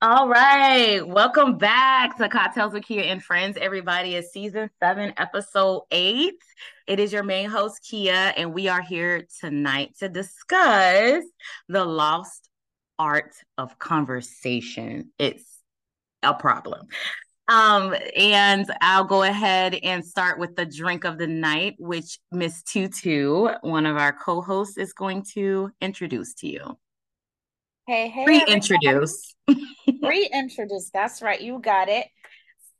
All 0.00 0.26
right, 0.26 1.06
welcome 1.06 1.58
back 1.58 2.16
to 2.16 2.30
Cocktails 2.30 2.72
with 2.72 2.84
Kiya 2.84 3.02
and 3.02 3.22
Friends. 3.22 3.58
Everybody 3.60 4.14
It's 4.14 4.32
season 4.32 4.70
seven, 4.80 5.12
episode 5.18 5.82
eight. 5.90 6.42
It 6.86 6.98
is 6.98 7.12
your 7.12 7.24
main 7.24 7.50
host, 7.50 7.82
Kiya, 7.82 8.32
and 8.38 8.54
we 8.54 8.68
are 8.68 8.80
here 8.80 9.26
tonight 9.40 9.96
to 9.98 10.08
discuss 10.08 11.24
the 11.68 11.84
lost 11.84 12.48
art 12.98 13.34
of 13.58 13.78
conversation. 13.78 15.10
It's 15.18 15.44
a 16.22 16.32
problem. 16.32 16.88
Um, 17.48 17.94
and 18.16 18.66
I'll 18.80 19.04
go 19.04 19.24
ahead 19.24 19.74
and 19.82 20.04
start 20.04 20.38
with 20.38 20.54
the 20.54 20.64
drink 20.64 21.04
of 21.04 21.18
the 21.18 21.26
night, 21.26 21.74
which 21.78 22.18
Miss 22.30 22.62
Tutu, 22.62 23.48
one 23.62 23.84
of 23.84 23.96
our 23.96 24.12
co-hosts, 24.12 24.78
is 24.78 24.92
going 24.92 25.24
to 25.34 25.70
introduce 25.80 26.34
to 26.34 26.48
you. 26.48 26.78
Hey, 27.86 28.08
hey. 28.08 28.24
Reintroduce. 28.26 29.34
Reintroduce. 30.02 30.90
That's 30.94 31.20
right. 31.20 31.40
You 31.40 31.58
got 31.58 31.88
it. 31.88 32.06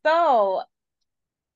So, 0.07 0.63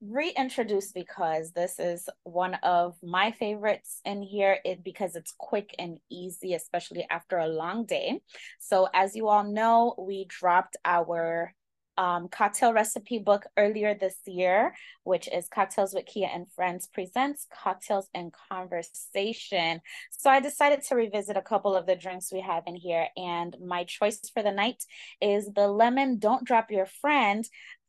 reintroduce 0.01 0.93
because 0.93 1.53
this 1.53 1.79
is 1.79 2.09
one 2.25 2.55
of 2.63 2.97
my 3.03 3.31
favorites 3.33 4.01
in 4.05 4.21
here 4.23 4.59
it 4.65 4.85
because 4.85 5.17
it's 5.17 5.33
quick 5.39 5.75
and 5.79 5.99
easy 6.11 6.53
especially 6.53 7.07
after 7.09 7.39
a 7.39 7.49
long 7.49 7.87
day 7.87 8.21
so 8.61 8.89
as 8.93 9.17
you 9.17 9.27
all 9.27 9.43
know 9.43 9.95
we 9.99 10.27
dropped 10.29 10.77
our 10.85 11.55
um, 11.99 12.29
cocktail 12.29 12.73
recipe 12.73 13.19
book 13.19 13.47
earlier 13.57 13.95
this 13.95 14.17
year, 14.27 14.75
which 15.05 15.29
is 15.29 15.49
Cocktails 15.49 15.95
with 15.95 16.07
Kiya 16.07 16.29
and 16.35 16.51
Friends 16.53 16.89
Presents 16.93 17.47
Cocktails 17.53 18.09
and 18.15 18.33
Conversation. 18.51 19.81
So 20.11 20.31
I 20.31 20.41
decided 20.41 20.83
to 20.85 20.95
revisit 20.97 21.37
a 21.37 21.43
couple 21.43 21.75
of 21.75 21.87
the 21.87 21.97
drinks 21.97 22.33
we 22.33 22.41
have 22.41 22.65
in 22.67 22.77
here. 22.77 23.09
And 23.17 23.57
my 23.65 23.85
choice 23.85 24.21
for 24.33 24.43
the 24.43 24.53
night 24.53 24.85
is 25.21 25.51
the 25.55 25.69
lemon 25.69 26.19
Don't 26.19 26.45
Drop 26.45 26.71
Your 26.71 26.87
Friend. 26.87 27.45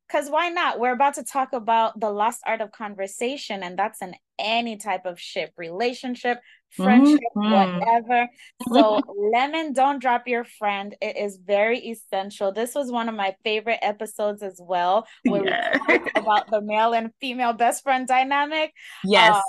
Because 0.07 0.29
why 0.29 0.47
not? 0.47 0.79
We're 0.79 0.93
about 0.93 1.15
to 1.15 1.23
talk 1.23 1.51
about 1.51 1.99
the 1.99 2.09
lost 2.09 2.39
art 2.45 2.61
of 2.61 2.71
conversation, 2.71 3.61
and 3.61 3.77
that's 3.77 4.01
in 4.01 4.15
any 4.39 4.77
type 4.77 5.05
of 5.05 5.19
ship, 5.19 5.51
relationship, 5.57 6.39
friendship, 6.71 7.19
mm-hmm. 7.35 7.79
whatever. 7.79 8.29
So, 8.71 9.01
lemon, 9.33 9.73
don't 9.73 9.99
drop 9.99 10.27
your 10.27 10.43
friend. 10.43 10.95
It 11.01 11.17
is 11.17 11.37
very 11.37 11.79
essential. 11.79 12.51
This 12.51 12.75
was 12.75 12.91
one 12.91 13.09
of 13.09 13.15
my 13.15 13.35
favorite 13.43 13.79
episodes 13.81 14.41
as 14.41 14.59
well, 14.61 15.07
where 15.23 15.45
yeah. 15.45 15.77
we 15.87 15.97
talked 15.97 16.17
about 16.17 16.51
the 16.51 16.61
male 16.61 16.93
and 16.93 17.11
female 17.19 17.53
best 17.53 17.83
friend 17.83 18.07
dynamic. 18.07 18.73
Yes. 19.03 19.35
Uh, 19.35 19.41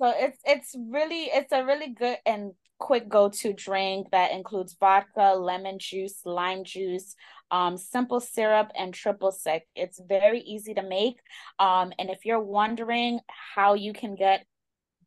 so 0.00 0.12
it's 0.16 0.38
it's 0.44 0.74
really 0.90 1.24
it's 1.24 1.52
a 1.52 1.64
really 1.64 1.88
good 1.88 2.16
and 2.26 2.52
quick 2.82 3.08
go-to 3.08 3.52
drink 3.52 4.08
that 4.10 4.32
includes 4.32 4.76
vodka, 4.80 5.34
lemon 5.38 5.78
juice, 5.78 6.18
lime 6.24 6.64
juice, 6.64 7.14
um, 7.52 7.76
simple 7.76 8.18
syrup, 8.18 8.72
and 8.76 8.92
triple 8.92 9.30
sec. 9.30 9.62
It's 9.76 10.00
very 10.04 10.40
easy 10.40 10.74
to 10.74 10.82
make. 10.82 11.20
Um, 11.60 11.92
and 12.00 12.10
if 12.10 12.24
you're 12.24 12.42
wondering 12.42 13.20
how 13.54 13.74
you 13.74 13.92
can 13.92 14.16
get 14.16 14.44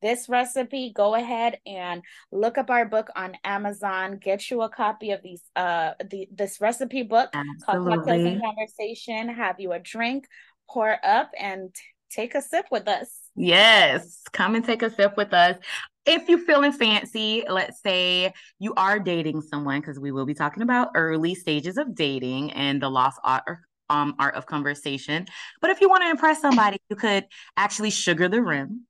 this 0.06 0.30
recipe, 0.30 0.94
go 0.95 1.16
ahead 1.16 1.58
and 1.66 2.03
look 2.31 2.59
up 2.59 2.70
our 2.70 2.86
book 2.86 3.09
on 3.16 3.36
Amazon. 3.44 4.20
Get 4.22 4.52
you 4.52 4.61
a 4.61 4.70
copy 4.70 5.09
of 5.11 5.23
these 5.23 5.42
uh 5.56 5.94
the 6.11 6.28
this 6.31 6.61
recipe 6.61 7.02
book 7.02 7.30
Absolutely. 7.34 7.66
called 7.66 8.06
Cocktails 8.06 8.26
and 8.26 8.42
Conversation. 8.42 9.30
Have 9.30 9.59
you 9.59 9.72
a 9.72 9.80
drink, 9.80 10.28
pour 10.70 10.95
up, 11.03 11.31
and 11.39 11.73
take 12.11 12.36
a 12.36 12.42
sip 12.42 12.66
with 12.72 12.88
us. 12.88 13.09
Yes, 13.36 14.22
come 14.31 14.56
and 14.56 14.64
take 14.64 14.83
a 14.83 14.89
sip 14.89 15.17
with 15.17 15.33
us. 15.33 15.58
If 16.06 16.30
you're 16.30 16.45
feeling 16.45 16.72
fancy, 16.72 17.44
let's 17.50 17.81
say 17.81 18.31
you 18.59 18.73
are 18.76 19.00
dating 19.00 19.42
someone, 19.42 19.81
because 19.81 20.00
we 20.00 20.11
will 20.11 20.26
be 20.26 20.36
talking 20.36 20.61
about 20.61 20.89
early 20.95 21.33
stages 21.33 21.77
of 21.77 21.95
dating 21.95 22.52
and 22.52 22.80
the 22.82 22.89
lost 22.89 23.20
art, 23.23 23.43
um, 23.89 24.14
art 24.20 24.36
of 24.36 24.45
conversation. 24.45 25.26
But 25.61 25.72
if 25.72 25.82
you 25.82 25.89
want 25.89 26.04
to 26.04 26.10
impress 26.11 26.42
somebody, 26.42 26.77
you 26.89 26.95
could 26.95 27.26
actually 27.58 27.89
sugar 27.89 28.30
the 28.30 28.42
rim 28.42 28.86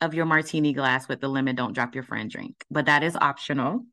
of 0.00 0.14
your 0.14 0.26
martini 0.26 0.72
glass 0.72 1.08
with 1.08 1.20
the 1.20 1.28
lemon 1.28 1.56
don't 1.56 1.72
drop 1.72 1.94
your 1.94 2.04
friend 2.04 2.30
drink. 2.30 2.64
But 2.70 2.86
that 2.86 3.02
is 3.02 3.16
optional. 3.16 3.84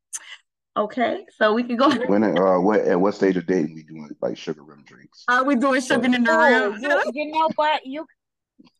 Okay, 0.76 1.26
so 1.38 1.54
we 1.54 1.64
can 1.64 1.76
go. 1.76 1.92
When 2.08 2.24
uh, 2.24 2.60
what 2.60 2.80
at 2.82 3.00
what 3.00 3.14
stage 3.14 3.38
of 3.38 3.46
dating 3.46 3.76
we 3.76 3.84
doing 3.84 4.10
like 4.22 4.38
sugar 4.38 4.64
rim 4.64 4.84
drinks? 4.86 5.24
Are 5.28 5.44
we 5.44 5.56
doing 5.56 5.82
sugar 5.82 6.06
in 6.06 6.24
the 6.24 6.32
oh, 6.32 6.72
rim? 6.72 6.82
You, 6.82 7.12
you 7.14 7.32
know 7.32 7.50
what? 7.56 7.86
You 7.86 8.08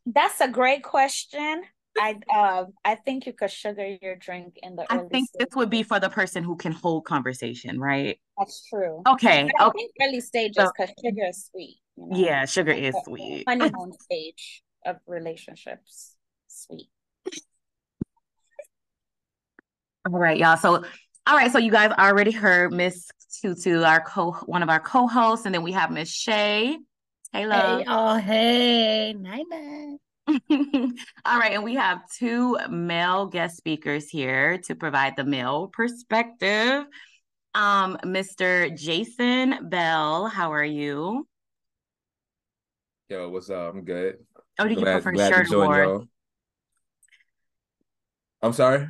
that's 0.08 0.42
a 0.42 0.48
great 0.48 0.84
question. 0.84 1.64
I 2.00 2.20
uh, 2.36 2.66
I 2.84 2.96
think 2.96 3.28
you 3.28 3.34
could 3.34 3.52
sugar 3.52 3.98
your 4.02 4.16
drink 4.16 4.58
in 4.64 4.76
the. 4.76 4.92
I 4.92 4.98
think 4.98 5.30
stages. 5.30 5.32
this 5.38 5.56
would 5.56 5.70
be 5.70 5.84
for 5.84 6.00
the 6.00 6.10
person 6.10 6.44
who 6.44 6.56
can 6.56 6.72
hold 6.72 7.06
conversation, 7.06 7.80
right? 7.80 8.20
That's 8.40 8.68
true. 8.68 9.04
Okay. 9.08 9.48
But 9.52 9.64
I 9.64 9.68
okay. 9.68 9.78
think 9.78 9.92
early 10.02 10.22
stages 10.22 10.56
because 10.56 10.90
so, 10.98 11.10
sugar 11.10 11.28
is 11.28 11.50
sweet. 11.52 11.78
You 11.96 12.08
know? 12.08 12.18
Yeah, 12.18 12.46
sugar 12.46 12.72
is 12.72 12.96
sweet. 13.06 13.44
Honeymoon 13.48 13.94
stage 14.02 14.64
of 14.84 14.98
relationships, 15.06 16.16
sweet. 16.48 16.90
All 20.06 20.20
right, 20.20 20.38
y'all. 20.38 20.58
So, 20.58 20.84
all 21.26 21.38
right. 21.38 21.52
So 21.52 21.60
you 21.60 21.72
guys 21.72 21.92
already 21.98 22.32
heard 22.32 22.74
Miss 22.74 23.10
Tutu, 23.42 23.84
our 23.84 24.02
co 24.02 24.34
one 24.46 24.62
of 24.62 24.70
our 24.70 24.82
co-hosts, 24.82 25.46
and 25.46 25.56
then 25.56 25.64
we 25.64 25.72
have 25.72 25.92
Miss 25.92 26.10
Shay. 26.10 26.78
Hey, 27.32 27.48
love. 27.48 27.80
Hey, 27.80 27.86
oh, 27.88 28.16
hey, 28.18 29.14
night 29.14 29.46
night. 29.50 29.98
All 31.26 31.40
right, 31.40 31.54
and 31.54 31.64
we 31.64 31.76
have 31.76 32.00
two 32.18 32.58
male 32.70 33.28
guest 33.28 33.58
speakers 33.58 34.10
here 34.10 34.58
to 34.66 34.76
provide 34.76 35.16
the 35.16 35.24
male 35.24 35.68
perspective. 35.68 36.86
Um, 37.56 37.98
Mr. 38.04 38.76
Jason 38.78 39.70
Bell, 39.70 40.28
how 40.28 40.52
are 40.52 40.64
you? 40.66 41.28
Yo, 43.10 43.30
what's 43.30 43.50
up? 43.50 43.74
I'm 43.74 43.84
good. 43.84 44.18
Oh, 44.60 44.68
do 44.68 44.72
you 44.72 44.82
glad, 44.82 45.02
prefer 45.02 45.18
shirt 45.32 45.54
or 45.54 46.08
I'm 48.42 48.54
sorry. 48.54 48.90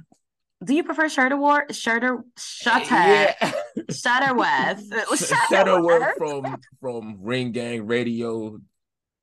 Do 0.63 0.73
you 0.73 0.83
prefer 0.83 1.05
Shutterworth? 1.05 1.75
Shutter 1.75 2.23
Shutter 2.37 2.85
yeah. 2.89 3.51
Shutterworth. 3.89 4.89
Shutterworth 5.51 6.17
from 6.17 6.57
from 6.79 7.17
Ring 7.21 7.51
Gang 7.51 7.85
Radio. 7.85 8.59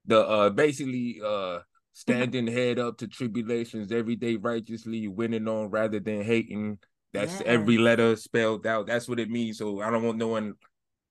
The 0.06 0.26
uh 0.26 0.50
basically 0.50 1.20
uh 1.24 1.60
standing 1.92 2.46
head 2.46 2.78
up 2.78 2.98
to 2.98 3.08
tribulations 3.08 3.92
every 3.92 4.16
day 4.16 4.36
righteously, 4.36 5.08
winning 5.08 5.48
on 5.48 5.70
rather 5.70 6.00
than 6.00 6.22
hating. 6.22 6.78
That's 7.12 7.32
yes. 7.32 7.42
every 7.44 7.78
letter 7.78 8.16
spelled 8.16 8.66
out. 8.66 8.86
That's 8.86 9.08
what 9.08 9.20
it 9.20 9.30
means. 9.30 9.58
So 9.58 9.80
I 9.80 9.90
don't 9.90 10.02
want 10.02 10.18
no 10.18 10.28
one 10.28 10.54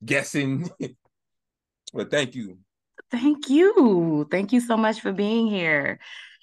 guessing. 0.03 0.69
but 1.93 2.09
thank 2.09 2.35
you. 2.35 2.57
Thank 3.11 3.49
you. 3.49 4.27
Thank 4.29 4.53
you 4.53 4.61
so 4.61 4.77
much 4.77 5.01
for 5.01 5.11
being 5.11 5.47
here. 5.47 5.99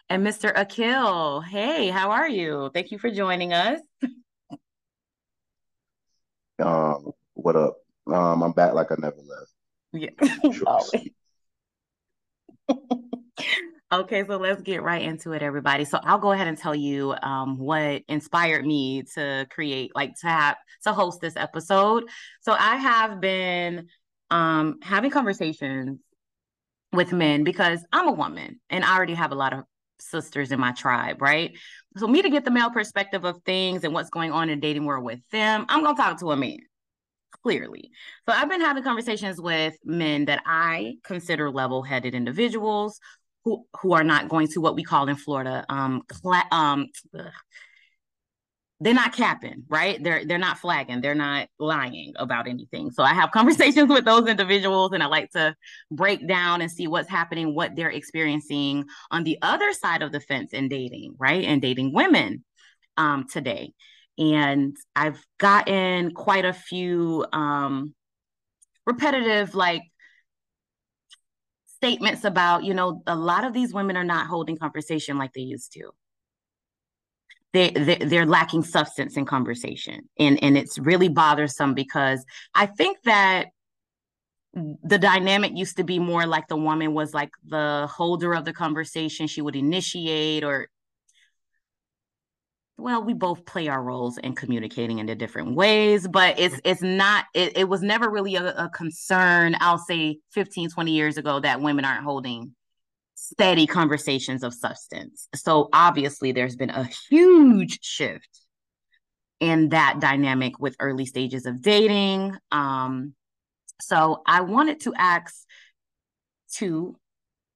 And 0.09 0.25
Mr. 0.25 0.53
Akil, 0.55 1.41
hey, 1.41 1.89
how 1.89 2.12
are 2.12 2.28
you? 2.28 2.71
Thank 2.72 2.93
you 2.93 2.99
for 2.99 3.11
joining 3.11 3.53
us. 3.53 3.81
Um, 6.61 7.11
what 7.34 7.56
up? 7.56 7.78
Um, 8.06 8.43
I'm 8.43 8.53
back 8.53 8.72
like 8.72 8.93
I 8.93 8.97
never 8.99 9.16
left. 9.16 9.53
Yeah. 9.93 10.11
okay, 13.93 14.25
so 14.27 14.37
let's 14.37 14.62
get 14.62 14.83
right 14.83 15.03
into 15.03 15.33
it, 15.33 15.43
everybody. 15.43 15.84
So 15.84 15.99
I'll 16.03 16.19
go 16.19 16.31
ahead 16.31 16.47
and 16.47 16.56
tell 16.56 16.75
you 16.75 17.15
um, 17.22 17.59
what 17.59 18.03
inspired 18.09 18.65
me 18.65 19.03
to 19.15 19.47
create, 19.50 19.91
like 19.97 20.15
to 20.21 20.28
have 20.28 20.56
to 20.84 20.93
host 20.93 21.21
this 21.21 21.34
episode. 21.37 22.05
So 22.43 22.53
I 22.53 22.77
have 22.77 23.21
been 23.21 23.89
um, 24.31 24.78
having 24.83 25.11
conversations 25.11 25.99
with 26.93 27.12
men 27.12 27.43
because 27.43 27.84
I'm 27.93 28.06
a 28.06 28.12
woman 28.12 28.61
and 28.71 28.84
I 28.84 28.97
already 28.97 29.15
have 29.15 29.33
a 29.33 29.37
lot 29.37 29.53
of 29.53 29.65
sisters 29.99 30.53
in 30.53 30.61
my 30.61 30.73
tribe, 30.73 31.23
right? 31.23 31.57
So 31.97 32.07
me 32.07 32.22
to 32.22 32.31
get 32.31 32.45
the 32.45 32.51
male 32.51 32.71
perspective 32.71 33.25
of 33.25 33.43
things 33.45 33.84
and 33.84 33.95
what's 33.95 34.10
going 34.10 34.33
on 34.33 34.51
in 34.51 34.60
dating 34.60 34.84
world 34.84 35.04
with 35.04 35.21
them, 35.31 35.66
I'm 35.69 35.83
gonna 35.83 35.97
talk 35.97 36.19
to 36.21 36.31
a 36.31 36.37
man. 36.37 36.59
Clearly. 37.43 37.91
So 38.28 38.34
I've 38.34 38.48
been 38.48 38.60
having 38.60 38.83
conversations 38.83 39.41
with 39.41 39.75
men 39.84 40.25
that 40.25 40.43
I 40.47 40.95
consider 41.04 41.48
level-headed 41.51 42.15
individuals 42.15 42.98
who 43.45 43.65
who 43.81 43.93
are 43.93 44.03
not 44.03 44.28
going 44.28 44.48
to 44.48 44.60
what 44.60 44.75
we 44.75 44.83
call 44.83 45.09
in 45.09 45.15
Florida 45.15 45.65
um 45.69 46.03
cla- 46.09 46.49
um 46.51 46.87
they're 48.81 48.95
not 48.95 49.15
capping, 49.15 49.65
right? 49.69 50.03
They're 50.03 50.25
they're 50.27 50.39
not 50.39 50.59
flagging, 50.59 51.01
they're 51.01 51.15
not 51.15 51.49
lying 51.59 52.13
about 52.17 52.47
anything. 52.47 52.91
So 52.91 53.03
I 53.03 53.15
have 53.15 53.31
conversations 53.33 53.89
with 53.89 54.05
those 54.05 54.28
individuals 54.28 54.93
and 54.93 55.03
I 55.03 55.07
like 55.07 55.31
to 55.31 55.55
break 55.91 56.27
down 56.28 56.61
and 56.61 56.71
see 56.71 56.87
what's 56.87 57.09
happening, 57.09 57.55
what 57.55 57.75
they're 57.75 57.91
experiencing 57.91 58.84
on 59.11 59.25
the 59.25 59.39
other 59.41 59.73
side 59.73 60.03
of 60.03 60.13
the 60.13 60.21
fence 60.21 60.53
in 60.53 60.69
dating, 60.69 61.15
right? 61.19 61.45
And 61.45 61.63
dating 61.63 61.93
women 61.95 62.45
um 62.97 63.27
today. 63.31 63.73
And 64.19 64.77
I've 64.95 65.23
gotten 65.39 66.13
quite 66.13 66.45
a 66.45 66.53
few 66.53 67.27
um 67.33 67.95
repetitive 68.87 69.55
like 69.55 69.83
statements 71.77 72.25
about, 72.25 72.65
you 72.65 72.75
know, 72.75 73.03
a 73.07 73.17
lot 73.17 73.45
of 73.45 73.53
these 73.55 73.73
women 73.73 73.97
are 73.97 74.05
not 74.05 74.27
holding 74.27 74.57
conversation 74.59 75.19
like 75.19 75.33
they 75.33 75.41
used 75.43 75.73
to 75.73 75.93
they, 77.56 77.70
they 77.70 77.97
they're 77.97 78.26
lacking 78.26 78.62
substance 78.62 79.16
in 79.16 79.24
conversation. 79.24 80.08
And 80.18 80.42
and 80.42 80.56
it's 80.58 80.78
really 80.78 81.08
bothersome 81.08 81.74
because 81.74 82.24
i 82.54 82.66
think 82.66 82.98
that 83.04 83.47
the 84.82 84.98
dynamic 84.98 85.53
used 85.54 85.76
to 85.76 85.84
be 85.84 85.98
more 85.98 86.26
like 86.26 86.48
the 86.48 86.56
woman 86.56 86.94
was 86.94 87.12
like 87.12 87.30
the 87.47 87.86
holder 87.91 88.34
of 88.34 88.44
the 88.44 88.53
conversation 88.53 89.26
she 89.26 89.42
would 89.42 89.54
initiate 89.54 90.42
or 90.42 90.68
well 92.78 93.03
we 93.03 93.12
both 93.12 93.44
play 93.44 93.68
our 93.68 93.82
roles 93.82 94.16
in 94.18 94.34
communicating 94.34 94.98
in 94.98 95.06
the 95.06 95.14
different 95.14 95.54
ways 95.54 96.08
but 96.08 96.38
it's 96.38 96.58
it's 96.64 96.80
not 96.80 97.26
it, 97.34 97.56
it 97.58 97.68
was 97.68 97.82
never 97.82 98.08
really 98.08 98.36
a, 98.36 98.47
a 98.54 98.70
concern 98.70 99.54
i'll 99.60 99.78
say 99.78 100.18
15 100.32 100.70
20 100.70 100.92
years 100.92 101.18
ago 101.18 101.38
that 101.38 101.60
women 101.60 101.84
aren't 101.84 102.04
holding 102.04 102.55
steady 103.16 103.66
conversations 103.66 104.45
of 104.45 104.54
substance. 104.54 105.27
So 105.34 105.68
obviously 105.72 106.30
there's 106.30 106.54
been 106.54 106.71
a 106.71 106.89
huge 107.10 107.80
shift 107.83 108.28
in 109.41 109.71
that 109.71 109.98
dynamic 110.01 110.59
with 110.60 110.77
early 110.78 111.07
stages 111.07 111.45
of 111.45 111.60
dating. 111.60 112.36
Um 112.53 113.15
so 113.80 114.22
i 114.27 114.41
wanted 114.41 114.80
to 114.80 114.95
ask 114.97 115.45
two 116.53 116.97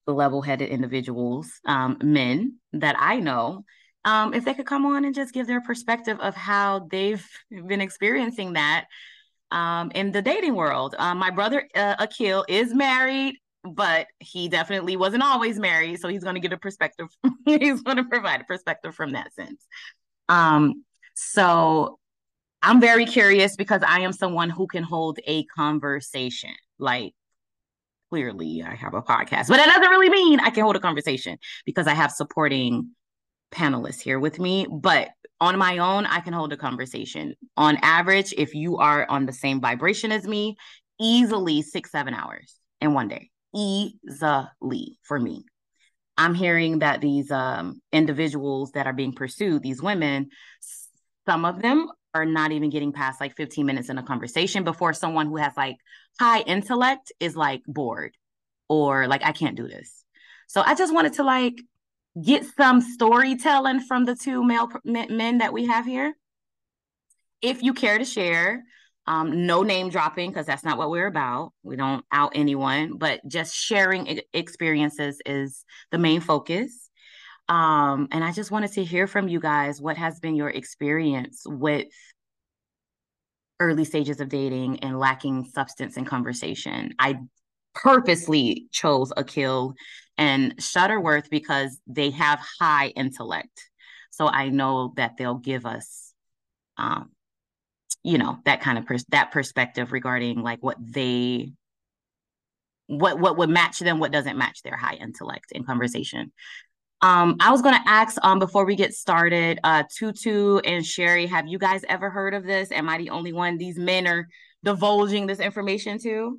level-headed 0.07 0.69
individuals 0.69 1.51
um 1.67 1.97
men 2.03 2.57
that 2.73 2.97
i 2.99 3.21
know 3.21 3.65
um, 4.03 4.33
if 4.33 4.47
they 4.47 4.55
could 4.55 4.65
come 4.65 4.87
on 4.87 5.05
and 5.05 5.15
just 5.15 5.35
give 5.35 5.47
their 5.47 5.61
perspective 5.61 6.19
of 6.21 6.35
how 6.35 6.89
they've 6.91 7.27
been 7.51 7.83
experiencing 7.83 8.55
that 8.55 8.87
um, 9.51 9.91
in 9.95 10.11
the 10.11 10.23
dating 10.23 10.55
world. 10.55 10.95
Um, 10.99 11.19
my 11.19 11.29
brother 11.29 11.69
uh, 11.75 11.97
Akil 11.99 12.47
is 12.49 12.73
married, 12.73 13.37
but 13.65 14.07
he 14.19 14.49
definitely 14.49 14.97
wasn't 14.97 15.23
always 15.23 15.59
married, 15.59 16.01
so 16.01 16.09
he's 16.09 16.25
going 16.25 16.35
to 16.35 16.41
get 16.41 16.53
a 16.53 16.59
perspective. 16.59 17.09
he's 17.45 17.83
going 17.83 17.97
to 17.97 18.05
provide 18.05 18.41
a 18.41 18.45
perspective 18.45 18.95
from 18.95 19.13
that 19.13 19.33
sense. 19.35 19.67
Um, 20.29 20.85
so 21.15 21.99
I'm 22.63 22.81
very 22.81 23.07
curious 23.07 23.57
because 23.57 23.83
I 23.87 24.01
am 24.01 24.13
someone 24.13 24.51
who 24.51 24.67
can 24.67 24.83
hold 24.83 25.19
a 25.27 25.45
conversation. 25.45 26.55
Like 26.79 27.15
clearly, 28.11 28.63
I 28.63 28.75
have 28.75 28.95
a 28.95 29.03
podcast, 29.03 29.49
but 29.49 29.57
that 29.57 29.67
doesn't 29.67 29.91
really 29.91 30.11
mean 30.11 30.41
I 30.41 30.51
can 30.51 30.65
hold 30.65 30.77
a 30.77 30.81
conversation 30.81 31.39
because 31.65 31.87
I 31.87 31.95
have 31.95 32.11
supporting 32.11 32.91
panelists 33.53 34.01
here 34.01 34.19
with 34.19 34.39
me, 34.39 34.67
but 34.71 35.11
on 35.41 35.59
my 35.59 35.79
own, 35.79 36.07
I 36.07 36.21
can 36.21 36.33
hold 36.33 36.53
a 36.53 36.57
conversation. 36.57 37.35
On 37.57 37.79
average, 37.83 38.35
if 38.37 38.55
you 38.55 38.77
are 38.77 39.07
on 39.09 39.27
the 39.27 39.33
same 39.33 39.61
vibration 39.61 40.13
as 40.13 40.27
me, 40.27 40.57
easily 41.01 41.63
six, 41.63 41.91
seven 41.91 42.15
hours 42.15 42.57
in 42.81 42.93
one 42.95 43.09
day. 43.09 43.30
Easily 43.55 44.99
for 45.03 45.19
me. 45.19 45.45
I'm 46.17 46.35
hearing 46.35 46.81
that 46.81 47.01
these 47.01 47.31
um, 47.31 47.81
individuals 47.93 48.73
that 48.73 48.87
are 48.87 48.93
being 48.93 49.13
pursued, 49.13 49.63
these 49.63 49.83
women, 49.83 50.29
some 51.27 51.45
of 51.45 51.63
them 51.63 51.89
are 52.15 52.27
not 52.27 52.53
even 52.53 52.71
getting 52.71 52.93
past 52.93 53.21
like 53.21 53.37
15 53.37 53.65
minutes 53.65 53.89
in 53.89 53.99
a 53.99 54.03
conversation 54.03 54.65
before 54.65 54.93
someone 54.93 55.27
who 55.29 55.37
has 55.37 55.53
like 55.57 55.77
high 56.19 56.41
intellect 56.41 57.13
is 57.21 57.37
like 57.37 57.63
bored 57.67 58.17
or 58.69 59.07
like, 59.07 59.25
I 59.25 59.33
can't 59.33 59.57
do 59.57 59.67
this. 59.67 60.05
So 60.47 60.63
I 60.65 60.75
just 60.75 60.93
wanted 60.93 61.15
to 61.15 61.23
like 61.23 61.55
get 62.23 62.45
some 62.57 62.81
storytelling 62.81 63.81
from 63.81 64.05
the 64.05 64.17
two 64.17 64.45
male 64.45 64.69
men 64.85 65.39
that 65.39 65.53
we 65.53 65.67
have 65.67 65.87
here. 65.87 66.15
If 67.41 67.63
you 67.63 67.73
care 67.73 67.99
to 67.99 68.05
share, 68.05 68.65
um, 69.07 69.47
no 69.47 69.63
name 69.63 69.89
dropping 69.89 70.31
because 70.31 70.47
that's 70.47 70.65
not 70.65 70.79
what 70.79 70.91
we're 70.91 71.07
about. 71.07 71.53
We 71.63 71.77
don't 71.77 72.05
out 72.13 72.33
anyone, 72.35 72.97
but 72.99 73.21
just 73.27 73.55
sharing 73.55 74.21
experiences 74.33 75.21
is 75.27 75.65
the 75.91 75.99
main 75.99 76.21
focus. 76.21 76.91
Um, 77.49 78.09
and 78.13 78.23
I 78.23 78.33
just 78.33 78.51
wanted 78.51 78.73
to 78.73 78.85
hear 78.85 79.07
from 79.07 79.27
you 79.27 79.41
guys 79.41 79.81
what 79.81 79.97
has 79.97 80.21
been 80.21 80.37
your 80.37 80.51
experience 80.51 81.43
with 81.45 81.89
early 83.59 83.85
stages 83.85 84.21
of 84.21 84.29
dating 84.29 84.81
and 84.81 84.99
lacking 84.99 85.45
substance 85.45 85.97
in 85.97 86.05
conversation. 86.05 86.95
I 86.99 87.19
purposely 87.75 88.67
chose 88.73 89.13
Akil 89.17 89.75
and 90.17 90.57
Shutterworth 90.57 91.29
because 91.31 91.79
they 91.87 92.11
have 92.11 92.41
high 92.61 92.89
intellect. 92.89 93.71
So 94.11 94.27
I 94.29 94.49
know 94.49 94.93
that 94.97 95.17
they'll 95.17 95.35
give 95.35 95.67
us, 95.67 96.13
um, 96.77 97.11
you 98.03 98.19
know, 98.19 98.39
that 98.45 98.61
kind 98.61 98.79
of 98.79 98.87
pers- 98.87 99.05
that 99.11 99.31
perspective 99.31 99.93
regarding 99.93 100.43
like 100.43 100.63
what 100.63 100.77
they, 100.81 101.53
what 102.87 103.21
what 103.21 103.37
would 103.37 103.51
match 103.51 103.79
them, 103.79 103.99
what 103.99 104.13
doesn't 104.13 104.37
match 104.37 104.63
their 104.63 104.77
high 104.77 104.95
intellect 104.95 105.53
in 105.53 105.65
conversation. 105.65 106.33
Um, 107.03 107.37
I 107.41 107.51
was 107.51 107.63
going 107.63 107.75
to 107.75 107.89
ask 107.89 108.23
um, 108.23 108.39
before 108.39 108.67
we 108.67 108.77
get 108.77 108.93
started, 108.93 109.59
uh, 109.65 109.85
Tutu 109.97 110.59
and 110.59 110.85
Sherry, 110.85 111.27
have 111.27 111.47
you 111.47 111.59
guys 111.59 111.83
ever 111.89 112.11
heard 112.11 112.35
of 112.35 112.45
this? 112.45 112.71
Am 112.71 112.89
I 112.91 112.99
the 112.99 113.11
only 113.11 113.33
one 113.33 113.57
these 113.57 113.79
men 113.79 114.07
are 114.07 114.29
divulging 114.65 115.27
this 115.27 115.41
information 115.41 115.99
to? 116.01 116.39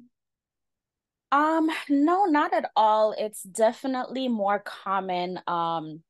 Um, 1.32 1.70
no, 1.90 2.26
not 2.26 2.54
at 2.54 2.70
all. 2.76 3.16
It's 3.18 3.42
definitely 3.42 4.28
more 4.28 4.60
common, 4.60 5.40
um, 5.48 6.04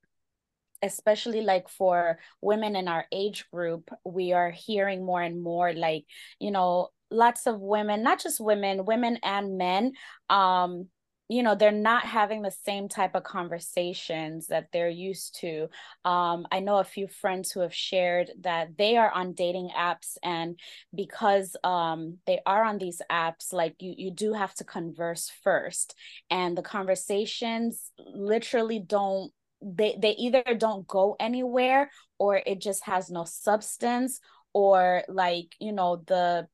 especially 0.81 1.42
like 1.42 1.69
for 1.69 2.19
women 2.42 2.75
in 2.75 2.88
our 2.88 3.06
age 3.12 3.45
group. 3.51 3.89
We 4.04 4.33
are 4.33 4.51
hearing 4.51 5.06
more 5.06 5.22
and 5.22 5.42
more 5.42 5.74
like, 5.74 6.06
you 6.39 6.51
know, 6.51 6.89
lots 7.10 7.48
of 7.48 7.60
women, 7.60 8.04
not 8.04 8.22
just 8.22 8.39
women, 8.39 8.86
women 8.86 9.19
and 9.24 9.57
men, 9.57 9.94
um, 10.30 10.88
you 11.31 11.44
know 11.44 11.56
they're 11.56 11.72
not 11.72 12.04
having 12.04 12.42
the 12.42 12.51
same 12.66 12.89
type 12.89 13.16
of 13.16 13.24
conversations 13.24 14.48
that 14.48 14.68
they're 14.74 14.89
used 14.89 15.39
to 15.39 15.69
um, 16.04 16.45
i 16.51 16.60
know 16.60 16.78
a 16.78 16.84
few 16.84 17.07
friends 17.07 17.51
who 17.51 17.62
have 17.62 17.74
shared 17.74 18.30
that 18.42 18.77
they 18.77 18.98
are 18.98 19.10
on 19.10 19.31
dating 19.31 19.69
apps 19.77 20.18
and 20.24 20.60
because 20.94 21.56
um, 21.63 22.18
they 22.27 22.39
are 22.45 22.66
on 22.66 22.77
these 22.77 23.01
apps 23.10 23.54
like 23.54 23.75
you 23.80 23.94
you 23.98 24.12
do 24.12 24.34
have 24.34 24.54
to 24.54 24.66
converse 24.66 25.31
first 25.42 25.95
and 26.30 26.57
the 26.57 26.62
conversations 26.62 27.92
literally 27.98 28.80
don't 28.80 29.31
they 29.62 29.98
they 30.00 30.12
either 30.12 30.44
don't 30.58 30.88
go 30.88 31.16
anywhere 31.19 31.90
or 32.18 32.42
it 32.46 32.60
just 32.60 32.86
has 32.86 33.10
no 33.10 33.25
substance 33.25 34.19
or 34.54 35.04
like 35.08 35.56
you 35.60 35.72
know 35.72 36.04
the 36.08 36.48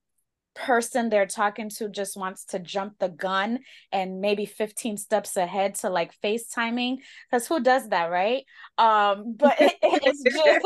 person 0.58 1.10
they're 1.10 1.28
talking 1.28 1.70
to 1.70 1.88
just 1.88 2.18
wants 2.18 2.46
to 2.46 2.60
jump 2.60 2.94
the 3.00 3.10
gun 3.10 3.60
and 3.92 4.20
maybe 4.20 4.46
15 4.46 4.98
steps 4.98 5.38
ahead 5.38 5.76
to 5.76 5.90
like 5.90 6.12
FaceTiming. 6.24 6.98
Because 7.30 7.48
who 7.48 7.62
does 7.62 7.88
that 7.90 8.08
right? 8.08 8.44
Um 8.78 9.36
but 9.38 9.56
it, 9.60 9.76
it's 9.82 10.24
just 10.24 10.66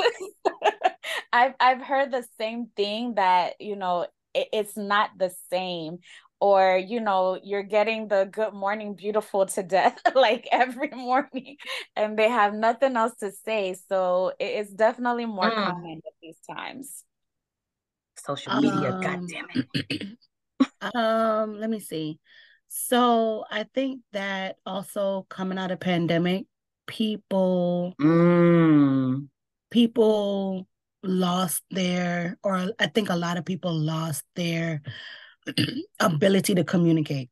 I've 1.33 1.53
I've 1.59 1.81
heard 1.81 2.11
the 2.11 2.25
same 2.39 2.69
thing 2.75 3.15
that 3.15 3.55
you 3.59 3.75
know 3.75 4.07
it, 4.33 4.47
it's 4.53 4.77
not 4.77 5.11
the 5.17 5.31
same 5.49 5.99
or 6.41 6.77
you 6.77 6.99
know 6.99 7.39
you're 7.43 7.63
getting 7.63 8.07
the 8.07 8.27
good 8.31 8.53
morning 8.53 8.95
beautiful 8.95 9.45
to 9.45 9.63
death 9.63 9.97
like 10.15 10.47
every 10.51 10.89
morning 10.89 11.55
and 11.95 12.17
they 12.17 12.29
have 12.29 12.53
nothing 12.53 12.97
else 12.97 13.13
to 13.19 13.31
say 13.31 13.75
so 13.87 14.33
it's 14.39 14.71
definitely 14.71 15.25
more 15.25 15.49
mm. 15.49 15.55
common 15.55 16.01
at 16.05 16.13
these 16.21 16.39
times 16.49 17.05
social 18.25 18.55
media. 18.61 18.93
Um, 18.93 19.01
God 19.01 19.19
damn 19.27 19.65
it. 19.89 20.95
um, 20.95 21.59
let 21.59 21.69
me 21.69 21.79
see. 21.79 22.19
So 22.67 23.43
I 23.49 23.65
think 23.73 24.01
that 24.13 24.57
also 24.65 25.25
coming 25.29 25.57
out 25.57 25.71
of 25.71 25.79
pandemic, 25.79 26.45
people 26.87 27.93
mm. 27.99 29.27
people 29.69 30.67
lost 31.03 31.63
their 31.71 32.37
or 32.43 32.69
I 32.79 32.87
think 32.87 33.09
a 33.09 33.15
lot 33.15 33.37
of 33.37 33.45
people 33.45 33.73
lost 33.73 34.23
their 34.35 34.81
ability 35.99 36.55
to 36.55 36.63
communicate. 36.63 37.29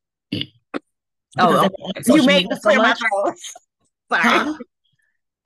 Oh, 1.38 1.68
you 2.06 2.24
made 2.24 2.48
me 2.48 2.56
clear 2.60 2.78
my 2.78 2.94
throat. 2.94 3.36
Sorry. 4.12 4.56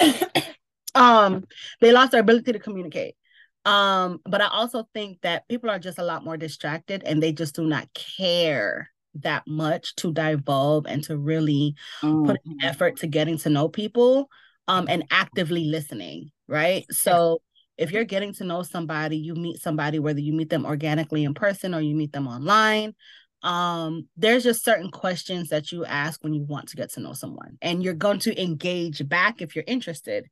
um, 0.95 1.45
they 1.81 1.93
lost 1.93 2.13
their 2.13 2.21
ability 2.21 2.53
to 2.53 2.59
communicate. 2.59 3.17
Um, 3.65 4.21
but 4.25 4.41
I 4.41 4.49
also 4.49 4.89
think 4.93 5.21
that 5.23 5.49
people 5.49 5.71
are 5.71 5.79
just 5.79 5.99
a 5.99 6.05
lot 6.05 6.25
more 6.25 6.37
distracted 6.37 7.03
and 7.05 7.23
they 7.23 7.33
just 7.33 7.55
do 7.55 7.65
not 7.65 7.89
care 7.95 8.91
that 9.23 9.47
much 9.47 9.95
to 9.97 10.13
divulge 10.13 10.87
and 10.89 11.03
to 11.05 11.17
really 11.17 11.75
mm-hmm. 12.03 12.27
put 12.27 12.41
effort 12.63 12.97
to 12.99 13.07
getting 13.07 13.39
to 13.39 13.49
know 13.49 13.69
people 13.69 14.29
um 14.67 14.87
and 14.89 15.05
actively 15.11 15.67
listening, 15.67 16.31
right? 16.49 16.85
So 16.91 17.41
if 17.77 17.91
you're 17.91 18.05
getting 18.05 18.33
to 18.35 18.45
know 18.45 18.63
somebody, 18.63 19.17
you 19.17 19.35
meet 19.35 19.61
somebody, 19.61 19.99
whether 19.99 20.21
you 20.21 20.33
meet 20.33 20.51
them 20.51 20.65
organically 20.65 21.25
in 21.25 21.35
person 21.35 21.75
or 21.75 21.81
you 21.81 21.95
meet 21.95 22.13
them 22.13 22.27
online, 22.27 22.95
um, 23.43 24.09
there's 24.17 24.45
just 24.45 24.65
certain 24.65 24.91
questions 24.91 25.49
that 25.51 25.71
you 25.71 25.85
ask 25.85 26.23
when 26.25 26.33
you 26.33 26.43
want 26.45 26.69
to 26.69 26.77
get 26.77 26.91
to 26.93 27.01
know 27.01 27.13
someone, 27.13 27.59
and 27.61 27.83
you're 27.83 27.93
going 27.93 28.19
to 28.21 28.43
engage 28.43 29.07
back 29.09 29.43
if 29.43 29.55
you're 29.55 29.65
interested. 29.67 30.27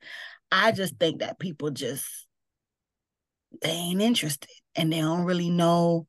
I 0.51 0.73
just 0.73 0.97
think 0.97 1.21
that 1.21 1.39
people 1.39 1.71
just 1.71 2.07
they 3.61 3.71
ain't 3.71 4.01
interested 4.01 4.49
and 4.75 4.93
they 4.93 5.01
don't 5.01 5.25
really 5.25 5.51
know 5.51 6.07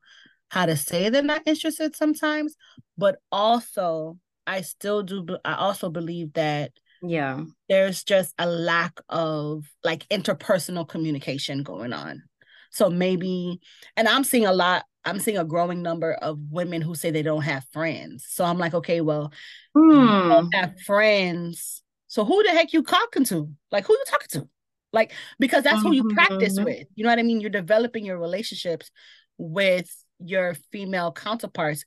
how 0.48 0.66
to 0.66 0.76
say 0.76 1.08
they're 1.08 1.22
not 1.22 1.42
interested 1.46 1.94
sometimes 1.94 2.56
but 2.96 3.16
also 3.30 4.18
i 4.46 4.60
still 4.60 5.02
do 5.02 5.26
i 5.44 5.54
also 5.54 5.90
believe 5.90 6.32
that 6.34 6.72
Yeah. 7.06 7.44
There's 7.68 8.04
just 8.04 8.34
a 8.38 8.46
lack 8.46 8.98
of 9.08 9.64
like 9.82 10.08
interpersonal 10.08 10.88
communication 10.88 11.62
going 11.62 11.92
on. 11.92 12.22
So 12.70 12.90
maybe, 12.90 13.60
and 13.96 14.08
I'm 14.08 14.24
seeing 14.24 14.46
a 14.46 14.52
lot, 14.52 14.84
I'm 15.04 15.20
seeing 15.20 15.38
a 15.38 15.44
growing 15.44 15.82
number 15.82 16.14
of 16.14 16.38
women 16.50 16.80
who 16.82 16.94
say 16.94 17.10
they 17.10 17.22
don't 17.22 17.42
have 17.42 17.64
friends. 17.72 18.26
So 18.28 18.44
I'm 18.44 18.58
like, 18.58 18.74
okay, 18.74 19.00
well, 19.00 19.32
Hmm. 19.76 19.90
you 19.90 20.28
don't 20.28 20.54
have 20.54 20.80
friends. 20.80 21.82
So 22.08 22.24
who 22.24 22.42
the 22.42 22.50
heck 22.50 22.72
you 22.72 22.82
talking 22.82 23.24
to? 23.24 23.50
Like 23.70 23.86
who 23.86 23.92
you 23.92 24.04
talking 24.08 24.40
to? 24.40 24.48
Like 24.92 25.12
because 25.38 25.64
that's 25.64 25.82
who 25.82 25.92
you 25.92 26.04
practice 26.14 26.58
Mhm. 26.58 26.64
with. 26.64 26.86
You 26.94 27.04
know 27.04 27.10
what 27.10 27.18
I 27.18 27.22
mean? 27.22 27.40
You're 27.40 27.50
developing 27.50 28.04
your 28.04 28.18
relationships 28.18 28.90
with 29.36 29.90
your 30.20 30.54
female 30.72 31.12
counterparts. 31.12 31.84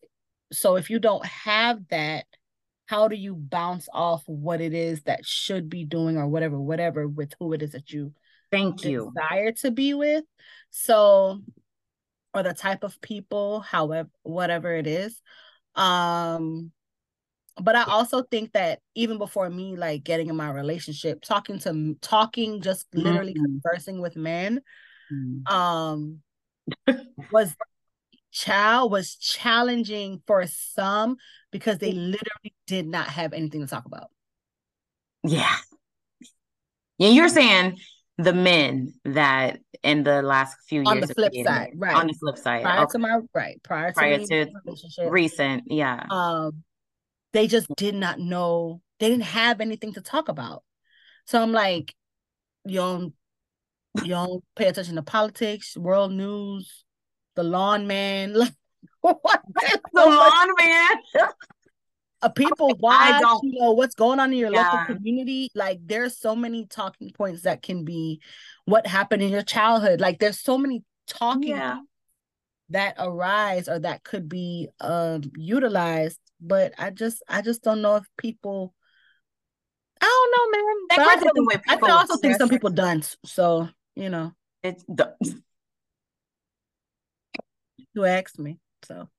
So 0.52 0.76
if 0.76 0.90
you 0.90 1.00
don't 1.00 1.26
have 1.26 1.80
that, 1.90 2.26
how 2.88 3.08
do 3.08 3.16
you 3.16 3.36
bounce 3.36 3.88
off 3.94 4.24
what 4.26 4.62
it 4.62 4.74
is 4.74 5.04
that 5.04 5.26
should 5.26 5.70
be 5.70 5.84
doing 5.86 6.18
or 6.18 6.28
whatever, 6.28 6.60
whatever 6.60 7.08
with 7.08 7.34
who 7.40 7.54
it 7.54 7.62
is 7.62 7.74
that 7.74 7.92
you 7.92 8.14
Thank 8.50 8.84
you. 8.86 9.12
desire 9.14 9.52
to 9.52 9.72
be 9.72 9.94
with? 9.94 10.24
So 10.70 11.42
or 12.34 12.44
the 12.44 12.54
type 12.54 12.84
of 12.84 13.00
people, 13.02 13.60
however, 13.60 14.10
whatever 14.24 14.74
it 14.74 14.88
is. 14.88 15.22
Um 15.76 16.72
but 17.62 17.76
I 17.76 17.84
also 17.84 18.22
think 18.22 18.54
that 18.54 18.80
even 18.96 19.18
before 19.18 19.50
me 19.50 19.76
like 19.76 20.04
getting 20.04 20.30
in 20.30 20.36
my 20.36 20.52
relationship, 20.52 21.22
talking 21.22 21.60
to 21.60 21.96
talking, 22.02 22.62
just 22.62 22.86
literally 22.94 23.34
Mhm. 23.34 23.62
conversing 23.62 24.00
with 24.00 24.16
men, 24.16 24.62
Mm. 25.12 25.52
um, 25.52 26.22
was 27.32 27.56
child 28.32 28.92
was 28.92 29.16
challenging 29.16 30.22
for 30.28 30.46
some 30.48 31.18
because 31.52 31.78
they 31.78 31.92
literally 31.92 32.54
did 32.66 32.88
not 32.88 33.08
have 33.08 33.34
anything 33.34 33.62
to 33.62 33.68
talk 33.68 33.86
about. 33.86 34.10
Yeah. 35.24 35.56
And 37.00 37.16
you're 37.16 37.30
saying 37.30 37.78
the 38.18 38.34
men 38.34 38.94
that 39.06 39.60
in 39.84 40.04
the 40.04 40.22
last 40.22 40.58
few 40.68 40.80
years 40.80 40.88
On 40.88 41.00
the 41.00 41.08
flip 41.08 41.34
side, 41.46 41.72
right. 41.76 41.96
On 41.96 42.08
the 42.08 42.14
flip 42.14 42.38
side. 42.38 42.64
Prior 42.64 42.84
okay. 42.84 42.92
to 42.94 43.00
my 43.00 43.20
right, 43.34 43.62
prior 43.64 43.90
to, 43.90 43.94
Prior 43.94 44.18
to 44.18 44.42
a 44.42 44.48
relationship, 44.66 45.12
recent, 45.12 45.64
yeah. 45.68 46.04
um, 46.10 46.64
they 47.34 47.48
just 47.48 47.68
did 47.76 47.96
not 47.96 48.20
know 48.20 48.82
they 49.00 49.10
didn't 49.10 49.24
have 49.24 49.62
anything 49.62 49.94
to 49.94 50.02
talk 50.02 50.30
about. 50.30 50.64
So 51.26 51.42
I'm 51.42 51.52
like, 51.52 51.94
you 52.66 52.78
don't 52.78 53.14
you 54.04 54.10
don't 54.10 54.44
pay 54.56 54.68
attention 54.68 54.96
to 54.96 55.02
politics, 55.02 55.76
world 55.78 56.12
news, 56.12 56.86
the 57.38 57.44
lawn 57.44 57.88
man. 57.88 58.34
Like 58.36 58.54
what? 59.22 59.42
The 59.94 60.06
lawn 60.06 60.48
man. 60.60 60.98
Uh, 62.24 62.30
people 62.30 62.76
watch, 62.80 63.22
you 63.44 63.60
know, 63.62 63.74
what's 63.74 63.94
going 63.94 64.20
on 64.20 64.34
in 64.34 64.40
your 64.40 64.50
Yeah. 64.52 64.64
local 64.64 64.96
community. 64.96 65.50
Like 65.54 65.80
there's 65.86 66.18
so 66.18 66.36
many 66.36 66.66
talking 66.66 67.12
points 67.12 67.44
that 67.44 67.62
can 67.62 67.86
be 67.86 68.22
what 68.66 68.88
happened 68.88 69.22
in 69.22 69.30
your 69.30 69.44
childhood. 69.44 70.02
Like 70.02 70.18
there's 70.18 70.40
so 70.40 70.58
many 70.58 70.84
talking 71.06 71.50
Yeah. 71.56 71.78
that 72.72 72.96
arise 72.98 73.70
or 73.70 73.78
that 73.80 74.04
could 74.04 74.28
be 74.28 74.68
um 74.82 75.22
utilized. 75.38 76.20
But 76.42 76.74
I 76.80 76.90
just 76.90 77.22
I 77.30 77.42
just 77.44 77.62
don't 77.62 77.84
know 77.84 77.98
if 77.98 78.06
people 78.18 78.74
I 80.02 80.06
don't 80.06 80.32
know, 80.32 80.58
man. 80.58 80.76
That 80.90 80.98
But 80.98 81.08
I, 81.08 81.16
goes 81.16 81.24
also, 81.24 81.42
with 81.46 81.62
the 81.64 81.72
I 81.72 81.76
can 81.78 81.92
also 81.92 82.18
think 82.18 82.36
some 82.38 82.50
people 82.50 82.72
done. 82.72 83.04
So, 83.26 83.70
you 83.96 84.10
know, 84.10 84.34
It's 84.64 84.84
the, 84.88 85.14
who 87.98 88.06
asked 88.06 88.38
me. 88.38 88.60
So 88.84 89.10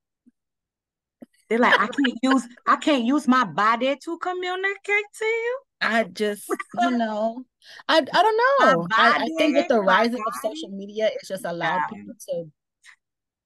they're 1.49 1.59
like, 1.59 1.77
I 1.77 1.87
can't 1.87 2.17
use 2.23 2.47
I 2.65 2.77
can't 2.77 3.03
use 3.03 3.27
my 3.27 3.43
body 3.43 3.95
to 3.95 4.17
communicate 4.19 5.05
to 5.17 5.25
you. 5.25 5.59
I 5.81 6.03
just, 6.05 6.47
you 6.79 6.91
know, 6.97 7.43
I 7.87 7.97
I 7.97 8.01
don't 8.01 8.37
know. 8.37 8.87
I, 8.93 9.23
I 9.23 9.27
think 9.37 9.57
with 9.57 9.67
the 9.67 9.81
rising 9.81 10.23
of 10.25 10.33
social 10.41 10.69
media, 10.69 11.09
it's 11.13 11.27
just 11.27 11.45
allowed 11.45 11.81
people 11.93 12.13
to 12.29 12.51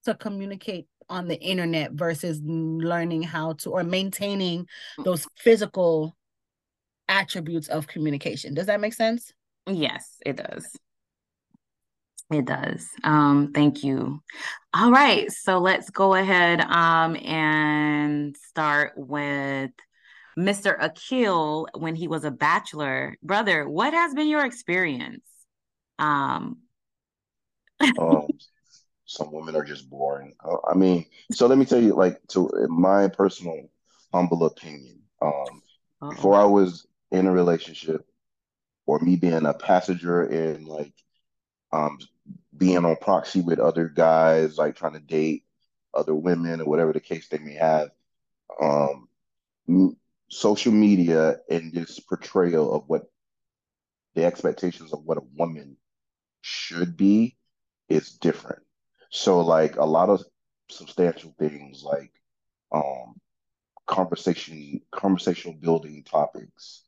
to 0.05 0.15
communicate 0.15 0.85
on 1.09 1.27
the 1.27 1.39
internet 1.41 1.93
versus 1.93 2.39
learning 2.43 3.23
how 3.23 3.53
to 3.53 3.71
or 3.71 3.83
maintaining 3.83 4.67
mm. 4.99 5.03
those 5.03 5.27
physical 5.37 6.15
attributes 7.07 7.69
of 7.69 7.87
communication. 7.87 8.53
Does 8.53 8.67
that 8.67 8.79
make 8.79 8.93
sense? 8.93 9.33
Yes, 9.67 10.17
it 10.25 10.35
does. 10.35 10.67
It 12.31 12.45
does. 12.45 12.87
Um, 13.03 13.51
thank 13.53 13.83
you. 13.83 14.21
All 14.73 14.91
right, 14.91 15.31
so 15.31 15.59
let's 15.59 15.89
go 15.89 16.15
ahead 16.15 16.61
um 16.61 17.15
and 17.15 18.35
start 18.37 18.93
with 18.95 19.71
Mr. 20.37 20.75
Akil 20.79 21.67
when 21.75 21.95
he 21.95 22.07
was 22.07 22.23
a 22.23 22.31
bachelor. 22.31 23.15
Brother, 23.21 23.69
what 23.69 23.93
has 23.93 24.13
been 24.13 24.27
your 24.27 24.45
experience? 24.45 25.25
Um, 25.99 26.57
Um, 27.99 28.27
some 29.05 29.31
women 29.31 29.55
are 29.55 29.63
just 29.63 29.89
boring. 29.89 30.33
I 30.67 30.73
mean, 30.73 31.05
so 31.31 31.45
let 31.45 31.57
me 31.57 31.65
tell 31.65 31.81
you, 31.81 31.93
like, 31.93 32.19
to 32.29 32.49
my 32.67 33.09
personal 33.09 33.69
humble 34.11 34.45
opinion, 34.45 35.01
um, 35.21 35.31
uh-oh. 36.01 36.09
before 36.09 36.35
I 36.35 36.45
was 36.45 36.87
in 37.11 37.27
a 37.27 37.31
relationship 37.31 38.07
or 38.85 38.99
me 38.99 39.15
being 39.15 39.45
a 39.45 39.53
passenger 39.53 40.23
in 40.25 40.65
like 40.65 40.93
um 41.71 41.97
being 42.55 42.85
on 42.85 42.95
proxy 42.97 43.41
with 43.41 43.59
other 43.59 43.89
guys, 43.89 44.57
like 44.57 44.75
trying 44.75 44.93
to 44.93 44.99
date 44.99 45.45
other 45.93 46.15
women 46.15 46.61
or 46.61 46.65
whatever 46.65 46.93
the 46.93 46.99
case 46.99 47.27
they 47.27 47.37
may 47.37 47.53
have, 47.53 47.89
um, 48.61 49.07
social 50.29 50.71
media 50.71 51.37
and 51.49 51.73
this 51.73 51.99
portrayal 51.99 52.73
of 52.73 52.83
what 52.87 53.03
the 54.15 54.25
expectations 54.25 54.93
of 54.93 55.03
what 55.03 55.17
a 55.17 55.27
woman 55.35 55.77
should 56.41 56.97
be 56.97 57.37
is 57.89 58.11
different. 58.11 58.63
So 59.09 59.41
like 59.41 59.75
a 59.77 59.85
lot 59.85 60.09
of 60.09 60.23
substantial 60.69 61.35
things 61.37 61.83
like 61.83 62.11
um 62.71 63.15
conversation 63.85 64.81
conversational 64.91 65.55
building 65.55 66.03
topics, 66.03 66.83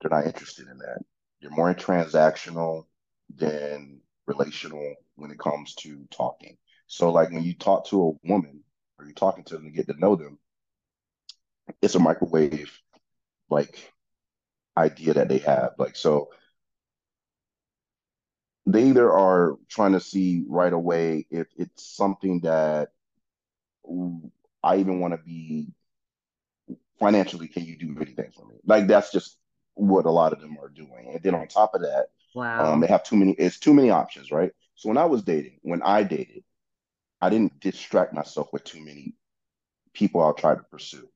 they're 0.00 0.10
not 0.10 0.26
interested 0.26 0.68
in 0.68 0.78
that. 0.78 1.02
They're 1.40 1.50
more 1.50 1.74
transactional 1.74 2.86
than 3.34 4.00
relational 4.26 4.94
when 5.20 5.30
it 5.30 5.38
comes 5.38 5.74
to 5.76 6.06
talking. 6.10 6.56
So 6.86 7.10
like 7.10 7.30
when 7.30 7.44
you 7.44 7.54
talk 7.54 7.86
to 7.88 8.02
a 8.02 8.28
woman 8.28 8.62
or 8.98 9.04
you're 9.04 9.14
talking 9.14 9.44
to 9.44 9.54
them 9.54 9.64
to 9.64 9.70
get 9.70 9.86
to 9.88 9.98
know 9.98 10.16
them, 10.16 10.38
it's 11.82 11.94
a 11.94 11.98
microwave 12.00 12.76
like 13.48 13.92
idea 14.76 15.14
that 15.14 15.28
they 15.28 15.38
have. 15.38 15.72
Like 15.78 15.96
so 15.96 16.30
they 18.66 18.84
either 18.88 19.10
are 19.10 19.56
trying 19.68 19.92
to 19.92 20.00
see 20.00 20.44
right 20.48 20.72
away 20.72 21.26
if 21.30 21.48
it's 21.56 21.96
something 21.96 22.40
that 22.40 22.90
I 24.62 24.76
even 24.76 25.00
want 25.00 25.14
to 25.14 25.18
be 25.18 25.68
financially, 26.98 27.48
can 27.48 27.64
you 27.64 27.76
do 27.76 27.96
anything 28.00 28.30
for 28.36 28.46
me? 28.46 28.56
Like 28.64 28.86
that's 28.86 29.10
just 29.10 29.38
what 29.74 30.04
a 30.04 30.10
lot 30.10 30.32
of 30.32 30.40
them 30.40 30.58
are 30.62 30.68
doing. 30.68 31.10
And 31.14 31.22
then 31.22 31.34
on 31.34 31.48
top 31.48 31.74
of 31.74 31.82
that, 31.82 32.06
Wow. 32.34 32.74
um, 32.74 32.80
they 32.80 32.86
have 32.86 33.02
too 33.02 33.16
many, 33.16 33.32
it's 33.32 33.58
too 33.58 33.74
many 33.74 33.90
options, 33.90 34.30
right? 34.30 34.52
So 34.80 34.88
when 34.88 34.96
I 34.96 35.04
was 35.04 35.22
dating, 35.22 35.58
when 35.60 35.82
I 35.82 36.04
dated, 36.04 36.42
I 37.20 37.28
didn't 37.28 37.60
distract 37.60 38.14
myself 38.14 38.48
with 38.50 38.64
too 38.64 38.82
many 38.82 39.12
people 39.92 40.22
I'll 40.22 40.32
try 40.32 40.54
to 40.54 40.62
pursue. 40.62 41.06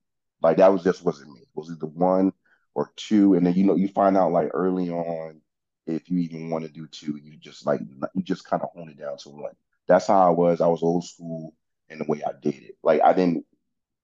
Like 0.43 0.57
that 0.57 0.71
was 0.71 0.83
just 0.83 1.03
wasn't 1.03 1.31
me. 1.33 1.39
It 1.41 1.47
was 1.55 1.71
either 1.71 1.87
one 1.87 2.31
or 2.75 2.91
two, 2.95 3.33
and 3.33 3.43
then 3.43 3.55
you 3.55 3.63
know 3.63 3.75
you 3.75 3.87
find 3.87 4.17
out 4.17 4.31
like 4.31 4.51
early 4.53 4.91
on 4.91 5.41
if 5.87 6.11
you 6.11 6.19
even 6.19 6.51
want 6.51 6.63
to 6.63 6.71
do 6.71 6.85
two, 6.85 7.17
you 7.17 7.37
just 7.37 7.65
like 7.65 7.79
you 8.13 8.21
just 8.21 8.45
kind 8.45 8.61
of 8.61 8.69
hone 8.75 8.89
it 8.89 8.99
down 8.99 9.17
to 9.17 9.29
one. 9.29 9.55
That's 9.87 10.05
how 10.05 10.27
I 10.27 10.29
was. 10.29 10.61
I 10.61 10.67
was 10.67 10.83
old 10.83 11.03
school 11.03 11.55
in 11.89 11.97
the 11.97 12.05
way 12.05 12.21
I 12.23 12.33
dated. 12.39 12.73
Like 12.83 13.01
I 13.01 13.13
didn't 13.13 13.47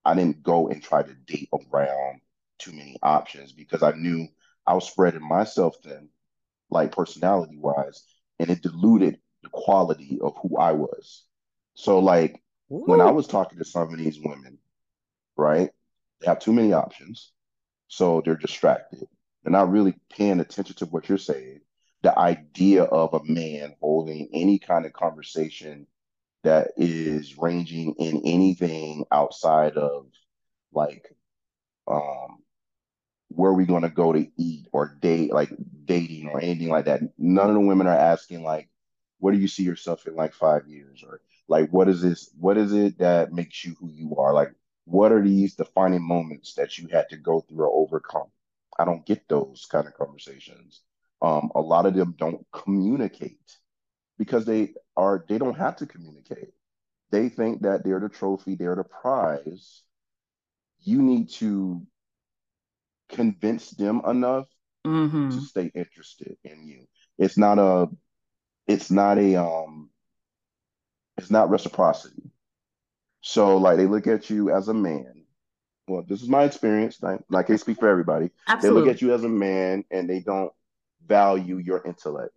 I 0.04 0.14
didn't 0.14 0.42
go 0.42 0.70
and 0.70 0.82
try 0.82 1.04
to 1.04 1.14
date 1.14 1.50
around 1.52 2.20
too 2.58 2.72
many 2.72 2.96
options 3.00 3.52
because 3.52 3.84
I 3.84 3.92
knew 3.92 4.26
I 4.66 4.74
was 4.74 4.88
spreading 4.88 5.22
myself 5.22 5.76
thin, 5.84 6.08
like 6.68 6.90
personality 6.90 7.58
wise, 7.58 8.02
and 8.40 8.50
it 8.50 8.60
diluted 8.62 9.20
quality 9.52 10.18
of 10.22 10.36
who 10.42 10.56
I 10.58 10.72
was. 10.72 11.24
So 11.74 11.98
like 11.98 12.42
when 12.68 13.00
I 13.00 13.10
was 13.10 13.26
talking 13.26 13.58
to 13.58 13.64
some 13.64 13.92
of 13.92 13.98
these 13.98 14.18
women, 14.22 14.58
right? 15.36 15.70
They 16.20 16.26
have 16.26 16.40
too 16.40 16.52
many 16.52 16.72
options. 16.72 17.32
So 17.88 18.22
they're 18.24 18.36
distracted. 18.36 19.06
They're 19.42 19.52
not 19.52 19.70
really 19.70 19.94
paying 20.10 20.40
attention 20.40 20.76
to 20.76 20.86
what 20.86 21.08
you're 21.08 21.18
saying. 21.18 21.60
The 22.02 22.18
idea 22.18 22.84
of 22.84 23.14
a 23.14 23.24
man 23.24 23.74
holding 23.80 24.28
any 24.32 24.58
kind 24.58 24.86
of 24.86 24.92
conversation 24.92 25.86
that 26.42 26.72
is 26.76 27.38
ranging 27.38 27.94
in 27.98 28.22
anything 28.24 29.04
outside 29.12 29.76
of 29.76 30.06
like 30.72 31.04
um 31.86 32.38
where 33.28 33.50
are 33.50 33.54
we 33.54 33.64
going 33.64 33.82
to 33.82 33.88
go 33.88 34.12
to 34.12 34.26
eat 34.36 34.66
or 34.72 34.96
date 35.00 35.32
like 35.32 35.50
dating 35.84 36.28
or 36.28 36.40
anything 36.40 36.68
like 36.68 36.86
that 36.86 37.00
none 37.18 37.48
of 37.48 37.54
the 37.54 37.60
women 37.60 37.86
are 37.86 37.96
asking 37.96 38.42
like 38.42 38.68
where 39.22 39.34
do 39.34 39.40
you 39.40 39.48
see 39.48 39.64
yourself 39.64 40.06
in 40.08 40.16
like 40.16 40.34
five 40.34 40.68
years 40.68 41.04
or 41.06 41.22
like 41.48 41.70
what 41.70 41.88
is 41.88 42.02
this 42.02 42.30
what 42.40 42.58
is 42.58 42.74
it 42.74 42.98
that 42.98 43.32
makes 43.32 43.64
you 43.64 43.76
who 43.80 43.90
you 43.90 44.16
are 44.18 44.34
like 44.34 44.52
what 44.86 45.12
are 45.12 45.22
these 45.22 45.56
defining 45.56 46.02
moments 46.02 46.54
that 46.56 46.78
you 46.78 46.88
had 46.88 47.08
to 47.10 47.18
go 47.18 47.40
through 47.42 47.64
or 47.64 47.72
overcome 47.84 48.28
I 48.78 48.86
don't 48.86 49.06
get 49.06 49.28
those 49.28 49.66
kind 49.70 49.86
of 49.88 49.94
conversations. 49.94 50.82
Um, 51.22 51.52
a 51.56 51.60
lot 51.60 51.86
of 51.86 51.94
them 51.94 52.14
don't 52.18 52.46
communicate 52.52 53.58
because 54.18 54.46
they 54.46 54.74
are 54.96 55.24
they 55.28 55.38
don't 55.38 55.58
have 55.58 55.76
to 55.78 55.86
communicate. 55.86 56.52
They 57.12 57.28
think 57.30 57.62
that 57.62 57.84
they're 57.84 58.00
the 58.00 58.10
trophy, 58.10 58.56
they're 58.56 58.76
the 58.76 58.84
prize. 58.84 59.82
You 60.82 61.02
need 61.02 61.30
to 61.40 61.86
convince 63.10 63.70
them 63.70 64.02
enough 64.06 64.48
Mm-hmm. 64.86 65.38
to 65.38 65.40
stay 65.40 65.72
interested 65.74 66.36
in 66.44 66.66
you. 66.66 66.88
It's 67.18 67.38
not 67.38 67.58
a 67.58 67.88
it's 68.72 68.90
not 68.90 69.18
a 69.18 69.36
um 69.36 69.90
it's 71.18 71.30
not 71.30 71.50
reciprocity. 71.50 72.30
So 73.20 73.56
like 73.58 73.76
they 73.76 73.86
look 73.86 74.06
at 74.06 74.30
you 74.30 74.50
as 74.50 74.68
a 74.68 74.74
man. 74.74 75.24
Well, 75.88 76.04
this 76.08 76.22
is 76.22 76.28
my 76.28 76.44
experience. 76.44 77.02
I, 77.02 77.18
I 77.34 77.42
can't 77.42 77.60
speak 77.60 77.78
for 77.78 77.88
everybody. 77.88 78.30
Absolutely. 78.48 78.80
They 78.80 78.86
look 78.86 78.94
at 78.94 79.02
you 79.02 79.12
as 79.14 79.24
a 79.24 79.28
man 79.28 79.84
and 79.90 80.08
they 80.08 80.20
don't 80.20 80.52
value 81.06 81.58
your 81.58 81.82
intellect. 81.84 82.32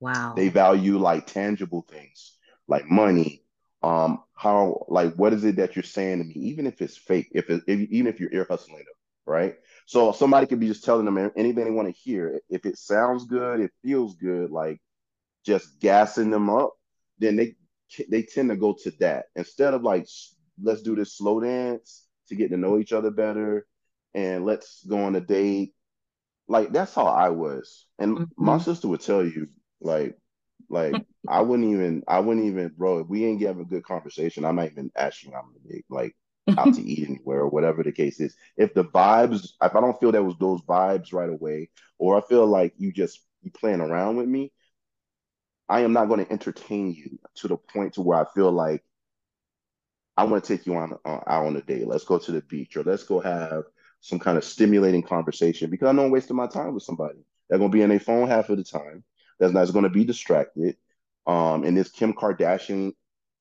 Wow. 0.00 0.34
They 0.36 0.48
value 0.48 0.98
like 0.98 1.26
tangible 1.26 1.86
things, 1.88 2.36
like 2.68 2.90
money. 2.90 3.42
Um, 3.82 4.22
how 4.34 4.84
like 4.88 5.14
what 5.14 5.32
is 5.32 5.44
it 5.44 5.56
that 5.56 5.76
you're 5.76 5.82
saying 5.82 6.18
to 6.18 6.24
me, 6.24 6.34
even 6.34 6.66
if 6.66 6.82
it's 6.82 6.96
fake, 6.96 7.28
if 7.32 7.48
it, 7.50 7.62
if 7.66 7.80
even 7.90 8.06
if 8.06 8.20
you're 8.20 8.32
ear 8.32 8.46
hustling 8.48 8.78
them, 8.78 8.94
right? 9.26 9.54
So 9.86 10.12
somebody 10.12 10.46
could 10.46 10.60
be 10.60 10.66
just 10.68 10.84
telling 10.84 11.04
them 11.04 11.18
anything 11.36 11.64
they 11.64 11.70
want 11.70 11.88
to 11.88 12.00
hear. 12.00 12.40
If 12.50 12.66
it 12.66 12.76
sounds 12.76 13.26
good, 13.26 13.60
it 13.60 13.70
feels 13.82 14.16
good, 14.16 14.50
like 14.50 14.80
just 15.46 15.80
gassing 15.80 16.30
them 16.30 16.50
up, 16.50 16.74
then 17.18 17.36
they 17.36 17.56
they 18.10 18.22
tend 18.22 18.50
to 18.50 18.56
go 18.56 18.74
to 18.84 18.92
that 19.00 19.26
instead 19.36 19.74
of 19.74 19.82
like 19.82 20.08
let's 20.62 20.82
do 20.82 20.96
this 20.96 21.16
slow 21.16 21.40
dance 21.40 22.06
to 22.28 22.36
get 22.36 22.50
to 22.50 22.58
know 22.58 22.78
each 22.78 22.92
other 22.92 23.10
better 23.10 23.66
and 24.14 24.46
let's 24.46 24.84
go 24.86 24.98
on 25.04 25.16
a 25.16 25.20
date. 25.20 25.74
Like 26.48 26.72
that's 26.72 26.94
how 26.94 27.06
I 27.06 27.30
was. 27.30 27.86
And 27.98 28.18
Mm-hmm. 28.18 28.32
my 28.36 28.58
sister 28.58 28.88
would 28.88 29.00
tell 29.00 29.24
you, 29.24 29.48
like, 29.80 30.16
like 30.68 31.02
I 31.28 31.40
wouldn't 31.42 31.68
even, 31.70 32.02
I 32.08 32.20
wouldn't 32.20 32.46
even, 32.46 32.70
bro, 32.76 33.00
if 33.00 33.08
we 33.08 33.24
ain't 33.26 33.42
have 33.42 33.60
a 33.60 33.64
good 33.64 33.84
conversation, 33.84 34.44
I 34.44 34.52
might 34.52 34.72
even 34.72 34.90
ask 34.96 35.24
you 35.24 35.34
out 35.34 35.44
on 35.44 35.54
a 35.64 35.68
date, 35.72 35.86
like 35.90 36.14
out 36.56 36.74
to 36.74 36.82
eat 36.82 37.08
anywhere 37.08 37.40
or 37.40 37.48
whatever 37.48 37.82
the 37.82 37.92
case 37.92 38.20
is. 38.20 38.36
If 38.56 38.74
the 38.74 38.84
vibes, 38.84 39.44
if 39.62 39.74
I 39.76 39.80
don't 39.80 39.98
feel 40.00 40.12
that 40.12 40.24
was 40.24 40.36
those 40.38 40.62
vibes 40.62 41.12
right 41.12 41.30
away, 41.30 41.70
or 41.98 42.16
I 42.16 42.22
feel 42.28 42.46
like 42.46 42.74
you 42.78 42.92
just 42.92 43.20
you 43.42 43.50
playing 43.50 43.80
around 43.80 44.16
with 44.16 44.28
me, 44.28 44.52
I 45.68 45.80
am 45.80 45.92
not 45.92 46.08
going 46.08 46.24
to 46.24 46.32
entertain 46.32 46.92
you 46.92 47.18
to 47.36 47.48
the 47.48 47.56
point 47.56 47.94
to 47.94 48.02
where 48.02 48.18
I 48.18 48.24
feel 48.34 48.52
like 48.52 48.84
I 50.16 50.24
want 50.24 50.44
to 50.44 50.56
take 50.56 50.66
you 50.66 50.76
on 50.76 50.96
uh, 51.04 51.20
out 51.26 51.46
on 51.46 51.56
a 51.56 51.62
date. 51.62 51.86
Let's 51.86 52.04
go 52.04 52.18
to 52.18 52.32
the 52.32 52.40
beach 52.42 52.76
or 52.76 52.82
let's 52.84 53.02
go 53.02 53.20
have 53.20 53.64
some 54.00 54.18
kind 54.18 54.38
of 54.38 54.44
stimulating 54.44 55.02
conversation 55.02 55.70
because 55.70 55.88
I 55.88 55.92
know 55.92 56.04
I'm 56.04 56.10
wasting 56.10 56.36
my 56.36 56.46
time 56.46 56.74
with 56.74 56.84
somebody. 56.84 57.18
They're 57.48 57.58
going 57.58 57.70
to 57.70 57.76
be 57.76 57.82
on 57.82 57.90
their 57.90 58.00
phone 58.00 58.28
half 58.28 58.48
of 58.48 58.58
the 58.58 58.64
time. 58.64 59.04
That's 59.38 59.52
not 59.52 59.72
going 59.72 59.84
to 59.84 59.90
be 59.90 60.04
distracted. 60.04 60.76
Um, 61.26 61.64
in 61.64 61.74
this 61.74 61.90
Kim 61.90 62.12
Kardashian 62.12 62.92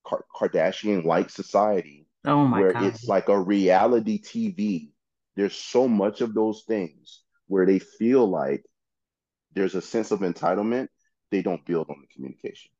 Kardashian 0.05 1.05
like 1.05 1.29
society, 1.29 2.08
oh 2.25 2.46
my 2.46 2.60
where 2.60 2.74
God. 2.74 2.84
it's 2.86 3.08
like 3.08 3.29
a 3.29 3.39
reality 3.39 4.22
TV. 4.22 4.89
There's 5.36 5.55
so 5.55 5.88
much 5.88 6.22
of 6.22 6.34
those 6.34 6.63
things 6.67 7.22
where 7.48 7.65
they 7.65 7.79
feel 7.79 8.27
like 8.27 8.65
there's 9.53 9.75
a 9.75 9.82
sense 9.82 10.12
of 10.12 10.20
entitlement. 10.20 10.88
They 11.32 11.41
don't 11.41 11.65
build 11.65 11.89
on 11.89 11.98
the 12.01 12.08
communication. 12.13 12.72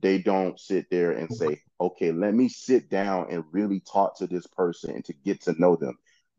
They 0.00 0.18
don't 0.18 0.58
sit 0.58 0.90
there 0.90 1.12
and 1.12 1.30
say, 1.32 1.60
okay, 1.80 2.12
let 2.12 2.34
me 2.34 2.48
sit 2.48 2.90
down 2.90 3.28
and 3.30 3.44
really 3.52 3.80
talk 3.80 4.18
to 4.18 4.26
this 4.26 4.46
person 4.46 4.90
and 4.90 5.04
to 5.04 5.12
get 5.12 5.42
to 5.42 5.54
know 5.60 5.76
them. 5.76 5.96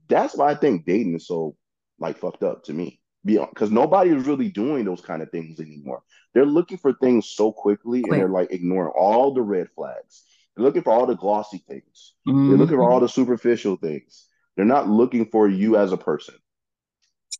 That's 0.09 0.35
why 0.35 0.51
I 0.51 0.55
think 0.55 0.85
dating 0.85 1.15
is 1.15 1.27
so 1.27 1.55
like 1.99 2.17
fucked 2.17 2.43
up 2.43 2.63
to 2.65 2.73
me. 2.73 2.99
Because 3.25 3.71
nobody 3.71 4.09
is 4.09 4.27
really 4.27 4.49
doing 4.49 4.83
those 4.83 4.99
kind 4.99 5.21
of 5.21 5.31
things 5.31 5.61
anymore. 5.61 6.03
They're 6.33 6.45
looking 6.45 6.77
for 6.77 6.93
things 6.93 7.29
so 7.29 7.53
quickly 7.53 8.01
Quick. 8.03 8.11
and 8.11 8.19
they're 8.19 8.27
like 8.29 8.51
ignoring 8.51 8.91
all 8.97 9.33
the 9.33 9.41
red 9.41 9.69
flags. 9.75 10.25
They're 10.55 10.65
looking 10.65 10.83
for 10.83 10.91
all 10.91 11.05
the 11.05 11.15
glossy 11.15 11.63
things. 11.65 12.15
They're 12.25 12.57
Mhm. 12.57 12.57
looking 12.57 12.75
for 12.75 12.91
all 12.91 12.99
the 12.99 13.07
superficial 13.07 13.77
things. 13.77 14.27
They're 14.55 14.65
not 14.65 14.89
looking 14.89 15.27
for 15.27 15.47
you 15.47 15.77
as 15.77 15.93
a 15.93 15.97
person. 15.97 16.35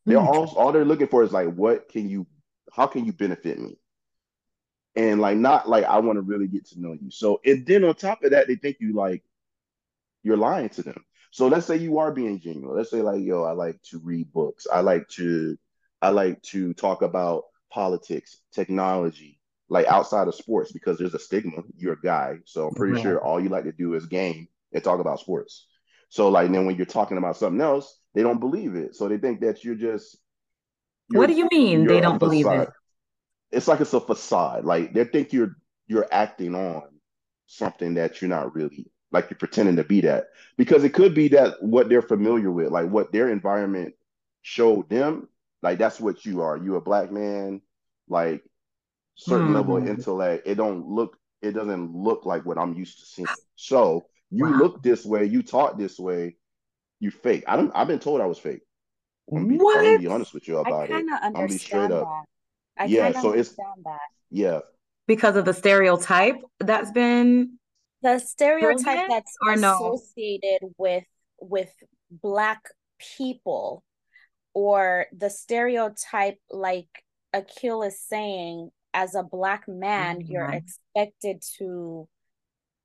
They're 0.05 0.19
Mm. 0.19 0.27
all 0.27 0.53
all 0.57 0.71
they're 0.71 0.86
looking 0.86 1.07
for 1.07 1.23
is 1.23 1.31
like, 1.33 1.53
what 1.53 1.89
can 1.89 2.09
you, 2.09 2.27
how 2.71 2.88
can 2.88 3.05
you 3.05 3.12
benefit 3.13 3.59
me? 3.59 3.77
And 4.95 5.19
like 5.21 5.38
not 5.38 5.67
like 5.67 5.86
I 5.86 5.99
want 5.99 6.17
to 6.17 6.21
really 6.21 6.47
get 6.47 6.65
to 6.67 6.79
know 6.82 6.93
you. 6.93 7.10
So 7.10 7.41
and 7.45 7.65
then 7.65 7.84
on 7.84 7.95
top 7.95 8.23
of 8.23 8.32
that, 8.32 8.47
they 8.47 8.56
think 8.56 8.77
you 8.79 8.93
like 8.93 9.23
you're 10.23 10.38
lying 10.38 10.69
to 10.69 10.84
them. 10.84 11.03
So 11.32 11.47
let's 11.47 11.65
say 11.65 11.77
you 11.77 11.97
are 11.97 12.12
being 12.12 12.39
genuine. 12.39 12.75
Let's 12.77 12.91
say 12.91 13.01
like, 13.01 13.21
yo, 13.23 13.43
I 13.43 13.51
like 13.53 13.82
to 13.84 13.99
read 13.99 14.32
books. 14.32 14.67
I 14.71 14.82
like 14.82 15.08
to, 15.10 15.58
I 16.01 16.10
like 16.10 16.41
to 16.43 16.73
talk 16.73 17.01
about 17.01 17.45
politics, 17.71 18.38
technology, 18.51 19.39
like 19.69 19.88
outside 19.88 20.27
of 20.27 20.36
sports 20.36 20.71
because 20.71 20.97
there's 20.97 21.15
a 21.15 21.19
stigma. 21.19 21.63
You're 21.75 21.93
a 21.93 22.01
guy, 22.01 22.38
so 22.45 22.67
I'm 22.67 22.75
pretty 22.75 22.93
Right. 22.93 23.01
sure 23.01 23.19
all 23.23 23.41
you 23.41 23.49
like 23.49 23.63
to 23.63 23.71
do 23.71 23.95
is 23.95 24.06
game 24.06 24.47
and 24.73 24.84
talk 24.84 24.99
about 24.99 25.19
sports. 25.19 25.67
So 26.10 26.29
like 26.29 26.51
then 26.51 26.65
when 26.65 26.75
you're 26.75 26.86
talking 26.86 27.17
about 27.17 27.38
something 27.38 27.62
else, 27.62 27.97
they 28.13 28.21
don't 28.21 28.39
believe 28.39 28.75
it. 28.75 28.95
So 28.95 29.08
they 29.08 29.17
think 29.17 29.41
that 29.41 29.63
you're 29.63 29.75
just. 29.75 30.17
What 31.10 31.27
do 31.27 31.34
you 31.34 31.47
mean 31.51 31.88
they 31.88 32.01
don't 32.01 32.19
believe 32.19 32.51
it? 32.51 32.72
It's 33.53 33.67
like 33.67 33.81
it's 33.81 33.93
a 33.93 33.99
facade. 34.01 34.65
Like 34.65 34.93
they 34.93 35.05
think 35.05 35.33
you're 35.33 35.57
you're 35.87 36.07
acting 36.11 36.55
on 36.55 36.83
something 37.47 37.95
that 37.95 38.21
you're 38.21 38.29
not 38.29 38.55
really 38.55 38.87
like 39.11 39.29
you're 39.29 39.37
pretending 39.37 39.75
to 39.77 39.83
be 39.83 40.01
that 40.01 40.27
because 40.57 40.83
it 40.83 40.93
could 40.93 41.13
be 41.15 41.29
that 41.29 41.61
what 41.63 41.89
they're 41.89 42.01
familiar 42.01 42.51
with, 42.51 42.71
like 42.71 42.89
what 42.89 43.11
their 43.11 43.29
environment 43.29 43.95
showed 44.41 44.89
them, 44.89 45.29
like 45.61 45.79
that's 45.79 45.99
what 45.99 46.25
you 46.25 46.41
are. 46.41 46.57
You 46.57 46.75
a 46.77 46.81
black 46.81 47.11
man, 47.11 47.61
like 48.09 48.43
certain 49.15 49.53
level 49.53 49.77
of 49.77 49.85
Hmm. 49.85 49.87
intellect. 49.87 50.47
It 50.47 50.55
don't 50.55 50.87
look, 50.87 51.17
it 51.41 51.51
doesn't 51.53 51.95
look 51.95 52.25
like 52.25 52.45
what 52.45 52.57
I'm 52.57 52.73
used 52.73 52.99
to 52.99 53.05
seeing. 53.05 53.27
So 53.55 54.07
you 54.31 54.53
Wow. 54.53 54.53
look 54.53 54.83
this 54.83 55.05
way, 55.05 55.25
you 55.25 55.43
talk 55.43 55.77
this 55.77 55.99
way, 55.99 56.37
you 56.99 57.11
fake. 57.11 57.45
I 57.47 57.57
don't. 57.57 57.71
I've 57.75 57.87
been 57.87 57.99
told 57.99 58.21
I 58.21 58.27
was 58.27 58.39
fake. 58.39 58.61
I'm 59.35 59.45
gonna 59.47 59.47
be, 59.59 59.65
I'm 59.73 59.83
What? 59.83 59.85
gonna 59.85 59.97
be 59.97 60.07
honest 60.07 60.33
with 60.33 60.47
you 60.47 60.59
I 60.65 60.71
about 60.71 60.91
it. 60.91 61.05
kind 61.05 61.09
of 61.11 61.19
I'm 61.33 61.41
gonna 61.41 61.49
be 61.49 61.57
straight 61.57 61.91
understand 61.91 61.91
up. 61.91 62.13
That. 62.77 62.83
I 62.83 62.88
Yeah, 62.88 63.03
kind 63.03 63.15
of 63.15 63.21
so 63.21 63.31
it's 63.31 63.49
understand 63.49 63.83
that. 63.86 63.99
yeah. 64.31 64.59
Because 65.07 65.36
of 65.36 65.45
the 65.45 65.53
stereotype 65.53 66.41
that's 66.59 66.91
been 66.91 67.57
The 68.01 68.19
stereotype 68.19 69.07
that's 69.09 69.38
or 69.47 69.55
no? 69.55 69.79
associated 69.79 70.59
with 70.77 71.05
with 71.39 71.73
black 72.09 72.62
people 73.17 73.83
or 74.53 75.07
the 75.12 75.29
stereotype 75.29 76.39
like 76.49 76.88
Akil 77.33 77.83
is 77.83 77.99
saying 77.99 78.71
as 78.93 79.15
a 79.15 79.23
black 79.23 79.67
man 79.67 80.21
you're 80.27 80.45
Mhm. 80.45 80.57
expected 80.57 81.41
to 81.57 82.07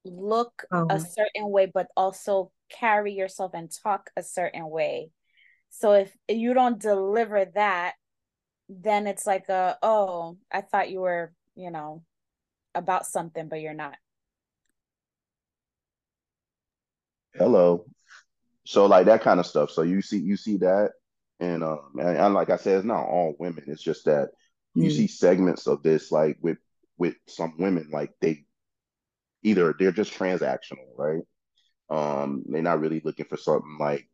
look 0.05 0.65
Oh. 0.73 0.87
a 0.91 0.99
certain 1.01 1.51
way 1.51 1.67
but 1.67 1.89
also 1.97 2.51
carry 2.71 3.13
yourself 3.13 3.53
and 3.55 3.71
talk 3.83 4.11
a 4.17 4.23
certain 4.23 4.69
way 4.71 5.11
so 5.71 5.93
if 5.93 6.17
you 6.29 6.55
don't 6.55 6.81
deliver 6.81 7.45
that 7.45 7.95
then 8.69 9.07
it's 9.07 9.27
like 9.27 9.49
a 9.49 9.79
oh 9.83 10.37
I 10.51 10.61
thought 10.63 10.91
you 10.91 11.01
were 11.01 11.33
you 11.55 11.71
know 11.71 12.03
about 12.75 13.07
something 13.07 13.49
but 13.49 13.61
you're 13.61 13.75
not 13.75 13.97
Hello. 17.35 17.87
So 18.65 18.87
like 18.87 19.07
that 19.07 19.23
kind 19.23 19.41
of 19.41 19.47
stuff. 19.47 19.71
So 19.71 19.83
you 19.83 20.03
see 20.03 20.19
you 20.19 20.37
see 20.37 20.59
that, 20.59 20.93
and 21.41 21.63
um 21.65 21.93
and, 21.99 22.17
and 22.19 22.35
like 22.35 22.51
I 22.51 22.57
said, 22.57 22.79
it's 22.79 22.87
not 22.87 23.07
all 23.07 23.35
women. 23.39 23.65
It's 23.67 23.83
just 23.83 24.05
that 24.07 24.31
you 24.75 24.89
Mm. 24.89 24.93
see 24.93 25.07
segments 25.07 25.67
of 25.67 25.83
this 25.83 26.13
like 26.13 26.39
with 26.43 26.59
with 26.99 27.17
some 27.27 27.55
women 27.59 27.89
like 27.93 28.13
they 28.21 28.45
either 29.43 29.75
they're 29.79 29.93
just 29.93 30.13
transactional, 30.13 30.87
right? 30.97 31.23
Um, 31.91 32.45
they're 32.49 32.63
not 32.63 32.81
really 32.81 33.01
looking 33.05 33.27
for 33.27 33.37
something 33.37 33.77
like 33.81 34.09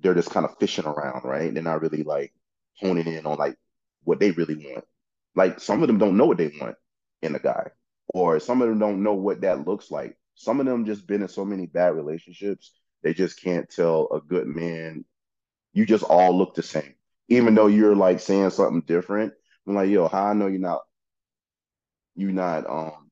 they're 0.00 0.14
just 0.14 0.30
kind 0.30 0.46
of 0.46 0.58
fishing 0.58 0.86
around, 0.86 1.24
right? 1.24 1.52
They're 1.54 1.62
not 1.62 1.82
really 1.82 2.02
like 2.02 2.32
honing 2.78 3.06
in 3.06 3.26
on 3.26 3.38
like 3.38 3.56
what 4.04 4.20
they 4.20 4.30
really 4.32 4.56
want. 4.56 4.84
Like 5.34 5.60
some 5.60 5.82
of 5.82 5.88
them 5.88 5.98
don't 5.98 6.16
know 6.16 6.26
what 6.26 6.38
they 6.38 6.52
want 6.60 6.76
in 7.22 7.34
a 7.34 7.38
guy, 7.38 7.70
or 8.12 8.38
some 8.40 8.62
of 8.62 8.68
them 8.68 8.78
don't 8.78 9.02
know 9.02 9.14
what 9.14 9.40
that 9.42 9.66
looks 9.66 9.90
like. 9.90 10.16
Some 10.34 10.60
of 10.60 10.66
them 10.66 10.84
just 10.84 11.06
been 11.06 11.22
in 11.22 11.28
so 11.28 11.44
many 11.44 11.66
bad 11.66 11.94
relationships, 11.94 12.72
they 13.02 13.14
just 13.14 13.40
can't 13.40 13.68
tell 13.68 14.08
a 14.12 14.20
good 14.20 14.46
man. 14.46 15.04
You 15.72 15.86
just 15.86 16.04
all 16.04 16.36
look 16.36 16.54
the 16.54 16.62
same, 16.62 16.94
even 17.28 17.54
though 17.54 17.66
you're 17.66 17.94
like 17.94 18.20
saying 18.20 18.50
something 18.50 18.82
different. 18.86 19.32
I'm 19.66 19.74
like, 19.74 19.90
yo, 19.90 20.08
how 20.08 20.26
I 20.26 20.32
know 20.34 20.46
you're 20.46 20.60
not, 20.60 20.82
you're 22.16 22.32
not, 22.32 22.68
um, 22.68 23.10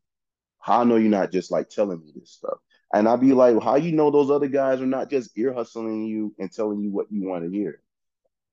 how 0.58 0.80
I 0.80 0.84
know 0.84 0.96
you're 0.96 1.10
not 1.10 1.32
just 1.32 1.50
like 1.50 1.68
telling 1.68 2.00
me 2.00 2.12
this 2.14 2.30
stuff. 2.30 2.58
And 2.94 3.08
I'd 3.08 3.20
be 3.20 3.32
like, 3.32 3.60
how 3.62 3.76
you 3.76 3.92
know 3.92 4.10
those 4.10 4.30
other 4.30 4.48
guys 4.48 4.80
are 4.80 4.86
not 4.86 5.10
just 5.10 5.36
ear 5.36 5.52
hustling 5.52 6.06
you 6.06 6.34
and 6.38 6.52
telling 6.52 6.80
you 6.80 6.90
what 6.90 7.06
you 7.10 7.28
want 7.28 7.44
to 7.44 7.50
hear? 7.50 7.80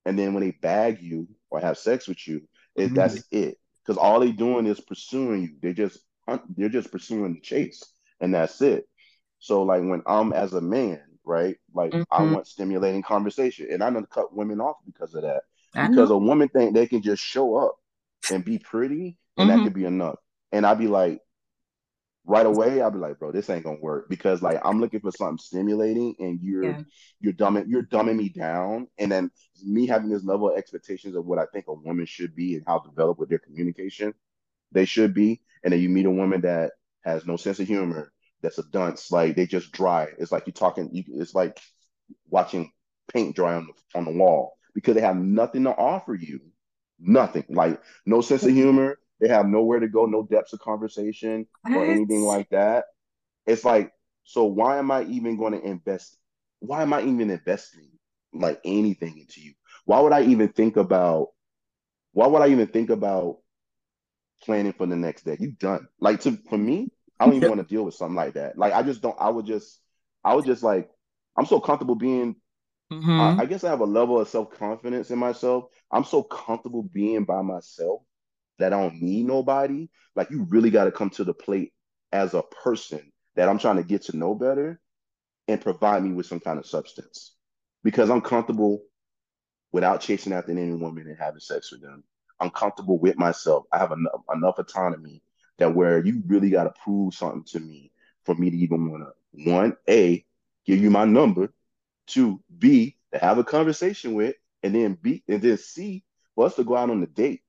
And 0.05 0.17
then 0.17 0.33
when 0.33 0.43
they 0.43 0.51
bag 0.51 1.01
you 1.01 1.27
or 1.49 1.59
have 1.59 1.77
sex 1.77 2.07
with 2.07 2.25
you, 2.27 2.41
it, 2.75 2.93
Mhm. 2.93 2.95
that's 2.95 3.23
it. 3.31 3.57
Because 3.85 3.97
all 3.97 4.19
they 4.19 4.31
doing 4.31 4.65
is 4.65 4.79
pursuing 4.79 5.41
you. 5.43 5.55
They're 5.61 5.73
just 5.73 5.99
they're 6.55 6.69
just 6.69 6.91
pursuing 6.91 7.33
the 7.33 7.39
chase, 7.41 7.83
and 8.19 8.33
that's 8.33 8.61
it. 8.61 8.87
So 9.39 9.63
like 9.63 9.81
when 9.81 10.03
I'm 10.05 10.33
as 10.33 10.53
a 10.53 10.61
man, 10.61 11.01
right? 11.23 11.57
Like 11.73 11.93
Mhm. 11.93 12.05
I 12.11 12.23
want 12.23 12.47
stimulating 12.47 13.01
conversation, 13.01 13.67
and 13.71 13.83
I'm 13.83 13.93
gonna 13.93 14.07
cut 14.07 14.35
women 14.35 14.61
off 14.61 14.77
because 14.85 15.13
of 15.15 15.23
that. 15.23 15.43
Because 15.81 16.09
a 16.11 16.17
woman 16.17 16.49
think 16.49 16.73
they 16.73 16.87
can 16.87 17.01
just 17.01 17.23
show 17.23 17.55
up 17.55 17.75
and 18.29 18.43
be 18.45 18.59
pretty, 18.59 19.17
and 19.37 19.49
Mhm. 19.49 19.49
that 19.49 19.61
could 19.63 19.73
be 19.73 19.85
enough. 19.85 20.19
And 20.51 20.65
I'd 20.65 20.79
be 20.79 20.87
like, 20.87 21.21
right 22.29 22.45
away, 22.45 22.81
I'd 22.81 22.93
be 22.93 22.99
like, 22.99 23.17
bro, 23.19 23.31
this 23.31 23.49
ain't 23.49 23.63
gonna 23.63 23.79
work 23.81 24.07
because 24.07 24.41
like 24.41 24.59
I'm 24.63 24.79
looking 24.79 24.99
for 24.99 25.11
something 25.11 25.39
stimulating, 25.39 26.15
and 26.19 26.39
you're 26.41 26.63
Yeah. 26.63 26.83
you're 27.19 27.33
dumbing 27.33 27.65
you're 27.67 27.83
dumbing 27.83 28.17
me 28.17 28.29
down, 28.29 28.87
and 28.99 29.11
then 29.11 29.31
me 29.63 29.87
having 29.87 30.09
this 30.09 30.23
level 30.23 30.49
of 30.49 30.57
expectations 30.57 31.15
of 31.15 31.25
what 31.25 31.39
I 31.39 31.45
think 31.47 31.65
a 31.67 31.73
woman 31.73 32.05
should 32.05 32.35
be 32.35 32.55
and 32.55 32.63
how 32.67 32.79
developed 32.79 33.19
with 33.19 33.29
their 33.29 33.39
communication 33.39 34.13
they 34.71 34.85
should 34.85 35.13
be, 35.13 35.41
and 35.63 35.73
then 35.73 35.81
you 35.81 35.89
meet 35.89 36.05
a 36.05 36.11
woman 36.11 36.41
that 36.41 36.73
has 37.03 37.25
no 37.25 37.35
sense 37.37 37.59
of 37.59 37.67
humor, 37.67 38.11
that's 38.41 38.59
a 38.59 38.63
dunce, 38.71 39.11
like 39.11 39.35
they 39.35 39.47
just 39.47 39.71
dry. 39.71 40.07
It's 40.19 40.31
like 40.31 40.45
you're 40.45 40.53
talking, 40.53 40.89
you, 40.93 41.03
it's 41.15 41.33
like 41.33 41.59
watching 42.29 42.71
paint 43.11 43.35
dry 43.35 43.55
on 43.55 43.67
the 43.67 43.97
on 43.97 44.05
the 44.05 44.11
wall 44.11 44.57
because 44.75 44.93
they 44.95 45.01
have 45.01 45.17
nothing 45.17 45.63
to 45.63 45.71
offer 45.75 46.13
you, 46.13 46.41
nothing, 46.99 47.45
like 47.49 47.81
no 48.05 48.21
sense 48.21 48.43
of 48.43 48.49
mm-hmm. 48.49 48.57
humor. 48.57 48.99
They 49.19 49.27
have 49.27 49.47
nowhere 49.47 49.79
to 49.79 49.87
go, 49.87 50.05
no 50.05 50.23
depths 50.23 50.53
of 50.53 50.59
conversation 50.59 51.47
or 51.71 51.85
anything 51.85 52.23
like 52.25 52.49
that. 52.51 52.85
It's 53.45 53.65
like, 53.65 53.91
so 54.23 54.45
why 54.45 54.77
am 54.77 54.91
I 54.91 55.03
even 55.03 55.37
going 55.37 55.53
to 55.53 55.61
invest? 55.65 56.17
Why 56.59 56.83
am 56.83 56.93
I 56.93 57.01
even 57.01 57.29
investing 57.29 57.89
like 58.33 58.61
anything 58.65 59.17
into 59.19 59.41
you? 59.41 59.53
Why 59.85 59.99
would 60.01 60.13
I 60.13 60.23
even 60.23 60.49
think 60.49 60.77
about? 60.77 61.29
Why 62.13 62.27
would 62.27 62.41
I 62.41 62.49
even 62.49 62.67
think 62.67 62.89
about 62.89 63.39
planning 64.43 64.73
for 64.73 64.85
the 64.85 64.95
next 64.95 65.23
day? 65.23 65.37
You 65.39 65.51
done. 65.51 65.87
Like 65.99 66.21
to 66.21 66.37
for 66.49 66.57
me, 66.57 66.91
I 67.19 67.25
don't 67.25 67.35
even 67.35 67.49
want 67.49 67.61
to 67.61 67.67
deal 67.67 67.83
with 67.83 67.95
something 67.95 68.15
like 68.15 68.33
that. 68.33 68.57
Like 68.57 68.73
I 68.73 68.83
just 68.83 69.01
don't. 69.01 69.15
I 69.19 69.29
would 69.29 69.45
just. 69.45 69.79
I 70.23 70.35
would 70.35 70.45
just 70.45 70.63
like. 70.63 70.89
I'm 71.37 71.45
so 71.45 71.59
comfortable 71.59 71.95
being. 71.95 72.35
Mhm. 72.91 73.35
I, 73.37 73.43
I 73.43 73.45
guess 73.45 73.63
I 73.63 73.69
have 73.69 73.81
a 73.81 73.85
level 73.85 74.19
of 74.19 74.27
self 74.29 74.51
confidence 74.51 75.11
in 75.11 75.19
myself. 75.19 75.65
I'm 75.91 76.03
so 76.03 76.23
comfortable 76.23 76.83
being 76.83 77.25
by 77.25 77.41
myself 77.41 78.01
that 78.59 78.73
I 78.73 78.79
don't 78.79 79.01
need 79.01 79.25
nobody. 79.25 79.89
Like 80.15 80.29
you 80.29 80.43
really 80.49 80.69
got 80.69 80.85
to 80.85 80.91
come 80.91 81.09
to 81.11 81.23
the 81.23 81.33
plate 81.33 81.73
as 82.11 82.33
a 82.33 82.43
person 82.43 83.11
that 83.35 83.49
I'm 83.49 83.59
trying 83.59 83.77
to 83.77 83.83
get 83.83 84.03
to 84.03 84.17
know 84.17 84.35
better 84.35 84.79
and 85.47 85.61
provide 85.61 86.03
me 86.03 86.11
with 86.11 86.25
some 86.25 86.39
kind 86.39 86.59
of 86.59 86.65
substance 86.65 87.33
because 87.83 88.09
I'm 88.09 88.21
comfortable 88.21 88.83
without 89.71 90.01
chasing 90.01 90.33
after 90.33 90.51
any 90.51 90.73
woman 90.73 91.07
and 91.07 91.17
having 91.17 91.39
sex 91.39 91.71
with 91.71 91.81
them. 91.81 92.03
I'm 92.39 92.49
comfortable 92.49 92.99
with 92.99 93.17
myself. 93.17 93.65
I 93.71 93.79
have 93.79 93.91
enough, 93.91 94.21
enough 94.33 94.59
autonomy 94.59 95.21
that 95.57 95.75
where 95.75 96.03
you 96.03 96.23
really 96.25 96.49
got 96.49 96.63
to 96.63 96.73
prove 96.83 97.13
something 97.13 97.43
to 97.45 97.59
me 97.59 97.91
for 98.25 98.35
me 98.35 98.49
to 98.49 98.57
even 98.57 98.89
want 98.89 99.03
to 99.03 99.51
one 99.51 99.75
a 99.89 100.25
give 100.65 100.79
you 100.79 100.89
my 100.89 101.05
number, 101.05 101.53
two 102.07 102.41
b 102.57 102.95
to 103.13 103.19
have 103.19 103.37
a 103.37 103.43
conversation 103.43 104.13
with, 104.13 104.35
and 104.63 104.73
then 104.75 104.97
b 105.01 105.23
and 105.27 105.41
then 105.41 105.57
c 105.57 106.03
for 106.35 106.45
us 106.45 106.55
to 106.55 106.63
go 106.63 106.75
out 106.75 106.89
on 106.89 107.03
a 107.03 107.07
date 107.07 107.41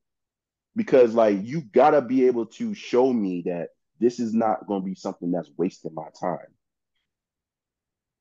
because 0.76 1.14
like 1.14 1.38
you 1.42 1.62
gotta 1.62 2.00
be 2.00 2.26
able 2.26 2.46
to 2.46 2.74
show 2.74 3.12
me 3.12 3.42
that 3.46 3.68
this 3.98 4.18
is 4.18 4.33
not 4.33 4.66
to 4.68 4.80
be 4.80 4.94
something 4.94 5.30
that's 5.30 5.50
wasting 5.56 5.94
my 5.94 6.09
time. 6.18 6.38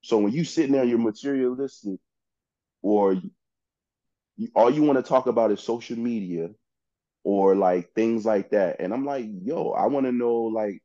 So 0.01 0.17
when 0.17 0.31
you 0.31 0.43
sitting 0.43 0.71
there, 0.71 0.83
you're 0.83 0.97
materialistic, 0.97 1.99
or 2.81 3.13
you, 3.13 3.31
you, 4.37 4.49
all 4.55 4.69
you 4.69 4.83
want 4.83 4.97
to 4.97 5.03
talk 5.03 5.27
about 5.27 5.51
is 5.51 5.61
social 5.61 5.97
media 5.97 6.49
or 7.23 7.55
like 7.55 7.91
things 7.93 8.25
like 8.25 8.51
that, 8.51 8.77
and 8.79 8.93
I'm 8.93 9.05
like, 9.05 9.25
yo, 9.43 9.71
I 9.71 9.87
want 9.87 10.05
to 10.05 10.11
know 10.11 10.35
like 10.43 10.81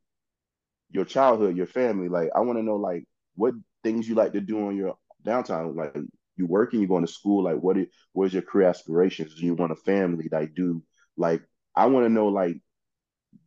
your 0.91 1.05
childhood, 1.05 1.57
your 1.57 1.67
family. 1.67 2.09
Like 2.09 2.31
I 2.35 2.41
want 2.41 2.59
to 2.59 2.63
know 2.63 2.77
like 2.77 3.05
what 3.35 3.55
things 3.83 4.09
you 4.09 4.15
like 4.15 4.33
to 4.33 4.41
do 4.41 4.67
on 4.69 4.77
your 4.77 4.97
downtime. 5.27 5.77
Like 5.77 5.95
you 6.37 6.47
working, 6.47 6.81
you 6.81 6.89
going 6.89 7.07
to 7.07 7.13
school. 7.13 7.45
Like 7.45 7.57
what? 7.57 7.77
Is, 7.77 7.89
where's 8.13 8.33
your 8.33 8.43
career 8.43 8.69
aspirations? 8.69 9.35
Do 9.35 9.45
you 9.45 9.55
want 9.55 9.73
a 9.73 9.77
family? 9.77 10.29
Like 10.31 10.55
do 10.55 10.83
like 11.17 11.43
I 11.77 11.87
want 11.87 12.07
to 12.07 12.11
know 12.11 12.29
like 12.29 12.57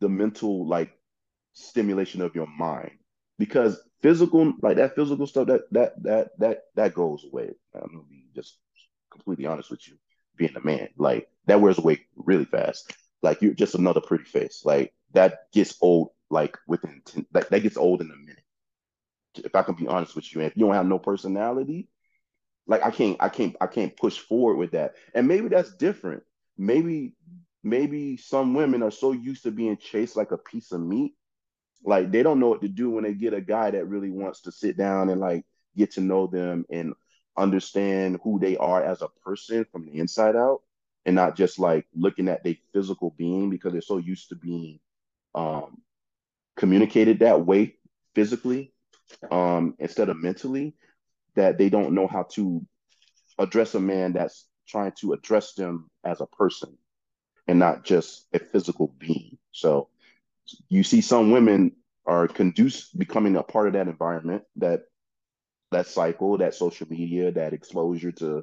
the 0.00 0.08
mental 0.08 0.66
like 0.66 0.92
stimulation 1.52 2.22
of 2.22 2.34
your 2.34 2.46
mind 2.46 2.92
because 3.38 3.80
physical 4.00 4.52
like 4.62 4.76
that 4.76 4.94
physical 4.94 5.26
stuff 5.26 5.46
that 5.48 5.62
that 5.72 6.02
that 6.02 6.28
that 6.38 6.58
that 6.74 6.94
goes 6.94 7.24
away. 7.24 7.50
I'm 7.74 7.80
gonna 7.80 8.02
be 8.08 8.26
just 8.34 8.58
completely 9.10 9.46
honest 9.46 9.70
with 9.70 9.86
you. 9.88 9.96
Being 10.36 10.56
a 10.56 10.64
man, 10.64 10.88
like 10.96 11.28
that 11.46 11.60
wears 11.60 11.78
away 11.78 12.06
really 12.16 12.44
fast. 12.44 12.92
Like 13.22 13.42
you're 13.42 13.54
just 13.54 13.74
another 13.74 14.00
pretty 14.00 14.24
face. 14.24 14.62
Like 14.64 14.92
that 15.14 15.50
gets 15.52 15.76
old. 15.80 16.10
Like 16.30 16.58
within 16.66 17.00
ten, 17.06 17.26
that 17.32 17.50
that 17.50 17.60
gets 17.62 17.78
old 17.78 18.02
in 18.02 18.10
a 18.10 18.16
minute. 18.16 18.44
If 19.36 19.54
I 19.54 19.62
can 19.62 19.74
be 19.74 19.88
honest 19.88 20.14
with 20.14 20.32
you, 20.32 20.40
and 20.40 20.50
if 20.50 20.56
you 20.56 20.66
don't 20.66 20.74
have 20.74 20.86
no 20.86 20.98
personality, 20.98 21.88
like 22.66 22.84
I 22.84 22.90
can't 22.90 23.16
I 23.18 23.30
can't 23.30 23.56
I 23.60 23.66
can't 23.66 23.96
push 23.96 24.18
forward 24.18 24.56
with 24.56 24.72
that. 24.72 24.94
And 25.14 25.26
maybe 25.26 25.48
that's 25.48 25.74
different. 25.74 26.22
Maybe 26.58 27.14
maybe 27.62 28.16
some 28.16 28.54
women 28.54 28.82
are 28.82 28.90
so 28.90 29.12
used 29.12 29.42
to 29.44 29.50
being 29.50 29.76
chased 29.76 30.16
like 30.16 30.30
a 30.32 30.38
piece 30.38 30.72
of 30.72 30.80
meat 30.80 31.14
like 31.84 32.10
they 32.10 32.22
don't 32.22 32.40
know 32.40 32.48
what 32.48 32.62
to 32.62 32.68
do 32.68 32.90
when 32.90 33.04
they 33.04 33.14
get 33.14 33.34
a 33.34 33.40
guy 33.40 33.70
that 33.70 33.86
really 33.86 34.10
wants 34.10 34.42
to 34.42 34.52
sit 34.52 34.76
down 34.76 35.10
and 35.10 35.20
like 35.20 35.44
get 35.76 35.92
to 35.92 36.00
know 36.00 36.26
them 36.26 36.64
and 36.70 36.94
understand 37.36 38.18
who 38.24 38.38
they 38.38 38.56
are 38.56 38.82
as 38.82 39.02
a 39.02 39.08
person 39.24 39.64
from 39.70 39.86
the 39.86 39.98
inside 39.98 40.36
out 40.36 40.62
and 41.06 41.14
not 41.14 41.36
just 41.36 41.58
like 41.58 41.86
looking 41.94 42.28
at 42.28 42.42
their 42.42 42.56
physical 42.72 43.14
being 43.16 43.50
because 43.50 43.72
they're 43.72 43.80
so 43.80 43.98
used 43.98 44.28
to 44.28 44.34
being 44.36 44.80
um 45.34 45.80
communicated 46.56 47.20
that 47.20 47.46
way 47.46 47.76
physically 48.14 48.72
um 49.30 49.74
instead 49.78 50.08
of 50.08 50.16
mentally 50.16 50.74
that 51.36 51.58
they 51.58 51.68
don't 51.68 51.94
know 51.94 52.06
how 52.06 52.24
to 52.24 52.64
address 53.38 53.74
a 53.74 53.80
man 53.80 54.12
that's 54.12 54.46
trying 54.66 54.92
to 55.00 55.12
address 55.12 55.54
them 55.54 55.88
as 56.04 56.20
a 56.20 56.26
person 56.26 56.76
and 57.48 57.58
not 57.58 57.84
just 57.84 58.26
a 58.34 58.38
physical 58.38 58.94
being. 58.98 59.38
So 59.52 59.88
you 60.68 60.84
see 60.84 61.00
some 61.00 61.30
women 61.32 61.72
are 62.06 62.28
conduce 62.28 62.90
becoming 62.90 63.36
a 63.36 63.42
part 63.42 63.66
of 63.66 63.72
that 63.74 63.88
environment 63.88 64.44
that 64.56 64.82
that 65.72 65.86
cycle 65.86 66.38
that 66.38 66.54
social 66.54 66.86
media 66.88 67.30
that 67.32 67.52
exposure 67.52 68.12
to 68.12 68.42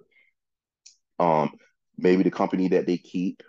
um 1.20 1.52
maybe 1.98 2.24
the 2.24 2.32
company 2.32 2.68
that 2.68 2.86
they 2.86 2.98
keep 2.98 3.42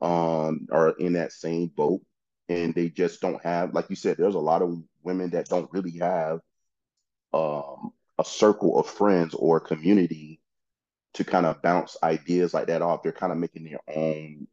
um 0.00 0.68
are 0.70 0.90
in 0.90 1.14
that 1.14 1.32
same 1.32 1.66
boat 1.66 2.00
and 2.48 2.74
they 2.74 2.88
just 2.88 3.20
don't 3.20 3.42
have 3.42 3.74
like 3.74 3.90
you 3.90 3.96
said 3.96 4.16
there's 4.16 4.36
a 4.36 4.38
lot 4.38 4.62
of 4.62 4.76
women 5.02 5.30
that 5.30 5.48
don't 5.48 5.72
really 5.72 5.98
have 5.98 6.38
um 7.32 7.92
a 8.18 8.24
circle 8.24 8.78
of 8.78 8.86
friends 8.86 9.34
or 9.34 9.58
community 9.58 10.40
to 11.14 11.24
kind 11.24 11.46
of 11.46 11.62
bounce 11.62 11.96
ideas 12.02 12.52
like 12.54 12.66
that 12.66 12.82
off. 12.82 13.02
They're 13.02 13.12
kind 13.12 13.32
of 13.32 13.38
making 13.38 13.64
their 13.64 13.80
own 13.88 14.46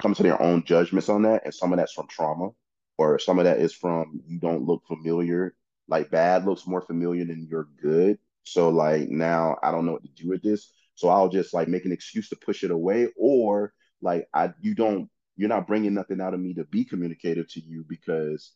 come 0.00 0.14
to 0.14 0.22
their 0.22 0.40
own 0.40 0.64
judgments 0.64 1.08
on 1.08 1.22
that 1.22 1.44
and 1.44 1.54
some 1.54 1.72
of 1.72 1.78
that's 1.78 1.92
from 1.92 2.06
trauma 2.08 2.50
or 2.98 3.18
some 3.18 3.38
of 3.38 3.44
that 3.44 3.58
is 3.58 3.72
from 3.72 4.20
you 4.26 4.38
don't 4.38 4.64
look 4.64 4.82
familiar. 4.86 5.54
Like 5.88 6.10
bad 6.10 6.46
looks 6.46 6.66
more 6.66 6.80
familiar 6.80 7.24
than 7.24 7.46
you're 7.48 7.68
good. 7.82 8.18
So 8.44 8.68
like 8.70 9.08
now 9.08 9.56
i 9.62 9.70
don't 9.70 9.86
know 9.86 9.92
what 9.92 10.04
to 10.04 10.22
do 10.22 10.28
with 10.28 10.42
this. 10.42 10.72
So 10.94 11.08
i'll 11.08 11.28
just 11.28 11.54
like 11.54 11.68
make 11.68 11.84
an 11.84 11.92
excuse 11.92 12.28
to 12.28 12.36
push 12.36 12.62
it 12.62 12.70
away 12.70 13.08
or 13.16 13.72
like 14.02 14.26
i 14.34 14.52
you 14.60 14.74
don't 14.74 15.08
you're 15.36 15.48
not 15.48 15.66
bringing 15.66 15.94
nothing 15.94 16.20
out 16.20 16.34
of 16.34 16.40
me 16.40 16.54
to 16.54 16.64
be 16.64 16.84
communicative 16.84 17.48
to 17.48 17.60
you 17.60 17.84
because 17.88 18.52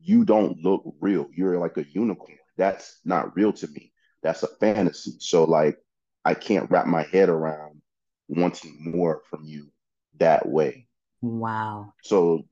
you 0.00 0.24
don't 0.24 0.58
look 0.58 0.82
real. 1.00 1.28
You're 1.32 1.58
like 1.58 1.76
a 1.76 1.86
unicorn. 1.92 2.38
That's 2.56 2.98
not 3.04 3.36
real 3.36 3.52
to 3.52 3.68
me. 3.68 3.92
That's 4.22 4.42
a 4.42 4.48
fantasy. 4.48 5.16
So 5.20 5.44
like 5.44 5.78
i 6.24 6.34
can't 6.34 6.70
wrap 6.70 6.86
my 6.86 7.02
head 7.04 7.28
around 7.28 7.80
wanting 8.28 8.76
more 8.80 9.22
from 9.28 9.44
you 9.44 9.71
that 10.22 10.48
way 10.48 10.86
Wow. 11.22 11.94
so 12.02 12.44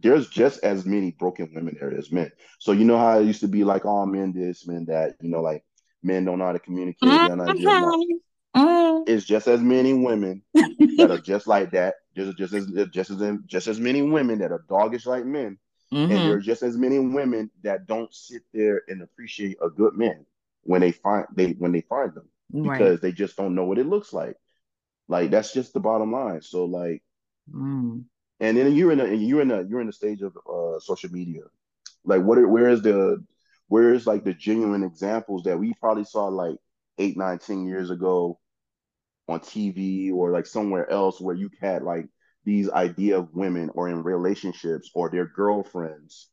there's 0.00 0.28
just 0.28 0.62
as 0.62 0.84
many 0.84 1.10
broken 1.12 1.50
women 1.54 1.76
there 1.80 1.92
as 1.96 2.12
men. 2.12 2.30
So 2.58 2.72
you 2.72 2.84
know 2.84 2.98
how 2.98 3.18
it 3.18 3.24
used 3.24 3.40
to 3.40 3.48
be 3.48 3.64
like, 3.64 3.84
oh, 3.84 4.04
men 4.04 4.32
this, 4.32 4.66
men 4.66 4.84
that, 4.86 5.16
you 5.22 5.30
know, 5.30 5.40
like 5.40 5.64
men 6.02 6.24
don't 6.24 6.38
know 6.38 6.44
how 6.46 6.52
to 6.52 6.58
communicate. 6.58 7.00
They're 7.22 7.36
not 7.36 7.56
just 7.56 7.78
not. 7.78 7.98
Mhm. 8.54 9.04
It's 9.08 9.24
just 9.24 9.48
as 9.48 9.60
many 9.60 9.94
women 9.94 10.42
that 10.98 11.10
are 11.10 11.18
just 11.20 11.46
like 11.46 11.70
that. 11.72 11.94
There's 12.14 12.34
just 12.34 12.52
as 12.54 12.66
just 12.90 13.10
as 13.10 13.38
just 13.46 13.66
as 13.68 13.80
many 13.80 14.02
women 14.02 14.38
that 14.40 14.52
are 14.52 14.64
doggish 14.68 15.06
like 15.06 15.24
men, 15.24 15.58
and 15.92 16.10
Mhm. 16.10 16.24
there's 16.24 16.44
just 16.44 16.62
as 16.62 16.76
many 16.76 16.98
women 16.98 17.50
that 17.62 17.86
don't 17.86 18.12
sit 18.14 18.42
there 18.52 18.82
and 18.88 19.02
appreciate 19.02 19.56
a 19.62 19.70
good 19.70 19.94
man 19.96 20.26
when 20.62 20.80
they 20.82 20.92
find 20.92 21.26
they 21.34 21.52
when 21.52 21.72
they 21.72 21.82
find 21.82 22.14
them 22.14 22.28
Right. 22.52 22.70
because 22.70 23.00
they 23.00 23.12
just 23.12 23.36
don't 23.36 23.54
know 23.54 23.64
what 23.64 23.78
it 23.78 23.86
looks 23.86 24.12
like. 24.12 24.36
Like 25.08 25.30
that's 25.30 25.52
just 25.52 25.72
the 25.72 25.80
bottom 25.80 26.12
line. 26.12 26.42
So 26.42 26.64
like 26.64 27.02
Mm. 27.52 28.04
and 28.40 28.56
then 28.56 28.74
you're 28.74 28.92
in 28.92 29.00
a 29.00 29.14
you're 29.14 29.42
in 29.42 29.50
a 29.50 29.62
you're 29.62 29.80
in 29.80 29.86
the 29.86 29.92
stage 29.92 30.22
of 30.22 30.36
uh 30.36 30.78
social 30.80 31.10
media 31.10 31.42
like 32.04 32.22
what 32.22 32.38
are, 32.38 32.48
where 32.48 32.68
is 32.68 32.82
the 32.82 33.24
where 33.68 33.94
is 33.94 34.06
like 34.06 34.24
the 34.24 34.34
genuine 34.34 34.82
examples 34.84 35.44
that 35.44 35.58
we 35.58 35.74
probably 35.74 36.04
saw 36.04 36.26
like 36.26 36.56
eight 36.98 37.16
nine 37.16 37.38
ten 37.38 37.66
years 37.66 37.90
ago 37.90 38.38
on 39.28 39.40
tv 39.40 40.12
or 40.12 40.30
like 40.30 40.46
somewhere 40.46 40.90
else 40.90 41.20
where 41.20 41.34
you 41.36 41.50
had 41.60 41.82
like 41.82 42.06
these 42.44 42.70
idea 42.70 43.18
of 43.18 43.34
women 43.34 43.70
or 43.74 43.88
in 43.88 44.02
relationships 44.02 44.90
or 44.94 45.10
their 45.10 45.26
girlfriends 45.26 46.28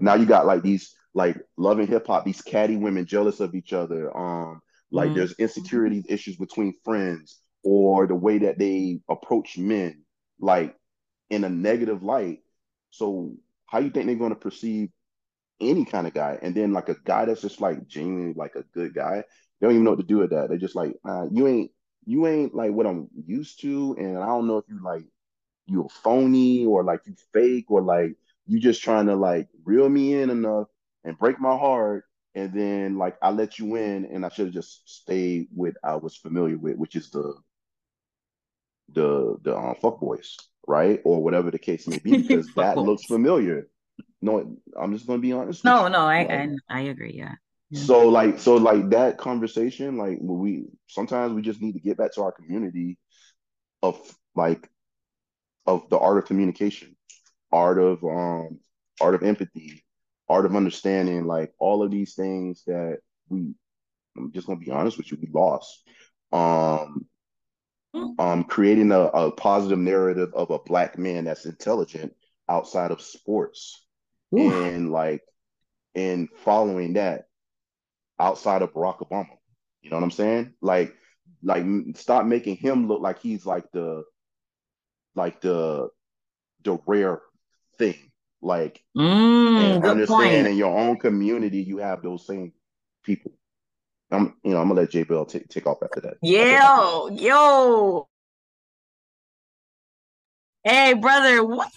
Now 0.00 0.14
you 0.14 0.26
got 0.26 0.46
like 0.46 0.62
these 0.62 0.94
like 1.14 1.38
Love 1.56 1.78
& 1.78 1.88
Hip 1.88 2.06
Hop, 2.08 2.24
these 2.24 2.42
catty 2.42 2.76
women 2.76 3.06
jealous 3.06 3.40
of 3.40 3.54
each 3.54 3.72
other. 3.72 4.16
Um, 4.16 4.60
like 4.90 5.12
Mhm. 5.12 5.14
there's 5.14 5.32
insecurities 5.34 6.06
issues 6.08 6.36
between 6.36 6.74
friends 6.84 7.40
or 7.62 8.06
the 8.06 8.14
way 8.14 8.38
that 8.38 8.58
they 8.58 9.00
approach 9.08 9.58
men, 9.58 10.03
like 10.44 10.76
in 11.30 11.44
a 11.44 11.48
negative 11.50 12.02
light. 12.02 12.40
So 12.90 13.34
how 13.66 13.78
you 13.80 13.90
think 13.90 14.06
they're 14.06 14.14
going 14.16 14.30
to 14.30 14.36
perceive 14.36 14.90
any 15.60 15.84
kind 15.84 16.06
of 16.06 16.14
guy? 16.14 16.38
And 16.42 16.54
then 16.54 16.72
like 16.72 16.88
a 16.88 16.96
guy 17.04 17.24
that's 17.24 17.40
just 17.40 17.60
like 17.60 17.86
genuinely 17.88 18.34
like 18.34 18.54
a 18.56 18.64
good 18.74 18.94
guy, 18.94 19.24
they 19.60 19.66
don't 19.66 19.72
even 19.72 19.84
know 19.84 19.90
what 19.90 20.00
to 20.00 20.06
do 20.06 20.18
with 20.18 20.30
that. 20.30 20.48
They're 20.48 20.58
just 20.58 20.76
like, 20.76 20.94
you 21.30 21.46
ain't 21.48 21.70
you 22.06 22.26
ain't 22.26 22.54
like 22.54 22.72
what 22.72 22.86
I'm 22.86 23.08
used 23.26 23.62
to, 23.62 23.96
and 23.98 24.18
I 24.18 24.26
don't 24.26 24.46
know 24.46 24.58
if 24.58 24.64
you 24.68 24.82
like 24.84 25.04
you 25.66 25.84
a 25.84 25.88
phony 25.88 26.66
or 26.66 26.84
like 26.84 27.00
you 27.06 27.14
fake 27.32 27.70
or 27.70 27.82
like 27.82 28.16
you 28.46 28.60
just 28.60 28.82
trying 28.82 29.06
to 29.06 29.16
like 29.16 29.48
reel 29.64 29.88
me 29.88 30.14
in 30.14 30.30
enough 30.30 30.68
and 31.04 31.18
break 31.18 31.40
my 31.40 31.56
heart 31.56 32.04
and 32.34 32.52
then 32.52 32.98
like 32.98 33.16
I 33.22 33.30
let 33.30 33.58
you 33.58 33.76
in 33.76 34.04
and 34.06 34.24
I 34.24 34.28
should 34.28 34.46
have 34.46 34.54
just 34.54 34.88
stayed 34.88 35.48
with 35.54 35.76
I 35.82 35.96
was 35.96 36.16
familiar 36.16 36.58
with, 36.58 36.76
which 36.76 36.96
is 36.96 37.10
the 37.10 37.34
the 38.92 39.36
the 39.42 39.56
um, 39.56 39.74
fuck 39.80 40.00
boys, 40.00 40.36
right? 40.66 41.00
Or 41.04 41.22
whatever 41.22 41.50
the 41.50 41.58
case 41.58 41.86
may 41.86 41.98
be, 41.98 42.16
because 42.28 42.46
that 42.54 42.76
boys. 42.76 42.86
looks 42.86 43.04
familiar. 43.04 43.68
No, 44.22 44.56
I'm 44.78 44.92
just 44.92 45.06
gonna 45.06 45.18
be 45.20 45.32
honest. 45.32 45.64
No, 45.64 45.88
no, 45.88 46.00
I, 46.00 46.20
I 46.20 46.48
I 46.68 46.80
agree. 46.82 47.14
Yeah. 47.14 47.34
Yeah. 47.70 47.82
so 47.82 48.08
like 48.08 48.38
so 48.38 48.56
like 48.56 48.90
that 48.90 49.18
conversation, 49.18 49.96
like 49.96 50.18
when 50.20 50.38
we 50.38 50.66
sometimes 50.86 51.32
we 51.34 51.42
just 51.42 51.60
need 51.60 51.72
to 51.72 51.80
get 51.80 51.96
back 51.96 52.12
to 52.14 52.22
our 52.22 52.32
community 52.32 52.98
of 53.82 53.98
like 54.34 54.68
of 55.66 55.88
the 55.90 55.98
art 55.98 56.18
of 56.18 56.26
communication, 56.26 56.96
art 57.52 57.78
of 57.78 58.02
um 58.04 58.58
art 59.00 59.14
of 59.14 59.22
empathy, 59.22 59.84
art 60.28 60.46
of 60.46 60.54
understanding, 60.56 61.26
like 61.26 61.52
all 61.58 61.82
of 61.82 61.90
these 61.90 62.14
things 62.14 62.62
that 62.66 62.98
we 63.28 63.54
I'm 64.16 64.32
just 64.32 64.46
gonna 64.46 64.60
be 64.60 64.70
honest 64.70 64.96
with 64.96 65.10
you, 65.10 65.18
we 65.20 65.28
lost. 65.32 65.82
Um 66.32 67.06
um 68.18 68.44
creating 68.44 68.92
a, 68.92 69.00
a 69.00 69.30
positive 69.32 69.78
narrative 69.78 70.30
of 70.34 70.50
a 70.50 70.58
black 70.58 70.98
man 70.98 71.24
that's 71.24 71.46
intelligent 71.46 72.14
outside 72.48 72.90
of 72.90 73.00
sports 73.00 73.84
Oof. 74.34 74.52
and 74.52 74.90
like 74.90 75.22
and 75.94 76.28
following 76.44 76.94
that 76.94 77.26
outside 78.18 78.62
of 78.62 78.72
Barack 78.72 78.98
Obama. 78.98 79.36
You 79.82 79.90
know 79.90 79.96
what 79.96 80.04
I'm 80.04 80.10
saying? 80.10 80.54
Like 80.60 80.94
like 81.42 81.64
stop 81.96 82.26
making 82.26 82.56
him 82.56 82.88
look 82.88 83.00
like 83.00 83.20
he's 83.20 83.46
like 83.46 83.70
the 83.72 84.04
like 85.14 85.40
the 85.40 85.88
the 86.62 86.78
rare 86.86 87.20
thing. 87.78 87.96
Like 88.40 88.82
Mm, 88.96 89.60
and 89.60 89.82
good 89.82 89.90
understand 89.90 90.46
point. 90.46 90.46
in 90.46 90.56
your 90.56 90.76
own 90.76 90.98
community 90.98 91.62
you 91.62 91.78
have 91.78 92.02
those 92.02 92.26
same 92.26 92.52
people. 93.02 93.32
I'm 94.14 94.34
you 94.44 94.52
know, 94.52 94.60
I'm 94.60 94.68
gonna 94.68 94.80
let 94.80 94.90
J 94.90 95.04
Bell 95.04 95.24
take 95.24 95.48
take 95.48 95.66
off 95.66 95.78
after 95.82 96.00
that. 96.02 96.16
Yo, 96.22 97.08
yo. 97.10 98.08
Hey, 100.62 100.94
brother, 100.94 101.44
what? 101.44 101.70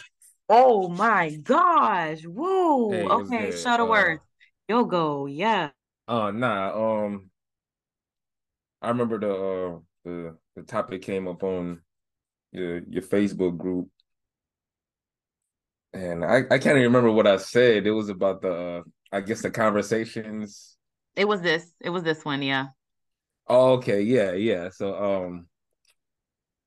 Oh 0.50 0.88
my 0.88 1.36
gosh. 1.36 2.26
Woo. 2.26 2.91
Hey, 2.91 3.04
what's 3.04 3.30
Okay, 3.30 3.50
good? 3.50 3.54
Shutterworth. 3.54 4.19
You'll 4.69 4.86
go. 4.86 5.26
Yeah. 5.26 5.71
Uh, 6.08 6.32
nah. 6.32 7.06
Um, 7.06 7.30
I 8.82 8.89
remember 8.89 9.19
the 9.19 9.34
uh 9.34 9.80
the 10.06 10.38
the 10.56 10.63
topic 10.63 11.02
came 11.02 11.28
up 11.28 11.43
on 11.43 11.82
your 12.52 12.80
your 12.89 13.02
Facebook 13.02 13.58
group, 13.58 13.89
and 15.93 16.23
I 16.23 16.38
I 16.50 16.58
can't 16.60 16.78
even 16.78 16.84
remember 16.84 17.12
what 17.12 17.28
I 17.28 17.38
said. 17.38 17.86
It 17.86 17.91
was 17.91 18.10
about 18.10 18.41
the 18.41 18.54
uh, 18.54 18.84
I 19.12 19.21
guess 19.21 19.41
the 19.41 19.52
conversations. 19.52 20.76
It 21.17 21.27
was 21.27 21.41
this. 21.41 21.73
It 21.82 21.89
was 21.89 22.03
this 22.03 22.23
one, 22.23 22.41
yeah. 22.41 22.67
Oh, 23.47 23.73
okay, 23.73 24.01
yeah, 24.01 24.32
yeah. 24.34 24.69
So 24.69 24.95
um, 24.95 25.47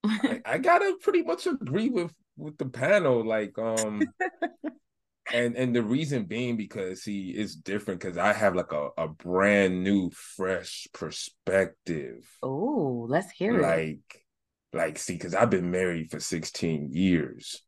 I, 0.04 0.40
I 0.44 0.58
gotta 0.58 0.96
pretty 1.02 1.22
much 1.22 1.46
agree 1.46 1.88
with 1.88 2.12
with 2.36 2.58
the 2.58 2.66
panel. 2.66 3.24
Like 3.24 3.58
um, 3.58 4.12
and 5.32 5.56
and 5.56 5.74
the 5.74 5.82
reason 5.82 6.24
being 6.24 6.56
because 6.56 7.02
see, 7.02 7.30
it's 7.30 7.54
different 7.54 8.00
because 8.00 8.18
I 8.18 8.32
have 8.32 8.54
like 8.54 8.72
a 8.72 8.90
a 8.96 9.08
brand 9.08 9.84
new, 9.84 10.10
fresh 10.10 10.88
perspective. 10.92 12.28
Oh, 12.42 13.06
let's 13.08 13.30
hear 13.30 13.58
it. 13.60 13.62
like 13.62 14.24
like 14.72 14.98
see 14.98 15.14
because 15.14 15.34
i've 15.34 15.50
been 15.50 15.70
married 15.70 16.10
for 16.10 16.20
16 16.20 16.90
years 16.92 17.62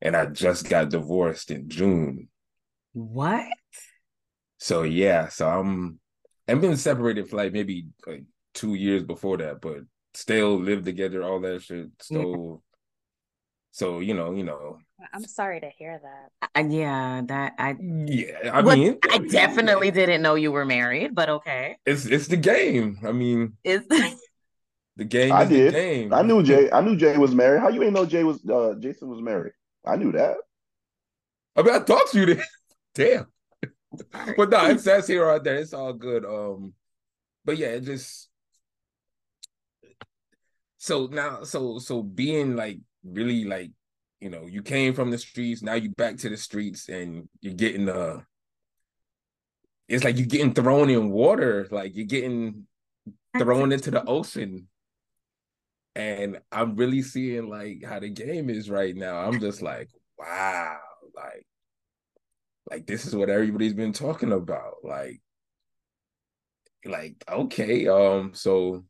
and 0.00 0.16
i 0.16 0.26
just 0.26 0.68
got 0.68 0.88
divorced 0.90 1.50
in 1.50 1.68
june 1.68 2.28
What? 2.94 3.46
so 4.58 4.82
yeah 4.82 5.28
so 5.28 5.48
i'm 5.48 5.98
i've 6.48 6.60
been 6.60 6.76
separated 6.76 7.28
for 7.28 7.36
like 7.36 7.52
maybe 7.52 7.86
like 8.06 8.24
two 8.54 8.74
years 8.74 9.02
before 9.02 9.36
that 9.36 9.60
but 9.60 9.78
still 10.14 10.58
live 10.60 10.84
together 10.84 11.22
all 11.22 11.40
that 11.40 11.62
shit 11.62 11.88
still 12.00 12.62
so 13.72 14.00
you 14.00 14.14
know 14.14 14.32
you 14.32 14.44
know 14.44 14.78
I'm 15.12 15.24
sorry 15.24 15.60
to 15.60 15.68
hear 15.76 16.00
that. 16.02 16.48
I, 16.54 16.60
yeah, 16.62 17.20
that 17.26 17.54
I 17.58 17.76
yeah 17.80 18.50
i 18.54 18.62
Well, 18.62 18.76
mean 18.76 18.96
I 19.10 19.18
definitely 19.18 19.90
didn't 19.90 20.22
know 20.22 20.34
you 20.36 20.50
were 20.52 20.64
married, 20.64 21.14
but 21.14 21.28
okay. 21.28 21.76
it's 21.84 22.06
it's 22.06 22.28
the 22.28 22.36
game 22.38 22.98
i 23.04 23.12
mean 23.12 23.54
Is 23.64 23.82
the 24.96 25.04
game 25.04 25.32
I 25.32 25.42
is 25.42 25.48
the 25.48 25.56
did. 25.56 25.72
game 25.72 26.12
I 26.14 26.22
knew 26.22 26.42
Jay. 26.42 26.70
I 26.70 26.80
knew 26.80 26.96
Jay 26.96 27.18
was 27.18 27.34
married. 27.34 27.60
How 27.60 27.68
you 27.68 27.82
ain't 27.82 27.92
know 27.92 28.06
Jay 28.06 28.22
was 28.24 28.38
uh 28.48 28.74
Jason 28.78 29.08
was 29.08 29.20
married? 29.20 29.52
I 29.84 29.96
knew 29.96 30.12
that. 30.12 30.36
i 31.56 31.62
mean 31.62 31.74
i 31.74 31.80
talked 31.80 32.12
to 32.12 32.20
you 32.20 32.26
then. 32.26 32.42
damn 32.94 33.26
but 34.36 34.50
no, 34.50 34.66
it 34.66 34.80
says 34.80 35.06
here 35.06 35.24
or 35.24 35.38
there. 35.38 35.56
It's 35.56 35.74
all 35.74 35.92
good. 35.92 36.24
Um, 36.24 36.74
but 37.44 37.56
yeah, 37.58 37.68
it 37.68 37.84
just 37.84 38.28
so 40.78 41.06
now, 41.06 41.44
so 41.44 41.78
so 41.78 42.02
being 42.02 42.56
like 42.56 42.78
really 43.04 43.44
like 43.44 43.70
you 44.20 44.30
know, 44.30 44.46
you 44.46 44.62
came 44.62 44.94
from 44.94 45.10
the 45.10 45.18
streets, 45.18 45.62
now 45.62 45.74
you 45.74 45.90
back 45.90 46.16
to 46.16 46.30
the 46.30 46.36
streets, 46.38 46.88
and 46.88 47.28
you're 47.42 47.52
getting 47.52 47.90
uh, 47.90 48.20
it's 49.86 50.02
like 50.02 50.16
you're 50.16 50.26
getting 50.26 50.54
thrown 50.54 50.88
in 50.88 51.10
water, 51.10 51.68
like 51.70 51.94
you're 51.94 52.06
getting 52.06 52.66
thrown 53.36 53.72
into 53.72 53.90
the 53.90 54.04
ocean. 54.04 54.68
And 55.94 56.40
I'm 56.50 56.74
really 56.74 57.02
seeing 57.02 57.48
like 57.48 57.84
how 57.84 58.00
the 58.00 58.08
game 58.08 58.50
is 58.50 58.70
right 58.70 58.96
now. 58.96 59.18
I'm 59.18 59.40
just 59.40 59.62
like, 59.62 59.90
wow, 60.18 60.78
like, 61.14 61.46
like 62.70 62.86
this 62.86 63.06
is 63.06 63.14
what 63.14 63.30
everybody's 63.30 63.74
been 63.74 63.92
talking 63.92 64.32
about. 64.32 64.76
Like, 64.82 65.20
like 66.86 67.24
okay 67.30 67.88
um 67.88 68.32
so 68.34 68.84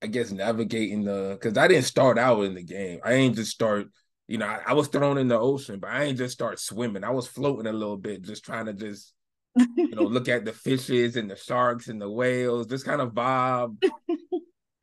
i 0.00 0.06
guess 0.06 0.30
navigating 0.30 1.02
the 1.02 1.36
because 1.40 1.58
i 1.58 1.66
didn't 1.66 1.84
start 1.86 2.18
out 2.18 2.42
in 2.42 2.54
the 2.54 2.62
game 2.62 3.00
i 3.04 3.14
ain't 3.14 3.34
just 3.34 3.50
start 3.50 3.88
you 4.28 4.38
know 4.38 4.46
I, 4.46 4.60
I 4.68 4.72
was 4.74 4.86
thrown 4.86 5.18
in 5.18 5.26
the 5.26 5.36
ocean 5.38 5.80
but 5.80 5.90
i 5.90 6.04
ain't 6.04 6.18
just 6.18 6.32
start 6.34 6.60
swimming 6.60 7.02
i 7.02 7.10
was 7.10 7.26
floating 7.26 7.66
a 7.66 7.72
little 7.72 7.96
bit 7.96 8.22
just 8.22 8.44
trying 8.44 8.66
to 8.66 8.74
just 8.74 9.12
you 9.56 9.96
know 9.96 10.06
look 10.06 10.28
at 10.28 10.44
the 10.44 10.52
fishes 10.52 11.16
and 11.16 11.28
the 11.28 11.34
sharks 11.34 11.88
and 11.88 12.00
the 12.00 12.08
whales 12.08 12.68
just 12.68 12.84
kind 12.84 13.00
of 13.00 13.12
bob 13.12 13.76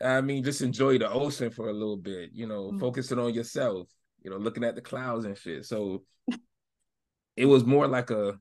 i 0.03 0.19
mean 0.19 0.43
just 0.43 0.61
enjoy 0.61 0.97
the 0.97 1.09
ocean 1.09 1.49
for 1.49 1.69
a 1.69 1.73
little 1.73 1.95
bit 1.97 2.31
you 2.33 2.45
know 2.45 2.71
Mm. 2.73 2.79
focusing 2.81 3.19
on 3.19 3.33
yourself 3.33 3.87
you 4.21 4.29
know 4.29 4.37
looking 4.37 4.65
at 4.65 4.75
the 4.75 4.81
clouds 4.81 5.23
and 5.23 5.37
shit 5.37 5.65
so 5.65 6.03
it 7.35 7.45
was 7.45 7.65
more 7.65 7.87
like 7.87 8.09
a 8.09 8.39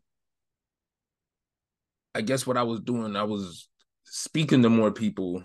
I 2.14 2.22
guess 2.22 2.46
what 2.46 2.56
I 2.56 2.64
was 2.64 2.80
doing, 2.80 3.14
I 3.16 3.22
was 3.22 3.68
speaking 4.04 4.62
to 4.62 4.68
more 4.68 4.90
people. 4.90 5.44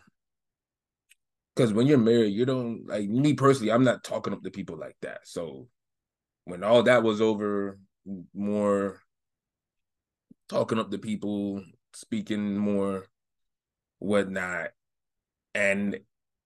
Because 1.56 1.72
when 1.72 1.88
you're 1.88 1.98
married, 1.98 2.34
you 2.34 2.46
don't 2.46 2.86
like 2.88 3.08
me 3.08 3.34
personally. 3.34 3.72
I'm 3.72 3.84
not 3.84 4.04
talking 4.04 4.34
up 4.34 4.44
to 4.44 4.52
people 4.52 4.78
like 4.78 4.98
that. 5.02 5.20
So 5.24 5.68
when 6.46 6.64
all 6.64 6.84
that 6.84 7.04
was 7.04 7.22
over, 7.22 7.80
more 8.34 9.00
talking 10.50 10.80
up 10.80 10.92
to 10.92 10.98
people, 10.98 11.64
speaking 11.94 12.58
more, 12.58 13.06
whatnot, 14.00 14.72
and 15.54 16.00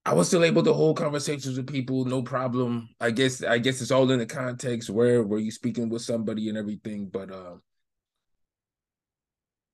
I 0.09 0.13
was 0.13 0.27
still 0.27 0.43
able 0.43 0.63
to 0.63 0.73
hold 0.73 0.97
conversations 0.97 1.55
with 1.55 1.71
people, 1.71 2.03
no 2.03 2.23
problem. 2.23 2.89
I 2.99 3.11
guess 3.11 3.43
I 3.43 3.59
guess 3.59 3.79
it's 3.79 3.91
all 3.91 4.09
in 4.09 4.17
the 4.17 4.25
context 4.25 4.89
where 4.89 5.21
were 5.21 5.37
you 5.37 5.51
speaking 5.51 5.87
with 5.87 6.01
somebody 6.01 6.49
and 6.49 6.57
everything, 6.57 7.09
but 7.13 7.29
uh, 7.29 7.57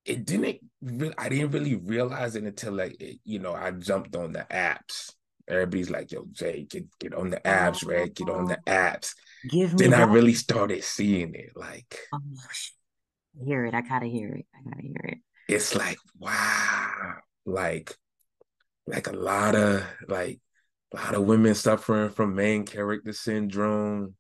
it 0.04 0.26
didn't. 0.26 0.60
Re- 0.82 1.13
I 1.17 1.30
didn't 1.30 1.52
really 1.52 1.76
realize 1.76 2.36
it 2.36 2.43
until 2.43 2.74
like 2.74 3.02
it, 3.02 3.19
you 3.24 3.39
know 3.39 3.54
I 3.54 3.71
jumped 3.71 4.13
on 4.17 4.34
the 4.34 4.45
apps. 4.52 5.13
Everybody's 5.48 5.89
like, 5.89 6.12
"Yo, 6.12 6.26
Jay, 6.34 6.67
get 6.69 6.86
get 7.00 7.13
on 7.13 7.30
the 7.30 7.39
apps, 7.39 7.88
right? 7.88 8.13
get 8.13 8.30
on 8.30 8.48
the 8.48 8.60
apps." 8.67 9.13
give 9.50 9.71
me 9.71 9.88
Then 9.88 9.93
I 9.93 10.04
really 10.04 10.34
started 10.34 10.84
seeing 10.84 11.34
it. 11.34 11.52
Like 11.56 11.98
Oh, 12.12 12.19
hear 13.41 13.65
it. 13.67 13.74
I 13.74 13.80
gotta 13.80 14.08
hear 14.08 14.34
it. 14.34 14.45
I 14.54 14.69
gotta 14.69 14.82
hear 14.82 15.13
it. 15.13 15.17
it's 15.48 15.76
like 15.76 15.98
wow, 16.19 17.13
like 17.45 17.95
like 18.88 19.08
a 19.08 19.15
lot 19.15 19.56
of 19.56 19.84
like 20.08 20.39
a 20.93 20.98
lot 20.98 21.15
of 21.15 21.24
women 21.24 21.56
suffering 21.56 22.10
from 22.10 22.36
main 22.36 22.65
character 22.65 23.13
syndrome. 23.13 24.15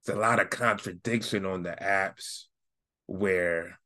it's 0.00 0.08
a 0.08 0.18
lot 0.18 0.40
of 0.40 0.50
contradiction 0.50 1.44
on 1.44 1.62
the 1.62 1.76
apps 1.80 2.44
where 3.06 3.78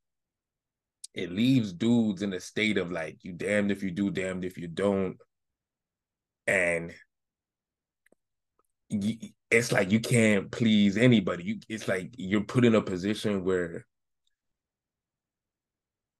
it 1.14 1.30
leaves 1.30 1.72
dudes 1.72 2.22
in 2.22 2.32
a 2.32 2.40
state 2.40 2.78
of 2.78 2.90
like 2.90 3.18
you 3.22 3.32
damned 3.32 3.70
if 3.70 3.82
you 3.82 3.90
do, 3.90 4.10
damned 4.10 4.44
if 4.44 4.56
you 4.56 4.68
don't. 4.68 5.16
And 6.46 6.92
it's 9.50 9.72
like 9.72 9.90
you 9.90 10.00
can't 10.00 10.50
please 10.50 10.96
anybody. 10.96 11.44
You 11.44 11.60
it's 11.68 11.88
like 11.88 12.14
you're 12.16 12.42
put 12.42 12.64
in 12.64 12.74
a 12.74 12.82
position 12.82 13.44
where 13.44 13.86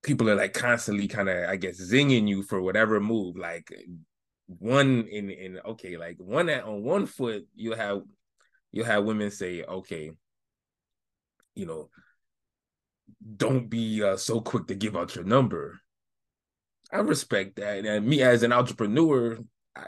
people 0.03 0.29
are 0.29 0.35
like 0.35 0.53
constantly 0.53 1.09
kind 1.09 1.29
of, 1.29 1.49
I 1.49 1.57
guess, 1.57 1.81
zinging 1.81 2.29
you 2.29 2.43
for 2.43 2.61
whatever 2.61 3.01
move. 3.01 3.37
Like 3.37 3.73
one 4.47 5.07
in 5.11 5.31
in 5.31 5.61
okay, 5.65 5.97
like 5.97 6.17
one 6.19 6.49
at 6.49 6.65
on 6.65 6.83
one 6.83 7.07
foot, 7.07 7.47
you 7.55 7.73
have 7.73 8.03
you'll 8.73 8.87
have 8.87 9.05
women 9.05 9.31
say, 9.31 9.63
okay, 9.63 10.11
you 11.55 11.67
know, 11.67 11.89
don't 13.37 13.69
be 13.69 14.03
uh, 14.03 14.17
so 14.17 14.41
quick 14.41 14.67
to 14.67 14.75
give 14.75 14.97
out 14.97 15.15
your 15.15 15.25
number. 15.25 15.79
I 16.93 16.99
respect 16.99 17.57
that. 17.57 17.85
And 17.85 18.07
me 18.07 18.23
as 18.23 18.43
an 18.43 18.53
entrepreneur, 18.53 19.39
I, 19.75 19.87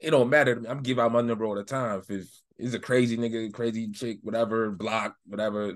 it 0.00 0.10
don't 0.10 0.30
matter. 0.30 0.62
I'm 0.68 0.82
give 0.82 0.98
out 0.98 1.12
my 1.12 1.20
number 1.20 1.44
all 1.44 1.54
the 1.54 1.64
time. 1.64 2.02
If 2.08 2.26
it's 2.58 2.74
a 2.74 2.80
crazy 2.80 3.16
nigga, 3.16 3.52
crazy 3.52 3.90
chick, 3.90 4.18
whatever, 4.22 4.70
block, 4.70 5.14
whatever. 5.26 5.74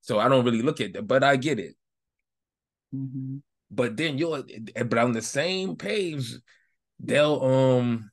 So 0.00 0.18
I 0.18 0.28
don't 0.28 0.44
really 0.44 0.62
look 0.62 0.80
at 0.80 0.92
that, 0.94 1.06
but 1.06 1.22
I 1.22 1.36
get 1.36 1.58
it. 1.58 1.76
Mm-hmm. 2.94 3.38
But 3.70 3.96
then 3.96 4.18
you're, 4.18 4.42
but 4.74 4.98
on 4.98 5.12
the 5.12 5.22
same 5.22 5.76
page, 5.76 6.34
they'll 7.00 7.42
um 7.42 8.10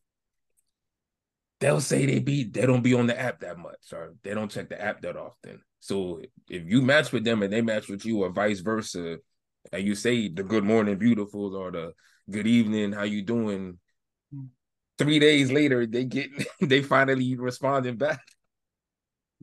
they'll 1.59 1.81
say 1.81 2.05
they 2.05 2.19
be 2.19 2.45
they 2.45 2.65
don't 2.65 2.81
be 2.81 2.93
on 2.93 3.07
the 3.07 3.19
app 3.19 3.41
that 3.41 3.57
much 3.57 3.93
or 3.93 4.13
they 4.23 4.33
don't 4.33 4.49
check 4.49 4.69
the 4.69 4.81
app 4.81 5.01
that 5.01 5.17
often. 5.17 5.61
So 5.79 6.21
if 6.49 6.63
you 6.65 6.81
match 6.81 7.11
with 7.11 7.23
them 7.23 7.43
and 7.43 7.51
they 7.51 7.61
match 7.61 7.87
with 7.87 8.05
you 8.05 8.23
or 8.23 8.29
vice 8.29 8.59
versa, 8.59 9.17
and 9.71 9.85
you 9.85 9.95
say 9.95 10.29
the 10.29 10.43
good 10.43 10.63
morning 10.63 10.97
beautiful 10.97 11.55
or 11.55 11.71
the 11.71 11.93
good 12.29 12.47
evening, 12.47 12.91
how 12.91 13.03
you 13.03 13.21
doing? 13.21 13.77
Three 14.97 15.19
days 15.19 15.51
later, 15.51 15.85
they 15.85 16.05
get 16.05 16.29
they 16.61 16.81
finally 16.81 17.35
responding 17.37 17.97
back. 17.97 18.19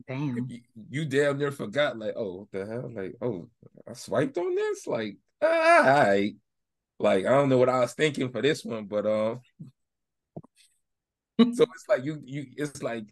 Damn. 0.07 0.47
You, 0.47 0.59
you 0.89 1.05
damn 1.05 1.39
near 1.39 1.51
forgot, 1.51 1.97
like, 1.97 2.13
oh, 2.15 2.35
what 2.35 2.51
the 2.51 2.65
hell? 2.65 2.91
Like, 2.93 3.15
oh, 3.21 3.49
I 3.89 3.93
swiped 3.93 4.37
on 4.37 4.53
this? 4.53 4.85
Like, 4.85 5.17
all 5.41 5.83
right. 5.83 6.33
Like, 6.99 7.27
I 7.27 7.29
don't 7.29 7.49
know 7.49 7.59
what 7.59 7.69
I 7.69 7.81
was 7.81 7.93
thinking 7.93 8.31
for 8.31 8.41
this 8.41 8.65
one, 8.65 8.85
but 8.85 9.05
um, 9.05 9.41
so 11.53 11.63
it's 11.63 11.85
like 11.87 12.03
you 12.03 12.19
you 12.25 12.47
it's 12.57 12.81
like 12.81 13.05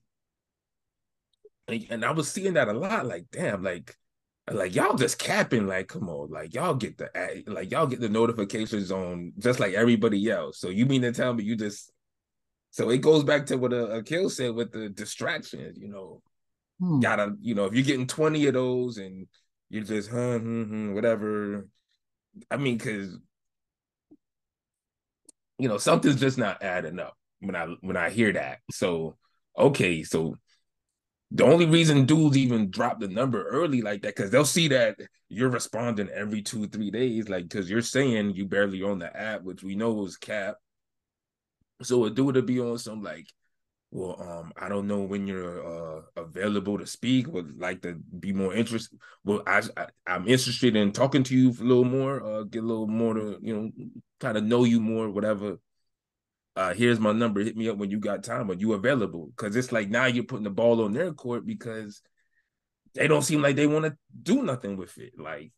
and 1.67 2.03
I 2.05 2.11
was 2.11 2.31
seeing 2.31 2.53
that 2.53 2.67
a 2.67 2.73
lot, 2.73 3.05
like, 3.05 3.25
damn, 3.31 3.63
like 3.63 3.95
like 4.51 4.75
y'all 4.75 4.95
just 4.95 5.17
capping, 5.17 5.65
like, 5.65 5.88
come 5.88 6.07
on, 6.09 6.29
like 6.29 6.53
y'all 6.53 6.75
get 6.75 6.97
the 6.97 7.43
like 7.47 7.71
y'all 7.71 7.88
get 7.88 7.99
the 7.99 8.09
notifications 8.09 8.91
on 8.91 9.33
just 9.39 9.59
like 9.59 9.73
everybody 9.73 10.29
else. 10.29 10.59
So 10.59 10.69
you 10.69 10.85
mean 10.85 11.01
to 11.01 11.11
tell 11.11 11.33
me 11.33 11.43
you 11.43 11.55
just 11.55 11.91
so 12.69 12.89
it 12.89 12.99
goes 12.99 13.23
back 13.23 13.45
to 13.47 13.55
what 13.57 13.73
Akil 13.73 14.29
said 14.29 14.53
with 14.53 14.71
the 14.71 14.89
distractions, 14.89 15.77
you 15.79 15.88
know. 15.88 16.21
Hmm. 16.79 16.99
Gotta, 16.99 17.35
you 17.39 17.55
know, 17.55 17.65
if 17.65 17.73
you're 17.73 17.83
getting 17.85 18.05
20 18.05 18.47
of 18.47 18.53
those 18.53 18.97
and 18.97 19.27
you're 19.69 19.83
just 19.83 20.09
huh, 20.09 20.39
hmm, 20.39 20.63
hmm, 20.63 20.93
whatever. 20.93 21.67
I 22.52 22.58
mean, 22.58 22.80
cause 22.80 23.17
you 25.58 25.69
know, 25.69 25.78
something's 25.78 26.19
just 26.19 26.38
not 26.38 26.63
adding 26.63 27.00
up 27.00 27.15
when 27.39 27.56
I 27.56 27.67
when 27.82 27.98
I 27.98 28.10
hear 28.10 28.34
that. 28.34 28.60
So 28.71 29.17
okay, 29.58 30.04
so 30.04 30.36
the 31.32 31.43
only 31.43 31.65
reason 31.65 32.06
dudes 32.06 32.38
even 32.38 32.69
drop 32.69 33.00
the 33.00 33.08
number 33.08 33.48
early 33.48 33.82
like 33.82 34.02
that 34.04 34.15
because 34.15 34.32
they'll 34.32 34.45
see 34.45 34.67
that 34.69 34.98
you're 35.30 35.50
responding 35.50 36.10
every 36.10 36.41
two 36.41 36.67
three 36.67 36.91
days 36.91 37.30
like 37.30 37.43
because 37.50 37.69
you're 37.69 37.82
saying 37.82 38.36
you 38.36 38.45
barely 38.45 38.84
on 38.84 39.00
the 39.00 39.15
app 39.17 39.41
which 39.43 39.63
we 39.63 39.76
know 39.76 39.91
was 39.91 40.17
cap 40.17 40.56
so 41.82 42.06
a 42.06 42.10
dude 42.10 42.36
to 42.36 42.41
be 42.41 42.60
on 42.60 42.78
some 42.78 43.02
like 43.02 43.28
well 43.95 44.21
um 44.21 44.51
i 44.58 44.67
don't 44.67 44.88
know 44.88 44.99
when 44.99 45.25
you're 45.25 45.65
uh 45.65 46.01
available 46.17 46.77
to 46.77 46.86
speak 46.86 47.27
would 47.27 47.58
like 47.58 47.81
to 47.81 47.95
be 48.19 48.34
more 48.34 48.53
interested 48.53 48.99
well 49.23 49.41
I, 49.47 49.62
I 49.77 49.88
i'm 50.05 50.27
interested 50.27 50.75
in 50.75 50.91
talking 50.91 51.23
to 51.23 51.36
you 51.36 51.49
a 51.49 51.63
little 51.63 51.86
more 51.86 52.21
uh 52.21 52.43
get 52.43 52.63
a 52.63 52.67
little 52.67 52.88
more 52.88 53.13
to 53.13 53.39
you 53.41 53.55
know 53.55 53.71
kind 54.19 54.38
of 54.38 54.43
know 54.43 54.65
you 54.65 54.81
more 54.81 55.10
whatever 55.10 55.58
uh, 56.58 56.73
here's 56.73 56.99
my 57.01 57.12
number. 57.12 57.41
Hit 57.41 57.58
me 57.58 57.67
up 57.67 57.77
when 57.77 57.91
you 57.91 57.99
got 57.99 58.23
time. 58.23 58.49
Are 58.49 58.55
you 58.55 58.73
available? 58.73 59.27
Because 59.36 59.55
it's 59.55 59.73
like 59.73 59.89
now 59.89 60.05
you're 60.05 60.23
putting 60.23 60.45
the 60.45 60.49
ball 60.49 60.86
on 60.86 60.93
their 60.93 61.12
court 61.12 61.45
because 61.45 62.01
they 62.93 63.08
don't 63.08 63.23
seem 63.23 63.41
like 63.41 63.58
they 63.58 63.67
want 63.67 63.86
to 63.86 63.97
do 64.23 64.41
nothing 64.41 64.77
with 64.77 64.97
it. 64.97 65.19
Like, 65.19 65.51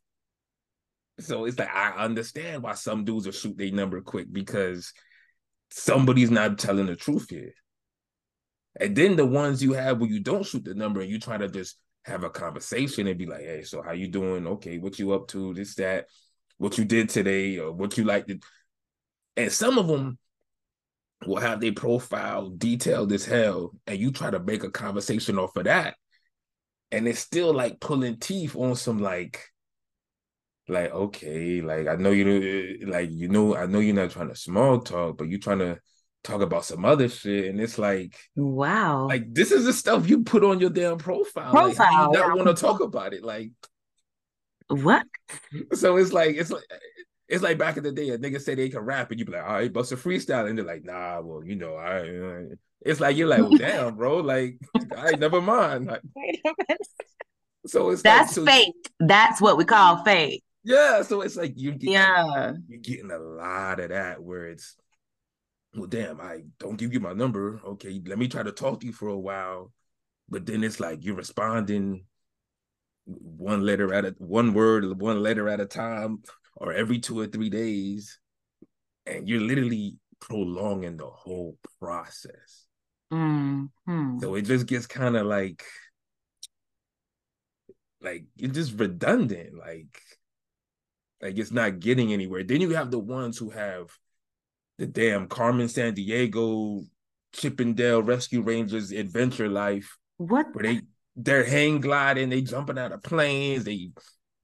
so 1.20 1.46
it's 1.46 1.60
like 1.60 1.70
I 1.70 1.92
understand 2.04 2.64
why 2.64 2.74
some 2.74 3.06
dudes 3.06 3.28
will 3.28 3.34
shoot 3.34 3.58
their 3.58 3.72
number 3.72 4.02
quick 4.02 4.32
because 4.32 4.92
somebody's 5.70 6.32
not 6.32 6.58
telling 6.58 6.88
the 6.88 6.96
truth 6.96 7.30
here. 7.30 7.54
And 8.80 8.96
then 8.96 9.16
the 9.16 9.26
ones 9.26 9.64
you 9.64 9.74
have 9.74 10.00
where 10.00 10.10
you 10.10 10.20
don't 10.20 10.46
shoot 10.46 10.64
the 10.64 10.76
number 10.76 11.02
and 11.02 11.10
you 11.10 11.20
try 11.20 11.38
to 11.38 11.50
just 11.50 11.78
have 12.06 12.24
a 12.24 12.30
conversation 12.30 13.08
and 13.08 13.18
be 13.18 13.26
like, 13.26 13.42
hey, 13.42 13.64
so 13.64 13.82
how 13.82 13.92
you 13.92 14.08
doing? 14.08 14.48
Okay, 14.48 14.78
what 14.78 15.00
you 15.00 15.12
up 15.14 15.28
to? 15.30 15.54
This, 15.54 15.76
that, 15.76 16.06
what 16.58 16.78
you 16.78 16.86
did 16.86 17.10
today, 17.10 17.58
or 17.58 17.72
what 17.72 17.98
you 17.98 18.04
like. 18.04 18.30
And 19.36 19.52
some 19.52 19.78
of 19.78 19.88
them 19.88 20.18
will 21.26 21.38
have 21.38 21.60
their 21.60 21.74
profile 21.74 22.50
detailed 22.50 23.12
as 23.12 23.26
hell, 23.26 23.72
and 23.88 24.00
you 24.00 24.12
try 24.12 24.30
to 24.30 24.40
make 24.40 24.64
a 24.64 24.72
conversation 24.72 25.38
off 25.38 25.56
of 25.56 25.66
that, 25.66 25.96
and 26.92 27.08
it's 27.08 27.20
still 27.20 27.54
like 27.54 27.80
pulling 27.80 28.18
teeth 28.18 28.56
on 28.56 28.76
some 28.76 29.00
like, 29.00 29.44
like 30.70 30.92
okay, 30.92 31.62
like 31.62 31.88
I 31.88 31.96
know 31.96 32.12
you 32.12 32.86
like 32.88 33.10
you 33.12 33.30
know 33.30 33.56
I 33.56 33.66
know 33.66 33.80
you're 33.80 33.96
not 33.96 34.12
trying 34.12 34.30
to 34.30 34.36
small 34.36 34.80
talk, 34.80 35.18
but 35.18 35.28
you're 35.28 35.40
trying 35.40 35.60
to 35.60 35.80
talk 36.24 36.42
about 36.42 36.66
some 36.66 36.86
other 36.86 37.10
shit, 37.10 37.46
and 37.46 37.60
it's 37.60 37.78
like 37.78 38.18
wow, 38.36 39.08
like 39.08 39.34
this 39.34 39.52
is 39.52 39.66
the 39.66 39.74
stuff 39.74 40.10
you 40.10 40.24
put 40.24 40.44
on 40.44 40.60
your 40.60 40.70
damn 40.70 40.98
profile. 40.98 41.52
Profile, 41.52 42.12
like, 42.12 42.18
you 42.18 42.24
don't 42.24 42.36
want 42.36 42.56
to 42.56 42.62
talk 42.62 42.82
about 42.82 43.14
it, 43.14 43.24
like 43.24 43.52
what? 44.68 45.06
So 45.74 45.98
it's 45.98 46.14
like 46.14 46.36
it's 46.36 46.52
like 46.52 46.64
it's 47.28 47.44
like 47.44 47.58
back 47.58 47.78
in 47.78 47.84
the 47.84 47.92
day, 47.92 48.10
a 48.10 48.18
nigga 48.18 48.42
say 48.42 48.56
they 48.56 48.70
can 48.70 48.82
rap, 48.82 49.12
and 49.12 49.20
you 49.20 49.26
be 49.26 49.32
like, 49.34 49.44
all 49.44 49.54
right, 49.54 49.72
bust 49.72 49.92
a 49.92 49.98
freestyle, 49.98 50.48
and 50.48 50.58
they're 50.58 50.66
like, 50.66 50.86
nah, 50.86 51.22
well, 51.22 51.44
you 51.44 51.56
know, 51.56 51.76
I. 51.76 52.56
It's 52.82 53.00
like 53.00 53.18
you're 53.18 53.28
like, 53.28 53.40
well, 53.40 53.58
damn, 53.58 53.96
bro, 53.96 54.18
like, 54.18 54.60
I 54.96 55.14
never 55.14 55.42
mind. 55.42 55.88
Like, 55.88 56.02
Wait 56.16 56.40
a 56.46 56.54
minute. 56.58 56.88
So 57.66 57.90
it's 57.90 58.04
that's 58.04 58.38
like, 58.38 58.46
so, 58.46 58.46
fake. 58.46 58.92
That's 59.00 59.42
what 59.42 59.58
we 59.58 59.66
call 59.66 60.04
fake. 60.04 60.44
Yeah, 60.64 61.02
so 61.02 61.22
it's 61.22 61.36
like 61.36 61.54
you 61.56 61.76
yeah, 61.80 62.54
you're 62.68 62.80
getting 62.80 63.12
a 63.12 63.18
lot 63.18 63.80
of 63.80 63.90
that 63.90 64.22
where 64.22 64.46
it's, 64.46 64.76
well, 65.76 65.88
damn, 65.88 66.20
I 66.22 66.42
don't 66.60 66.78
give 66.78 66.94
you 66.94 67.00
my 67.00 67.14
number. 67.14 67.62
Okay, 67.66 68.02
let 68.06 68.18
me 68.18 68.28
try 68.28 68.44
to 68.44 68.52
talk 68.52 68.80
to 68.80 68.86
you 68.86 68.94
for 68.94 69.10
a 69.10 69.18
while, 69.18 69.72
but 70.30 70.46
then 70.46 70.64
it's 70.64 70.80
like 70.80 71.04
you're 71.04 71.16
responding 71.16 72.06
one 73.06 73.62
letter 73.62 73.94
at 73.94 74.06
a 74.06 74.16
one 74.18 74.54
word, 74.54 75.00
one 75.00 75.22
letter 75.22 75.48
at 75.48 75.62
a 75.62 75.66
time 75.66 76.24
or 76.56 76.74
every 76.74 77.00
two 77.00 77.20
or 77.20 77.28
three 77.28 77.50
days, 77.50 78.20
and 79.06 79.30
you're 79.30 79.42
literally 79.42 79.98
prolonging 80.20 80.98
the 80.98 81.06
whole 81.06 81.58
process. 81.80 82.68
Mm-hmm. 83.14 84.20
So 84.20 84.36
it 84.36 84.42
just 84.42 84.66
gets 84.66 84.88
kind 84.88 85.16
of 85.16 85.26
like, 85.28 85.64
like 88.02 88.26
it's 88.38 88.54
just 88.54 88.80
redundant. 88.80 89.58
Like, 89.58 90.02
like 91.22 91.38
it's 91.38 91.52
not 91.52 91.80
getting 91.80 92.12
anywhere. 92.12 92.44
Then 92.44 92.62
you 92.62 92.72
have 92.72 92.92
the 92.92 93.00
ones 93.00 93.38
who 93.38 93.52
have 93.52 93.90
the 94.78 94.86
damn 94.86 95.28
Carmen 95.28 95.68
Sandiego 95.68 96.86
Chippendale 97.34 98.04
Rescue 98.04 98.42
Rangers 98.42 98.92
adventure 98.92 99.50
life. 99.50 99.98
What? 100.18 100.48
Where 100.54 100.64
they 100.64 100.82
they're 101.16 101.44
hang 101.44 101.82
gliding, 101.82 102.30
they 102.30 102.42
jumping 102.42 102.78
out 102.78 102.92
of 102.92 103.04
planes, 103.04 103.64
they 103.64 103.92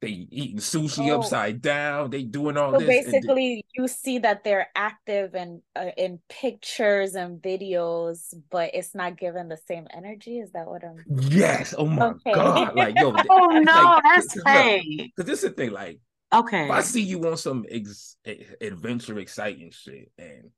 they 0.04 0.28
eating 0.32 0.58
sushi 0.58 1.10
oh. 1.12 1.19
upside 1.19 1.62
down. 1.62 2.10
They 2.10 2.24
doing 2.24 2.58
all 2.58 2.74
so 2.74 2.80
this. 2.80 3.06
basically, 3.06 3.65
you 3.74 3.88
see 3.88 4.19
that 4.19 4.44
they're 4.44 4.67
active 4.75 5.34
and 5.34 5.62
uh, 5.77 5.92
in 5.96 6.19
pictures 6.27 7.15
and 7.15 7.42
videos, 7.42 8.34
but 8.52 8.71
it's 8.73 8.94
not 8.94 9.17
given 9.17 9.48
the 9.48 9.58
same 9.65 9.88
energy. 9.96 10.40
Is 10.40 10.52
that 10.52 10.67
what 10.67 10.84
I'm? 10.84 10.98
Yes. 11.08 11.73
Oh 11.77 11.86
my 11.86 12.08
okay. 12.08 12.34
god! 12.34 12.75
Like 12.75 13.00
yo. 13.00 13.15
oh 13.29 13.48
no, 13.48 13.84
like, 13.84 14.04
that's 14.04 14.44
fake. 14.44 15.13
Because 15.15 15.29
this 15.29 15.44
is 15.44 15.52
the 15.52 15.56
thing. 15.56 15.71
Like, 15.71 16.00
okay, 16.34 16.65
if 16.65 16.71
I 16.71 16.81
see 16.81 17.02
you 17.02 17.27
on 17.27 17.38
some 17.38 17.65
ex- 17.69 18.17
adventure, 18.60 19.19
exciting 19.19 19.71
shit, 19.71 20.12
and 20.17 20.50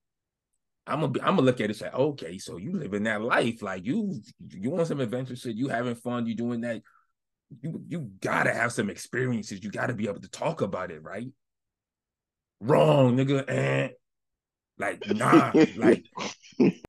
I'm 0.88 1.01
gonna 1.01 1.11
be, 1.11 1.21
I'm 1.21 1.36
gonna 1.36 1.41
look 1.43 1.59
at 1.59 1.65
it 1.65 1.69
and 1.69 1.76
say, 1.76 1.89
okay, 1.89 2.38
so 2.38 2.57
you 2.57 2.73
living 2.73 3.03
that 3.03 3.21
life, 3.21 3.61
like 3.61 3.86
you 3.86 4.21
you 4.49 4.69
want 4.69 4.88
some 4.88 5.01
adventure 5.01 5.36
shit, 5.36 5.55
you 5.55 5.67
having 5.67 5.95
fun, 5.95 6.26
you 6.26 6.36
doing 6.36 6.61
that 6.61 6.82
you 7.61 7.84
you 7.88 8.11
gotta 8.21 8.53
have 8.53 8.71
some 8.71 8.89
experiences. 8.89 9.63
You 9.63 9.71
gotta 9.71 9.93
be 9.93 10.07
able 10.07 10.21
to 10.21 10.30
talk 10.30 10.61
about 10.61 10.91
it, 10.91 11.01
right? 11.03 11.28
Wrong, 12.59 13.15
nigga. 13.15 13.45
And 13.47 13.91
like, 14.78 15.05
nah, 15.07 15.53
like 15.78 16.05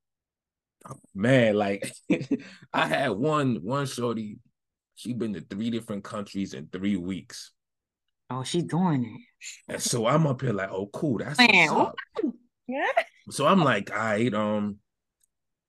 man, 1.15 1.55
like 1.55 1.93
I 2.73 2.87
had 2.87 3.11
one 3.11 3.57
one 3.57 3.87
shorty, 3.87 4.39
she 4.95 5.13
been 5.13 5.35
to 5.35 5.41
three 5.41 5.71
different 5.71 6.05
countries 6.05 6.55
in 6.55 6.69
three 6.69 6.97
weeks. 6.97 7.53
Oh, 8.31 8.43
she's 8.43 8.65
doing 8.65 9.05
it. 9.05 9.73
And 9.73 9.83
so 9.83 10.07
I'm 10.07 10.27
up 10.27 10.41
here 10.41 10.53
like, 10.53 10.71
oh, 10.71 10.89
cool, 10.93 11.19
that's 11.19 11.39
Man, 11.39 11.75
what's 11.75 11.89
up. 11.89 11.97
Yeah. 12.69 12.89
So 13.31 13.47
I'm 13.47 13.63
like, 13.63 13.93
all 13.93 13.97
right, 13.97 14.35
um, 14.35 14.79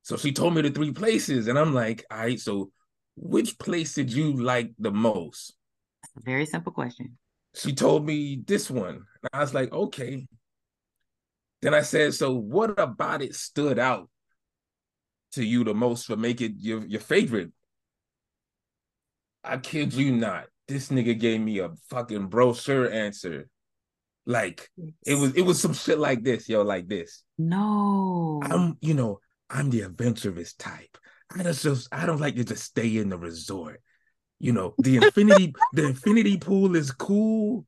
so 0.01 0.18
she 0.18 0.32
told 0.32 0.55
me 0.55 0.64
the 0.64 0.72
three 0.72 0.91
places, 0.91 1.47
and 1.47 1.60
I'm 1.60 1.74
like, 1.74 2.03
all 2.10 2.18
right, 2.18 2.39
so 2.39 2.72
which 3.16 3.60
place 3.60 3.93
did 3.93 4.12
you 4.12 4.34
like 4.41 4.72
the 4.80 4.91
most? 4.91 5.53
Very 6.16 6.45
simple 6.45 6.72
question. 6.72 7.18
She 7.55 7.74
told 7.74 8.05
me 8.05 8.41
this 8.45 8.70
one. 8.70 8.95
And 8.95 9.30
I 9.34 9.39
was 9.39 9.53
like, 9.53 9.72
okay. 9.74 10.28
Then 11.62 11.74
I 11.74 11.82
said, 11.82 12.14
so 12.14 12.34
what 12.36 12.80
about 12.80 13.22
it 13.22 13.36
stood 13.36 13.80
out 13.80 14.10
to 15.34 15.43
you 15.43 15.64
the 15.64 15.74
most 15.74 16.05
for 16.05 16.16
make 16.16 16.41
it 16.41 16.53
your, 16.58 16.86
your 16.86 17.01
favorite? 17.01 17.51
I 19.43 19.58
kid 19.58 19.93
you 19.93 20.12
not. 20.12 20.45
This 20.68 20.89
nigga 20.89 21.18
gave 21.18 21.39
me 21.39 21.59
a 21.59 21.72
fucking 21.89 22.28
brochure 22.28 22.91
answer. 22.91 23.47
Like 24.26 24.70
it 25.05 25.15
was 25.15 25.34
it 25.36 25.41
was 25.43 25.61
some 25.61 25.74
shit 25.74 25.99
like 25.99 26.24
this, 26.24 26.49
yo, 26.49 26.61
like 26.61 26.88
this. 26.88 27.24
No. 27.38 28.41
I'm, 28.43 28.78
you 28.82 28.93
know, 28.93 29.20
I'm 29.49 29.70
the 29.70 29.82
adventurous 29.82 30.53
type. 30.53 30.97
I 31.34 31.43
just, 31.43 31.63
just 31.63 31.88
I 31.93 32.05
don't 32.05 32.20
like 32.20 32.36
to 32.36 32.43
just 32.43 32.63
stay 32.63 32.97
in 32.97 33.09
the 33.09 33.18
resort. 33.18 33.82
You 34.39 34.51
know, 34.51 34.76
the 34.78 34.97
infinity, 34.97 35.53
the 35.74 35.88
infinity 35.88 36.38
pool 36.38 36.76
is 36.76 36.91
cool, 36.91 37.65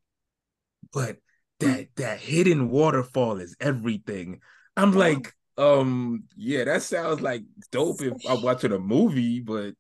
but 0.94 1.18
that 1.60 1.88
that 1.96 2.20
hidden 2.20 2.70
waterfall 2.70 3.40
is 3.40 3.56
everything. 3.60 4.42
I'm 4.76 4.92
like, 4.92 5.34
um, 5.58 6.26
yeah, 6.36 6.66
that 6.66 6.84
sounds 6.84 7.22
like 7.22 7.44
dope 7.72 8.02
if 8.02 8.14
I'm 8.28 8.42
watching 8.42 8.72
a 8.72 8.80
movie, 8.80 9.40
but 9.40 9.74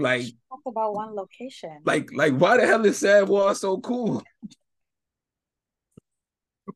like, 0.00 0.24
Talk 0.48 0.60
about 0.66 0.94
one 0.94 1.14
location. 1.14 1.80
like, 1.84 2.10
like, 2.14 2.32
why 2.34 2.56
the 2.56 2.66
hell 2.66 2.84
is 2.86 2.98
Savoy 2.98 3.52
so 3.54 3.78
cool? 3.80 4.22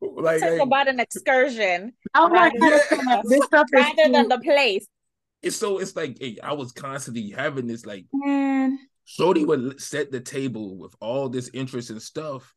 like, 0.01 0.41
Talk 0.41 0.51
like, 0.51 0.61
about 0.61 0.89
an 0.89 1.01
excursion 1.01 1.93
oh 2.15 2.29
my 2.29 2.51
rather, 2.61 2.81
Yeah. 3.07 3.23
This 3.25 3.45
stuff 3.45 3.67
is 3.75 3.85
rather 3.85 4.13
than 4.13 4.25
too- 4.25 4.29
the 4.29 4.39
place. 4.43 4.87
it's 5.43 5.57
so 5.57 5.79
it's 5.79 5.97
like 5.97 6.17
hey, 6.21 6.39
I 6.43 6.53
was 6.53 6.73
constantly 6.73 7.31
having 7.31 7.67
this 7.67 7.87
like 7.87 8.07
man. 8.13 8.79
Shorty 9.07 9.45
would 9.45 9.81
set 9.81 10.11
the 10.11 10.21
table 10.21 10.79
with 10.79 10.95
all 11.01 11.29
this 11.29 11.51
interest 11.53 11.91
and 11.91 12.01
stuff. 12.01 12.55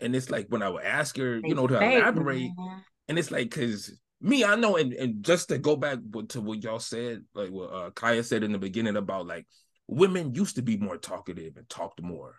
And 0.00 0.14
it's 0.14 0.30
like 0.30 0.46
when 0.50 0.62
I 0.62 0.68
would 0.68 0.84
ask 0.84 1.16
her, 1.16 1.40
you 1.42 1.54
know, 1.54 1.66
to 1.66 1.76
elaborate, 1.76 2.50
man. 2.56 2.82
and 3.08 3.18
it's 3.18 3.30
like, 3.30 3.50
cause 3.50 3.98
me, 4.20 4.44
I 4.44 4.54
know, 4.56 4.76
and, 4.76 4.92
and 4.92 5.24
just 5.24 5.48
to 5.48 5.58
go 5.58 5.76
back 5.76 5.98
to 6.28 6.40
what 6.42 6.62
y'all 6.62 6.78
said, 6.78 7.24
like 7.34 7.50
what 7.50 7.72
uh, 7.72 7.90
Kiya 7.90 8.22
said 8.24 8.44
in 8.44 8.52
the 8.52 8.58
beginning 8.58 8.96
about 8.96 9.26
like 9.26 9.46
women 9.88 10.34
used 10.34 10.56
to 10.56 10.62
be 10.62 10.76
more 10.76 10.96
talkative 10.98 11.56
and 11.56 11.68
talked 11.68 12.00
more. 12.02 12.36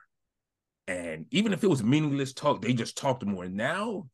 And 0.88 1.26
even 1.32 1.52
if 1.54 1.64
it 1.64 1.70
was 1.70 1.84
meaningless 1.84 2.34
talk, 2.34 2.62
they 2.62 2.74
just 2.74 2.97
talked 2.97 3.26
more. 3.26 3.47
Now, 3.47 4.08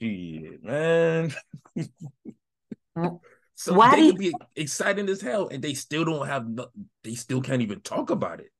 shit, 0.00 0.62
man. 0.62 1.32
so 3.54 3.74
Why 3.74 3.90
they 3.92 3.96
do 3.96 4.06
you- 4.06 4.14
be 4.14 4.34
exciting 4.56 5.08
as 5.08 5.20
hell, 5.20 5.48
and 5.48 5.62
they 5.62 5.74
still 5.74 6.04
don't 6.04 6.26
have 6.26 6.48
no, 6.48 6.66
they 7.02 7.14
still 7.14 7.40
can't 7.40 7.62
even 7.62 7.80
talk 7.80 8.10
about 8.10 8.40
it. 8.40 8.50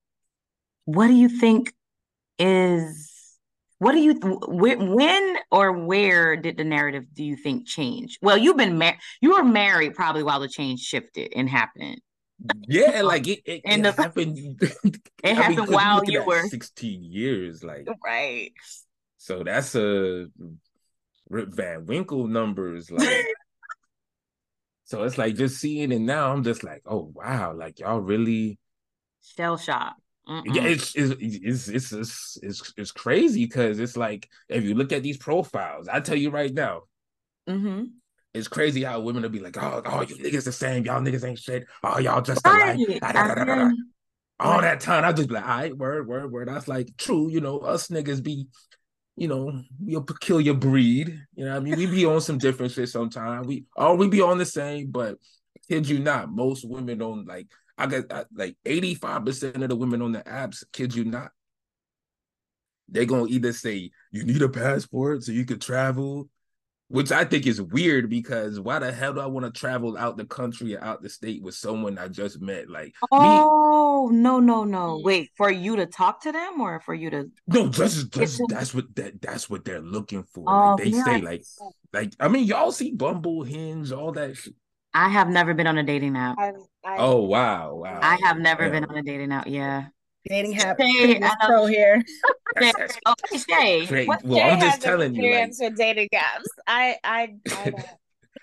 What 0.85 1.07
do 1.09 1.14
you 1.14 1.28
think 1.28 1.72
is 2.39 3.09
what 3.78 3.93
do 3.93 3.99
you 3.99 4.14
when 4.49 5.37
or 5.51 5.72
where 5.72 6.37
did 6.37 6.57
the 6.57 6.64
narrative 6.64 7.05
do 7.14 7.22
you 7.24 7.37
think 7.37 7.66
change? 7.68 8.18
Well, 8.22 8.39
you've 8.39 8.57
been 8.57 8.78
married. 8.78 8.99
You 9.20 9.33
were 9.33 9.45
married 9.45 9.95
probably 9.95 10.22
while 10.24 10.41
the 10.41 10.49
change 10.49 10.80
shifted 10.80 11.33
and 11.37 11.49
happened. 11.49 12.01
Yeah, 12.68 13.03
like 13.03 13.28
it, 13.28 13.40
it, 13.45 13.62
And 13.64 13.86
it 13.86 13.97
the- 13.97 14.03
happened. 14.03 14.61
It 15.24 15.36
happened 15.36 15.68
while 15.68 16.03
you 16.05 16.24
were- 16.24 16.49
sixteen 16.49 17.03
years, 17.05 17.62
like 17.62 17.86
Right. 18.05 18.53
so. 19.18 19.43
That's 19.45 19.74
a 19.76 20.26
Rip 21.28 21.55
Van 21.55 21.86
Winkle 21.86 22.26
numbers, 22.26 22.90
like. 22.90 23.26
so 24.84 25.05
it's 25.05 25.16
like 25.18 25.36
just 25.36 25.59
seeing 25.61 25.93
it 25.93 26.01
now. 26.01 26.32
I'm 26.32 26.43
just 26.43 26.64
like, 26.64 26.82
oh 26.86 27.12
wow, 27.14 27.55
like 27.55 27.78
y'all 27.80 28.01
really. 28.01 28.59
Shell 29.36 29.57
shock. 29.59 29.97
Yeah, 30.28 30.62
it's 30.64 30.95
it's 30.95 31.14
it's 31.20 31.68
it's 31.68 31.93
it's, 31.93 32.38
it's, 32.43 32.74
it's 32.76 32.93
crazy 32.93 33.45
because 33.45 33.78
it's 33.80 33.97
like 33.97 34.28
if 34.49 34.64
you 34.64 34.74
look 34.74 34.93
at 34.93 35.03
these 35.03 35.16
profiles, 35.18 35.88
I 35.88 36.01
tell 36.01 36.16
you 36.16 36.30
right 36.30 36.53
now, 36.53 36.82
mm-hmm. 37.49 37.84
It's 38.35 38.49
crazy 38.49 38.83
how 38.83 39.01
women 39.01 39.22
will 39.22 39.28
be 39.30 39.41
like, 39.41 39.62
oh, 39.62 39.83
oh, 39.85 40.01
you 40.03 40.16
niggas 40.16 40.45
the 40.45 40.53
same, 40.53 40.85
y'all 40.85 41.01
niggas 41.01 41.26
ain't 41.26 41.39
shit, 41.39 41.66
oh, 41.83 41.99
y'all 41.99 42.22
just 42.22 42.47
Right. 42.47 42.78
alike. 42.89 43.01
Da, 43.12 43.35
da, 43.35 43.45
da, 43.45 43.70
all 44.41 44.61
that 44.61 44.80
time, 44.80 45.05
I 45.05 45.12
just 45.12 45.28
be 45.28 45.35
like, 45.35 45.45
all 45.45 45.57
right, 45.57 45.76
word, 45.76 46.09
word, 46.09 46.33
word. 46.33 46.49
That's 46.49 46.66
like 46.66 46.97
true, 46.97 47.30
you 47.30 47.41
know, 47.41 47.59
us 47.59 47.89
niggas 47.89 48.22
be, 48.22 48.47
you 49.16 49.28
know, 49.28 49.62
your 49.85 50.03
peculiar 50.03 50.55
breed. 50.55 51.20
You 51.35 51.45
know 51.45 51.53
what 51.53 51.59
I 51.59 51.61
mean? 51.61 51.76
We 51.76 51.87
be 51.87 52.05
on 52.07 52.20
some 52.20 52.39
different 52.39 52.72
shit 52.72 52.89
sometimes. 52.89 53.47
We 53.47 53.66
or 53.76 53.97
we 53.97 54.09
be 54.09 54.20
on 54.20 54.39
the 54.39 54.45
same, 54.45 54.91
but 54.91 55.18
kid 55.68 55.89
you 55.89 56.01
not, 56.01 56.30
most 56.30 56.68
women 56.68 56.99
don't 56.99 57.26
like 57.26 57.47
I 57.78 57.87
got 57.87 58.11
uh, 58.11 58.24
like 58.35 58.57
85% 58.64 59.62
of 59.62 59.68
the 59.68 59.76
women 59.76 60.03
on 60.03 60.12
the 60.12 60.22
apps, 60.22 60.64
kid 60.72 60.95
you 60.95 61.05
not. 61.05 61.30
They're 62.89 63.07
gonna 63.07 63.28
either 63.28 63.53
say 63.53 63.91
you 64.11 64.24
need 64.24 64.43
a 64.43 64.49
passport 64.49 65.22
so 65.22 65.33
you 65.33 65.45
could 65.45 65.61
travel, 65.61 66.28
which 66.93 67.11
I 67.11 67.24
think 67.24 67.47
is 67.47 67.61
weird 67.61 68.11
because 68.11 68.61
why 68.61 68.78
the 68.78 68.93
hell 68.93 69.14
do 69.14 69.20
I 69.20 69.26
want 69.26 69.47
to 69.47 69.59
travel 69.59 69.97
out 69.97 70.18
the 70.18 70.26
country 70.26 70.76
or 70.76 70.84
out 70.84 71.01
the 71.01 71.09
state 71.09 71.43
with 71.43 71.55
someone 71.55 71.97
I 71.97 72.09
just 72.09 72.43
met? 72.43 72.68
Like 72.68 72.95
Oh 73.11 74.11
no, 74.12 74.40
no, 74.40 74.64
no. 74.64 74.99
Mm. 74.99 75.03
Wait, 75.03 75.30
for 75.38 75.51
you 75.51 75.76
to 75.76 75.86
talk 75.86 76.22
to 76.24 76.32
them 76.32 76.61
or 76.61 76.80
for 76.80 76.93
you 76.93 77.09
to 77.09 77.30
No, 77.47 77.68
just 77.68 78.12
just 78.12 78.43
that's 78.49 78.74
what 78.74 78.95
that 78.97 79.22
that's 79.22 79.49
what 79.49 79.64
they're 79.64 79.80
looking 79.80 80.22
for. 80.34 80.45
Oh, 80.47 80.74
like 80.74 80.84
they 80.84 80.90
yeah. 80.90 81.05
say, 81.05 81.20
like 81.22 81.43
like 81.95 82.12
I 82.20 82.28
mean, 82.28 82.45
y'all 82.45 82.72
see 82.72 82.93
Bumble, 82.93 83.43
Hinge, 83.43 83.90
all 83.90 84.12
that. 84.12 84.36
Shit. 84.36 84.55
I 84.93 85.09
have 85.09 85.28
never 85.28 85.55
been 85.55 85.66
on 85.66 85.78
a 85.78 85.82
dating 85.82 86.14
app. 86.16 86.36
I, 86.38 86.53
I, 86.84 86.97
Oh 86.99 87.22
wow, 87.22 87.74
wow. 87.74 88.01
I 88.03 88.18
have 88.22 88.36
never 88.36 88.68
been 88.68 88.84
on 88.84 88.99
a 88.99 89.03
dating 89.03 89.32
app. 89.32 89.47
Yeah. 89.47 89.86
Dating 90.29 90.59
app 90.59 90.79
Hey, 90.81 90.93
previous 90.93 91.23
I 91.23 91.29
know- 91.29 91.47
pro 91.47 91.66
here. 91.66 92.03
That's, 92.61 92.99
that's 93.05 93.45
Shay. 93.45 93.87
great. 93.87 94.09
What- 94.09 94.23
Well, 94.25 94.39
Jay 94.39 94.51
I'm 94.51 94.61
just 94.61 94.83
telling 94.83 95.14
you, 95.14 95.23
like 95.23 95.49
experience 95.49 95.59
with 95.61 95.77
dating 95.77 96.09
apps. 96.14 96.45
I, 96.66 96.97
I, 97.03 97.35
I 97.51 97.73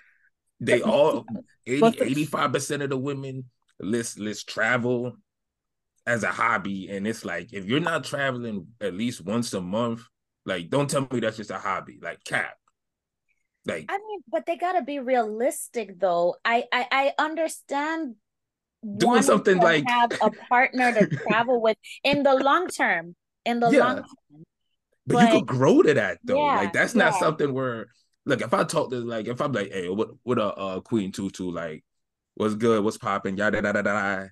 they 0.60 0.82
all 0.82 1.24
80, 1.66 2.02
85 2.02 2.52
percent 2.52 2.82
of 2.82 2.90
the 2.90 2.96
women 2.98 3.44
list 3.78 4.18
list 4.18 4.48
travel 4.48 5.16
as 6.06 6.22
a 6.24 6.28
hobby, 6.30 6.88
and 6.90 7.06
it's 7.06 7.24
like 7.24 7.52
if 7.52 7.64
you're 7.66 7.80
not 7.80 8.04
traveling 8.04 8.66
at 8.80 8.94
least 8.94 9.24
once 9.24 9.52
a 9.54 9.60
month, 9.60 10.02
like 10.44 10.68
don't 10.70 10.88
tell 10.90 11.06
me 11.10 11.20
that's 11.20 11.36
just 11.36 11.50
a 11.50 11.58
hobby. 11.58 11.98
Like 12.02 12.24
cap, 12.24 12.56
like 13.66 13.86
I 13.88 13.98
mean, 13.98 14.20
but 14.28 14.44
they 14.46 14.56
gotta 14.56 14.82
be 14.82 14.98
realistic, 14.98 16.00
though. 16.00 16.36
I, 16.44 16.64
I, 16.72 16.86
I 16.90 17.12
understand 17.22 18.16
Doing 18.96 19.22
something 19.22 19.58
like- 19.58 19.84
have 19.86 20.12
a 20.22 20.30
partner 20.30 20.92
to 20.94 21.06
travel 21.28 21.60
with 21.60 21.76
in 22.04 22.22
the 22.22 22.34
long 22.34 22.68
term. 22.68 23.14
In 23.44 23.60
the 23.60 23.70
Yeah. 23.70 23.78
long 23.80 23.96
term, 23.96 24.44
But, 25.06 25.32
you 25.32 25.38
could 25.40 25.46
grow 25.48 25.82
to 25.82 25.94
that 25.94 26.18
though. 26.24 26.36
Yeah, 26.44 26.56
like 26.56 26.72
that's 26.72 26.94
not 26.94 27.14
yeah. 27.14 27.18
something 27.20 27.52
where 27.52 27.88
look 28.26 28.42
if 28.42 28.52
I 28.54 28.64
talk 28.64 28.90
to 28.90 28.96
like 29.00 29.26
if 29.28 29.40
I'm 29.40 29.52
like, 29.52 29.72
hey, 29.72 29.88
what 29.88 30.10
what 30.22 30.38
a 30.38 30.54
uh, 30.54 30.80
Queen 30.80 31.10
Tutu 31.12 31.50
like, 31.50 31.84
what's 32.34 32.54
good, 32.54 32.84
what's 32.84 32.98
popping, 32.98 33.36
yada 33.36 33.60
da 33.62 33.72
da 33.72 33.82
da 33.82 34.18
da. 34.18 34.26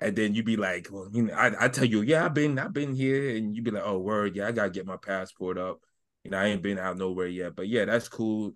And 0.00 0.14
then 0.14 0.34
you 0.34 0.42
be 0.42 0.56
like, 0.56 0.88
well, 0.90 1.08
you 1.10 1.22
know, 1.22 1.34
I, 1.34 1.64
I 1.64 1.68
tell 1.68 1.86
you, 1.86 2.02
yeah, 2.02 2.24
I've 2.24 2.34
been 2.34 2.58
I've 2.58 2.72
been 2.74 2.94
here, 2.94 3.34
and 3.36 3.56
you 3.56 3.62
be 3.62 3.70
like, 3.70 3.84
oh 3.84 3.98
word, 3.98 4.36
yeah, 4.36 4.46
I 4.48 4.52
gotta 4.52 4.70
get 4.70 4.84
my 4.86 4.96
passport 4.98 5.56
up. 5.58 5.80
You 6.24 6.32
know, 6.32 6.38
I 6.38 6.46
ain't 6.46 6.62
been 6.62 6.78
out 6.78 6.98
nowhere 6.98 7.28
yet, 7.28 7.54
but 7.56 7.68
yeah, 7.68 7.84
that's 7.86 8.08
cool. 8.08 8.52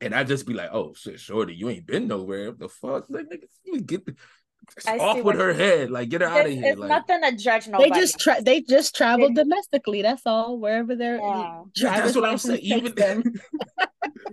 And 0.00 0.14
I 0.14 0.24
just 0.24 0.46
be 0.46 0.54
like, 0.54 0.70
oh 0.72 0.92
shit, 0.94 1.20
shorty, 1.20 1.54
you 1.54 1.68
ain't 1.70 1.86
been 1.86 2.08
nowhere. 2.08 2.50
What 2.50 2.58
the 2.58 2.68
fuck? 2.68 3.06
Like, 3.08 3.26
nigga, 3.26 3.44
you 3.64 3.80
get 3.80 4.04
the, 4.04 4.14
off 4.98 5.22
with 5.22 5.36
her 5.36 5.52
head. 5.54 5.90
Like, 5.90 6.08
get 6.08 6.20
her 6.20 6.26
out 6.26 6.46
of 6.46 6.52
here. 6.52 6.72
it's 6.72 6.78
Like, 6.78 6.88
nothing 6.88 7.22
to 7.22 7.36
judge 7.36 7.66
They 7.66 7.90
just 7.90 8.18
tra- 8.18 8.42
they 8.42 8.60
just 8.62 8.94
travel 8.94 9.28
They- 9.28 9.34
domestically. 9.34 10.02
That's 10.02 10.22
all. 10.26 10.58
Wherever 10.58 10.94
their 10.96 11.16
Yeah. 11.16 11.62
yeah, 11.76 12.00
that's 12.00 12.16
what 12.16 12.24
I'm 12.24 12.38
saying. 12.38 12.60
Even 12.62 12.94
them. 12.94 13.22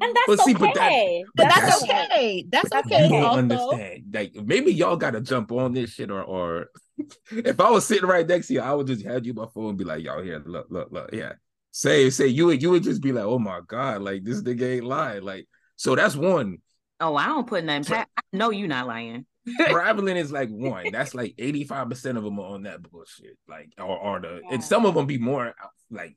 and 0.01 0.16
that's 0.16 0.28
But 0.28 0.39
see, 0.41 0.53
but 0.53 0.74
that- 0.74 0.88
okay. 0.88 1.24
But 1.36 1.43
that's, 1.49 1.59
That's- 1.59 1.84
okay. 1.84 2.45
That's 2.49 2.70
That's 2.70 2.88
okay. 2.88 3.03
you 3.05 3.09
don't 3.09 3.24
also. 3.24 3.39
understand. 3.39 4.03
Like 4.14 4.36
maybe 4.36 4.74
y'all 4.74 4.95
gotta 4.97 5.22
jump 5.22 5.51
on 5.51 5.74
this 5.74 5.91
shit, 5.91 6.09
or 6.12 6.24
or 6.24 6.68
if 7.32 7.59
I 7.59 7.70
was 7.70 7.86
sitting 7.86 8.07
right 8.09 8.28
next 8.28 8.47
to 8.47 8.53
you, 8.55 8.62
I 8.62 8.74
would 8.74 8.88
just 8.88 9.05
hand 9.05 9.26
you 9.26 9.34
my 9.34 9.47
phone 9.53 9.70
and 9.70 9.78
be 9.78 9.84
like, 9.84 10.03
"Y'all 10.03 10.22
here, 10.24 10.41
look, 10.45 10.68
look, 10.70 10.91
look, 10.91 11.09
yeah." 11.14 11.34
Say, 11.72 12.09
say 12.09 12.28
you 12.28 12.47
would 12.47 12.61
you 12.61 12.72
would 12.72 12.84
just 12.84 13.01
be 13.01 13.11
like, 13.11 13.24
"Oh 13.24 13.39
my 13.39 13.61
god, 13.65 14.01
like 14.01 14.24
this 14.24 14.41
nigga 14.41 14.76
ain't 14.78 14.86
lying." 14.86 15.24
Like 15.24 15.47
so, 15.78 15.95
that's 15.95 16.15
one. 16.15 16.57
Oh, 16.99 17.15
I 17.15 17.26
don't 17.28 17.47
put 17.47 17.63
nothing 17.63 17.86
past. 17.86 18.09
I 18.17 18.38
know 18.38 18.49
you 18.51 18.67
not 18.67 18.88
lying. 18.88 19.26
Traveling 19.69 20.17
is 20.17 20.32
like 20.32 20.49
one. 20.49 20.91
That's 20.91 21.15
like 21.15 21.34
eighty 21.38 21.63
five 21.63 21.89
percent 21.89 22.17
of 22.17 22.24
them 22.24 22.39
are 22.39 22.53
on 22.53 22.63
that 22.63 22.84
bullshit. 22.84 23.38
Like 23.47 23.72
or 23.80 23.97
or 23.97 24.19
the 24.19 24.41
Yeah. 24.43 24.53
and 24.55 24.63
some 24.63 24.86
of 24.86 24.93
them 24.95 25.07
be 25.07 25.17
more 25.17 25.53
like 25.89 26.15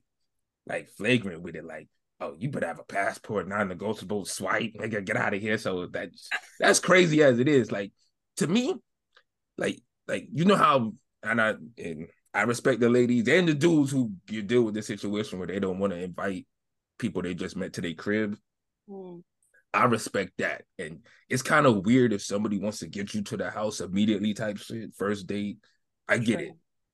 like 0.67 0.89
flagrant 0.89 1.41
with 1.41 1.55
it. 1.55 1.65
Like 1.65 1.87
oh, 2.19 2.35
you 2.37 2.49
better 2.49 2.67
have 2.67 2.79
a 2.79 2.83
passport, 2.83 3.47
non-negotiable 3.47 4.25
swipe, 4.25 4.73
nigga, 4.79 5.03
get 5.03 5.17
out 5.17 5.33
of 5.33 5.41
here. 5.41 5.57
So 5.57 5.87
that's 5.87 6.29
that's 6.59 6.79
crazy 6.79 7.23
as 7.23 7.39
it 7.39 7.47
is. 7.47 7.71
Like 7.71 7.93
to 8.37 8.47
me, 8.47 8.75
like 9.57 9.81
like 10.07 10.27
you 10.31 10.45
know 10.45 10.55
how 10.55 10.93
and 11.23 11.41
I 11.41 11.55
and 11.77 12.07
I 12.35 12.41
respect 12.41 12.81
the 12.81 12.89
ladies 12.89 13.27
and 13.29 13.47
the 13.47 13.53
dudes 13.53 13.91
who 13.91 14.11
you 14.29 14.41
deal 14.41 14.63
with 14.63 14.73
the 14.73 14.81
situation 14.81 15.39
where 15.39 15.47
they 15.47 15.59
don't 15.59 15.79
want 15.79 15.93
to 15.93 15.99
invite 15.99 16.45
people 16.99 17.21
they 17.21 17.33
just 17.33 17.55
met 17.55 17.71
to 17.73 17.81
their 17.81 17.93
crib. 17.93 18.37
Mm. 18.89 19.23
I 19.73 19.85
respect 19.85 20.33
that. 20.37 20.63
And 20.77 20.99
it's 21.29 21.41
kind 21.41 21.65
of 21.65 21.85
weird 21.85 22.11
if 22.11 22.21
somebody 22.21 22.59
wants 22.59 22.79
to 22.79 22.87
get 22.87 23.13
you 23.13 23.21
to 23.23 23.37
the 23.37 23.49
house 23.49 23.79
immediately 23.79 24.33
type 24.33 24.57
shit, 24.57 24.93
first 24.97 25.27
date. 25.27 25.59
I 26.09 26.17
get 26.17 26.41
it. 26.41 26.51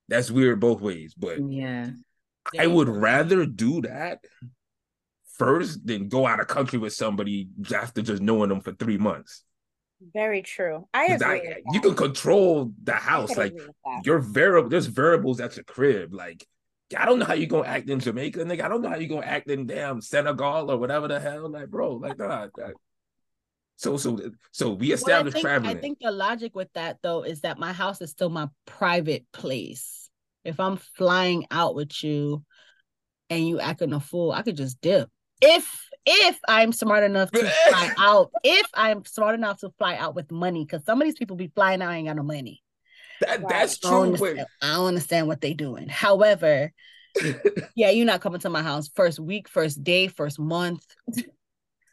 That's 0.08 0.30
weird 0.30 0.60
both 0.60 0.80
ways, 0.80 1.14
but 1.14 1.38
yeah. 1.40 1.90
I 2.58 2.66
would 2.68 2.88
rather 2.88 3.44
do 3.44 3.82
that 3.82 4.20
first 5.38 5.84
than 5.84 6.08
go 6.08 6.24
out 6.24 6.40
of 6.40 6.46
country 6.46 6.78
with 6.78 6.92
somebody 6.92 7.48
after 7.74 8.00
just 8.00 8.22
knowing 8.22 8.48
them 8.48 8.60
for 8.60 8.72
three 8.72 8.98
months. 8.98 9.42
Very 10.12 10.42
true. 10.42 10.88
I 10.92 11.06
agree. 11.06 11.26
I, 11.26 11.62
you 11.72 11.80
can 11.80 11.94
control 11.94 12.72
the 12.82 12.94
house. 12.94 13.36
Like 13.36 13.54
your 14.04 14.18
variable, 14.18 14.68
there's 14.68 14.86
variables 14.86 15.40
at 15.40 15.56
your 15.56 15.64
crib. 15.64 16.12
Like 16.12 16.46
I 16.96 17.04
don't 17.04 17.18
know 17.18 17.24
how 17.24 17.34
you're 17.34 17.48
gonna 17.48 17.68
act 17.68 17.88
in 17.88 18.00
Jamaica, 18.00 18.40
nigga. 18.40 18.62
I 18.62 18.68
don't 18.68 18.82
know 18.82 18.88
how 18.88 18.96
you're 18.96 19.08
gonna 19.08 19.26
act 19.26 19.48
in 19.48 19.66
damn 19.66 20.00
Senegal 20.00 20.70
or 20.70 20.78
whatever 20.78 21.08
the 21.08 21.20
hell. 21.20 21.50
Like, 21.50 21.68
bro, 21.68 21.94
like 21.94 22.18
nah, 22.18 22.48
So 23.76 23.96
so 23.96 24.18
so 24.50 24.72
we 24.72 24.92
established 24.92 25.36
well, 25.36 25.46
I 25.46 25.58
think, 25.58 25.62
traveling. 25.62 25.76
I 25.76 25.80
think 25.80 25.98
the 26.00 26.10
logic 26.10 26.54
with 26.54 26.72
that 26.74 26.98
though 27.02 27.22
is 27.22 27.42
that 27.42 27.58
my 27.58 27.72
house 27.72 28.00
is 28.00 28.10
still 28.10 28.30
my 28.30 28.48
private 28.66 29.26
place. 29.32 30.10
If 30.44 30.58
I'm 30.58 30.76
flying 30.76 31.46
out 31.50 31.74
with 31.74 32.02
you 32.02 32.44
and 33.30 33.46
you 33.46 33.60
acting 33.60 33.92
a 33.92 34.00
fool, 34.00 34.32
I 34.32 34.42
could 34.42 34.56
just 34.56 34.80
dip. 34.80 35.08
If 35.40 35.88
if 36.04 36.38
I'm 36.48 36.72
smart 36.72 37.04
enough 37.04 37.30
to 37.32 37.52
fly 37.68 37.94
out, 37.98 38.30
if 38.42 38.66
I'm 38.74 39.04
smart 39.04 39.34
enough 39.34 39.60
to 39.60 39.70
fly 39.78 39.96
out 39.96 40.14
with 40.14 40.30
money, 40.30 40.64
because 40.64 40.84
some 40.84 41.00
of 41.00 41.06
these 41.06 41.18
people 41.18 41.36
be 41.36 41.52
flying 41.54 41.82
out 41.82 41.92
ain't 41.92 42.08
got 42.08 42.16
no 42.16 42.22
money. 42.22 42.62
That, 43.20 43.48
that's 43.48 43.78
true. 43.78 44.14
I 44.14 44.16
don't, 44.16 44.40
I 44.62 44.74
don't 44.74 44.86
understand 44.86 45.28
what 45.28 45.40
they 45.40 45.54
doing. 45.54 45.88
However, 45.88 46.72
yeah, 47.76 47.90
you're 47.90 48.06
not 48.06 48.20
coming 48.20 48.40
to 48.40 48.50
my 48.50 48.62
house 48.62 48.90
first 48.94 49.20
week, 49.20 49.48
first 49.48 49.82
day, 49.84 50.08
first 50.08 50.38
month. 50.38 50.84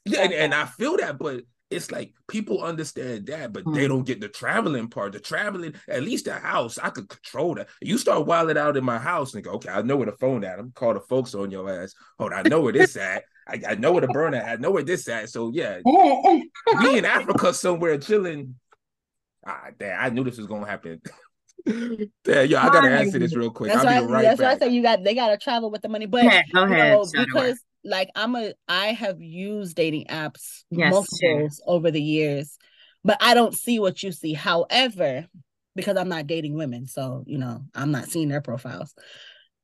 yeah, 0.06 0.24
and, 0.24 0.34
and 0.34 0.54
I 0.54 0.66
feel 0.66 0.98
that, 0.98 1.20
but 1.20 1.44
it's 1.70 1.92
like 1.92 2.14
people 2.28 2.64
understand 2.64 3.28
that, 3.28 3.54
but 3.54 3.64
mm. 3.64 3.76
they 3.76 3.88
don't 3.88 4.06
get 4.06 4.22
the 4.22 4.28
traveling 4.28 4.88
part. 4.88 5.14
The 5.14 5.20
traveling, 5.20 5.76
at 5.88 6.02
least 6.02 6.26
the 6.26 6.34
house, 6.34 6.80
I 6.80 6.90
could 6.90 7.10
control 7.10 7.56
that. 7.56 7.68
You 7.80 7.98
start 8.00 8.26
wilding 8.26 8.58
out 8.58 8.78
in 8.78 8.84
my 8.84 8.98
house 8.98 9.36
and 9.36 9.44
go, 9.44 9.52
okay, 9.52 9.70
I 9.70 9.84
know 9.84 9.98
where 9.98 10.08
the 10.08 10.14
phone 10.14 10.44
at. 10.44 10.58
I'm 10.58 10.72
call 10.72 10.96
the 10.96 11.00
folks 11.00 11.36
on 11.36 11.52
your 11.52 11.70
ass. 11.70 11.94
Hold 12.18 12.34
on, 12.34 12.46
I 12.46 12.50
know 12.50 12.62
where 12.62 12.74
this 12.74 12.98
at. 12.98 13.24
I, 13.50 13.72
I 13.72 13.76
know 13.76 13.92
where 13.92 14.02
the 14.02 14.08
burner 14.08 14.38
at. 14.38 14.60
I 14.60 14.62
know 14.62 14.72
where 14.72 14.84
this 14.84 15.08
at. 15.08 15.30
So 15.30 15.52
yeah, 15.54 15.80
we 15.84 16.98
in 16.98 17.06
Africa 17.06 17.54
somewhere 17.54 17.98
chilling. 17.98 18.56
Ah, 19.46 19.70
damn, 19.78 20.00
I 20.00 20.10
knew 20.10 20.24
this 20.24 20.38
was 20.38 20.48
gonna 20.48 20.68
happen. 20.68 21.02
Yeah, 22.26 22.42
yo, 22.42 22.58
I 22.58 22.68
gotta 22.70 22.90
answer 22.90 23.20
this 23.20 23.36
real 23.36 23.52
quick. 23.52 23.72
That's 23.72 23.86
I'll 23.86 24.06
why, 24.08 24.12
right 24.12 24.24
that's 24.24 24.40
why 24.42 24.52
I 24.52 24.58
say 24.58 24.70
you 24.70 24.82
got 24.82 25.04
they 25.04 25.14
gotta 25.14 25.38
travel 25.38 25.70
with 25.70 25.82
the 25.82 25.90
money. 25.90 26.06
But 26.06 26.24
yeah, 26.24 26.42
go 26.54 26.64
ahead. 26.64 26.92
Know, 26.92 27.06
because 27.12 27.60
like 27.84 28.10
I'm 28.16 28.36
a 28.36 28.54
I 28.68 28.88
have 28.94 29.22
used 29.22 29.76
dating 29.76 30.06
apps 30.06 30.64
yes, 30.72 30.92
multiples 30.92 31.62
over 31.68 31.92
the 31.92 32.02
years, 32.02 32.58
but 33.04 33.18
I 33.22 33.34
don't 33.34 33.54
see 33.54 33.80
what 33.80 34.02
you 34.02 34.12
see. 34.12 34.34
However, 34.34 35.28
because 35.76 35.98
I'm 35.98 36.10
not 36.10 36.28
dating 36.28 36.56
women, 36.56 36.88
so 36.88 37.24
you 37.28 37.38
know, 37.38 37.62
I'm 37.76 37.92
not 37.92 38.08
seeing 38.08 38.30
their 38.30 38.42
profiles. 38.42 38.94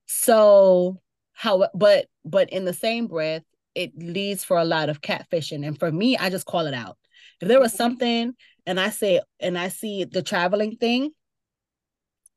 So 0.06 1.02
how 1.34 1.70
but 1.74 2.08
but 2.24 2.50
in 2.50 2.66
the 2.66 2.74
same 2.74 3.08
breath, 3.08 3.44
it 3.76 3.92
leads 3.98 4.44
for 4.44 4.58
a 4.58 4.66
lot 4.66 4.90
of 4.90 5.02
catfishing. 5.02 5.68
And 5.68 5.78
for 5.78 5.92
me, 5.92 6.18
I 6.18 6.30
just 6.30 6.46
call 6.46 6.66
it 6.66 6.74
out. 6.74 6.98
If 7.42 7.48
there 7.48 7.60
was 7.60 7.72
mm-hmm. 7.72 7.78
something 7.78 8.34
and 8.66 8.80
I 8.80 8.90
say 8.90 9.22
and 9.40 9.58
I 9.58 9.68
see 9.68 10.06
the 10.06 10.24
traveling 10.24 10.78
thing, 10.78 11.12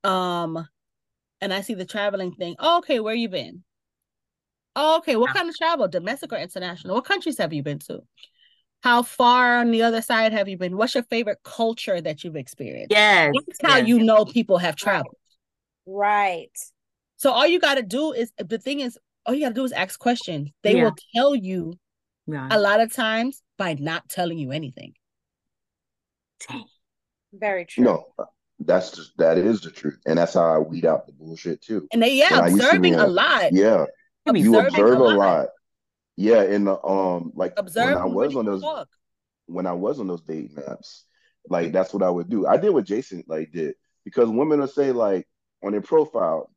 um, 0.05 0.67
and 1.41 1.55
I 1.55 1.61
see 1.61 1.75
the 1.75 1.87
traveling 1.87 2.33
thing. 2.33 2.57
Oh, 2.59 2.79
okay, 2.79 3.01
where 3.01 3.15
you 3.15 3.29
been? 3.29 3.63
Oh, 4.75 4.99
okay, 4.99 5.17
what 5.17 5.35
kind 5.35 5.49
of 5.49 5.57
travel? 5.57 5.89
Domestic 5.89 6.33
or 6.33 6.37
international? 6.37 6.95
What 6.95 7.05
countries 7.05 7.39
have 7.39 7.53
you 7.53 7.63
been 7.63 7.79
to? 7.81 8.01
How 8.83 9.03
far 9.03 9.59
on 9.59 9.73
the 9.73 9.83
other 9.83 10.03
side 10.03 10.33
have 10.33 10.49
you 10.49 10.57
been? 10.57 10.77
What's 10.77 10.95
your 10.95 11.05
favorite 11.05 11.39
culture 11.43 12.01
that 12.01 12.23
you've 12.23 12.37
experienced? 12.37 12.93
Yes. 12.93 13.33
That's 13.47 13.73
how 13.73 13.79
yes. 13.79 13.89
you 13.89 13.99
know 14.01 14.25
people 14.25 14.59
have 14.59 14.77
traveled. 14.77 15.17
Right. 15.85 16.57
So 17.17 17.33
all 17.33 17.47
you 17.47 17.59
got 17.59 17.75
to 17.75 17.83
do 17.83 18.13
is 18.13 18.31
the 18.39 18.59
thing 18.59 18.81
is 18.81 18.97
all 19.29 19.35
you 19.35 19.43
got 19.43 19.51
to 19.51 19.55
do 19.55 19.65
is 19.65 19.73
ask 19.73 19.99
questions. 19.99 20.51
They 20.63 20.77
yeah. 20.77 20.85
will 20.85 20.97
tell 21.15 21.35
you 21.35 21.75
yeah. 22.27 22.49
a 22.51 22.59
lot 22.59 22.81
of 22.81 22.93
times 22.93 23.43
by 23.59 23.75
not 23.75 24.09
telling 24.09 24.39
you 24.39 24.53
anything. 24.53 24.95
Very 27.33 27.67
true. 27.67 27.85
No, 27.85 28.07
that's 28.59 28.93
just 28.93 29.13
that 29.19 29.37
is 29.37 29.61
the 29.61 29.71
truth, 29.71 29.99
and 30.07 30.19
that's 30.19 30.33
how 30.35 30.55
I 30.55 30.59
weed 30.59 30.87
out 30.87 31.07
the 31.07 31.13
bullshit 31.13 31.61
too. 31.61 31.87
And 31.93 32.03
they 32.03 32.15
yeah, 32.15 32.41
when 32.41 32.55
observing 32.55 32.95
a 32.95 33.07
lot. 33.07 33.53
Yeah, 33.53 33.85
you 34.33 34.59
observe 34.59 34.99
a 34.99 35.05
lot. 35.05 35.17
lot. 35.17 35.49
Yeah, 36.17 36.43
in 36.45 36.65
the 36.65 36.83
um, 36.83 37.33
like 37.35 37.53
observe 37.59 37.97
when 37.97 37.99
I 37.99 38.07
was 38.07 38.35
on 38.35 38.47
those 38.47 38.63
talk. 38.63 38.89
when 39.47 39.67
I 39.67 39.73
was 39.73 40.01
on 40.01 40.07
those 40.07 40.23
date 40.23 40.57
maps, 40.57 41.05
like 41.51 41.73
that's 41.73 41.93
what 41.93 42.03
I 42.03 42.09
would 42.09 42.31
do. 42.31 42.47
I 42.47 42.57
did 42.57 42.71
what 42.71 42.87
Jason 42.87 43.25
like 43.27 43.53
did 43.53 43.75
because 44.05 44.29
women 44.31 44.61
will 44.61 44.69
say 44.69 44.91
like 44.93 45.29
on 45.63 45.73
their 45.73 45.83
profile, 45.83 46.51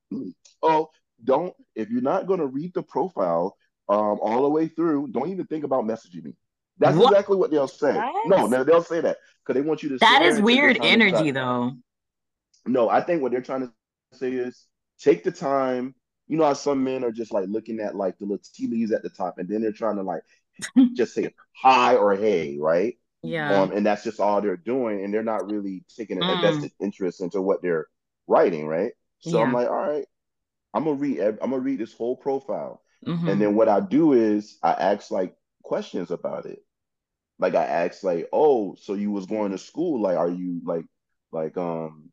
oh, 0.63 0.89
don't 1.23 1.53
if 1.75 1.89
you're 1.89 2.01
not 2.01 2.27
gonna 2.27 2.45
read 2.45 2.73
the 2.73 2.83
profile 2.83 3.57
um 3.89 4.19
all 4.21 4.43
the 4.43 4.49
way 4.49 4.67
through, 4.67 5.07
don't 5.11 5.29
even 5.29 5.45
think 5.47 5.63
about 5.63 5.85
messaging 5.85 6.23
me. 6.23 6.35
That's 6.81 6.97
what? 6.97 7.11
exactly 7.11 7.37
what 7.37 7.51
they'll 7.51 7.67
say. 7.67 7.93
What? 7.95 8.27
No, 8.27 8.47
no, 8.47 8.63
they'll 8.63 8.83
say 8.83 9.01
that 9.01 9.17
because 9.45 9.61
they 9.61 9.67
want 9.67 9.83
you 9.83 9.89
to. 9.89 9.97
That 9.97 10.23
is 10.23 10.41
weird 10.41 10.79
energy, 10.81 11.31
though. 11.31 11.73
No, 12.65 12.89
I 12.89 13.01
think 13.01 13.21
what 13.21 13.31
they're 13.31 13.41
trying 13.41 13.61
to 13.61 14.17
say 14.17 14.31
is 14.31 14.65
take 14.99 15.23
the 15.23 15.31
time. 15.31 15.95
You 16.27 16.37
know 16.37 16.45
how 16.45 16.53
some 16.53 16.83
men 16.83 17.03
are 17.03 17.11
just 17.11 17.33
like 17.33 17.47
looking 17.49 17.79
at 17.79 17.95
like 17.95 18.17
the 18.17 18.25
little 18.25 18.43
tea 18.55 18.67
leaves 18.67 18.91
at 18.91 19.03
the 19.03 19.09
top, 19.09 19.37
and 19.37 19.47
then 19.47 19.61
they're 19.61 19.71
trying 19.71 19.97
to 19.97 20.03
like 20.03 20.23
just 20.93 21.13
say 21.13 21.33
hi 21.55 21.95
or 21.95 22.15
hey, 22.15 22.57
right? 22.59 22.97
Yeah. 23.21 23.61
Um, 23.61 23.71
and 23.71 23.85
that's 23.85 24.03
just 24.03 24.19
all 24.19 24.41
they're 24.41 24.57
doing, 24.57 25.03
and 25.03 25.13
they're 25.13 25.23
not 25.23 25.51
really 25.51 25.83
taking 25.95 26.17
an 26.17 26.23
mm. 26.23 26.35
invested 26.35 26.71
interest 26.79 27.21
into 27.21 27.41
what 27.41 27.61
they're 27.61 27.87
writing, 28.27 28.65
right? 28.65 28.93
So 29.19 29.37
yeah. 29.37 29.43
I'm 29.43 29.53
like, 29.53 29.67
all 29.67 29.75
right, 29.75 30.05
I'm 30.73 30.85
gonna 30.85 30.95
read. 30.95 31.19
I'm 31.19 31.51
gonna 31.51 31.59
read 31.59 31.79
this 31.79 31.93
whole 31.93 32.15
profile, 32.15 32.81
mm-hmm. 33.05 33.27
and 33.27 33.41
then 33.41 33.55
what 33.55 33.69
I 33.69 33.79
do 33.79 34.13
is 34.13 34.57
I 34.63 34.71
ask 34.71 35.11
like 35.11 35.35
questions 35.63 36.11
about 36.11 36.45
it. 36.45 36.59
Like 37.39 37.55
I 37.55 37.65
ask 37.65 38.03
like, 38.03 38.29
oh, 38.31 38.75
so 38.75 38.93
you 38.93 39.11
was 39.11 39.25
going 39.25 39.51
to 39.51 39.57
school? 39.57 40.01
Like, 40.01 40.17
are 40.17 40.29
you 40.29 40.61
like, 40.63 40.85
like, 41.31 41.57
um, 41.57 42.11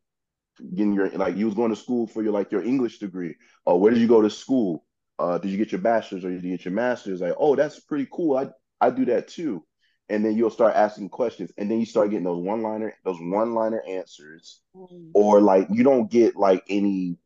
getting 0.75 0.93
your 0.93 1.11
like 1.11 1.37
you 1.37 1.47
was 1.47 1.55
going 1.55 1.71
to 1.71 1.77
school 1.77 2.07
for 2.07 2.23
your 2.23 2.33
like 2.33 2.53
your 2.53 2.63
English 2.63 2.99
degree. 2.99 3.35
Or 3.65 3.75
uh, 3.75 3.77
where 3.77 3.93
did 3.93 4.01
you 4.01 4.09
go 4.09 4.23
to 4.23 4.31
school? 4.31 4.85
Uh, 5.19 5.39
did 5.39 5.51
you 5.51 5.57
get 5.57 5.73
your 5.73 5.81
bachelor's 5.81 6.25
or 6.25 6.31
did 6.31 6.43
you 6.43 6.51
get 6.51 6.65
your 6.65 6.75
master's? 6.75 7.21
Like, 7.21 7.35
oh, 7.39 7.57
that's 7.57 7.81
pretty 7.81 8.09
cool. 8.11 8.37
I 8.37 8.49
I 8.81 8.91
do 8.91 9.05
that 9.07 9.29
too. 9.29 9.65
And 10.09 10.25
then 10.25 10.37
you'll 10.37 10.51
start 10.51 10.75
asking 10.75 11.11
questions, 11.11 11.53
and 11.59 11.71
then 11.71 11.81
you 11.81 11.87
start 11.87 12.11
getting 12.11 12.25
those 12.25 12.43
one 12.43 12.63
liner 12.63 12.95
those 13.05 13.19
one 13.21 13.55
liner 13.55 13.83
answers, 13.87 14.61
mm. 14.75 15.11
or 15.15 15.41
like 15.41 15.69
you 15.71 15.85
don't 15.85 16.11
get 16.11 16.35
like 16.37 16.65
any 16.69 17.19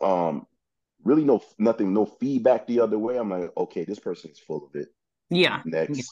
um 0.00 0.46
really 1.04 1.24
no 1.24 1.42
nothing 1.58 1.92
no 1.92 2.06
feedback 2.06 2.66
the 2.66 2.80
other 2.80 2.98
way. 2.98 3.16
I'm 3.16 3.30
like, 3.30 3.50
okay, 3.56 3.84
this 3.84 3.98
person 3.98 4.30
is 4.30 4.38
full 4.38 4.66
of 4.66 4.74
it. 4.80 4.88
Yeah. 5.30 5.62
Next, 5.64 5.96
yeah. 5.96 6.02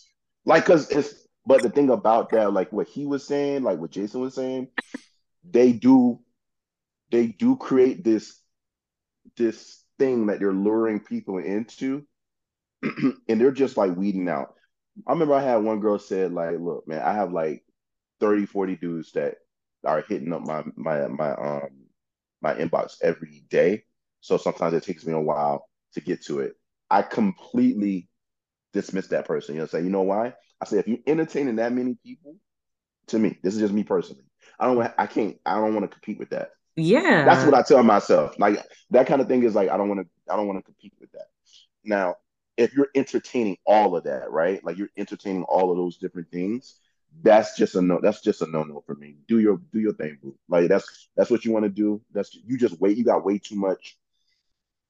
like, 0.45 0.65
cause 0.65 0.91
it's 0.91 1.27
but 1.45 1.63
the 1.63 1.71
thing 1.71 1.91
about 1.91 2.31
that, 2.31 2.53
like 2.53 2.73
what 2.73 2.87
he 2.87 3.05
was 3.05 3.27
saying, 3.27 3.63
like 3.63 3.79
what 3.79 3.91
Jason 3.91 4.21
was 4.21 4.35
saying, 4.35 4.69
they 5.45 5.73
do 5.73 6.21
they 7.11 7.27
do 7.27 7.57
create 7.57 8.05
this 8.05 8.41
this 9.37 9.85
thing 9.99 10.27
that 10.27 10.41
they're 10.41 10.53
luring 10.53 11.01
people 11.01 11.39
into 11.39 12.05
and 12.83 13.41
they're 13.41 13.53
just 13.53 13.77
like 13.77 13.95
weeding 13.97 14.29
out 14.29 14.55
i 15.07 15.13
remember 15.13 15.35
i 15.35 15.43
had 15.43 15.57
one 15.57 15.81
girl 15.81 15.99
said 15.99 16.33
like 16.33 16.59
look 16.59 16.87
man 16.89 17.03
i 17.03 17.13
have 17.13 17.33
like 17.33 17.63
30 18.21 18.47
40 18.47 18.77
dudes 18.77 19.13
that 19.13 19.37
are 19.85 20.05
hitting 20.09 20.33
up 20.33 20.43
my 20.43 20.65
my 20.77 21.07
my 21.07 21.33
um 21.33 21.69
my 22.41 22.55
inbox 22.55 22.97
every 23.03 23.45
day 23.49 23.85
so 24.23 24.39
sometimes 24.39 24.73
it 24.73 24.83
takes 24.83 25.05
me 25.05 25.13
a 25.13 25.21
while 25.21 25.69
to 25.93 26.01
get 26.01 26.25
to 26.25 26.41
it 26.41 26.55
i 26.91 27.03
completely 27.03 28.09
dismiss 28.73 29.09
that 29.09 29.27
person 29.27 29.55
you 29.55 29.61
know 29.61 29.67
say 29.67 29.83
you 29.83 29.91
know 29.91 30.03
why 30.03 30.33
i 30.61 30.65
say 30.65 30.79
if 30.79 30.89
you're 30.89 30.99
entertaining 31.07 31.57
that 31.57 31.73
many 31.73 31.95
people 32.03 32.35
to 33.07 33.19
me 33.19 33.39
this 33.43 33.55
is 33.55 33.61
just 33.61 33.75
me 33.75 33.85
personally 33.85 34.25
i 34.59 34.67
don't 34.67 34.95
i 34.97 35.07
can't 35.07 35.37
i 35.45 35.57
don't 35.57 35.75
want 35.75 35.85
to 35.85 35.95
compete 35.95 36.19
with 36.19 36.31
that 36.31 36.53
yeah. 36.77 37.25
That's 37.25 37.45
what 37.45 37.55
I 37.55 37.63
tell 37.63 37.83
myself. 37.83 38.39
Like 38.39 38.65
that 38.91 39.07
kind 39.07 39.21
of 39.21 39.29
thing 39.29 39.43
is 39.43 39.55
like 39.55 39.69
I 39.69 39.77
don't 39.77 39.89
want 39.89 40.01
to 40.01 40.33
I 40.33 40.37
don't 40.37 40.47
want 40.47 40.59
to 40.59 40.65
compete 40.65 40.95
with 41.01 41.13
that. 41.13 41.27
Now, 41.85 42.17
if 42.57 42.75
you're 42.75 42.89
entertaining 42.95 43.57
all 43.67 43.97
of 43.97 44.05
that, 44.05 44.31
right? 44.31 44.65
Like 44.65 44.79
you're 44.79 44.91
entertaining 44.97 45.45
all 45.45 45.71
of 45.71 45.77
those 45.77 45.99
different 45.99 46.31
things, 46.31 46.77
that's 47.23 47.57
just 47.57 47.75
a 47.75 47.83
no 47.83 48.01
that's 48.03 48.23
just 48.23 48.43
a 48.43 48.47
no-no 48.47 48.83
for 48.87 48.95
me. 48.95 49.17
Do 49.29 49.39
your 49.39 49.61
do 49.73 49.81
your 49.81 49.93
thing, 49.93 50.19
boo. 50.23 50.37
Like 50.49 50.69
that's 50.69 51.09
that's 51.17 51.31
what 51.31 51.45
you 51.45 51.53
want 51.53 51.65
to 51.65 51.71
do. 51.71 52.01
That's 52.13 52.35
you 52.35 52.57
just 52.57 52.81
wait, 52.81 52.97
you 52.97 53.05
got 53.05 53.25
way 53.25 53.39
too 53.39 53.57
much 53.57 53.99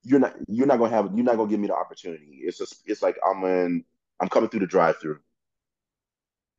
you're 0.05 0.21
not 0.21 0.35
you're 0.49 0.67
not 0.67 0.79
gonna 0.79 0.95
have 0.95 1.11
you're 1.15 1.25
not 1.25 1.37
gonna 1.37 1.51
give 1.51 1.61
me 1.61 1.69
the 1.69 1.75
opportunity. 1.75 2.41
It's 2.43 2.59
just 2.59 2.83
it's 2.87 3.03
like 3.03 3.17
I'm 3.29 3.45
in 3.45 3.85
I'm 4.21 4.29
coming 4.29 4.49
through 4.49 4.61
the 4.61 4.67
drive 4.67 4.99
through. 5.01 5.21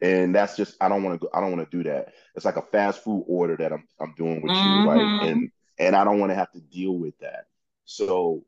And 0.01 0.35
that's 0.35 0.57
just 0.57 0.75
I 0.81 0.89
don't 0.89 1.03
want 1.03 1.19
to 1.19 1.25
go 1.25 1.31
I 1.33 1.39
don't 1.39 1.55
want 1.55 1.69
to 1.69 1.77
do 1.77 1.89
that. 1.89 2.13
It's 2.35 2.45
like 2.45 2.57
a 2.57 2.61
fast 2.61 3.03
food 3.03 3.23
order 3.27 3.55
that 3.57 3.71
I'm 3.71 3.87
I'm 3.99 4.13
doing 4.17 4.41
with 4.41 4.51
mm-hmm. 4.51 4.81
you, 4.81 4.87
like 4.87 5.29
and 5.29 5.51
and 5.79 5.95
I 5.95 6.03
don't 6.03 6.19
want 6.19 6.31
to 6.31 6.35
have 6.35 6.51
to 6.51 6.61
deal 6.61 6.97
with 6.97 7.17
that. 7.19 7.45
So 7.85 8.45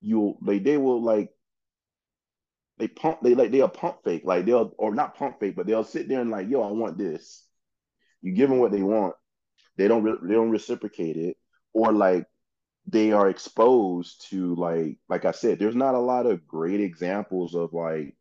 you'll 0.00 0.38
they 0.44 0.58
they 0.58 0.76
will 0.76 1.02
like 1.02 1.30
they 2.78 2.88
pump 2.88 3.22
they 3.22 3.34
like 3.34 3.50
they'll 3.50 3.68
pump 3.68 3.98
fake 4.04 4.22
like 4.24 4.46
they'll 4.46 4.72
or 4.78 4.94
not 4.94 5.16
pump 5.16 5.40
fake 5.40 5.56
but 5.56 5.66
they'll 5.66 5.84
sit 5.84 6.08
there 6.08 6.20
and 6.20 6.30
like 6.30 6.48
yo 6.48 6.62
I 6.62 6.72
want 6.72 6.98
this. 6.98 7.44
You 8.22 8.32
give 8.32 8.48
them 8.48 8.58
what 8.58 8.72
they 8.72 8.82
want. 8.82 9.14
They 9.76 9.88
don't 9.88 10.02
re- 10.02 10.18
they 10.22 10.34
don't 10.34 10.50
reciprocate 10.50 11.16
it 11.16 11.36
or 11.72 11.92
like 11.92 12.26
they 12.86 13.12
are 13.12 13.28
exposed 13.28 14.28
to 14.30 14.54
like 14.54 14.98
like 15.08 15.24
I 15.24 15.32
said, 15.32 15.58
there's 15.58 15.76
not 15.76 15.94
a 15.94 16.00
lot 16.00 16.26
of 16.26 16.46
great 16.46 16.80
examples 16.80 17.54
of 17.54 17.72
like 17.72 18.16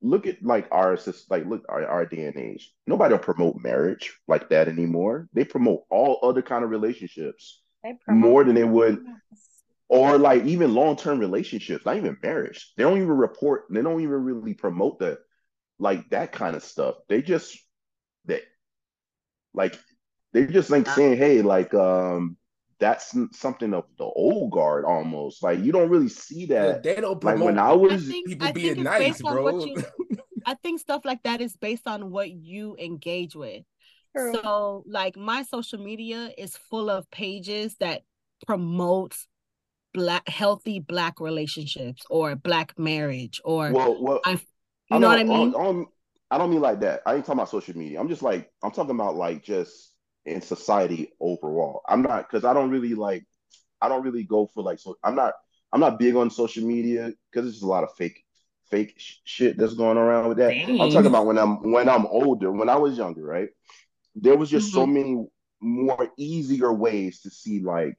look 0.00 0.26
at 0.26 0.42
like 0.42 0.68
our 0.70 0.98
like 1.30 1.46
look 1.46 1.64
our, 1.68 1.86
our 1.86 2.06
day 2.06 2.26
and 2.26 2.36
age. 2.36 2.72
Nobody 2.86 3.14
will 3.14 3.20
promote 3.20 3.56
marriage 3.56 4.18
like 4.28 4.50
that 4.50 4.68
anymore. 4.68 5.28
They 5.32 5.44
promote 5.44 5.84
all 5.90 6.20
other 6.22 6.42
kind 6.42 6.62
of 6.64 6.70
relationships 6.70 7.62
more 8.08 8.44
than 8.44 8.54
they 8.54 8.64
would 8.64 9.04
or 9.88 10.18
like 10.18 10.44
even 10.44 10.74
long-term 10.74 11.18
relationships, 11.18 11.86
not 11.86 11.96
even 11.96 12.18
marriage. 12.22 12.72
They 12.76 12.82
don't 12.82 12.98
even 12.98 13.08
report, 13.08 13.64
they 13.70 13.82
don't 13.82 14.00
even 14.00 14.22
really 14.24 14.54
promote 14.54 14.98
the 14.98 15.18
like 15.78 16.10
that 16.10 16.32
kind 16.32 16.54
of 16.54 16.62
stuff. 16.62 16.96
They 17.08 17.22
just 17.22 17.58
that 18.26 18.42
like 19.54 19.78
they 20.32 20.46
just 20.46 20.70
like 20.70 20.86
saying, 20.86 21.16
hey, 21.16 21.40
like 21.40 21.72
um 21.72 22.36
that's 22.80 23.16
something 23.32 23.74
of 23.74 23.84
the 23.98 24.04
old 24.04 24.52
guard 24.52 24.84
almost. 24.84 25.42
Like 25.42 25.60
you 25.60 25.72
don't 25.72 25.90
really 25.90 26.08
see 26.08 26.46
that. 26.46 26.84
Yeah, 26.84 26.94
they 26.94 27.00
don't 27.00 27.20
promote. 27.20 27.40
Like 27.40 27.46
when 27.46 27.58
I 27.58 27.72
was 27.72 28.08
I 28.08 28.12
think, 28.12 28.28
people 28.28 28.48
I 28.48 28.52
being 28.52 28.82
nice, 28.82 29.20
bro. 29.20 29.64
You, 29.64 29.82
I 30.46 30.54
think 30.54 30.80
stuff 30.80 31.04
like 31.04 31.22
that 31.24 31.40
is 31.40 31.56
based 31.56 31.86
on 31.86 32.10
what 32.10 32.30
you 32.30 32.76
engage 32.78 33.34
with. 33.34 33.64
True. 34.16 34.34
So, 34.34 34.84
like 34.86 35.16
my 35.16 35.42
social 35.42 35.78
media 35.78 36.30
is 36.38 36.56
full 36.56 36.88
of 36.88 37.10
pages 37.10 37.76
that 37.80 38.02
promote 38.46 39.14
black 39.92 40.28
healthy 40.28 40.78
black 40.78 41.20
relationships 41.20 42.02
or 42.08 42.36
black 42.36 42.78
marriage 42.78 43.40
or 43.44 43.72
well, 43.72 44.02
well 44.02 44.20
I, 44.24 44.32
you 44.32 44.38
I 44.92 44.98
know 44.98 45.08
what 45.08 45.18
I 45.18 45.24
mean. 45.24 45.48
I 45.48 45.52
don't, 45.52 45.88
I 46.30 46.38
don't 46.38 46.50
mean 46.50 46.60
like 46.60 46.80
that. 46.80 47.02
I 47.06 47.14
ain't 47.14 47.24
talking 47.24 47.40
about 47.40 47.50
social 47.50 47.76
media. 47.76 48.00
I'm 48.00 48.08
just 48.08 48.22
like 48.22 48.50
I'm 48.62 48.70
talking 48.70 48.94
about 48.94 49.16
like 49.16 49.42
just 49.42 49.92
in 50.28 50.40
society 50.40 51.12
overall. 51.20 51.82
I'm 51.88 52.02
not 52.02 52.28
because 52.28 52.44
I 52.44 52.52
don't 52.52 52.70
really 52.70 52.94
like 52.94 53.24
I 53.80 53.88
don't 53.88 54.02
really 54.02 54.24
go 54.24 54.46
for 54.46 54.62
like 54.62 54.78
so 54.78 54.96
I'm 55.02 55.14
not 55.14 55.34
I'm 55.72 55.80
not 55.80 55.98
big 55.98 56.16
on 56.16 56.30
social 56.30 56.66
media 56.66 57.12
because 57.30 57.44
there's 57.44 57.54
just 57.54 57.64
a 57.64 57.68
lot 57.68 57.84
of 57.84 57.94
fake 57.96 58.24
fake 58.70 58.94
sh- 58.96 59.16
shit 59.24 59.58
that's 59.58 59.74
going 59.74 59.98
around 59.98 60.28
with 60.28 60.38
that. 60.38 60.50
Dang. 60.50 60.80
I'm 60.80 60.90
talking 60.90 61.06
about 61.06 61.26
when 61.26 61.38
I'm 61.38 61.72
when 61.72 61.88
I'm 61.88 62.06
older, 62.06 62.50
when 62.52 62.68
I 62.68 62.76
was 62.76 62.96
younger, 62.96 63.22
right? 63.22 63.48
There 64.14 64.36
was 64.36 64.50
just 64.50 64.68
mm-hmm. 64.68 64.78
so 64.78 64.86
many 64.86 65.26
more 65.60 66.08
easier 66.16 66.72
ways 66.72 67.20
to 67.22 67.30
see 67.30 67.60
like 67.60 67.96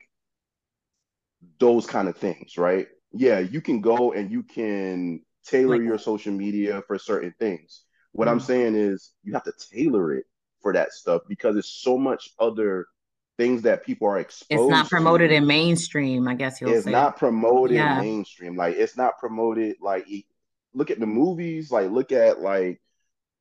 those 1.60 1.86
kind 1.86 2.08
of 2.08 2.18
things, 2.18 2.58
right? 2.58 2.88
Yeah, 3.12 3.40
you 3.40 3.62
can 3.62 3.82
go 3.82 4.14
and 4.14 4.32
you 4.32 4.44
can 4.44 5.22
tailor 5.46 5.78
like, 5.78 5.86
your 5.86 5.98
social 5.98 6.34
media 6.34 6.84
for 6.88 7.00
certain 7.00 7.34
things. 7.40 7.84
What 8.12 8.26
mm-hmm. 8.26 8.34
I'm 8.34 8.40
saying 8.40 8.76
is 8.76 9.12
you 9.24 9.34
have 9.34 9.44
to 9.44 9.54
tailor 9.72 10.14
it 10.14 10.26
for 10.62 10.74
that 10.74 10.94
stuff 10.94 11.22
because 11.28 11.56
it's 11.56 11.70
so 11.70 11.98
much 11.98 12.32
other 12.40 12.88
things 13.38 13.62
that 13.62 13.86
people 13.86 14.08
are 14.08 14.20
exposed. 14.20 14.62
It's 14.62 14.70
not 14.70 14.90
promoted 14.90 15.30
to. 15.30 15.36
in 15.38 15.48
mainstream, 15.48 16.28
I 16.28 16.36
guess 16.36 16.60
you'll 16.60 16.74
it's 16.74 16.86
say. 16.86 16.92
not 16.92 17.18
promoted 17.18 17.78
yeah. 17.78 18.00
mainstream. 18.02 18.56
Like 18.56 18.76
it's 18.76 18.98
not 18.98 19.18
promoted 19.18 19.78
like 19.82 20.06
look 20.74 20.92
at 20.92 21.00
the 21.00 21.08
movies, 21.08 21.72
like 21.72 21.90
look 21.90 22.12
at 22.12 22.42
like 22.42 22.82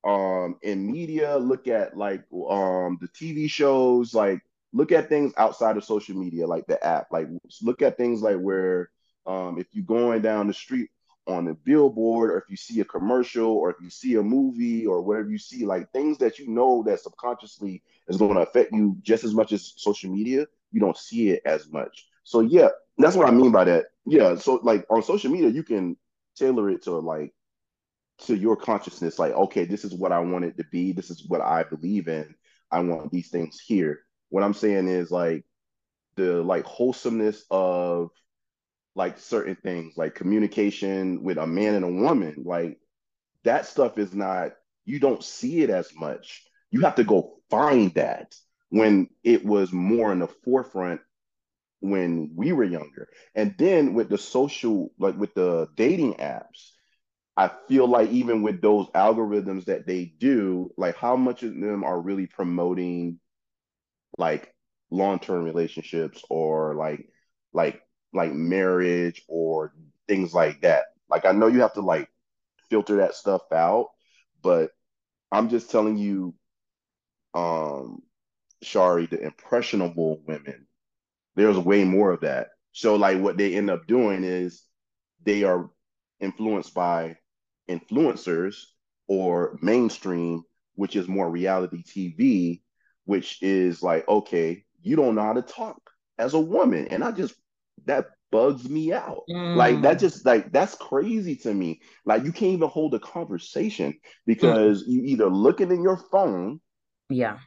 um 0.05 0.57
in 0.61 0.89
media, 0.89 1.37
look 1.37 1.67
at 1.67 1.97
like 1.97 2.23
um 2.49 2.97
the 3.01 3.09
TV 3.09 3.49
shows, 3.49 4.13
like 4.13 4.41
look 4.71 4.91
at 4.93 5.09
things 5.09 5.33
outside 5.37 5.75
of 5.75 5.83
social 5.83 6.15
media, 6.15 6.47
like 6.47 6.65
the 6.67 6.83
app. 6.85 7.07
Like 7.11 7.27
look 7.61 7.81
at 7.81 7.97
things 7.97 8.21
like 8.21 8.37
where 8.37 8.89
um 9.25 9.59
if 9.59 9.67
you're 9.73 9.83
going 9.83 10.21
down 10.21 10.47
the 10.47 10.53
street 10.53 10.89
on 11.29 11.47
a 11.47 11.53
billboard 11.53 12.31
or 12.31 12.37
if 12.39 12.49
you 12.49 12.57
see 12.57 12.79
a 12.79 12.85
commercial 12.85 13.51
or 13.51 13.69
if 13.69 13.77
you 13.81 13.89
see 13.89 14.15
a 14.15 14.23
movie 14.23 14.85
or 14.85 15.01
whatever 15.01 15.29
you 15.29 15.37
see 15.37 15.65
like 15.65 15.91
things 15.91 16.17
that 16.17 16.39
you 16.39 16.49
know 16.49 16.83
that 16.83 16.99
subconsciously 16.99 17.83
is 18.07 18.17
going 18.17 18.33
to 18.33 18.41
affect 18.41 18.73
you 18.73 18.97
just 19.03 19.23
as 19.23 19.33
much 19.33 19.51
as 19.51 19.73
social 19.77 20.11
media 20.11 20.45
you 20.71 20.79
don't 20.79 20.97
see 20.97 21.29
it 21.29 21.41
as 21.45 21.69
much. 21.69 22.07
So 22.23 22.41
yeah 22.41 22.69
that's 22.97 23.15
what 23.15 23.27
i 23.27 23.31
mean 23.31 23.51
by 23.51 23.63
that. 23.65 23.85
Yeah 24.05 24.35
so 24.35 24.59
like 24.63 24.85
on 24.89 25.03
social 25.03 25.31
media 25.31 25.49
you 25.49 25.63
can 25.63 25.95
tailor 26.35 26.69
it 26.69 26.83
to 26.83 26.97
like 26.97 27.33
to 28.25 28.35
your 28.35 28.57
consciousness 28.57 29.17
like 29.17 29.31
okay 29.31 29.63
this 29.63 29.85
is 29.85 29.93
what 29.93 30.11
i 30.11 30.19
want 30.19 30.45
it 30.45 30.57
to 30.57 30.65
be. 30.71 30.91
This 30.91 31.09
is 31.09 31.25
what 31.27 31.41
i 31.41 31.63
believe 31.63 32.07
in. 32.07 32.33
I 32.71 32.79
want 32.79 33.11
these 33.11 33.29
things 33.29 33.59
here. 33.59 33.99
What 34.29 34.43
i'm 34.43 34.53
saying 34.53 34.87
is 34.87 35.11
like 35.11 35.45
the 36.15 36.41
like 36.43 36.65
wholesomeness 36.65 37.45
of 37.51 38.09
like 38.99 39.17
certain 39.17 39.55
things 39.55 39.95
like 39.97 40.13
communication 40.13 41.23
with 41.23 41.39
a 41.39 41.47
man 41.47 41.73
and 41.73 41.85
a 41.85 42.03
woman 42.03 42.35
like 42.45 42.77
that 43.43 43.65
stuff 43.65 43.97
is 43.97 44.13
not 44.13 44.51
you 44.85 44.99
don't 44.99 45.23
see 45.23 45.61
it 45.61 45.69
as 45.69 45.93
much. 45.95 46.43
You 46.71 46.81
have 46.81 46.95
to 46.95 47.03
go 47.03 47.39
find 47.49 47.93
that 47.93 48.35
when 48.69 49.07
it 49.23 49.45
was 49.45 49.71
more 49.71 50.11
in 50.11 50.19
the 50.19 50.27
forefront 50.27 51.01
when 51.79 52.31
we 52.35 52.51
were 52.51 52.63
younger. 52.63 53.07
And 53.35 53.55
then 53.57 53.93
with 53.93 54.09
the 54.09 54.17
social 54.17 54.91
like 54.99 55.15
with 55.15 55.33
the 55.33 55.67
dating 55.75 56.15
apps 56.15 56.71
i 57.37 57.49
feel 57.69 57.87
like 57.87 58.09
even 58.09 58.41
with 58.41 58.61
those 58.61 58.87
algorithms 58.89 59.65
that 59.65 59.87
they 59.87 60.03
do 60.19 60.69
like 60.75 60.97
how 60.97 61.15
much 61.15 61.43
of 61.43 61.53
them 61.53 61.85
are 61.85 62.01
really 62.01 62.27
promoting 62.27 63.19
like 64.17 64.53
long-term 64.91 65.43
relationships 65.43 66.21
or 66.29 66.75
like 66.75 67.07
like 67.53 67.81
like 68.13 68.33
marriage 68.33 69.23
or 69.27 69.73
things 70.07 70.33
like 70.33 70.61
that. 70.61 70.85
Like 71.09 71.25
I 71.25 71.31
know 71.31 71.47
you 71.47 71.61
have 71.61 71.73
to 71.73 71.81
like 71.81 72.09
filter 72.69 72.97
that 72.97 73.15
stuff 73.15 73.43
out, 73.51 73.89
but 74.41 74.71
I'm 75.31 75.49
just 75.49 75.71
telling 75.71 75.97
you, 75.97 76.35
um, 77.33 78.01
Shari, 78.61 79.05
the 79.05 79.21
impressionable 79.21 80.21
women, 80.27 80.67
there's 81.35 81.57
way 81.57 81.83
more 81.83 82.11
of 82.11 82.21
that. 82.21 82.49
So 82.73 82.95
like 82.95 83.19
what 83.19 83.37
they 83.37 83.55
end 83.55 83.69
up 83.69 83.87
doing 83.87 84.23
is 84.23 84.63
they 85.23 85.43
are 85.43 85.69
influenced 86.19 86.73
by 86.73 87.17
influencers 87.69 88.63
or 89.07 89.57
mainstream, 89.61 90.43
which 90.75 90.95
is 90.95 91.07
more 91.07 91.29
reality 91.29 91.83
TV, 91.83 92.63
which 93.05 93.41
is 93.41 93.81
like, 93.83 94.07
okay, 94.07 94.65
you 94.81 94.95
don't 94.95 95.15
know 95.15 95.23
how 95.23 95.33
to 95.33 95.41
talk 95.41 95.79
as 96.17 96.33
a 96.33 96.39
woman. 96.39 96.87
And 96.89 97.03
I 97.03 97.11
just 97.11 97.35
that 97.85 98.05
bugs 98.31 98.69
me 98.69 98.93
out. 98.93 99.23
Mm. 99.29 99.55
Like 99.55 99.81
that 99.81 99.99
just 99.99 100.25
like 100.25 100.51
that's 100.51 100.75
crazy 100.75 101.35
to 101.37 101.53
me. 101.53 101.81
Like 102.05 102.23
you 102.23 102.31
can't 102.31 102.53
even 102.53 102.69
hold 102.69 102.93
a 102.93 102.99
conversation 102.99 103.97
because 104.25 104.83
mm. 104.83 104.87
you 104.87 105.01
either 105.03 105.27
looking 105.27 105.71
in 105.71 105.83
your 105.83 105.97
phone. 105.97 106.59
Yeah. 107.09 107.39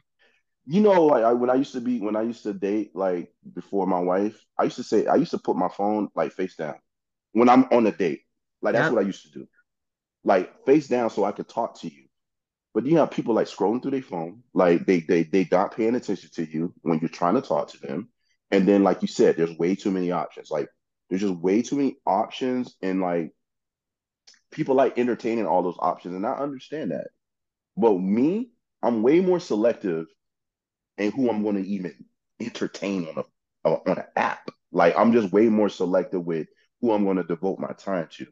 You 0.65 0.81
know, 0.81 1.05
like 1.05 1.23
I, 1.23 1.33
when 1.33 1.49
I 1.49 1.55
used 1.55 1.73
to 1.73 1.81
be 1.81 1.99
when 1.99 2.15
I 2.15 2.21
used 2.21 2.43
to 2.43 2.53
date 2.53 2.91
like 2.95 3.33
before 3.53 3.85
my 3.85 3.99
wife, 3.99 4.39
I 4.57 4.63
used 4.63 4.77
to 4.77 4.83
say 4.83 5.07
I 5.07 5.15
used 5.15 5.31
to 5.31 5.37
put 5.37 5.57
my 5.57 5.69
phone 5.69 6.09
like 6.15 6.33
face 6.33 6.55
down 6.55 6.75
when 7.33 7.49
I'm 7.49 7.65
on 7.65 7.87
a 7.87 7.91
date. 7.91 8.21
Like 8.61 8.73
that's 8.73 8.85
yep. 8.85 8.93
what 8.93 9.03
I 9.03 9.07
used 9.07 9.23
to 9.23 9.39
do. 9.39 9.47
Like 10.23 10.65
face 10.65 10.87
down 10.87 11.09
so 11.09 11.25
I 11.25 11.33
could 11.33 11.49
talk 11.49 11.79
to 11.81 11.87
you. 11.87 12.03
But 12.73 12.85
you 12.85 12.97
have 12.97 13.11
people 13.11 13.35
like 13.35 13.47
scrolling 13.47 13.81
through 13.81 13.91
their 13.91 14.01
phone, 14.01 14.41
like 14.53 14.85
they 14.85 15.01
they 15.01 15.23
they 15.23 15.47
not 15.51 15.75
paying 15.75 15.95
attention 15.95 16.29
to 16.33 16.49
you 16.49 16.73
when 16.81 16.99
you're 16.99 17.09
trying 17.09 17.35
to 17.35 17.41
talk 17.41 17.67
to 17.69 17.77
them. 17.79 18.09
And 18.53 18.67
then, 18.67 18.83
like 18.83 19.01
you 19.01 19.07
said, 19.07 19.35
there's 19.35 19.57
way 19.57 19.73
too 19.73 19.89
many 19.89 20.11
options. 20.11 20.51
Like 20.51 20.69
there's 21.09 21.21
just 21.21 21.33
way 21.33 21.63
too 21.63 21.75
many 21.75 21.95
options, 22.05 22.75
and 22.83 23.01
like 23.01 23.31
people 24.51 24.75
like 24.75 24.99
entertaining 24.99 25.47
all 25.47 25.63
those 25.63 25.77
options, 25.79 26.13
and 26.15 26.23
I 26.23 26.33
understand 26.33 26.91
that. 26.91 27.07
But 27.75 27.97
me, 27.97 28.51
I'm 28.83 29.01
way 29.01 29.21
more 29.21 29.39
selective 29.39 30.05
in 30.99 31.11
who 31.11 31.31
I'm 31.31 31.41
going 31.41 31.55
to 31.55 31.67
even 31.67 31.95
entertain 32.39 33.07
on 33.07 33.23
a 33.65 33.69
on 33.69 33.97
an 33.97 34.05
app. 34.15 34.51
Like 34.71 34.93
I'm 34.95 35.13
just 35.13 35.33
way 35.33 35.49
more 35.49 35.69
selective 35.69 36.23
with 36.23 36.47
who 36.79 36.91
I'm 36.91 37.05
going 37.05 37.17
to 37.17 37.23
devote 37.23 37.57
my 37.57 37.71
time 37.71 38.07
to. 38.17 38.27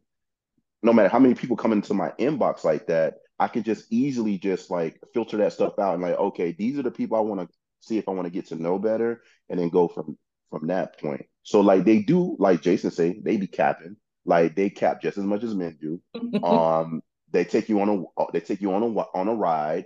No 0.84 0.94
matter 0.94 1.10
how 1.10 1.18
many 1.18 1.34
people 1.34 1.58
come 1.58 1.72
into 1.72 1.96
my 1.96 2.12
inbox 2.20 2.64
like 2.64 2.86
that, 2.88 3.16
I 3.40 3.48
can 3.48 3.64
just 3.64 3.92
easily 3.92 4.38
just 4.38 4.70
like 4.70 5.02
filter 5.16 5.38
that 5.38 5.54
stuff 5.54 5.80
out 5.80 5.96
and 5.96 6.04
like, 6.04 6.14
okay, 6.16 6.52
these 6.52 6.78
are 6.78 6.84
the 6.84 6.92
people 6.92 7.18
I 7.18 7.22
want 7.22 7.42
to 7.42 7.56
see 7.82 7.98
if 7.98 8.08
I 8.08 8.12
want 8.12 8.26
to 8.26 8.32
get 8.32 8.48
to 8.48 8.56
know 8.56 8.80
better, 8.80 9.22
and 9.50 9.60
then 9.60 9.70
go 9.70 9.88
from 9.88 10.18
from 10.50 10.68
that 10.68 11.00
point. 11.00 11.26
So 11.44 11.62
like 11.62 11.86
they 11.86 12.00
do, 12.02 12.36
like 12.40 12.62
Jason 12.62 12.92
say, 12.92 13.20
they 13.24 13.38
be 13.38 13.48
capping. 13.48 13.98
Like 14.26 14.56
they 14.56 14.70
cap 14.70 15.02
just 15.02 15.18
as 15.18 15.24
much 15.26 15.44
as 15.44 15.56
men 15.56 15.78
do. 15.82 16.02
um, 16.44 17.02
they 17.32 17.46
take 17.46 17.70
you 17.70 17.82
on 17.82 17.90
a 18.18 18.24
they 18.34 18.42
take 18.42 18.62
you 18.62 18.74
on 18.74 18.84
a 18.84 18.88
on 18.88 19.28
a 19.28 19.36
ride. 19.36 19.86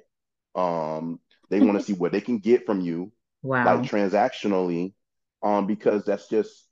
Um, 0.55 1.19
they 1.49 1.61
want 1.61 1.77
to 1.79 1.85
see 1.85 1.93
what 1.93 2.11
they 2.11 2.21
can 2.21 2.39
get 2.39 2.65
from 2.65 2.81
you. 2.81 3.11
Wow. 3.43 3.63
Like 3.63 3.83
transactionally, 3.83 4.93
um, 5.43 5.67
because 5.67 6.05
that's 6.05 6.27
just 6.27 6.67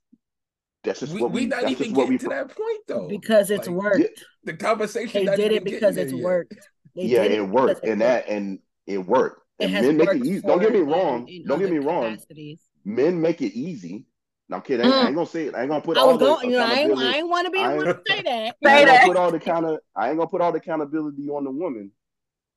That's 0.84 1.00
just 1.00 1.12
We, 1.12 1.18
what 1.18 1.32
we 1.32 1.46
we. 1.46 1.46
not 1.46 1.66
That's 1.66 1.66
even 1.66 1.76
just 1.76 1.92
what 1.92 2.08
getting 2.08 2.18
we. 2.18 2.18
to 2.18 2.28
that 2.28 2.48
point 2.50 2.80
though. 2.88 3.08
because 3.08 3.50
it's 3.50 3.68
Like, 3.68 3.76
worked. 3.76 4.00
Yeah, 4.00 4.08
The 4.44 4.54
conversation. 4.56 5.26
They 5.26 5.28
did 5.30 5.52
it 5.52 5.64
because 5.64 5.96
it's 5.96 6.12
there 6.12 6.20
yet. 6.20 6.22
worked. 6.22 6.68
They 6.96 7.06
yeah, 7.06 7.28
did 7.28 7.32
it 7.32 7.42
because 7.50 7.50
worked, 7.50 7.80
it 7.82 7.92
and 7.92 8.02
worked. 8.02 8.24
that 8.26 8.28
and 8.28 8.60
it 8.86 8.98
worked. 8.98 9.43
It 9.58 9.64
And 9.64 9.74
has 9.74 9.86
men 9.86 9.96
make 9.96 10.08
it 10.10 10.24
easy. 10.24 10.40
Don't 10.40 10.60
get 10.60 10.72
me 10.72 10.80
wrong. 10.80 11.28
in 11.28 11.46
Don't 11.46 11.58
get 11.58 11.70
me 11.70 11.78
wrong. 11.78 12.12
capacities. 12.12 12.60
Men 12.84 13.20
make 13.20 13.40
it 13.40 13.54
easy. 13.54 14.06
No, 14.48 14.56
I'm 14.56 14.62
kidding. 14.62 14.84
I 14.84 14.88
ain't, 14.88 14.94
I 14.94 15.02
mm. 15.02 15.06
ain't 15.06 15.14
gonna 15.14 15.26
say 15.26 15.46
it. 15.46 15.54
I 15.54 15.60
ain't 15.60 15.70
gonna 15.70 15.80
put 15.80 15.96
I 15.96 16.00
all 16.00 16.18
the 16.18 16.24
going, 16.24 16.50
you 16.50 16.56
know, 16.58 16.64
I 16.64 16.72
ain't, 16.72 16.92
accountability. 16.92 17.08
I 17.08 17.18
ain't 17.18 17.28
want 17.28 17.46
to 17.46 17.50
be 17.50 17.58
the 17.58 17.74
one 17.76 17.86
to 17.86 18.00
say 18.06 18.22
that. 18.22 18.56
I 18.64 18.68
Say 18.68 18.78
ain't 18.80 18.86
gonna 18.86 18.98
that. 18.98 19.06
put 19.06 19.16
all 19.16 19.30
the 19.30 19.40
kind 19.40 19.66
of. 19.66 19.78
I 19.96 20.08
ain't 20.08 20.18
gonna 20.18 20.28
put 20.28 20.40
all 20.42 20.52
the 20.52 20.58
accountability 20.58 21.28
on 21.30 21.44
the 21.44 21.50
woman, 21.50 21.92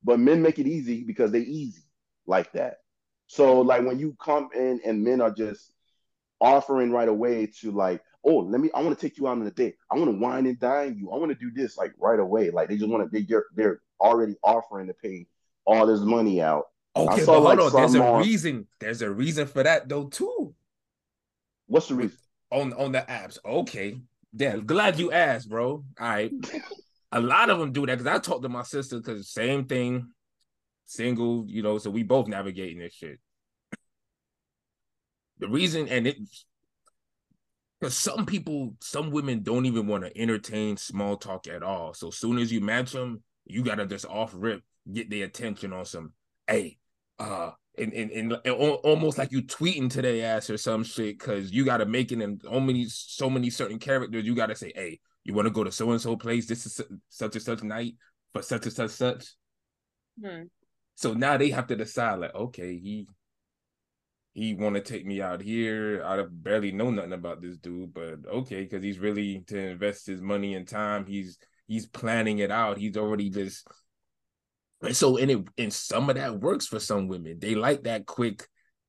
but 0.04 0.18
men 0.18 0.42
make 0.42 0.58
it 0.58 0.66
easy 0.66 1.02
because 1.04 1.32
they 1.32 1.40
easy 1.40 1.82
like 2.26 2.52
that. 2.52 2.78
So 3.26 3.60
like 3.60 3.84
when 3.84 3.98
you 3.98 4.16
come 4.22 4.50
in 4.54 4.80
and 4.84 5.02
men 5.02 5.20
are 5.20 5.30
just 5.30 5.72
offering 6.40 6.90
right 6.90 7.08
away 7.08 7.46
to 7.60 7.70
like, 7.70 8.02
oh, 8.24 8.36
let 8.38 8.60
me. 8.60 8.70
I 8.74 8.82
want 8.82 8.98
to 8.98 9.06
take 9.08 9.16
you 9.16 9.26
out 9.26 9.38
on 9.38 9.46
a 9.46 9.50
date. 9.50 9.76
I 9.90 9.96
want 9.96 10.10
to 10.10 10.18
wine 10.18 10.46
and 10.46 10.58
dine 10.58 10.96
you. 10.98 11.10
I 11.10 11.16
want 11.16 11.30
to 11.30 11.38
do 11.38 11.50
this 11.54 11.78
like 11.78 11.92
right 11.98 12.20
away. 12.20 12.50
Like 12.50 12.68
they 12.68 12.76
just 12.76 12.90
want 12.90 13.10
to. 13.10 13.22
They're 13.22 13.44
they're 13.54 13.80
already 14.00 14.36
offering 14.42 14.88
to 14.88 14.94
pay 14.94 15.26
all 15.64 15.86
this 15.86 16.00
money 16.00 16.42
out. 16.42 16.64
Okay, 16.98 17.22
saw 17.22 17.40
but 17.40 17.56
hold 17.56 17.58
like 17.58 17.74
on. 17.74 17.80
There's 17.80 17.94
a 17.94 18.04
on. 18.04 18.22
reason. 18.22 18.66
There's 18.80 19.02
a 19.02 19.10
reason 19.10 19.46
for 19.46 19.62
that 19.62 19.88
though 19.88 20.04
too. 20.04 20.54
What's 21.66 21.88
the 21.88 21.94
reason? 21.94 22.18
on 22.50 22.72
on 22.74 22.92
the 22.92 23.00
apps. 23.00 23.38
Okay, 23.44 24.00
damn. 24.34 24.66
Glad 24.66 24.98
you 24.98 25.12
asked, 25.12 25.48
bro. 25.48 25.70
All 25.70 25.84
right. 25.98 26.32
A 27.12 27.20
lot 27.20 27.48
of 27.48 27.58
them 27.58 27.72
do 27.72 27.86
that 27.86 27.98
because 27.98 28.06
I 28.06 28.18
talked 28.18 28.42
to 28.42 28.50
my 28.50 28.62
sister 28.62 28.98
because 28.98 29.30
same 29.30 29.64
thing, 29.64 30.08
single. 30.84 31.46
You 31.48 31.62
know, 31.62 31.78
so 31.78 31.90
we 31.90 32.02
both 32.02 32.28
navigating 32.28 32.80
this 32.80 32.92
shit. 32.92 33.18
The 35.38 35.48
reason 35.48 35.88
and 35.88 36.06
it 36.06 36.18
because 37.80 37.96
some 37.96 38.26
people, 38.26 38.74
some 38.82 39.10
women 39.10 39.42
don't 39.42 39.64
even 39.64 39.86
want 39.86 40.04
to 40.04 40.18
entertain 40.18 40.76
small 40.76 41.16
talk 41.16 41.46
at 41.46 41.62
all. 41.62 41.94
So 41.94 42.10
soon 42.10 42.38
as 42.38 42.52
you 42.52 42.60
match 42.60 42.92
them, 42.92 43.22
you 43.46 43.62
gotta 43.62 43.86
just 43.86 44.04
off 44.04 44.32
rip 44.34 44.62
get 44.92 45.08
their 45.08 45.24
attention 45.24 45.72
on 45.72 45.86
some. 45.86 46.12
Hey, 46.46 46.76
uh, 47.18 47.50
and 47.76 47.92
and, 47.92 48.10
and, 48.10 48.32
and 48.44 48.54
almost 48.54 49.18
like 49.18 49.32
you 49.32 49.42
tweeting 49.42 49.90
to 49.90 50.02
their 50.02 50.36
ass 50.36 50.50
or 50.50 50.56
some 50.56 50.84
shit 50.84 51.18
because 51.18 51.52
you 51.52 51.64
gotta 51.64 51.86
make 51.86 52.12
it 52.12 52.20
in 52.20 52.40
so 52.42 52.60
many 52.60 52.86
so 52.86 53.30
many 53.30 53.50
certain 53.50 53.78
characters. 53.78 54.24
You 54.24 54.34
gotta 54.34 54.56
say, 54.56 54.72
hey, 54.74 55.00
you 55.24 55.34
want 55.34 55.46
to 55.46 55.52
go 55.52 55.64
to 55.64 55.72
so 55.72 55.90
and 55.90 56.00
so 56.00 56.16
place? 56.16 56.46
This 56.46 56.66
is 56.66 56.80
such 57.08 57.34
and 57.34 57.42
such 57.42 57.62
night 57.62 57.94
for 58.32 58.42
such 58.42 58.64
and 58.64 58.72
such 58.72 58.90
such. 58.90 59.26
Hmm. 60.22 60.44
So 60.96 61.14
now 61.14 61.36
they 61.36 61.50
have 61.50 61.68
to 61.68 61.76
decide, 61.76 62.18
like, 62.18 62.34
okay, 62.34 62.78
he 62.78 63.06
he 64.34 64.54
want 64.54 64.76
to 64.76 64.80
take 64.80 65.04
me 65.04 65.20
out 65.20 65.40
here. 65.40 66.02
I 66.04 66.24
barely 66.30 66.72
know 66.72 66.90
nothing 66.90 67.12
about 67.12 67.42
this 67.42 67.56
dude, 67.56 67.92
but 67.92 68.18
okay, 68.26 68.62
because 68.62 68.82
he's 68.82 68.98
really 68.98 69.44
to 69.48 69.58
invest 69.58 70.06
his 70.06 70.20
money 70.20 70.54
and 70.54 70.66
time. 70.66 71.06
He's 71.06 71.38
he's 71.66 71.86
planning 71.86 72.38
it 72.38 72.50
out. 72.50 72.78
He's 72.78 72.96
already 72.96 73.30
just 73.30 73.66
and 74.82 74.96
so 74.96 75.16
and 75.16 75.30
it 75.30 75.44
and 75.58 75.72
some 75.72 76.08
of 76.10 76.16
that 76.16 76.40
works 76.40 76.66
for 76.66 76.80
some 76.80 77.08
women. 77.08 77.38
They 77.40 77.54
like 77.54 77.84
that 77.84 78.06
quick. 78.06 78.46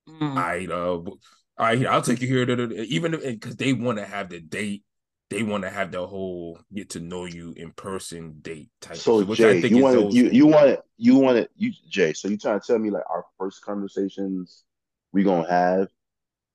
Mm. 0.08 0.38
I 0.38 0.68
uh, 0.72 0.76
all 0.98 1.18
right, 1.58 1.86
I'll 1.86 2.02
take 2.02 2.22
you 2.22 2.28
here. 2.28 2.46
da, 2.46 2.56
da, 2.56 2.68
da," 2.68 2.76
Even 2.84 3.12
because 3.12 3.56
they 3.58 3.74
want 3.74 3.98
to 3.98 4.06
have 4.06 4.30
the 4.30 4.40
date. 4.40 4.84
They 5.30 5.44
want 5.44 5.64
to 5.64 5.70
have 5.70 5.92
the 5.92 6.08
whole 6.08 6.60
get 6.74 6.92
to 6.92 7.00
know 7.00 7.26
you 7.26 7.54
in 7.56 7.72
person 7.72 8.38
date 8.42 8.70
type. 8.82 9.04
So 9.04 9.12
shit, 9.12 9.28
which 9.28 9.44
I 9.44 9.54
Jay, 9.54 9.62
think 9.62 9.76
you 9.76 9.78
want 9.78 9.98
old 9.98 10.16
to 10.16 10.16
you 10.16 10.30
you 10.32 10.48
want 10.48 10.68
to 10.68 10.84
you 10.98 11.16
want 11.18 11.38
to 11.38 11.50
you 11.56 11.72
Jay. 11.90 12.14
So 12.14 12.28
you 12.28 12.38
trying 12.38 12.60
to 12.60 12.66
tell 12.66 12.80
me 12.80 12.90
like 12.90 13.04
our 13.10 13.26
first 13.38 13.62
conversations 13.64 14.64
we 15.12 15.24
gonna 15.24 15.50
have 15.50 15.90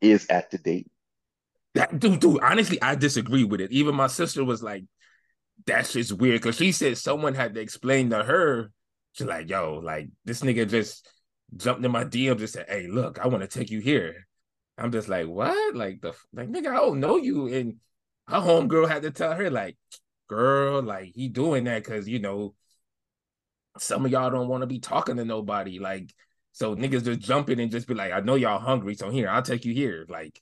is 0.00 0.26
at 0.28 0.50
the 0.50 0.58
date? 0.58 0.90
That 1.74 1.98
dude, 1.98 2.20
dude, 2.20 2.40
honestly, 2.42 2.80
I 2.80 2.94
disagree 2.94 3.44
with 3.44 3.60
it. 3.60 3.72
Even 3.72 3.94
my 3.96 4.06
sister 4.06 4.44
was 4.44 4.62
like, 4.62 4.84
"That's 5.66 5.92
just 5.92 6.12
weird. 6.12 6.42
Cause 6.42 6.56
she 6.56 6.72
said 6.72 6.98
someone 6.98 7.34
had 7.34 7.54
to 7.54 7.60
explain 7.60 8.10
to 8.10 8.22
her. 8.22 8.70
She's 9.14 9.26
like, 9.26 9.48
yo, 9.48 9.80
like 9.82 10.08
this 10.24 10.42
nigga 10.42 10.68
just 10.68 11.08
jumped 11.56 11.84
in 11.84 11.90
my 11.90 12.04
DMs 12.04 12.38
just 12.38 12.54
said, 12.54 12.66
Hey, 12.68 12.86
look, 12.88 13.18
I 13.18 13.28
want 13.28 13.42
to 13.42 13.58
take 13.58 13.70
you 13.70 13.80
here. 13.80 14.26
I'm 14.76 14.92
just 14.92 15.08
like, 15.08 15.26
what? 15.26 15.74
Like 15.74 16.00
the 16.00 16.12
like 16.32 16.48
nigga, 16.48 16.68
I 16.68 16.76
don't 16.76 17.00
know 17.00 17.16
you. 17.16 17.46
And 17.46 17.76
her 18.28 18.38
homegirl 18.38 18.88
had 18.88 19.02
to 19.02 19.10
tell 19.10 19.34
her, 19.34 19.50
like, 19.50 19.76
girl, 20.28 20.82
like 20.82 21.12
he 21.14 21.28
doing 21.28 21.64
that 21.64 21.84
because 21.84 22.08
you 22.08 22.18
know, 22.18 22.54
some 23.78 24.04
of 24.04 24.10
y'all 24.10 24.30
don't 24.30 24.48
want 24.48 24.62
to 24.62 24.66
be 24.66 24.80
talking 24.80 25.16
to 25.16 25.24
nobody. 25.24 25.78
Like, 25.78 26.12
so 26.52 26.74
niggas 26.74 27.04
just 27.04 27.20
jump 27.20 27.50
in 27.50 27.60
and 27.60 27.70
just 27.70 27.86
be 27.86 27.94
like, 27.94 28.12
I 28.12 28.20
know 28.20 28.34
y'all 28.34 28.58
hungry, 28.58 28.94
so 28.94 29.10
here, 29.10 29.28
I'll 29.28 29.42
take 29.42 29.64
you 29.64 29.74
here. 29.74 30.06
Like, 30.08 30.40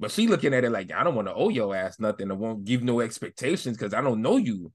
but 0.00 0.10
she 0.10 0.26
looking 0.26 0.54
at 0.54 0.64
it 0.64 0.70
like, 0.70 0.92
I 0.92 1.04
don't 1.04 1.14
want 1.14 1.28
to 1.28 1.34
owe 1.34 1.48
your 1.48 1.74
ass 1.74 2.00
nothing. 2.00 2.30
I 2.30 2.34
won't 2.34 2.64
give 2.64 2.82
no 2.82 3.00
expectations 3.00 3.76
because 3.76 3.94
I 3.94 4.00
don't 4.00 4.22
know 4.22 4.36
you. 4.36 4.72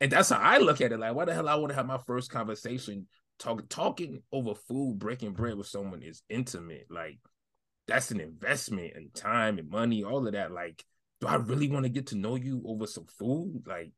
And 0.00 0.10
that's 0.10 0.30
how 0.30 0.38
I 0.38 0.58
look 0.58 0.80
at 0.80 0.92
it. 0.92 0.98
Like, 0.98 1.14
why 1.14 1.24
the 1.24 1.34
hell 1.34 1.48
I 1.48 1.54
want 1.54 1.70
to 1.70 1.76
have 1.76 1.86
my 1.86 1.98
first 1.98 2.30
conversation 2.30 3.06
talk, 3.38 3.68
talking 3.68 4.22
over 4.32 4.54
food, 4.54 4.98
breaking 4.98 5.32
bread 5.32 5.56
with 5.56 5.66
someone 5.66 6.02
is 6.02 6.22
intimate. 6.28 6.86
Like, 6.90 7.18
that's 7.86 8.10
an 8.10 8.20
investment 8.20 8.92
in 8.96 9.10
time 9.14 9.58
and 9.58 9.68
money, 9.70 10.04
all 10.04 10.26
of 10.26 10.32
that. 10.32 10.52
Like, 10.52 10.84
do 11.20 11.26
I 11.26 11.36
really 11.36 11.68
want 11.68 11.84
to 11.84 11.90
get 11.90 12.08
to 12.08 12.16
know 12.16 12.36
you 12.36 12.62
over 12.66 12.86
some 12.86 13.06
food? 13.18 13.62
Like, 13.66 13.92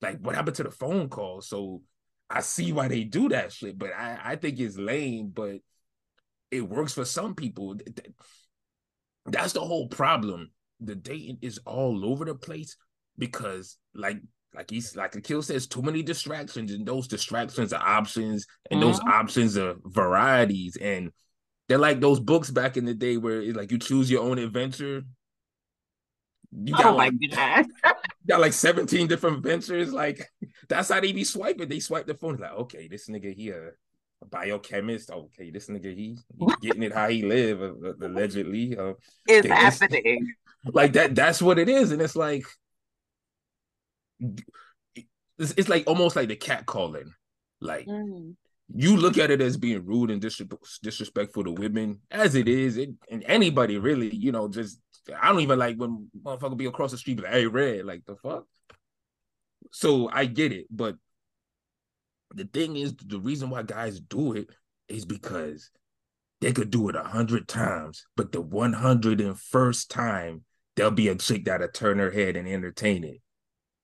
like 0.00 0.18
what 0.20 0.34
happened 0.34 0.56
to 0.56 0.62
the 0.64 0.70
phone 0.70 1.08
call? 1.08 1.40
So 1.40 1.82
I 2.30 2.40
see 2.40 2.72
why 2.72 2.88
they 2.88 3.04
do 3.04 3.28
that 3.30 3.52
shit, 3.52 3.78
but 3.78 3.90
I, 3.96 4.18
I 4.24 4.36
think 4.36 4.58
it's 4.58 4.76
lame, 4.78 5.32
but 5.34 5.56
it 6.50 6.62
works 6.62 6.94
for 6.94 7.04
some 7.04 7.34
people. 7.34 7.76
Th- 7.76 7.94
th- 7.94 8.14
That's 9.26 9.52
the 9.52 9.60
whole 9.60 9.88
problem. 9.88 10.50
The 10.80 10.94
dating 10.94 11.38
is 11.42 11.58
all 11.64 12.04
over 12.04 12.24
the 12.24 12.34
place 12.34 12.76
because 13.18 13.78
like 13.94 14.18
like 14.56 14.70
he's 14.70 14.96
like 14.96 15.14
Akil 15.14 15.42
says, 15.42 15.66
too 15.66 15.82
many 15.82 16.02
distractions, 16.02 16.72
and 16.72 16.86
those 16.86 17.06
distractions 17.08 17.72
are 17.72 17.82
options, 17.82 18.46
and 18.70 18.82
those 18.82 18.98
Mhm. 19.00 19.08
options 19.08 19.58
are 19.58 19.76
varieties. 19.84 20.76
And 20.76 21.12
they're 21.68 21.78
like 21.78 22.00
those 22.00 22.20
books 22.20 22.50
back 22.50 22.76
in 22.76 22.84
the 22.84 22.94
day 22.94 23.16
where 23.18 23.40
it's 23.42 23.56
like 23.56 23.70
you 23.70 23.78
choose 23.78 24.10
your 24.10 24.22
own 24.22 24.38
adventure. 24.38 25.02
You 26.52 26.74
got 26.74 26.94
Oh 26.94 26.96
like 26.96 27.12
got 28.28 28.40
like 28.40 28.52
17 28.54 29.06
different 29.08 29.42
ventures. 29.42 29.92
Like 29.92 30.26
that's 30.68 30.88
how 30.88 31.00
they 31.00 31.12
be 31.12 31.24
swiping. 31.24 31.68
They 31.68 31.80
swipe 31.80 32.06
the 32.06 32.14
phone 32.14 32.36
like, 32.36 32.52
okay, 32.52 32.88
this 32.88 33.08
nigga 33.08 33.34
here, 33.34 33.76
a 34.22 34.26
biochemist. 34.26 35.10
Okay, 35.10 35.50
this 35.50 35.68
nigga 35.68 35.94
he, 35.94 36.16
he 36.38 36.46
getting 36.62 36.82
it 36.82 36.94
how 36.94 37.08
he 37.08 37.22
live 37.22 37.60
uh, 37.62 37.94
allegedly. 38.00 38.76
Uh, 38.76 38.94
is 39.28 39.44
happening. 39.46 40.34
like 40.72 40.94
that. 40.94 41.14
That's 41.14 41.42
what 41.42 41.58
it 41.58 41.68
is, 41.68 41.92
and 41.92 42.00
it's 42.00 42.16
like 42.16 42.44
it's, 44.20 45.54
it's 45.56 45.68
like 45.68 45.84
almost 45.86 46.16
like 46.16 46.28
the 46.28 46.36
cat 46.36 46.66
calling. 46.66 47.12
Like 47.60 47.86
Mm. 47.86 48.36
you 48.74 48.96
look 48.96 49.16
at 49.18 49.30
it 49.30 49.40
as 49.40 49.56
being 49.56 49.84
rude 49.84 50.10
and 50.10 50.20
dis- 50.20 50.42
disrespectful 50.82 51.44
to 51.44 51.52
women, 51.52 52.00
as 52.10 52.34
it 52.34 52.48
is, 52.48 52.76
it, 52.76 52.90
and 53.10 53.24
anybody 53.26 53.78
really, 53.78 54.14
you 54.14 54.32
know, 54.32 54.48
just 54.48 54.78
I 55.20 55.28
don't 55.30 55.40
even 55.40 55.58
like 55.58 55.76
when 55.76 56.10
motherfucker 56.20 56.56
be 56.56 56.66
across 56.66 56.90
the 56.90 56.98
street 56.98 57.20
like, 57.22 57.32
"Hey, 57.32 57.46
red," 57.46 57.84
like 57.84 58.04
the 58.04 58.16
fuck. 58.16 58.44
So 59.72 60.08
I 60.10 60.26
get 60.26 60.52
it, 60.52 60.66
but 60.70 60.96
the 62.34 62.44
thing 62.44 62.76
is, 62.76 62.94
the 62.96 63.20
reason 63.20 63.50
why 63.50 63.62
guys 63.62 64.00
do 64.00 64.32
it 64.32 64.48
is 64.88 65.04
because 65.04 65.70
they 66.40 66.52
could 66.52 66.70
do 66.70 66.88
it 66.88 66.96
a 66.96 67.02
hundred 67.02 67.48
times, 67.48 68.04
but 68.16 68.32
the 68.32 68.40
one 68.40 68.72
hundred 68.72 69.20
and 69.20 69.38
first 69.38 69.90
time 69.90 70.44
there'll 70.74 70.90
be 70.90 71.08
a 71.08 71.14
chick 71.14 71.44
that'll 71.46 71.68
turn 71.68 71.98
her 71.98 72.10
head 72.10 72.36
and 72.36 72.46
entertain 72.48 73.04
it, 73.04 73.20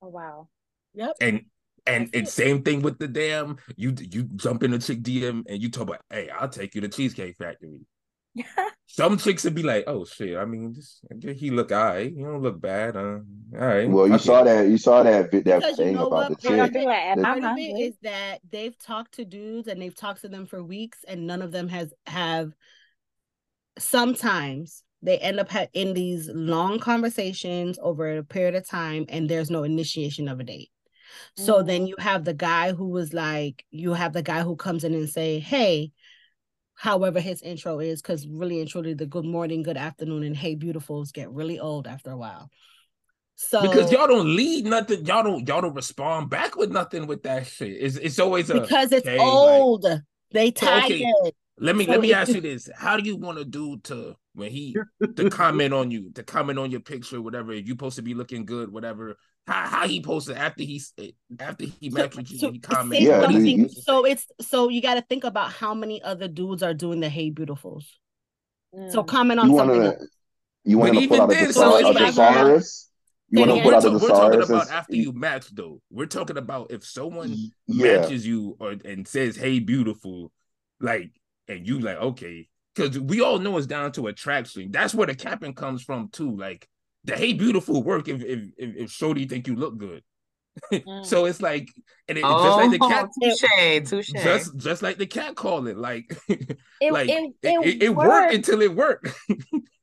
Oh 0.03 0.09
wow. 0.09 0.48
Yep. 0.94 1.12
and 1.20 1.44
and 1.86 2.07
That's 2.07 2.11
and 2.16 2.26
it. 2.26 2.30
same 2.30 2.62
thing 2.62 2.82
with 2.82 2.98
the 2.98 3.09
damn 3.09 3.57
you 3.76 3.94
you 3.98 4.24
jump 4.36 4.62
in 4.62 4.72
a 4.74 4.78
chick 4.78 5.03
DM 5.03 5.44
and 5.48 5.62
you 5.62 5.70
talk 5.70 5.84
about, 5.84 6.00
hey, 6.11 6.28
I'll 6.28 6.48
take 6.48 6.74
you 6.74 6.80
to 6.82 6.88
Cheesecake 6.88 7.36
Factory. 7.38 7.80
Some 8.86 9.16
chicks 9.18 9.44
would 9.44 9.55
be 9.55 9.62
like, 9.62 9.84
oh 9.86 10.05
shit, 10.05 10.36
I 10.38 10.44
mean, 10.44 10.74
just 10.74 11.00
he 11.36 11.50
look 11.50 11.70
all 11.72 11.84
right, 11.84 12.12
you 12.12 12.24
don't 12.24 12.42
look 12.42 12.61
bad, 12.61 12.96
uh, 12.96 13.00
all 13.00 13.20
right. 13.53 13.88
Well, 13.88 14.07
you 14.07 14.14
fuck 14.14 14.20
saw 14.22 14.44
that 14.44 14.68
you 14.68 14.78
saw 14.78 15.03
that 15.03 15.30
that 15.30 15.44
Because 15.44 15.78
you 15.78 15.84
thing 15.84 15.94
know 15.94 16.07
about 16.09 16.30
what? 16.30 16.40
the 16.40 16.48
chick. 16.48 16.72
do 16.72 16.78
it, 16.80 16.88
and 16.88 17.20
that- 17.24 17.26
I'm 17.26 17.40
part 17.42 17.53
of 17.53 17.59
it 17.59 17.68
hungry. 17.68 17.82
is 17.84 17.94
that 18.03 18.38
they've 18.50 18.76
talked 18.78 19.14
to 19.14 19.24
dudes 19.24 19.68
and 19.68 19.80
they've 19.80 19.94
talked 19.94 20.22
to 20.22 20.28
them 20.28 20.46
for 20.46 20.62
weeks 20.62 20.98
and 21.09 21.26
none 21.26 21.42
of 21.42 21.53
them 21.53 21.68
has 21.68 21.92
have 22.07 22.53
sometimes 23.78 24.82
they 25.03 25.18
end 25.18 25.40
up 25.40 25.50
ha- 25.50 25.66
in 25.72 25.94
these 25.94 26.30
long 26.32 26.78
conversations 26.78 27.78
over 27.82 28.18
a 28.18 28.24
period 28.24 28.55
of 28.55 28.66
time 28.66 29.05
and 29.09 29.28
there's 29.28 29.50
no 29.50 29.62
initiation 29.64 30.28
of 30.28 30.40
a 30.40 30.44
date 30.44 30.70
so 31.36 31.57
mm-hmm. 31.57 31.66
then 31.66 31.86
you 31.86 31.94
have 31.98 32.24
the 32.24 32.34
guy 32.34 32.72
who 32.72 32.88
was 32.88 33.12
like 33.12 33.64
you 33.70 33.92
have 33.92 34.12
the 34.12 34.22
guy 34.22 34.42
who 34.42 34.57
comes 34.57 34.84
in 34.84 34.94
and 34.94 35.09
say 35.09 35.38
hey 35.38 35.90
however 36.74 37.20
his 37.20 37.42
intro 37.42 37.78
is 37.80 38.00
because 38.00 38.26
really 38.26 38.61
and 38.61 38.68
truly 38.68 38.94
the 38.94 39.07
good 39.07 39.24
morning 39.24 39.62
good 39.62 39.76
afternoon 39.76 40.22
and 40.22 40.36
hey 40.36 40.57
beautifuls 40.57 41.12
get 41.12 41.30
really 41.30 41.59
old 41.59 41.86
after 41.86 42.11
a 42.11 42.16
while 42.16 42.50
so 43.42 43.61
because 43.62 43.90
y'all 43.90 44.07
don't 44.07 44.36
lead 44.36 44.66
nothing, 44.66 45.05
y'all 45.05 45.22
don't 45.22 45.46
y'all 45.48 45.61
don't 45.61 45.74
respond 45.74 46.30
back 46.30 46.57
with 46.57 46.70
nothing 46.70 47.07
with 47.07 47.24
that 47.24 47.46
shit. 47.46 47.70
It's 47.70 47.96
it's 47.96 48.18
always 48.18 48.50
a 48.50 48.61
because 48.61 48.92
it's 48.92 49.07
okay, 49.07 49.18
like- 49.18 49.26
old. 49.26 49.86
they 50.30 50.53
So, 50.57 50.66
tired. 50.66 50.84
okay, 50.84 51.32
Let 51.59 51.76
me 51.76 51.84
So 51.86 51.90
let 51.90 52.00
me 52.00 52.12
ask 52.12 52.32
you 52.32 52.40
this: 52.40 52.70
How 52.76 52.96
do 52.96 53.03
you 53.03 53.16
want 53.16 53.38
to 53.38 53.44
do 53.44 53.78
to 53.84 54.16
when 54.35 54.51
he 54.51 54.76
to 55.16 55.30
comment 55.30 55.72
on 55.74 55.91
you, 55.91 56.11
to 56.14 56.22
comment 56.22 56.59
on 56.59 56.70
your 56.70 56.80
picture, 56.80 57.20
whatever? 57.20 57.53
If 57.53 57.66
you 57.66 57.72
supposed 57.74 57.97
to 57.97 58.03
be 58.03 58.14
looking 58.14 58.45
good, 58.47 58.72
whatever. 58.72 59.16
How 59.47 59.66
how 59.66 59.89
he 59.89 60.01
posted 60.01 60.37
after 60.37 60.62
he 60.62 60.80
after 61.41 61.64
he 61.64 61.91
So- 61.91 61.97
matched 61.97 62.16
with 62.16 62.30
you, 62.30 62.39
so 62.39 62.53
he 62.53 62.59
commented. 62.61 63.09
Yeah, 63.09 63.26
he 63.26 63.35
you- 63.35 63.41
something- 63.41 63.68
supposed 63.68 63.76
to 63.76 63.83
so 63.83 64.05
it's 64.07 64.26
so 64.41 64.68
you 64.68 64.80
got 64.80 64.95
to 64.95 65.03
think 65.03 65.24
about 65.24 65.51
how 65.53 65.74
many 65.74 66.01
other 66.01 66.28
dudes 66.28 66.62
are 66.62 66.74
doing 66.74 67.01
the 67.01 67.09
hey 67.09 67.30
beautifuls. 67.33 67.85
So 68.91 69.03
Mm. 69.03 69.07
comment 69.09 69.41
on 69.41 69.51
You 69.51 69.57
something 69.57 69.78
wanna 69.83 69.97
you 70.64 70.78
want 70.78 70.93
to 70.95 70.99
pull 71.01 71.03
even 71.16 71.20
out 71.20 71.30
a, 71.30 71.35
then, 71.35 71.49
thesa- 71.49 71.53
so 71.55 71.74
a 71.74 71.91
even- 71.91 72.07
thesaurus? 72.07 72.89
You 73.30 73.39
want 73.41 73.49
to 73.49 73.53
again? 73.55 73.62
pull 73.64 73.70
we're, 73.72 73.76
out 73.76 73.85
a 73.85 73.89
ta- 73.89 73.93
we're 73.99 74.09
talking 74.09 74.43
about 74.43 74.70
after 74.70 74.95
you 74.97 75.12
match, 75.12 75.55
though. 75.55 75.80
We're 75.91 76.07
talking 76.07 76.37
about 76.37 76.70
if 76.70 76.85
someone 76.85 77.35
yeah. 77.66 78.03
matches 78.03 78.26
you 78.26 78.57
or 78.61 78.76
and 78.85 79.09
says 79.09 79.37
"Hey, 79.37 79.59
beautiful," 79.59 80.30
like, 80.80 81.11
and 81.49 81.66
you 81.66 81.80
like, 81.80 81.97
okay, 81.97 82.49
because 82.74 82.98
we 82.98 83.20
all 83.20 83.38
know 83.38 83.56
it's 83.58 83.66
down 83.66 83.92
to 83.92 84.06
attraction. 84.08 84.70
That's 84.70 84.94
where 84.94 85.06
the 85.06 85.14
capping 85.14 85.54
comes 85.54 85.82
from 85.82 86.08
too. 86.10 86.36
Like 86.36 86.68
the 87.04 87.16
"Hey, 87.16 87.32
beautiful" 87.32 87.82
work 87.82 88.08
if 88.08 88.22
if 88.22 88.40
if, 88.56 88.76
if 88.76 88.90
Shorty 88.90 89.26
think 89.26 89.46
you 89.48 89.56
look 89.56 89.76
good. 89.78 90.02
Mm. 90.70 91.06
so 91.06 91.24
it's 91.24 91.40
like, 91.40 91.66
and 92.08 92.18
it, 92.18 92.24
Oh, 92.26 92.44
just 92.44 92.56
like 92.58 92.70
the 92.72 92.78
cat, 92.78 93.08
touche, 93.22 93.88
touche. 93.90 94.22
just 94.22 94.56
just 94.58 94.82
like 94.82 94.98
the 94.98 95.06
cat 95.06 95.34
call 95.34 95.66
it, 95.66 95.78
like, 95.78 96.14
It, 96.28 96.92
like 96.92 97.08
it, 97.08 97.32
it, 97.42 97.48
it, 97.48 97.66
it, 97.66 97.82
it 97.84 97.88
worked. 97.88 98.08
worked 98.08 98.34
until 98.34 98.60
it 98.60 98.74
worked. 98.74 99.08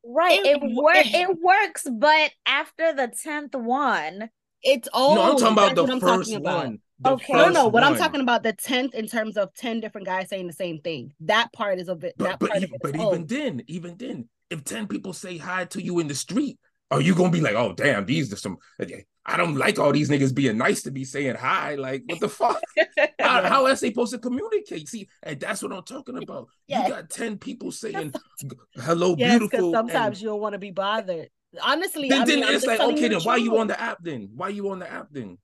Right. 0.06 0.40
It 0.40 0.58
It, 0.58 0.62
wo- 0.62 0.84
work 0.84 0.96
it- 0.98 1.16
it 1.30 1.38
works, 1.42 1.88
but 1.92 2.32
after 2.46 2.94
the 2.94 3.12
tenth 3.24 3.56
one, 3.56 4.30
It's 4.62 4.88
all 4.94 5.16
no, 5.16 5.22
I'm 5.24 5.38
talking 5.38 5.54
about 5.54 5.78
Oh, 5.78 5.86
the 5.88 6.00
first 6.00 6.32
one 6.34 6.42
about. 6.42 6.74
One. 7.00 7.14
Okay. 7.14 7.34
No, 7.34 7.50
no. 7.50 7.68
What 7.68 7.84
I'm 7.84 7.96
talking 7.96 8.22
about 8.22 8.44
the 8.44 8.54
tenth 8.54 8.94
in 8.94 9.08
terms 9.08 9.38
of 9.38 9.54
ten 9.54 9.80
different 9.80 10.08
guys 10.08 10.30
saying 10.30 10.48
the 10.48 10.54
same 10.54 10.80
thing. 10.80 11.14
That 11.22 11.52
part 11.54 11.80
is 11.80 11.88
a 11.88 11.96
bit. 11.96 12.16
But 12.18 12.26
that 12.26 12.40
but, 12.40 12.50
part 12.52 12.64
e- 12.64 12.74
but 12.82 12.96
even 12.96 13.26
then, 13.26 13.64
even 13.68 13.98
then, 13.98 14.30
if 14.50 14.64
ten 14.64 14.88
people 14.88 15.14
say 15.14 15.38
hi 15.38 15.66
to 15.66 15.82
you 15.82 16.00
in 16.00 16.08
the 16.08 16.16
street, 16.16 16.58
are 16.92 17.02
you 17.02 17.16
gonna 17.16 17.32
be 17.32 17.42
like, 17.42 17.56
oh 17.56 17.74
damn, 17.74 18.06
these 18.06 18.34
are 18.34 18.38
some? 18.38 18.58
I 19.26 19.38
don't 19.38 19.56
like 19.56 19.78
all 19.78 19.92
these 19.92 20.10
niggas 20.10 20.34
being 20.34 20.58
nice 20.58 20.82
to 20.84 20.92
be 20.92 21.06
saying 21.06 21.36
hi. 21.36 21.76
Like, 21.76 22.04
what 22.08 22.20
the 22.20 22.30
fuck? 22.30 22.60
How, 23.20 23.44
how 23.44 23.66
else 23.68 23.82
they 23.82 23.90
supposed 23.90 24.14
to 24.14 24.20
communicate? 24.20 24.90
See, 24.90 25.08
and 25.22 25.40
that's 25.40 25.62
what 25.62 25.72
I'm 25.72 25.84
talking 25.84 26.18
about. 26.24 26.48
Yeah. 26.68 26.84
You 26.84 26.90
got 26.94 27.10
ten 27.10 27.38
people 27.38 27.72
saying 27.72 28.14
hello, 28.76 29.16
Yes, 29.18 29.38
beautiful. 29.38 29.72
sometimes 29.72 30.18
and 30.18 30.22
you 30.24 30.30
don't 30.30 30.42
want 30.42 30.54
to 30.54 30.60
be 30.60 30.72
bothered. 30.72 31.30
Honestly, 31.64 32.10
then, 32.10 32.22
I 32.22 32.26
mean, 32.26 32.40
then 32.42 32.54
it's 32.54 32.66
like, 32.66 32.80
okay, 32.80 33.02
then 33.02 33.12
the 33.12 33.20
why 33.22 33.38
you 33.38 33.58
on 33.58 33.68
the 33.68 33.80
app 33.80 34.00
then? 34.02 34.30
Why 34.36 34.50
you 34.50 34.70
on 34.70 34.80
the 34.80 34.92
app 34.92 35.08
then? 35.12 35.38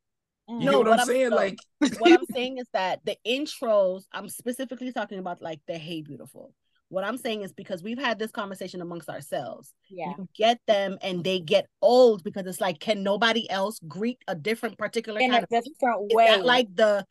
You 0.47 0.55
Mm. 0.55 0.61
get 0.61 0.71
No, 0.71 0.77
what 0.79 0.87
what 0.87 0.93
I'm 0.93 0.99
I'm- 0.99 1.07
saying? 1.07 1.29
no. 1.29 1.35
Like, 1.35 1.57
what 1.99 2.11
I'm 2.19 2.25
saying 2.33 2.57
is 2.59 2.67
that 2.73 2.99
the 3.05 3.17
intros, 3.27 4.03
I'm 4.11 4.29
specifically 4.29 4.91
talking 4.91 5.19
about 5.19 5.41
like 5.41 5.59
the 5.67 5.77
hey 5.77 6.01
beautiful. 6.01 6.53
What 6.89 7.03
I'm 7.03 7.17
saying 7.17 7.41
is 7.41 7.51
because 7.51 7.81
we've 7.81 7.97
had 7.97 8.19
this 8.19 8.29
conversation 8.29 8.79
amongst 8.79 9.09
ourselves. 9.09 9.73
yeah. 9.89 10.13
You 10.17 10.29
get 10.37 10.59
them 10.67 10.99
and 11.01 11.23
they 11.23 11.39
get 11.39 11.65
old 11.81 12.23
because 12.23 12.45
it's 12.45 12.61
like, 12.61 12.79
can 12.79 13.01
nobody 13.01 13.49
else 13.49 13.79
greet 13.87 14.19
a 14.27 14.35
different 14.35 14.77
particular 14.77 15.19
In 15.19 15.31
kind 15.31 15.41
a 15.41 15.43
of 15.45 15.49
different 15.49 16.11
is 16.11 16.15
way. 16.15 16.27
that 16.27 16.45
like 16.45 16.67
the 16.75 17.03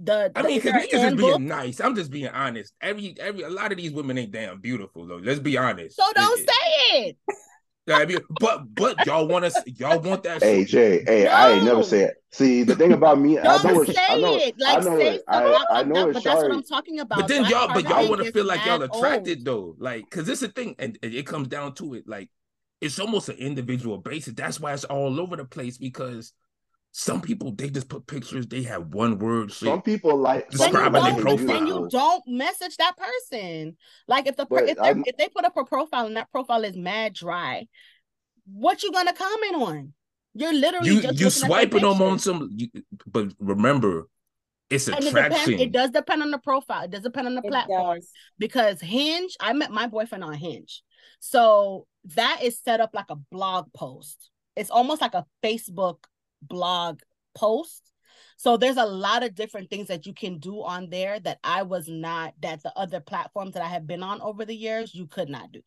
the, 0.00 0.30
I 0.36 0.42
the 0.42 0.48
mean, 0.48 0.60
because 0.60 0.84
inner 0.92 1.10
niggas 1.10 1.10
just 1.10 1.16
being 1.16 1.46
nice. 1.46 1.80
I'm 1.80 1.94
just 1.94 2.10
being 2.10 2.28
honest. 2.28 2.74
Every 2.82 3.14
every 3.18 3.42
a 3.42 3.48
lot 3.50 3.72
of 3.72 3.78
these 3.78 3.92
women 3.92 4.18
ain't 4.18 4.32
damn 4.32 4.60
beautiful 4.60 5.06
though. 5.06 5.16
Let's 5.16 5.40
be 5.40 5.56
honest. 5.56 5.96
So 5.96 6.04
don't 6.14 6.38
It- 6.38 6.42
it- 6.42 6.48
say 6.50 6.98
it. 7.08 7.16
I 7.88 8.04
mean, 8.04 8.20
but 8.30 8.74
but 8.74 9.04
y'all 9.06 9.28
want 9.28 9.44
us 9.44 9.62
y'all 9.66 10.00
want 10.00 10.24
that 10.24 10.42
Hey 10.42 10.60
shit. 10.64 10.68
Jay, 10.68 11.04
hey, 11.06 11.26
I 11.28 11.52
ain't 11.52 11.64
never 11.64 11.76
No. 11.76 11.82
said. 11.82 12.14
See, 12.32 12.64
the 12.64 12.74
thing 12.74 12.92
about 12.92 13.18
me, 13.18 13.38
I 13.38 13.44
Don't 13.44 13.64
know 13.64 13.84
say 13.84 13.92
it. 13.92 13.98
I 14.10 14.20
know 14.20 14.36
it. 14.36 14.54
Like 14.58 14.76
I 14.76 14.80
know 14.80 14.98
say 14.98 15.14
it. 15.14 15.24
I, 15.28 15.64
I 15.70 15.82
know 15.84 15.94
not- 15.94 16.08
it's 16.10 16.14
but 16.14 16.24
that's 16.24 16.42
what 16.42 16.52
I'm 16.52 16.62
talking 16.62 17.00
about. 17.00 17.18
But 17.20 17.28
then 17.28 17.42
That 17.42 17.50
y'all, 17.50 17.68
but 17.72 17.84
y'all 17.88 18.08
want 18.08 18.22
to 18.22 18.32
feel 18.32 18.44
like 18.44 18.66
y'all 18.66 18.82
attracted 18.82 19.38
old. 19.38 19.44
though, 19.46 19.76
like, 19.78 20.10
cause 20.10 20.28
it's 20.28 20.42
is 20.42 20.48
the 20.48 20.52
thing, 20.52 20.74
and, 20.78 20.98
and 21.02 21.14
it 21.14 21.26
comes 21.26 21.48
down 21.48 21.74
to 21.74 21.94
it, 21.94 22.06
like, 22.06 22.28
it's 22.80 22.98
almost 22.98 23.28
an 23.30 23.36
individual 23.36 23.98
basis. 23.98 24.34
That's 24.34 24.60
why 24.60 24.74
it's 24.74 24.84
all 24.84 25.18
over 25.18 25.36
the 25.36 25.46
place 25.46 25.78
because 25.78 26.32
some 26.98 27.20
people 27.20 27.52
they 27.52 27.68
just 27.68 27.90
put 27.90 28.06
pictures, 28.06 28.46
they 28.46 28.62
have 28.62 28.94
one 28.94 29.18
word 29.18 29.52
shit. 29.52 29.68
Some 29.68 29.82
people 29.82 30.16
like 30.16 30.50
some 30.50 30.72
Then 30.72 30.72
you, 30.72 30.88
Describe 30.90 30.94
people 30.94 31.06
it 31.06 31.10
don't, 31.10 31.20
profile. 31.20 31.46
then 31.46 31.66
you 31.66 31.88
don't 31.90 32.22
message 32.26 32.76
that 32.78 32.94
person. 32.96 33.76
Like 34.08 34.26
if 34.26 34.36
the 34.36 34.46
per- 34.46 34.64
if, 34.64 34.78
they 34.78 35.02
if 35.04 35.16
they 35.18 35.28
put 35.28 35.44
up 35.44 35.54
a 35.58 35.64
profile 35.64 36.06
and 36.06 36.16
that 36.16 36.30
profile 36.30 36.64
is 36.64 36.74
mad 36.74 37.12
dry, 37.12 37.66
what 38.50 38.82
you 38.82 38.92
gonna 38.92 39.12
comment 39.12 39.56
on? 39.56 39.92
You're 40.32 40.54
literally 40.54 40.88
You 40.88 41.02
just 41.02 41.20
you 41.20 41.26
looking 41.26 41.26
at 41.26 41.32
their 41.32 41.48
swiping 41.48 41.82
them 41.82 42.00
on 42.00 42.18
some, 42.18 42.48
you, 42.56 42.68
but 43.06 43.30
remember, 43.40 44.08
it's 44.70 44.88
And 44.88 44.96
it 44.96 45.04
depends. 45.04 45.36
attraction. 45.36 45.60
It 45.60 45.72
does 45.72 45.90
depend 45.90 46.22
on 46.22 46.30
the 46.30 46.38
profile. 46.38 46.84
It 46.84 46.92
does 46.92 47.02
depend 47.02 47.26
on 47.26 47.34
the 47.34 47.42
It 47.44 47.50
platform. 47.50 47.96
does. 47.96 48.10
because 48.38 48.80
Hinge, 48.80 49.36
I 49.38 49.52
met 49.52 49.70
my 49.70 49.86
boyfriend 49.86 50.24
on 50.24 50.32
Hinge. 50.32 50.82
So 51.20 51.86
that 52.14 52.40
is 52.42 52.58
set 52.58 52.80
up 52.80 52.90
like 52.94 53.10
a 53.10 53.16
blog 53.16 53.66
post. 53.74 54.30
It's 54.56 54.70
almost 54.70 55.02
like 55.02 55.12
a 55.12 55.26
Facebook 55.44 55.98
blog 56.42 57.00
post. 57.34 57.90
So 58.38 58.56
there's 58.56 58.76
a 58.76 58.84
lot 58.84 59.22
of 59.22 59.34
different 59.34 59.70
things 59.70 59.88
that 59.88 60.06
you 60.06 60.12
can 60.12 60.38
do 60.38 60.62
on 60.62 60.90
there 60.90 61.18
that 61.20 61.38
I 61.42 61.62
was 61.62 61.88
not, 61.88 62.34
that 62.42 62.62
the 62.62 62.72
other 62.76 63.00
platforms 63.00 63.54
that 63.54 63.62
I 63.62 63.68
have 63.68 63.86
been 63.86 64.02
on 64.02 64.20
over 64.20 64.44
the 64.44 64.54
years, 64.54 64.94
you 64.94 65.06
could 65.06 65.28
not 65.28 65.52
do. 65.52 65.62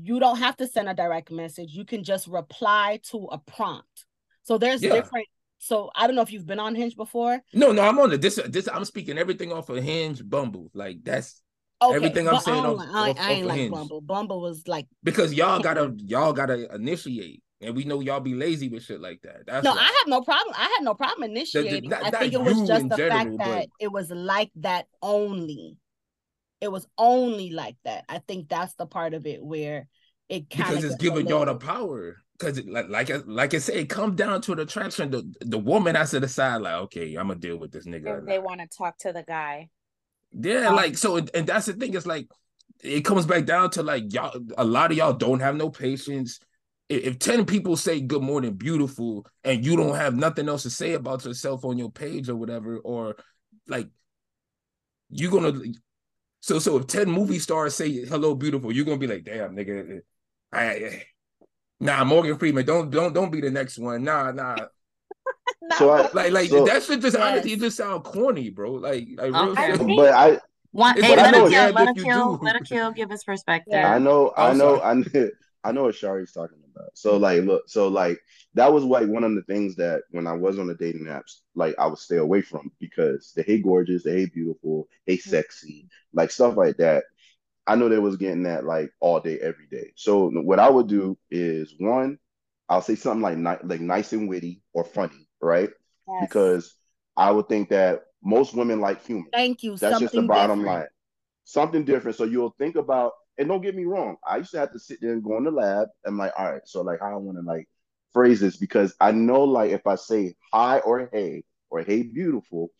You 0.00 0.20
don't 0.20 0.38
have 0.38 0.56
to 0.58 0.66
send 0.66 0.88
a 0.88 0.94
direct 0.94 1.30
message. 1.30 1.72
You 1.72 1.84
can 1.84 2.04
just 2.04 2.26
reply 2.26 3.00
to 3.10 3.26
a 3.32 3.38
prompt. 3.38 4.04
So 4.42 4.58
there's 4.58 4.82
Yeah. 4.82 4.92
different. 4.92 5.26
So 5.58 5.90
I 5.94 6.06
don't 6.06 6.16
know 6.16 6.22
if 6.22 6.32
you've 6.32 6.46
been 6.46 6.60
on 6.60 6.74
Hinge 6.74 6.96
before. 6.96 7.42
No, 7.52 7.72
no, 7.72 7.82
I'm 7.82 7.98
on 7.98 8.10
the 8.10 8.16
this 8.18 8.40
this. 8.46 8.66
I'm 8.66 8.84
speaking 8.86 9.18
everything 9.18 9.52
off 9.52 9.68
of 9.68 9.82
Hinge, 9.82 10.26
Bumble. 10.26 10.70
Like 10.72 11.04
that's 11.04 11.42
Okay, 11.82 11.96
Everything 11.96 12.28
I'm 12.28 12.40
saying 12.40 12.64
I, 12.64 12.68
off- 12.68 12.80
I, 12.92 13.10
off- 13.10 13.16
I 13.18 13.32
ain't 13.32 13.46
like 13.46 13.56
Hinge. 13.58 13.72
Bumble. 13.72 14.00
Bumble 14.02 14.40
was 14.42 14.68
like 14.68 14.86
because 15.02 15.32
y'all 15.34 15.60
gotta 15.62 15.94
y'all 15.98 16.32
gotta 16.32 16.74
initiate, 16.74 17.42
and 17.60 17.76
we 17.76 17.84
know 17.84 18.00
y'all 18.00 18.20
be 18.20 18.34
lazy 18.34 18.68
with 18.68 18.84
shit 18.84 19.00
like 19.00 19.20
that. 19.22 19.46
That's 19.46 19.64
no, 19.64 19.72
why. 19.72 19.78
I 19.80 19.84
have 19.84 20.08
no 20.08 20.22
problem. 20.22 20.54
I 20.56 20.74
had 20.76 20.82
no 20.82 20.94
problem 20.94 21.30
initiating. 21.30 21.90
not- 21.90 22.04
I 22.04 22.10
think 22.10 22.32
it 22.32 22.40
was 22.40 22.66
just 22.66 22.88
the 22.88 22.96
general, 22.96 23.18
fact 23.18 23.38
that 23.38 23.66
but- 23.68 23.68
it 23.78 23.92
was 23.92 24.10
like 24.10 24.50
that 24.56 24.86
only. 25.02 25.76
It 26.60 26.70
was 26.70 26.86
only 26.98 27.50
like 27.50 27.76
that. 27.84 28.04
I 28.08 28.18
think 28.18 28.48
that's 28.48 28.74
the 28.74 28.86
part 28.86 29.14
of 29.14 29.26
it 29.26 29.42
where 29.42 29.88
it 30.28 30.50
kind 30.50 30.68
because 30.68 30.84
it's 30.84 30.96
giving 30.96 31.26
y'all 31.26 31.46
the 31.46 31.54
power. 31.54 32.16
Because 32.38 32.62
like 32.64 32.88
like 32.88 33.10
I, 33.10 33.16
like 33.26 33.54
I 33.54 33.58
said, 33.58 33.76
it 33.76 33.88
comes 33.88 34.16
down 34.16 34.40
to 34.42 34.54
the 34.54 34.62
attraction. 34.62 35.10
The 35.10 35.30
the 35.40 35.58
woman 35.58 35.94
has 35.94 36.10
to 36.12 36.20
decide 36.20 36.62
like, 36.62 36.74
okay, 36.74 37.14
I'm 37.14 37.28
gonna 37.28 37.38
deal 37.40 37.56
with 37.58 37.72
this 37.72 37.86
nigga. 37.86 38.06
or 38.06 38.18
If 38.20 38.26
they 38.26 38.38
want 38.38 38.60
to 38.60 38.66
talk 38.66 38.96
to 38.98 39.12
the 39.12 39.22
guy. 39.22 39.68
Yeah, 40.32 40.68
Um, 40.68 40.76
like 40.76 40.96
so, 40.96 41.16
and 41.16 41.46
that's 41.46 41.66
the 41.66 41.72
thing. 41.72 41.94
It's 41.94 42.06
like 42.06 42.28
it 42.82 43.04
comes 43.06 43.26
back 43.26 43.44
down 43.46 43.70
to 43.70 43.82
like 43.82 44.12
y'all. 44.12 44.38
A 44.56 44.64
lot 44.64 44.90
of 44.90 44.96
y'all 44.96 45.12
don't 45.12 45.40
have 45.40 45.56
no 45.56 45.70
patience. 45.70 46.40
If, 46.90 47.04
if 47.04 47.18
ten 47.18 47.46
people 47.46 47.76
say 47.76 48.00
"Good 48.00 48.20
morning, 48.22 48.54
beautiful," 48.54 49.24
and 49.44 49.64
you 49.64 49.76
don't 49.76 49.94
have 49.94 50.14
nothing 50.14 50.48
else 50.48 50.64
to 50.64 50.70
say 50.70 50.92
about 50.92 51.24
yourself 51.24 51.64
on 51.64 51.78
your 51.78 51.90
page 51.90 52.28
or 52.28 52.36
whatever, 52.36 52.76
or 52.78 53.16
like 53.68 53.88
you're 55.08 55.30
gonna. 55.30 55.52
So 56.40 56.58
so 56.58 56.76
if 56.78 56.86
ten 56.88 57.08
movie 57.10 57.38
stars 57.38 57.74
say 57.76 58.04
"Hello, 58.04 58.34
beautiful," 58.34 58.72
you're 58.72 58.84
gonna 58.84 58.98
be 58.98 59.06
like, 59.06 59.24
"Damn, 59.24 59.54
nigga." 59.56 59.98
Eh, 59.98 60.00
I, 60.52 60.64
I- 60.64 61.04
nah, 61.78 62.04
Morgan 62.04 62.36
Freeman, 62.38 62.66
don't 62.66 62.90
don't 62.90 63.12
don't 63.12 63.30
be 63.30 63.40
the 63.40 63.50
next 63.50 63.78
one. 63.78 64.02
Nah, 64.04 64.32
nah. 64.32 64.56
So 65.78 65.90
I, 65.90 66.10
Like 66.12 66.32
like 66.32 66.50
So- 66.50 66.64
that 66.64 66.82
shit 66.82 67.00
just 67.00 67.16
Yes. 67.16 67.22
honestly 67.32 67.52
it 67.52 67.60
just 67.60 67.76
sound 67.76 68.02
corny, 68.02 68.50
bro. 68.50 68.72
Like 68.72 69.06
like 69.16 69.32
real 69.32 69.50
Okay. 69.50 69.76
shit. 69.76 69.86
but 69.96 70.12
I 70.12 70.38
One, 70.72 70.94
hey, 70.96 71.16
like, 71.16 71.16
let 71.16 71.34
I 71.34 71.38
a 71.38 71.42
it's 71.44 71.52
kill, 71.52 71.72
let 71.72 71.86
a 71.86 71.90
if 71.90 72.04
kill, 72.04 72.38
let 72.42 72.56
Akil 72.56 72.92
give 72.92 73.10
his 73.10 73.22
perspective. 73.30 73.72
Yeah. 73.74 73.94
I 73.94 73.98
know, 73.98 74.32
I 74.36 74.52
know. 74.54 74.80
I 74.80 74.94
know, 74.94 75.28
I 75.64 75.72
know 75.72 75.82
what 75.84 75.94
Shari's 75.94 76.32
talking 76.32 76.56
about. 76.58 76.59
So 76.94 77.16
like, 77.16 77.42
look, 77.42 77.68
so 77.68 77.88
like 77.88 78.18
that 78.54 78.72
was 78.72 78.84
like 78.84 79.08
one 79.08 79.24
of 79.24 79.34
the 79.34 79.42
things 79.42 79.76
that 79.76 80.02
when 80.10 80.26
I 80.26 80.32
was 80.32 80.58
on 80.58 80.66
the 80.66 80.74
dating 80.74 81.06
apps, 81.06 81.40
like 81.54 81.74
I 81.78 81.86
would 81.86 81.98
stay 81.98 82.16
away 82.16 82.42
from 82.42 82.70
because 82.80 83.32
the 83.34 83.42
hey 83.42 83.60
gorgeous, 83.60 84.04
the 84.04 84.12
hey 84.12 84.26
beautiful, 84.26 84.88
hey 85.06 85.16
mm-hmm. 85.16 85.30
sexy, 85.30 85.88
like 86.12 86.30
stuff 86.30 86.56
like 86.56 86.76
that. 86.78 87.04
I 87.66 87.76
know 87.76 87.88
they 87.88 87.98
was 87.98 88.16
getting 88.16 88.44
that 88.44 88.64
like 88.64 88.90
all 89.00 89.20
day, 89.20 89.38
every 89.38 89.66
day. 89.70 89.92
So 89.94 90.30
what 90.30 90.58
I 90.58 90.68
would 90.68 90.88
do 90.88 91.16
is 91.30 91.74
one, 91.78 92.18
I'll 92.68 92.82
say 92.82 92.94
something 92.94 93.22
like 93.22 93.36
ni- 93.36 93.68
like 93.68 93.80
nice 93.80 94.12
and 94.12 94.28
witty 94.28 94.62
or 94.72 94.84
funny, 94.84 95.28
right? 95.40 95.70
Yes. 96.08 96.20
Because 96.20 96.74
I 97.16 97.30
would 97.30 97.48
think 97.48 97.68
that 97.70 98.02
most 98.22 98.54
women 98.54 98.80
like 98.80 99.04
humor. 99.04 99.28
Thank 99.32 99.62
you. 99.62 99.76
That's 99.76 100.00
just 100.00 100.14
the 100.14 100.22
bottom 100.22 100.60
different. 100.60 100.80
line. 100.80 100.88
Something 101.44 101.84
different. 101.84 102.16
So 102.16 102.24
you'll 102.24 102.54
think 102.58 102.76
about, 102.76 103.12
and 103.40 103.48
don't 103.48 103.62
get 103.62 103.74
me 103.74 103.86
wrong. 103.86 104.18
I 104.24 104.36
used 104.36 104.50
to 104.52 104.58
have 104.58 104.72
to 104.74 104.78
sit 104.78 105.00
there 105.00 105.14
and 105.14 105.24
go 105.24 105.38
in 105.38 105.44
the 105.44 105.50
lab 105.50 105.88
and 106.04 106.18
like, 106.18 106.32
all 106.38 106.52
right, 106.52 106.60
so 106.66 106.82
like 106.82 107.00
how 107.00 107.14
I 107.14 107.16
want 107.16 107.38
to 107.38 107.42
like 107.42 107.68
phrase 108.12 108.38
this 108.40 108.58
because 108.58 108.94
I 109.00 109.12
know 109.12 109.44
like 109.44 109.70
if 109.70 109.86
I 109.86 109.94
say 109.96 110.36
hi 110.52 110.80
or 110.80 111.08
hey 111.10 111.44
or 111.70 111.80
hey 111.82 112.02
beautiful, 112.02 112.70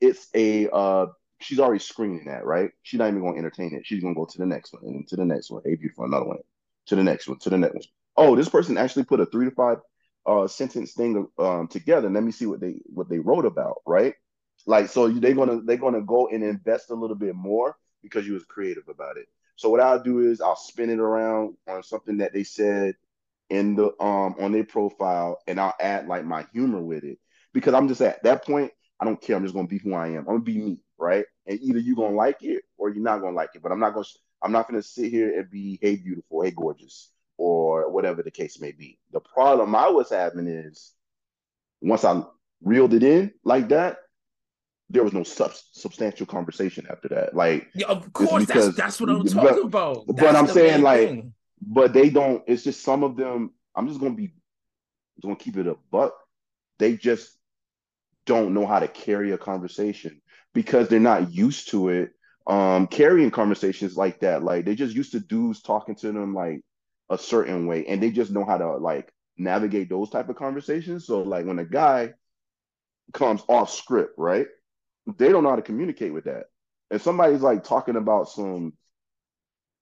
it's 0.00 0.26
a 0.34 0.68
uh 0.70 1.06
she's 1.40 1.60
already 1.60 1.78
screening 1.78 2.24
that, 2.26 2.44
right? 2.44 2.72
She's 2.82 2.98
not 2.98 3.08
even 3.08 3.22
gonna 3.22 3.38
entertain 3.38 3.74
it. 3.76 3.86
She's 3.86 4.02
gonna 4.02 4.16
go 4.16 4.26
to 4.26 4.38
the 4.38 4.46
next 4.46 4.72
one 4.72 4.82
and 4.86 5.06
to 5.08 5.16
the 5.16 5.24
next 5.24 5.50
one. 5.50 5.62
Hey 5.64 5.76
beautiful, 5.76 6.04
another 6.04 6.26
one. 6.26 6.38
To 6.86 6.96
the 6.96 7.04
next 7.04 7.28
one, 7.28 7.38
to 7.38 7.50
the 7.50 7.58
next 7.58 7.74
one. 7.74 7.82
Oh, 8.16 8.34
this 8.34 8.48
person 8.48 8.76
actually 8.76 9.04
put 9.04 9.20
a 9.20 9.26
three 9.26 9.44
to 9.44 9.52
five 9.52 9.78
uh 10.26 10.48
sentence 10.48 10.94
thing 10.94 11.28
um 11.38 11.68
together. 11.68 12.10
Let 12.10 12.24
me 12.24 12.32
see 12.32 12.46
what 12.46 12.60
they 12.60 12.80
what 12.86 13.08
they 13.08 13.20
wrote 13.20 13.46
about, 13.46 13.82
right? 13.86 14.14
Like 14.66 14.88
so 14.88 15.08
they're 15.08 15.34
gonna 15.34 15.60
they're 15.60 15.76
gonna 15.76 16.02
go 16.02 16.26
and 16.26 16.42
invest 16.42 16.90
a 16.90 16.94
little 16.94 17.16
bit 17.16 17.36
more 17.36 17.76
because 18.02 18.26
you 18.26 18.32
was 18.34 18.44
creative 18.44 18.88
about 18.88 19.16
it. 19.16 19.28
So 19.58 19.70
what 19.70 19.80
I'll 19.80 20.00
do 20.00 20.20
is 20.20 20.40
I'll 20.40 20.54
spin 20.54 20.88
it 20.88 21.00
around 21.00 21.56
on 21.68 21.82
something 21.82 22.18
that 22.18 22.32
they 22.32 22.44
said 22.44 22.94
in 23.50 23.74
the 23.74 23.86
um 24.00 24.36
on 24.38 24.52
their 24.52 24.62
profile, 24.62 25.40
and 25.48 25.58
I'll 25.58 25.74
add 25.80 26.06
like 26.06 26.24
my 26.24 26.46
humor 26.52 26.80
with 26.80 27.02
it 27.02 27.18
because 27.52 27.74
I'm 27.74 27.88
just 27.88 28.00
at 28.00 28.22
that 28.22 28.46
point. 28.46 28.70
I 29.00 29.04
don't 29.04 29.20
care. 29.20 29.34
I'm 29.36 29.42
just 29.42 29.56
gonna 29.56 29.66
be 29.66 29.78
who 29.78 29.94
I 29.94 30.10
am. 30.10 30.18
I'm 30.20 30.24
gonna 30.26 30.40
be 30.40 30.58
me, 30.58 30.80
right? 30.96 31.26
And 31.46 31.58
either 31.60 31.80
you're 31.80 31.96
gonna 31.96 32.14
like 32.14 32.44
it 32.44 32.62
or 32.76 32.90
you're 32.90 33.02
not 33.02 33.20
gonna 33.20 33.34
like 33.34 33.50
it. 33.56 33.62
But 33.62 33.72
I'm 33.72 33.80
not 33.80 33.94
gonna. 33.94 34.06
I'm 34.42 34.52
not 34.52 34.68
gonna 34.68 34.82
sit 34.82 35.10
here 35.10 35.36
and 35.36 35.50
be 35.50 35.80
hey 35.82 35.96
beautiful, 35.96 36.42
hey 36.42 36.52
gorgeous, 36.52 37.10
or 37.36 37.90
whatever 37.90 38.22
the 38.22 38.30
case 38.30 38.60
may 38.60 38.70
be. 38.70 39.00
The 39.12 39.20
problem 39.20 39.74
I 39.74 39.88
was 39.88 40.10
having 40.10 40.46
is 40.46 40.92
once 41.80 42.04
I 42.04 42.22
reeled 42.62 42.94
it 42.94 43.02
in 43.02 43.32
like 43.42 43.70
that, 43.70 43.98
there 44.90 45.04
was 45.04 45.12
no 45.12 45.22
sub- 45.22 45.52
substantial 45.72 46.26
conversation 46.26 46.86
after 46.90 47.08
that. 47.08 47.34
Like, 47.34 47.68
yeah, 47.74 47.86
of 47.88 48.12
course, 48.12 48.46
because, 48.46 48.66
that's 48.66 48.76
that's 48.76 49.00
what 49.00 49.10
I'm 49.10 49.24
talking 49.24 49.42
but, 49.42 49.64
about. 49.64 50.06
That's 50.06 50.20
but 50.20 50.36
I'm 50.36 50.46
saying 50.46 50.82
like, 50.82 51.08
thing. 51.08 51.34
but 51.60 51.92
they 51.92 52.10
don't. 52.10 52.42
It's 52.46 52.64
just 52.64 52.82
some 52.82 53.04
of 53.04 53.16
them. 53.16 53.52
I'm 53.74 53.88
just 53.88 54.00
gonna 54.00 54.14
be, 54.14 54.32
gonna 55.22 55.36
keep 55.36 55.56
it 55.56 55.66
a 55.66 55.76
buck. 55.90 56.14
They 56.78 56.96
just 56.96 57.36
don't 58.24 58.54
know 58.54 58.66
how 58.66 58.78
to 58.78 58.88
carry 58.88 59.32
a 59.32 59.38
conversation 59.38 60.20
because 60.54 60.88
they're 60.88 61.00
not 61.00 61.32
used 61.32 61.70
to 61.70 61.88
it. 61.88 62.12
Um, 62.46 62.86
carrying 62.86 63.30
conversations 63.30 63.94
like 63.94 64.20
that, 64.20 64.42
like 64.42 64.64
they 64.64 64.74
just 64.74 64.94
used 64.94 65.12
to 65.12 65.20
dudes 65.20 65.60
talking 65.60 65.96
to 65.96 66.12
them 66.12 66.34
like 66.34 66.62
a 67.10 67.18
certain 67.18 67.66
way, 67.66 67.84
and 67.86 68.02
they 68.02 68.10
just 68.10 68.30
know 68.30 68.46
how 68.46 68.56
to 68.56 68.76
like 68.76 69.12
navigate 69.36 69.90
those 69.90 70.08
type 70.08 70.30
of 70.30 70.36
conversations. 70.36 71.06
So 71.06 71.20
like 71.20 71.44
when 71.44 71.58
a 71.58 71.64
guy 71.64 72.14
comes 73.12 73.42
off 73.48 73.70
script, 73.70 74.14
right? 74.16 74.46
They 75.16 75.30
don't 75.30 75.42
know 75.42 75.50
how 75.50 75.56
to 75.56 75.62
communicate 75.62 76.12
with 76.12 76.24
that. 76.24 76.46
If 76.90 77.02
somebody's 77.02 77.40
like 77.40 77.64
talking 77.64 77.96
about 77.96 78.28
some 78.28 78.74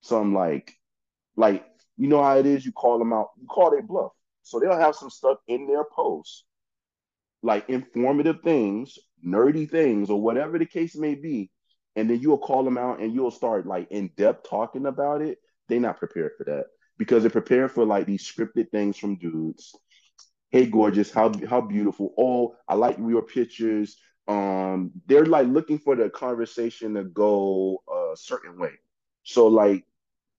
some 0.02 0.34
like 0.34 0.72
like 1.36 1.64
you 1.96 2.08
know 2.08 2.22
how 2.22 2.36
it 2.36 2.46
is, 2.46 2.64
you 2.64 2.72
call 2.72 2.98
them 2.98 3.12
out, 3.12 3.30
you 3.40 3.46
call 3.46 3.70
their 3.70 3.82
bluff. 3.82 4.12
So 4.42 4.60
they'll 4.60 4.78
have 4.78 4.94
some 4.94 5.10
stuff 5.10 5.38
in 5.48 5.66
their 5.66 5.84
posts, 5.84 6.44
like 7.42 7.68
informative 7.68 8.42
things, 8.42 8.98
nerdy 9.24 9.68
things, 9.68 10.10
or 10.10 10.20
whatever 10.20 10.58
the 10.58 10.66
case 10.66 10.94
may 10.94 11.14
be. 11.14 11.50
And 11.96 12.10
then 12.10 12.20
you'll 12.20 12.38
call 12.38 12.62
them 12.62 12.76
out 12.78 13.00
and 13.00 13.14
you'll 13.14 13.30
start 13.30 13.66
like 13.66 13.90
in 13.90 14.10
depth 14.16 14.48
talking 14.48 14.86
about 14.86 15.22
it. 15.22 15.38
They're 15.68 15.80
not 15.80 15.98
prepared 15.98 16.32
for 16.36 16.44
that 16.44 16.66
because 16.98 17.22
they're 17.22 17.30
prepared 17.30 17.72
for 17.72 17.84
like 17.84 18.06
these 18.06 18.30
scripted 18.30 18.70
things 18.70 18.96
from 18.96 19.16
dudes. 19.16 19.74
Hey, 20.50 20.66
gorgeous, 20.66 21.10
how 21.10 21.32
how 21.48 21.60
beautiful. 21.60 22.14
Oh, 22.16 22.54
I 22.68 22.74
like 22.74 22.98
your 22.98 23.22
pictures 23.22 23.96
um 24.28 24.90
they're 25.06 25.26
like 25.26 25.46
looking 25.46 25.78
for 25.78 25.94
the 25.94 26.10
conversation 26.10 26.94
to 26.94 27.04
go 27.04 27.82
a 27.88 28.16
certain 28.16 28.58
way. 28.58 28.72
So 29.22 29.46
like 29.46 29.84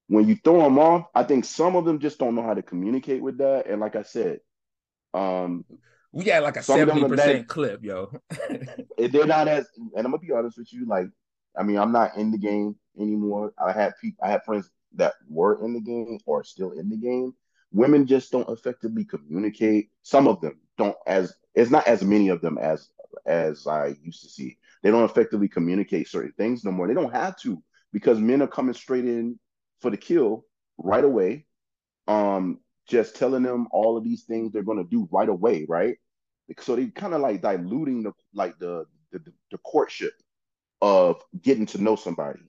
when 0.07 0.27
you 0.27 0.37
throw 0.43 0.61
them 0.61 0.79
off 0.79 1.05
i 1.13 1.23
think 1.23 1.43
some 1.43 1.75
of 1.75 1.83
them 1.83 1.99
just 1.99 2.17
don't 2.17 2.33
know 2.35 2.41
how 2.43 2.53
to 2.53 2.61
communicate 2.61 3.21
with 3.21 3.37
that. 3.37 3.67
And 3.67 3.81
like 3.81 3.95
i 3.95 4.03
said 4.03 4.39
um 5.13 5.65
we 6.13 6.23
got 6.23 6.41
like 6.41 6.55
a 6.55 6.61
70% 6.61 7.15
that, 7.17 7.47
clip 7.47 7.83
yo. 7.83 8.11
They're 8.97 9.25
not 9.25 9.47
as 9.47 9.67
and 9.77 10.05
i'm 10.05 10.11
gonna 10.11 10.19
be 10.19 10.31
honest 10.31 10.57
with 10.57 10.71
you 10.71 10.85
like 10.85 11.07
i 11.57 11.63
mean 11.63 11.77
i'm 11.77 11.91
not 11.91 12.17
in 12.17 12.31
the 12.31 12.37
game 12.37 12.75
anymore. 12.99 13.53
I 13.63 13.71
had 13.71 13.93
people 14.01 14.23
i 14.25 14.31
had 14.31 14.43
friends 14.43 14.69
that 14.95 15.13
were 15.29 15.63
in 15.63 15.73
the 15.73 15.81
game 15.81 16.19
or 16.25 16.43
still 16.43 16.71
in 16.71 16.89
the 16.89 16.97
game. 16.97 17.33
Women 17.71 18.07
just 18.07 18.31
don't 18.31 18.49
effectively 18.49 19.05
communicate. 19.05 19.89
Some 20.01 20.27
of 20.27 20.41
them 20.41 20.59
don't 20.77 20.95
as 21.05 21.33
it's 21.53 21.71
not 21.71 21.87
as 21.87 22.03
many 22.03 22.29
of 22.29 22.41
them 22.41 22.57
as 22.57 22.89
as 23.25 23.67
I 23.67 23.95
used 24.01 24.21
to 24.23 24.29
see. 24.29 24.57
They 24.83 24.91
don't 24.91 25.05
effectively 25.05 25.47
communicate 25.47 26.07
certain 26.07 26.33
things 26.37 26.63
no 26.63 26.71
more. 26.71 26.87
They 26.87 26.93
don't 26.93 27.13
have 27.13 27.37
to 27.41 27.61
because 27.91 28.19
men 28.19 28.41
are 28.41 28.47
coming 28.47 28.73
straight 28.73 29.05
in 29.05 29.39
for 29.81 29.89
the 29.89 29.97
kill 29.97 30.45
right 30.77 31.03
away. 31.03 31.45
Um, 32.07 32.59
just 32.87 33.17
telling 33.17 33.43
them 33.43 33.67
all 33.71 33.97
of 33.97 34.03
these 34.03 34.23
things 34.23 34.51
they're 34.51 34.63
going 34.63 34.77
to 34.77 34.89
do 34.89 35.09
right 35.11 35.27
away, 35.27 35.65
right? 35.67 35.97
So 36.59 36.75
they 36.75 36.87
kind 36.87 37.13
of 37.13 37.21
like 37.21 37.41
diluting 37.41 38.03
the 38.03 38.13
like 38.33 38.57
the, 38.59 38.85
the 39.11 39.21
the 39.51 39.57
courtship 39.59 40.13
of 40.81 41.21
getting 41.41 41.65
to 41.67 41.81
know 41.81 41.95
somebody, 41.95 42.39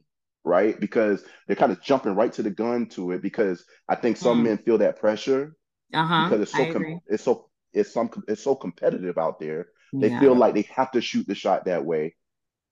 right? 0.44 0.78
Because 0.78 1.24
they're 1.46 1.56
kind 1.56 1.72
of 1.72 1.82
jumping 1.82 2.14
right 2.14 2.32
to 2.34 2.42
the 2.42 2.50
gun 2.50 2.86
to 2.90 3.12
it 3.12 3.22
because 3.22 3.64
I 3.88 3.96
think 3.96 4.16
some 4.16 4.40
mm. 4.40 4.44
men 4.44 4.58
feel 4.58 4.78
that 4.78 5.00
pressure 5.00 5.56
uh-huh, 5.92 6.28
because 6.28 6.42
it's 6.42 6.52
so 6.52 6.72
com- 6.72 7.00
it's 7.06 7.24
so 7.24 7.48
it's 7.72 7.92
some 7.92 8.10
it's 8.28 8.42
so 8.42 8.54
competitive 8.54 9.18
out 9.18 9.40
there 9.40 9.68
they 9.92 10.10
yeah. 10.10 10.20
feel 10.20 10.34
like 10.34 10.54
they 10.54 10.68
have 10.74 10.90
to 10.92 11.00
shoot 11.00 11.26
the 11.26 11.34
shot 11.34 11.64
that 11.64 11.84
way. 11.84 12.14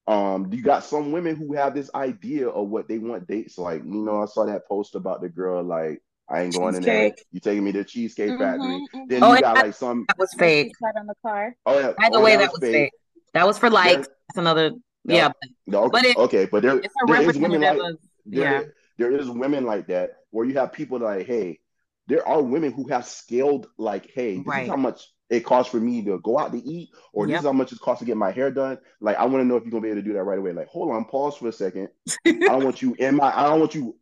Um, 0.09 0.53
you 0.53 0.63
got 0.63 0.85
some 0.85 1.11
women 1.11 1.35
who 1.35 1.55
have 1.55 1.75
this 1.75 1.91
idea 1.95 2.49
of 2.49 2.69
what 2.69 2.89
they 2.89 2.99
want 2.99 3.27
dates 3.27 3.59
like. 3.59 3.83
You 3.85 4.05
know, 4.05 4.23
I 4.23 4.27
saw 4.27 4.47
that 4.47 4.69
post 4.69 4.95
about 4.95 5.21
the 5.21 5.29
girl 5.29 5.63
like 5.63 6.01
I 6.29 6.43
ain't 6.43 6.55
going 6.55 6.75
cheesecake. 6.75 6.79
in 6.79 6.85
there. 6.85 7.15
You 7.33 7.41
taking 7.41 7.65
me 7.65 7.73
to 7.73 7.85
Cheesecake 7.85 8.31
mm-hmm, 8.31 8.43
Factory? 8.43 8.87
Mm-hmm. 8.95 9.01
Then 9.09 9.23
oh, 9.23 9.35
you 9.35 9.41
got 9.41 9.57
like 9.57 9.75
some 9.75 10.05
that 10.09 10.19
was 10.19 10.33
fake. 10.39 10.73
on 10.97 11.07
the 11.07 11.15
car. 11.23 11.57
Oh 11.67 11.79
yeah. 11.79 11.93
By 11.99 12.09
the 12.11 12.19
oh, 12.19 12.23
way, 12.23 12.37
that, 12.37 12.43
that 12.43 12.53
was 12.53 12.61
fake. 12.61 12.73
fake. 12.73 12.93
That 13.35 13.47
was 13.47 13.59
for 13.59 13.71
like 13.71 13.99
That's 13.99 14.39
another. 14.39 14.71
No, 15.05 15.15
yeah. 15.15 15.29
No, 15.67 15.85
okay, 15.85 15.91
but 15.93 16.05
it, 16.05 16.17
okay, 16.17 16.49
but 16.51 16.63
there, 16.63 16.81
there 17.07 17.31
is 17.31 17.39
women 17.39 17.61
like 17.61 17.79
of, 17.79 17.99
yeah. 18.25 18.63
there 18.99 19.13
is 19.13 19.31
women 19.31 19.65
like 19.65 19.87
that 19.87 20.11
where 20.31 20.45
you 20.45 20.55
have 20.55 20.73
people 20.73 20.99
like, 20.99 21.27
hey, 21.27 21.61
there 22.09 22.27
are 22.27 22.43
women 22.43 22.73
who 22.73 22.89
have 22.89 23.07
scaled 23.07 23.69
like, 23.79 24.11
hey, 24.13 24.39
this 24.39 24.47
right. 24.47 24.65
is 24.65 24.69
how 24.69 24.77
much 24.77 25.07
it 25.29 25.41
costs 25.45 25.71
for 25.71 25.81
me 25.81 26.03
to 26.05 26.19
go 26.21 26.39
out 26.39 26.53
to 26.53 26.59
eat, 26.59 26.91
or 27.13 27.27
yep. 27.27 27.35
this 27.35 27.41
is 27.41 27.47
how 27.47 27.53
much 27.53 27.73
it 27.73 27.81
costs 27.81 28.01
to 28.01 28.05
get 28.05 28.17
my 28.17 28.31
hair 28.31 28.51
done. 28.51 28.79
Like, 29.01 29.17
I 29.17 29.25
want 29.25 29.43
to 29.43 29.45
know 29.45 29.57
if 29.57 29.65
you're 29.65 29.73
gonna 29.73 29.83
be 29.83 29.89
able 29.89 30.01
to 30.01 30.07
do 30.07 30.13
that 30.15 30.23
right 30.23 30.39
away. 30.39 30.53
Like, 30.53 30.69
hold 30.69 30.93
on, 30.93 31.05
pause 31.05 31.37
for 31.37 31.49
a 31.49 31.53
second. 31.53 31.89
I 32.25 32.33
don't 32.33 32.65
want 32.65 32.83
you 32.83 32.95
in 32.99 33.17
my, 33.17 33.37
I 33.37 33.45
don't 33.45 33.61
want 33.61 33.75
you 33.75 33.97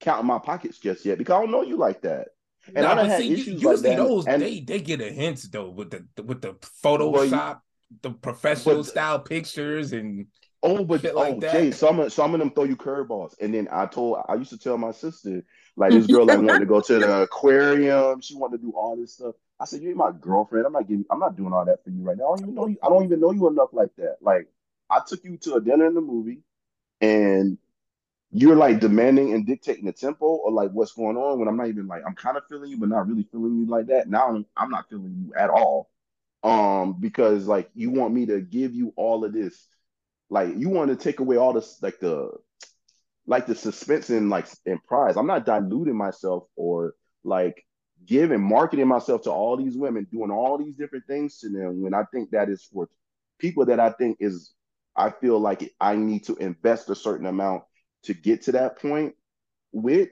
counting 0.00 0.26
my 0.26 0.38
pockets 0.38 0.78
just 0.78 1.04
yet 1.04 1.18
because 1.18 1.34
I 1.34 1.40
don't 1.40 1.50
know 1.50 1.62
you 1.62 1.76
like 1.76 2.02
that. 2.02 2.28
And 2.74 2.84
I 2.84 2.94
don't 2.94 3.08
have 3.08 3.20
see, 3.20 3.32
issues 3.32 3.62
usually 3.62 3.90
like 3.90 3.96
those 3.96 4.26
and, 4.26 4.42
they 4.42 4.60
they 4.60 4.80
get 4.80 5.00
a 5.00 5.10
hint 5.10 5.46
though 5.52 5.70
with 5.70 5.90
the 5.90 6.22
with 6.22 6.42
the 6.42 6.54
Photoshop, 6.82 7.30
well, 7.30 7.62
the 8.02 8.10
professional 8.10 8.76
but, 8.76 8.86
style 8.86 9.20
pictures 9.20 9.92
and 9.92 10.26
oh, 10.64 10.84
but 10.84 11.04
oh, 11.06 11.12
like 11.12 11.40
Jay, 11.40 11.70
some 11.70 12.00
of 12.00 12.12
some 12.12 12.34
of 12.34 12.40
them 12.40 12.50
throw 12.50 12.64
you 12.64 12.76
curveballs. 12.76 13.34
And 13.40 13.54
then 13.54 13.68
I 13.70 13.86
told 13.86 14.18
I 14.28 14.34
used 14.34 14.50
to 14.50 14.58
tell 14.58 14.78
my 14.78 14.90
sister 14.90 15.44
like 15.76 15.92
this 15.92 16.06
girl 16.08 16.26
like 16.26 16.38
wanted 16.38 16.60
to 16.60 16.66
go 16.66 16.80
to 16.80 16.98
the 16.98 17.22
aquarium, 17.22 18.20
she 18.20 18.34
wanted 18.34 18.58
to 18.58 18.62
do 18.64 18.72
all 18.72 18.96
this 18.96 19.14
stuff. 19.14 19.36
I 19.58 19.64
said, 19.64 19.82
"You 19.82 19.88
ain't 19.88 19.98
my 19.98 20.12
girlfriend. 20.12 20.66
I'm 20.66 20.72
not 20.72 20.88
giving. 20.88 21.04
I'm 21.10 21.18
not 21.18 21.36
doing 21.36 21.52
all 21.52 21.64
that 21.64 21.82
for 21.84 21.90
you 21.90 22.02
right 22.02 22.16
now. 22.16 22.32
I 22.32 22.36
don't 22.36 22.42
even 22.42 22.54
know 22.54 22.66
you. 22.66 22.76
I 22.82 22.88
don't 22.88 23.04
even 23.04 23.20
know 23.20 23.32
you 23.32 23.48
enough 23.48 23.70
like 23.72 23.94
that. 23.96 24.18
Like, 24.20 24.48
I 24.90 25.00
took 25.06 25.24
you 25.24 25.36
to 25.38 25.54
a 25.54 25.60
dinner 25.60 25.86
in 25.86 25.94
the 25.94 26.00
movie, 26.00 26.42
and 27.00 27.58
you're 28.32 28.56
like 28.56 28.80
demanding 28.80 29.32
and 29.32 29.46
dictating 29.46 29.86
the 29.86 29.92
tempo 29.92 30.26
or 30.26 30.50
like 30.50 30.70
what's 30.72 30.92
going 30.92 31.16
on 31.16 31.38
when 31.38 31.48
I'm 31.48 31.56
not 31.56 31.68
even 31.68 31.86
like 31.86 32.02
I'm 32.06 32.14
kind 32.14 32.36
of 32.36 32.42
feeling 32.48 32.70
you, 32.70 32.76
but 32.76 32.88
not 32.88 33.08
really 33.08 33.26
feeling 33.30 33.56
you 33.56 33.66
like 33.66 33.86
that. 33.86 34.08
Now 34.08 34.28
I'm, 34.28 34.46
I'm 34.56 34.70
not 34.70 34.88
feeling 34.90 35.14
you 35.16 35.34
at 35.34 35.48
all. 35.48 35.90
Um, 36.42 37.00
because 37.00 37.46
like 37.46 37.70
you 37.74 37.90
want 37.90 38.14
me 38.14 38.26
to 38.26 38.40
give 38.40 38.74
you 38.74 38.92
all 38.96 39.24
of 39.24 39.32
this, 39.32 39.66
like 40.28 40.56
you 40.56 40.68
want 40.68 40.90
to 40.90 40.96
take 40.96 41.20
away 41.20 41.36
all 41.36 41.52
this, 41.52 41.78
like 41.82 41.98
the, 42.00 42.30
like 43.26 43.46
the 43.46 43.54
suspense 43.54 44.10
and 44.10 44.28
like 44.28 44.46
and 44.66 44.82
prize. 44.84 45.16
I'm 45.16 45.26
not 45.26 45.46
diluting 45.46 45.96
myself 45.96 46.44
or 46.56 46.94
like 47.24 47.64
giving 48.06 48.40
marketing 48.40 48.88
myself 48.88 49.22
to 49.22 49.30
all 49.30 49.56
these 49.56 49.76
women, 49.76 50.06
doing 50.10 50.30
all 50.30 50.58
these 50.58 50.76
different 50.76 51.06
things 51.06 51.38
to 51.38 51.48
them 51.48 51.82
when 51.82 51.94
I 51.94 52.04
think 52.12 52.30
that 52.30 52.48
is 52.48 52.64
for 52.72 52.88
people 53.38 53.66
that 53.66 53.80
I 53.80 53.90
think 53.90 54.18
is 54.20 54.52
I 54.96 55.10
feel 55.10 55.38
like 55.38 55.74
I 55.80 55.96
need 55.96 56.24
to 56.24 56.36
invest 56.36 56.88
a 56.88 56.94
certain 56.94 57.26
amount 57.26 57.64
to 58.04 58.14
get 58.14 58.42
to 58.42 58.52
that 58.52 58.80
point 58.80 59.14
with 59.72 60.10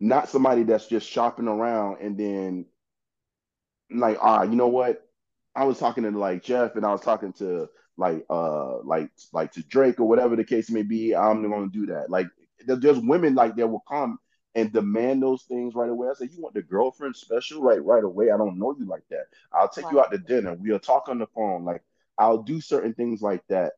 not 0.00 0.28
somebody 0.28 0.62
that's 0.62 0.86
just 0.86 1.08
shopping 1.08 1.48
around 1.48 1.98
and 2.00 2.18
then 2.18 2.66
like 3.90 4.18
ah 4.20 4.42
you 4.42 4.56
know 4.56 4.68
what? 4.68 5.02
I 5.56 5.64
was 5.64 5.78
talking 5.78 6.04
to 6.04 6.10
like 6.10 6.42
Jeff 6.42 6.76
and 6.76 6.84
I 6.84 6.92
was 6.92 7.00
talking 7.00 7.32
to 7.34 7.68
like 7.96 8.24
uh 8.28 8.82
like 8.82 9.10
like 9.32 9.52
to 9.52 9.62
Drake 9.62 10.00
or 10.00 10.08
whatever 10.08 10.36
the 10.36 10.44
case 10.44 10.70
may 10.70 10.82
be. 10.82 11.14
I'm 11.14 11.42
to 11.42 11.68
do 11.72 11.86
that. 11.86 12.10
Like 12.10 12.26
there's 12.66 12.98
women 12.98 13.34
like 13.34 13.56
that 13.56 13.68
will 13.68 13.84
come 13.88 14.18
and 14.54 14.72
demand 14.72 15.22
those 15.22 15.42
things 15.42 15.74
right 15.74 15.90
away. 15.90 16.08
I 16.08 16.14
said, 16.14 16.30
you 16.32 16.40
want 16.40 16.54
the 16.54 16.62
girlfriend 16.62 17.16
special 17.16 17.62
right 17.62 17.82
right 17.82 18.04
away? 18.04 18.30
I 18.30 18.36
don't 18.36 18.58
know 18.58 18.74
you 18.78 18.86
like 18.86 19.02
that. 19.10 19.26
I'll 19.52 19.68
take 19.68 19.86
wow. 19.86 19.90
you 19.90 20.00
out 20.00 20.12
to 20.12 20.18
dinner. 20.18 20.54
We'll 20.54 20.78
talk 20.78 21.08
on 21.08 21.18
the 21.18 21.26
phone. 21.34 21.64
Like 21.64 21.82
I'll 22.18 22.42
do 22.42 22.60
certain 22.60 22.94
things 22.94 23.20
like 23.20 23.42
that. 23.48 23.72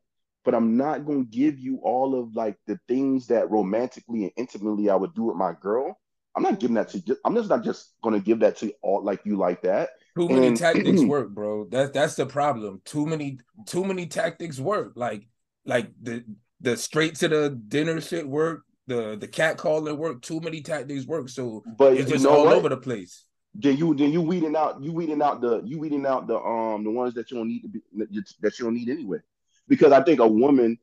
But 0.45 0.55
I'm 0.55 0.77
not 0.77 1.07
gonna 1.07 1.25
give 1.25 1.59
you 1.59 1.81
all 1.83 2.19
of 2.19 2.35
like 2.37 2.57
the 2.67 2.79
things 2.87 3.27
that 3.29 3.51
romantically 3.51 4.25
and 4.25 4.33
intimately 4.37 4.91
I 4.91 4.97
would 4.97 5.15
do 5.15 5.25
with 5.25 5.37
my 5.37 5.55
girl. 5.61 5.99
I'm 6.37 6.43
not 6.43 6.61
giving 6.61 6.75
that 6.75 6.91
to 6.91 6.99
you. 6.99 7.17
I'm 7.25 7.35
just 7.35 7.49
not 7.49 7.65
just 7.65 7.95
gonna 8.03 8.21
give 8.21 8.41
that 8.41 8.57
to 8.59 8.73
all 8.83 9.03
like 9.03 9.25
you 9.25 9.37
like 9.37 9.63
that. 9.63 9.91
Too 10.17 10.29
many 10.29 10.49
and, 10.49 10.57
tactics 10.57 11.01
work, 11.05 11.31
bro. 11.31 11.67
That's 11.69 11.91
that's 11.91 12.15
the 12.15 12.27
problem. 12.27 12.83
Too 12.85 13.07
many 13.07 13.39
too 13.67 13.85
many 13.85 14.07
tactics 14.07 14.61
work. 14.61 14.93
Like 14.95 15.27
like 15.65 15.91
the 16.01 16.25
the 16.61 16.77
straight 16.77 17.17
to 17.17 17.29
the 17.29 17.51
dinner 17.51 18.01
shit 18.01 18.29
work 18.29 18.63
the 18.87 19.17
the 19.19 19.29
cat 19.29 19.57
calling 19.57 19.97
work. 19.97 20.23
Too 20.23 20.41
many 20.41 20.63
tactics 20.63 21.07
work, 21.07 21.29
so 21.29 21.63
but 21.79 21.95
it's 21.95 22.11
just 22.11 22.27
all 22.27 22.45
what? 22.45 22.57
over 22.57 22.69
the 22.69 22.77
place. 22.77 23.25
Then 23.55 23.77
you 23.77 23.95
then 23.95 24.13
you 24.13 24.23
weeding 24.23 24.57
out 24.57 24.83
you 24.83 24.93
weeding 24.93 25.23
out 25.23 25.41
the 25.41 25.63
you 25.65 25.79
weeding 25.79 26.07
out 26.07 26.27
the 26.27 26.39
um 26.39 26.85
the 26.85 26.91
ones 26.91 27.15
that 27.15 27.31
you 27.31 27.39
don't 27.39 27.49
need 27.49 27.63
to 27.63 27.69
be 27.69 27.81
that 28.41 28.59
you 28.59 28.65
don't 28.65 28.75
need 28.75 28.89
anyway, 28.89 29.19
because 29.69 29.93
I 29.93 30.03
think 30.03 30.21
a 30.21 30.27
woman 30.27 30.79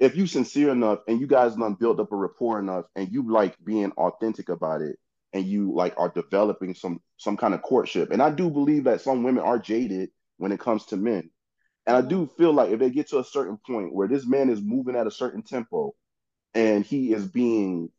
if 0.00 0.16
you 0.16 0.26
sincere 0.26 0.70
enough 0.70 1.00
and 1.06 1.20
you 1.20 1.26
guys 1.26 1.54
done 1.54 1.74
built 1.74 2.00
up 2.00 2.12
a 2.12 2.16
rapport 2.16 2.58
enough 2.58 2.86
and 2.96 3.10
you 3.12 3.30
like 3.30 3.56
being 3.64 3.92
authentic 3.92 4.48
about 4.48 4.82
it 4.82 4.98
and 5.32 5.46
you 5.46 5.72
like 5.74 5.94
are 5.96 6.08
developing 6.08 6.74
some 6.74 7.00
some 7.16 7.36
kind 7.36 7.54
of 7.54 7.62
courtship. 7.62 8.10
And 8.10 8.22
I 8.22 8.30
do 8.30 8.50
believe 8.50 8.84
that 8.84 9.00
some 9.00 9.22
women 9.22 9.44
are 9.44 9.58
jaded 9.58 10.10
when 10.38 10.52
it 10.52 10.60
comes 10.60 10.86
to 10.86 10.96
men. 10.96 11.30
And 11.86 11.96
I 11.96 12.00
do 12.00 12.28
feel 12.38 12.52
like 12.52 12.70
if 12.70 12.80
they 12.80 12.90
get 12.90 13.08
to 13.10 13.18
a 13.18 13.24
certain 13.24 13.58
point 13.66 13.94
where 13.94 14.08
this 14.08 14.26
man 14.26 14.48
is 14.48 14.60
moving 14.60 14.96
at 14.96 15.06
a 15.06 15.10
certain 15.10 15.42
tempo 15.42 15.94
and 16.54 16.84
he 16.84 17.12
is 17.12 17.26
being 17.26 17.90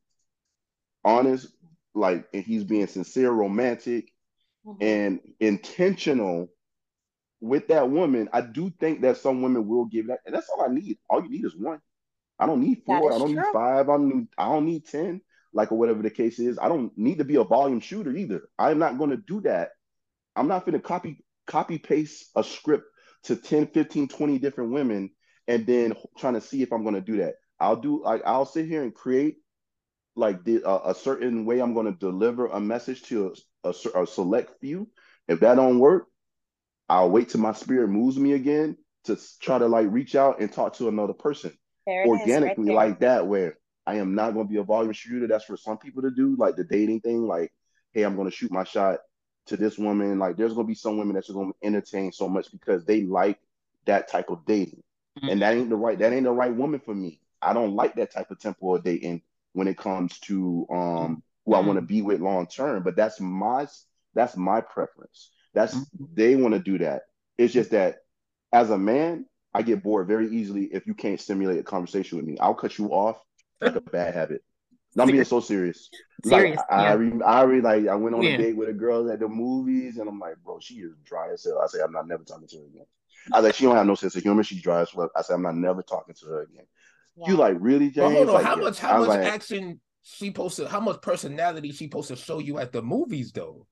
honest, 1.04 1.48
like 1.94 2.28
and 2.34 2.44
he's 2.44 2.64
being 2.64 2.88
sincere, 2.88 3.32
romantic, 3.32 4.12
mm-hmm. 4.66 4.84
and 4.84 5.20
intentional 5.40 6.50
with 7.42 7.68
that 7.68 7.90
woman, 7.90 8.30
I 8.34 8.42
do 8.42 8.72
think 8.80 9.02
that 9.02 9.18
some 9.18 9.42
women 9.42 9.68
will 9.68 9.86
give 9.86 10.08
that, 10.08 10.20
and 10.26 10.34
that's 10.34 10.50
all 10.50 10.64
I 10.64 10.74
need. 10.74 10.98
All 11.10 11.22
you 11.22 11.30
need 11.30 11.46
is 11.46 11.56
one. 11.56 11.80
I 12.40 12.46
don't 12.46 12.62
need 12.62 12.82
four. 12.86 13.14
I 13.14 13.18
don't 13.18 13.34
true. 13.34 13.42
need 13.42 13.54
five. 13.54 13.90
I 13.90 13.94
don't 13.94 14.10
need. 14.10 14.28
I 14.38 14.46
don't 14.46 14.66
need 14.66 14.86
ten. 14.86 15.22
Like 15.54 15.72
or 15.72 15.78
whatever 15.78 16.02
the 16.02 16.10
case 16.10 16.40
is. 16.40 16.60
I 16.60 16.68
don't 16.68 16.92
need 16.98 17.20
to 17.20 17.24
be 17.24 17.36
a 17.36 17.44
volume 17.44 17.80
shooter 17.80 18.12
either. 18.12 18.42
I'm 18.60 18.78
not 18.78 18.98
going 18.98 19.12
to 19.12 19.18
do 19.18 19.40
that. 19.42 19.70
I'm 20.36 20.50
not 20.50 20.66
going 20.66 20.74
to 20.74 20.82
copy 20.82 21.24
copy 21.48 21.78
paste 21.78 22.30
a 22.36 22.44
script 22.44 22.86
to 23.24 23.36
10, 23.36 23.68
15, 23.68 24.08
20 24.08 24.40
different 24.40 24.72
women 24.72 25.12
and 25.48 25.66
then 25.66 25.96
trying 26.18 26.34
to 26.34 26.42
see 26.42 26.62
if 26.62 26.74
I'm 26.74 26.84
going 26.84 26.96
to 26.96 27.02
do 27.02 27.18
that. 27.18 27.36
I'll 27.60 27.76
do 27.76 28.04
like 28.04 28.22
I'll 28.26 28.46
sit 28.46 28.68
here 28.68 28.84
and 28.84 28.94
create 28.94 29.38
like 30.16 30.44
the, 30.44 30.64
uh, 30.64 30.92
a 30.92 30.96
certain 30.96 31.46
way 31.46 31.60
I'm 31.60 31.74
going 31.74 31.88
to 31.88 32.00
deliver 32.00 32.48
a 32.48 32.60
message 32.60 33.04
to 33.04 33.34
a, 33.64 33.70
a, 33.70 34.02
a 34.04 34.08
select 34.08 34.60
few. 34.62 34.90
If 35.28 35.42
that 35.42 35.56
don't 35.56 35.80
work, 35.80 36.08
I'll 36.88 37.10
wait 37.10 37.30
till 37.30 37.42
my 37.42 37.54
spirit 37.54 37.90
moves 37.90 38.18
me 38.18 38.34
again 38.34 38.78
to 39.06 39.20
try 39.42 39.58
to 39.58 39.68
like 39.68 39.88
reach 39.90 40.16
out 40.16 40.40
and 40.40 40.52
talk 40.52 40.76
to 40.76 40.88
another 40.88 41.14
person 41.14 41.52
organically 41.88 42.70
right 42.70 42.76
like 42.76 43.00
that 43.00 43.28
where 43.28 43.58
I 43.86 43.96
am 43.96 44.16
not 44.16 44.34
going 44.34 44.48
to 44.48 44.52
be 44.52 44.60
a 44.60 44.64
volume 44.64 44.94
shooter. 44.94 45.28
That's 45.28 45.46
for 45.46 45.58
some 45.58 45.78
people 45.78 46.02
to 46.04 46.12
do, 46.12 46.36
like 46.38 46.56
the 46.56 46.64
dating 46.64 47.02
thing. 47.02 47.28
Like, 47.28 47.54
hey, 47.94 48.04
I'm 48.04 48.16
going 48.16 48.30
to 48.30 48.36
shoot 48.36 48.52
my 48.52 48.64
shot 48.64 49.00
to 49.48 49.58
this 49.58 49.78
woman. 49.78 50.18
Like, 50.18 50.38
there's 50.38 50.54
going 50.54 50.66
to 50.66 50.72
be 50.72 50.76
some 50.76 50.98
women 50.98 51.14
that's 51.14 51.30
going 51.30 51.52
to 51.52 51.68
entertain 51.68 52.12
so 52.12 52.28
much 52.28 52.52
because 52.52 52.86
they 52.86 53.04
like 53.04 53.40
that 53.86 54.10
type 54.10 54.30
of 54.30 54.46
dating, 54.46 54.82
mm-hmm. 55.20 55.30
and 55.30 55.42
that 55.42 55.54
ain't 55.54 55.70
the 55.70 55.76
right 55.76 56.00
that 56.00 56.14
ain't 56.14 56.24
the 56.24 56.32
right 56.32 56.56
woman 56.56 56.82
for 56.84 56.96
me. 56.96 57.20
I 57.46 57.54
don't 57.54 57.76
like 57.76 57.96
that 57.96 58.12
type 58.12 58.32
of 58.32 58.40
tempo 58.40 58.76
of 58.76 58.84
dating 58.84 59.22
when 59.54 59.68
it 59.68 59.78
comes 59.78 60.20
to 60.22 60.66
um 60.70 61.24
who. 61.46 61.54
I 61.54 61.60
want 61.60 61.78
to 61.78 61.86
be 61.86 62.02
with 62.02 62.22
long 62.22 62.48
term. 62.48 62.84
But 62.84 62.96
that's 62.96 63.20
my 63.20 63.68
that's 64.14 64.36
my 64.36 64.62
preference. 64.62 65.32
That's 65.54 65.76
mm-hmm. 65.76 66.06
they 66.14 66.36
want 66.36 66.54
to 66.54 66.60
do 66.60 66.78
that. 66.80 67.04
It's 67.38 67.54
just 67.54 67.72
that 67.72 67.98
as 68.52 68.70
a 68.70 68.78
man, 68.78 69.26
I 69.54 69.62
get 69.62 69.84
bored 69.84 70.08
very 70.08 70.30
easily 70.30 70.66
if 70.66 70.88
you 70.88 70.94
can't 70.94 71.20
stimulate 71.20 71.60
a 71.60 71.64
conversation 71.64 72.18
with 72.18 72.26
me. 72.26 72.38
I'll 72.40 72.54
cut 72.54 72.78
you 72.78 72.90
off 72.90 73.22
like 73.62 73.76
a 73.76 73.82
bad 73.92 74.14
habit. 74.14 74.44
I'm 74.98 75.12
being 75.12 75.26
so 75.26 75.42
serious. 75.42 75.90
serious 76.24 76.58
like, 76.58 76.66
yeah. 76.70 76.76
I, 76.76 76.94
re- 76.94 77.22
I 77.26 77.42
re- 77.44 77.62
like 77.62 77.88
I 77.88 77.96
went 77.96 78.16
on 78.16 78.24
yeah. 78.24 78.32
a 78.32 78.38
date 78.38 78.56
with 78.56 78.70
a 78.70 78.74
girl 78.74 79.12
at 79.12 79.20
the 79.20 79.28
movies, 79.28 79.98
and 79.98 80.08
I'm 80.08 80.20
like, 80.20 80.36
bro, 80.44 80.60
she 80.60 80.76
is 80.76 80.94
dry 81.04 81.34
as 81.34 81.44
hell. 81.44 81.60
I 81.62 81.68
say 81.68 81.82
I'm 81.82 81.92
not 81.92 82.08
never 82.08 82.24
talking 82.24 82.48
to 82.48 82.58
her 82.58 82.66
again. 82.66 82.86
I 83.34 83.40
was 83.40 83.46
like, 83.46 83.56
she 83.56 83.66
don't 83.66 83.76
have 83.76 83.88
no 83.88 83.96
sense 83.96 84.16
of 84.16 84.24
humor. 84.24 84.44
She's 84.44 84.62
dry 84.62 84.82
as 84.82 84.94
well. 84.94 85.10
I 85.16 85.22
said 85.22 85.34
I'm 85.34 85.42
not 85.42 85.56
never 85.56 85.82
talking 85.82 86.16
to 86.16 86.26
her 86.28 86.42
again. 86.44 86.66
Yeah. 87.18 87.30
You 87.30 87.38
like 87.38 87.56
really, 87.60 87.90
James? 87.90 87.98
Well, 87.98 88.12
hold 88.12 88.30
on. 88.30 88.34
Like, 88.36 88.46
how 88.46 88.56
much? 88.56 88.80
How 88.80 89.00
much 89.00 89.10
like, 89.10 89.26
action 89.26 89.80
she 90.04 90.32
posted? 90.32 90.68
How 90.68 90.80
much 90.80 91.02
personality 91.02 91.72
she 91.72 91.86
supposed 91.86 92.10
to 92.10 92.16
show 92.16 92.40
you 92.40 92.60
at 92.60 92.72
the 92.72 92.82
movies 92.82 93.32
though? 93.32 93.66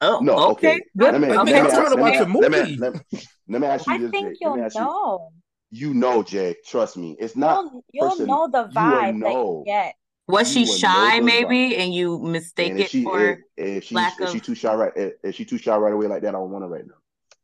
Oh, 0.00 0.20
no, 0.20 0.50
okay. 0.50 0.74
okay. 0.74 0.80
Let 0.96 1.20
me, 1.20 1.28
let 1.28 1.46
me, 1.46 1.54
I'm 1.54 1.68
trying 1.68 1.94
to 1.94 2.00
watch 2.00 2.16
a 2.16 2.26
movie. 2.26 2.48
Let 2.48 2.66
me, 2.68 2.76
let, 2.76 3.26
let 3.48 3.60
me 3.60 3.66
ask 3.66 3.86
you 3.86 3.94
I 3.94 3.98
this. 3.98 4.10
think 4.10 4.28
Jay. 4.32 4.38
you'll 4.40 4.56
know. 4.56 5.30
You 5.70 5.88
you 5.88 5.94
know, 5.94 6.22
Jay. 6.22 6.56
Trust 6.66 6.96
me, 6.96 7.16
it's 7.18 7.36
not. 7.36 7.64
You'll, 7.92 8.16
you'll 8.16 8.26
know 8.26 8.48
the 8.50 8.68
vibe 8.68 9.14
you 9.14 9.20
that 9.20 9.32
you 9.32 9.62
get. 9.66 9.94
Was 10.26 10.50
she 10.50 10.64
shy, 10.66 11.20
maybe, 11.20 11.76
and 11.76 11.92
you 11.92 12.18
mistake 12.18 12.70
and 12.70 12.80
it 12.80 12.90
she, 12.90 13.02
for 13.02 13.30
if, 13.30 13.38
if 13.56 13.84
she, 13.84 13.94
lack 13.94 14.14
if 14.20 14.28
of... 14.28 14.32
she 14.32 14.40
too 14.40 14.54
shy 14.54 14.74
right? 14.74 14.92
If, 14.96 15.12
if 15.22 15.34
she 15.34 15.44
too 15.44 15.58
shy 15.58 15.76
right 15.76 15.92
away 15.92 16.06
like 16.06 16.22
that, 16.22 16.30
I 16.30 16.32
don't 16.32 16.50
want 16.50 16.64
her 16.64 16.70
right 16.70 16.86
now. 16.86 16.94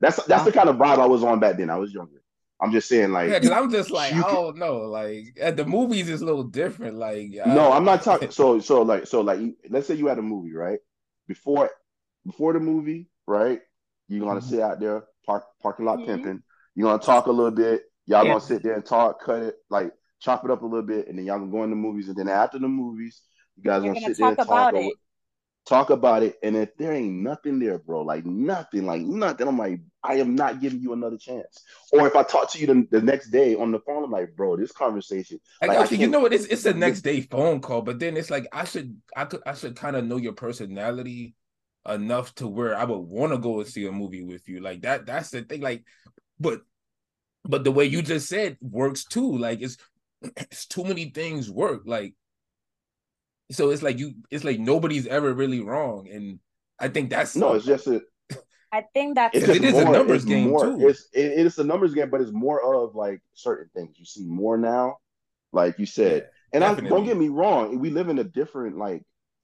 That's 0.00 0.22
that's 0.24 0.44
the 0.44 0.50
oh. 0.50 0.52
kind 0.52 0.68
of 0.68 0.76
vibe 0.76 0.98
I 0.98 1.06
was 1.06 1.22
on 1.22 1.40
back 1.40 1.58
then. 1.58 1.68
I 1.70 1.76
was 1.76 1.92
younger. 1.92 2.19
I'm 2.62 2.72
just 2.72 2.88
saying, 2.88 3.12
like, 3.12 3.30
yeah, 3.30 3.38
because 3.38 3.56
I'm 3.56 3.70
just 3.70 3.90
like, 3.90 4.12
I 4.12 4.20
don't 4.20 4.58
know, 4.58 4.80
like 4.80 5.38
at 5.40 5.56
the 5.56 5.64
movies 5.64 6.08
is 6.08 6.20
a 6.20 6.24
little 6.24 6.44
different. 6.44 6.96
Like, 6.96 7.30
no, 7.30 7.70
I, 7.70 7.76
I'm 7.76 7.84
not 7.84 8.02
talking. 8.04 8.30
So, 8.30 8.60
so 8.60 8.82
like, 8.82 9.06
so 9.06 9.22
like, 9.22 9.40
let's 9.70 9.86
say 9.86 9.94
you 9.94 10.08
had 10.08 10.18
a 10.18 10.22
movie, 10.22 10.52
right? 10.52 10.78
Before, 11.26 11.70
before 12.26 12.52
the 12.52 12.60
movie, 12.60 13.08
right? 13.26 13.60
You're 14.08 14.26
gonna 14.26 14.40
mm-hmm. 14.40 14.50
sit 14.50 14.60
out 14.60 14.80
there, 14.80 15.04
park 15.24 15.44
parking 15.62 15.86
lot 15.86 15.98
mm-hmm. 15.98 16.06
pimping. 16.06 16.42
You're 16.74 16.88
gonna 16.90 17.02
talk 17.02 17.26
a 17.26 17.32
little 17.32 17.50
bit. 17.50 17.84
Y'all 18.06 18.24
yeah. 18.24 18.32
gonna 18.32 18.40
sit 18.40 18.62
there 18.62 18.74
and 18.74 18.84
talk, 18.84 19.22
cut 19.22 19.42
it, 19.42 19.54
like 19.70 19.92
chop 20.20 20.44
it 20.44 20.50
up 20.50 20.62
a 20.62 20.66
little 20.66 20.86
bit, 20.86 21.08
and 21.08 21.18
then 21.18 21.24
y'all 21.24 21.38
gonna 21.38 21.50
go 21.50 21.64
in 21.64 21.70
the 21.70 21.76
movies. 21.76 22.08
And 22.08 22.16
then 22.16 22.28
after 22.28 22.58
the 22.58 22.68
movies, 22.68 23.22
you 23.56 23.62
guys 23.62 23.82
gonna, 23.82 23.94
gonna 23.94 24.14
sit 24.14 24.18
there 24.18 24.28
and 24.28 24.36
talk 24.36 24.46
about 24.46 24.74
it. 24.74 24.94
Talk 25.66 25.90
about 25.90 26.22
it. 26.22 26.36
And 26.42 26.56
if 26.56 26.76
there 26.76 26.92
ain't 26.92 27.22
nothing 27.22 27.58
there, 27.58 27.78
bro, 27.78 28.02
like 28.02 28.24
nothing, 28.26 28.86
like 28.86 29.02
nothing, 29.02 29.46
I'm 29.46 29.58
like, 29.58 29.80
I 30.02 30.14
am 30.14 30.34
not 30.34 30.60
giving 30.60 30.80
you 30.80 30.92
another 30.92 31.18
chance. 31.18 31.62
Or 31.92 32.06
if 32.06 32.16
I 32.16 32.22
talk 32.22 32.50
to 32.52 32.58
you 32.58 32.66
the, 32.66 32.88
the 32.90 33.02
next 33.02 33.30
day 33.30 33.54
on 33.54 33.70
the 33.70 33.78
phone, 33.80 34.04
I'm 34.04 34.10
like, 34.10 34.34
bro, 34.34 34.56
this 34.56 34.72
conversation. 34.72 35.38
Like, 35.60 35.78
actually, 35.78 35.98
you 35.98 36.08
know 36.08 36.20
what? 36.20 36.32
It's 36.32 36.46
it's 36.46 36.64
a 36.66 36.72
next 36.74 37.02
day 37.02 37.20
phone 37.20 37.60
call, 37.60 37.82
but 37.82 37.98
then 37.98 38.16
it's 38.16 38.30
like 38.30 38.46
I 38.52 38.64
should 38.64 38.96
I 39.14 39.26
could 39.26 39.42
I 39.46 39.54
should 39.54 39.76
kind 39.76 39.96
of 39.96 40.04
know 40.04 40.16
your 40.16 40.32
personality 40.32 41.34
enough 41.88 42.34
to 42.36 42.46
where 42.46 42.76
I 42.76 42.84
would 42.84 42.98
want 42.98 43.32
to 43.32 43.38
go 43.38 43.60
and 43.60 43.68
see 43.68 43.86
a 43.86 43.92
movie 43.92 44.22
with 44.22 44.48
you. 44.48 44.60
Like 44.60 44.82
that, 44.82 45.06
that's 45.06 45.30
the 45.30 45.42
thing. 45.42 45.60
Like, 45.60 45.84
but 46.38 46.62
but 47.44 47.64
the 47.64 47.72
way 47.72 47.84
you 47.84 48.02
just 48.02 48.28
said 48.28 48.56
works 48.60 49.04
too. 49.04 49.36
Like 49.36 49.60
it's 49.60 49.76
it's 50.36 50.66
too 50.66 50.84
many 50.84 51.10
things 51.10 51.50
work. 51.50 51.82
Like 51.84 52.14
so 53.50 53.70
it's 53.70 53.82
like 53.82 53.98
you 53.98 54.14
it's 54.30 54.44
like 54.44 54.58
nobody's 54.58 55.06
ever 55.06 55.32
really 55.32 55.60
wrong. 55.60 56.08
And 56.08 56.38
I 56.78 56.88
think 56.88 57.10
that's 57.10 57.36
no, 57.36 57.54
it's 57.54 57.66
just 57.66 57.86
a 57.86 58.02
I 58.72 58.84
think 58.94 59.16
that's 59.16 59.36
it's 59.36 59.48
it 59.48 59.64
is 59.64 59.72
more, 59.72 59.82
a 59.82 59.90
numbers 59.90 60.24
game 60.24 60.50
more, 60.50 60.64
too. 60.64 60.88
It's 60.88 61.08
it, 61.12 61.32
it 61.38 61.46
is 61.46 61.58
a 61.58 61.64
numbers 61.64 61.94
game, 61.94 62.10
but 62.10 62.20
it's 62.20 62.32
more 62.32 62.62
of 62.62 62.94
like 62.94 63.20
certain 63.34 63.70
things. 63.74 63.98
You 63.98 64.04
see 64.04 64.26
more 64.26 64.56
now, 64.56 64.98
like 65.52 65.78
you 65.78 65.86
said. 65.86 66.22
Yeah, 66.22 66.28
and 66.52 66.64
I, 66.64 66.74
don't 66.74 67.04
get 67.04 67.16
me 67.16 67.28
wrong, 67.28 67.78
we 67.78 67.90
live 67.90 68.08
in 68.08 68.18
a 68.18 68.24
different 68.24 68.76
like 68.76 69.02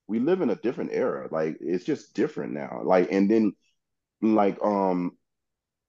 we 0.09 0.19
live 0.21 0.41
in 0.41 0.51
a 0.51 0.57
different 0.57 0.91
era. 0.93 1.29
Like 1.31 1.59
it's 1.61 1.85
just 1.85 2.15
different 2.15 2.53
now. 2.53 2.83
Like 2.85 3.11
and 3.11 3.31
then 3.31 3.53
like 4.23 4.63
um 4.63 5.17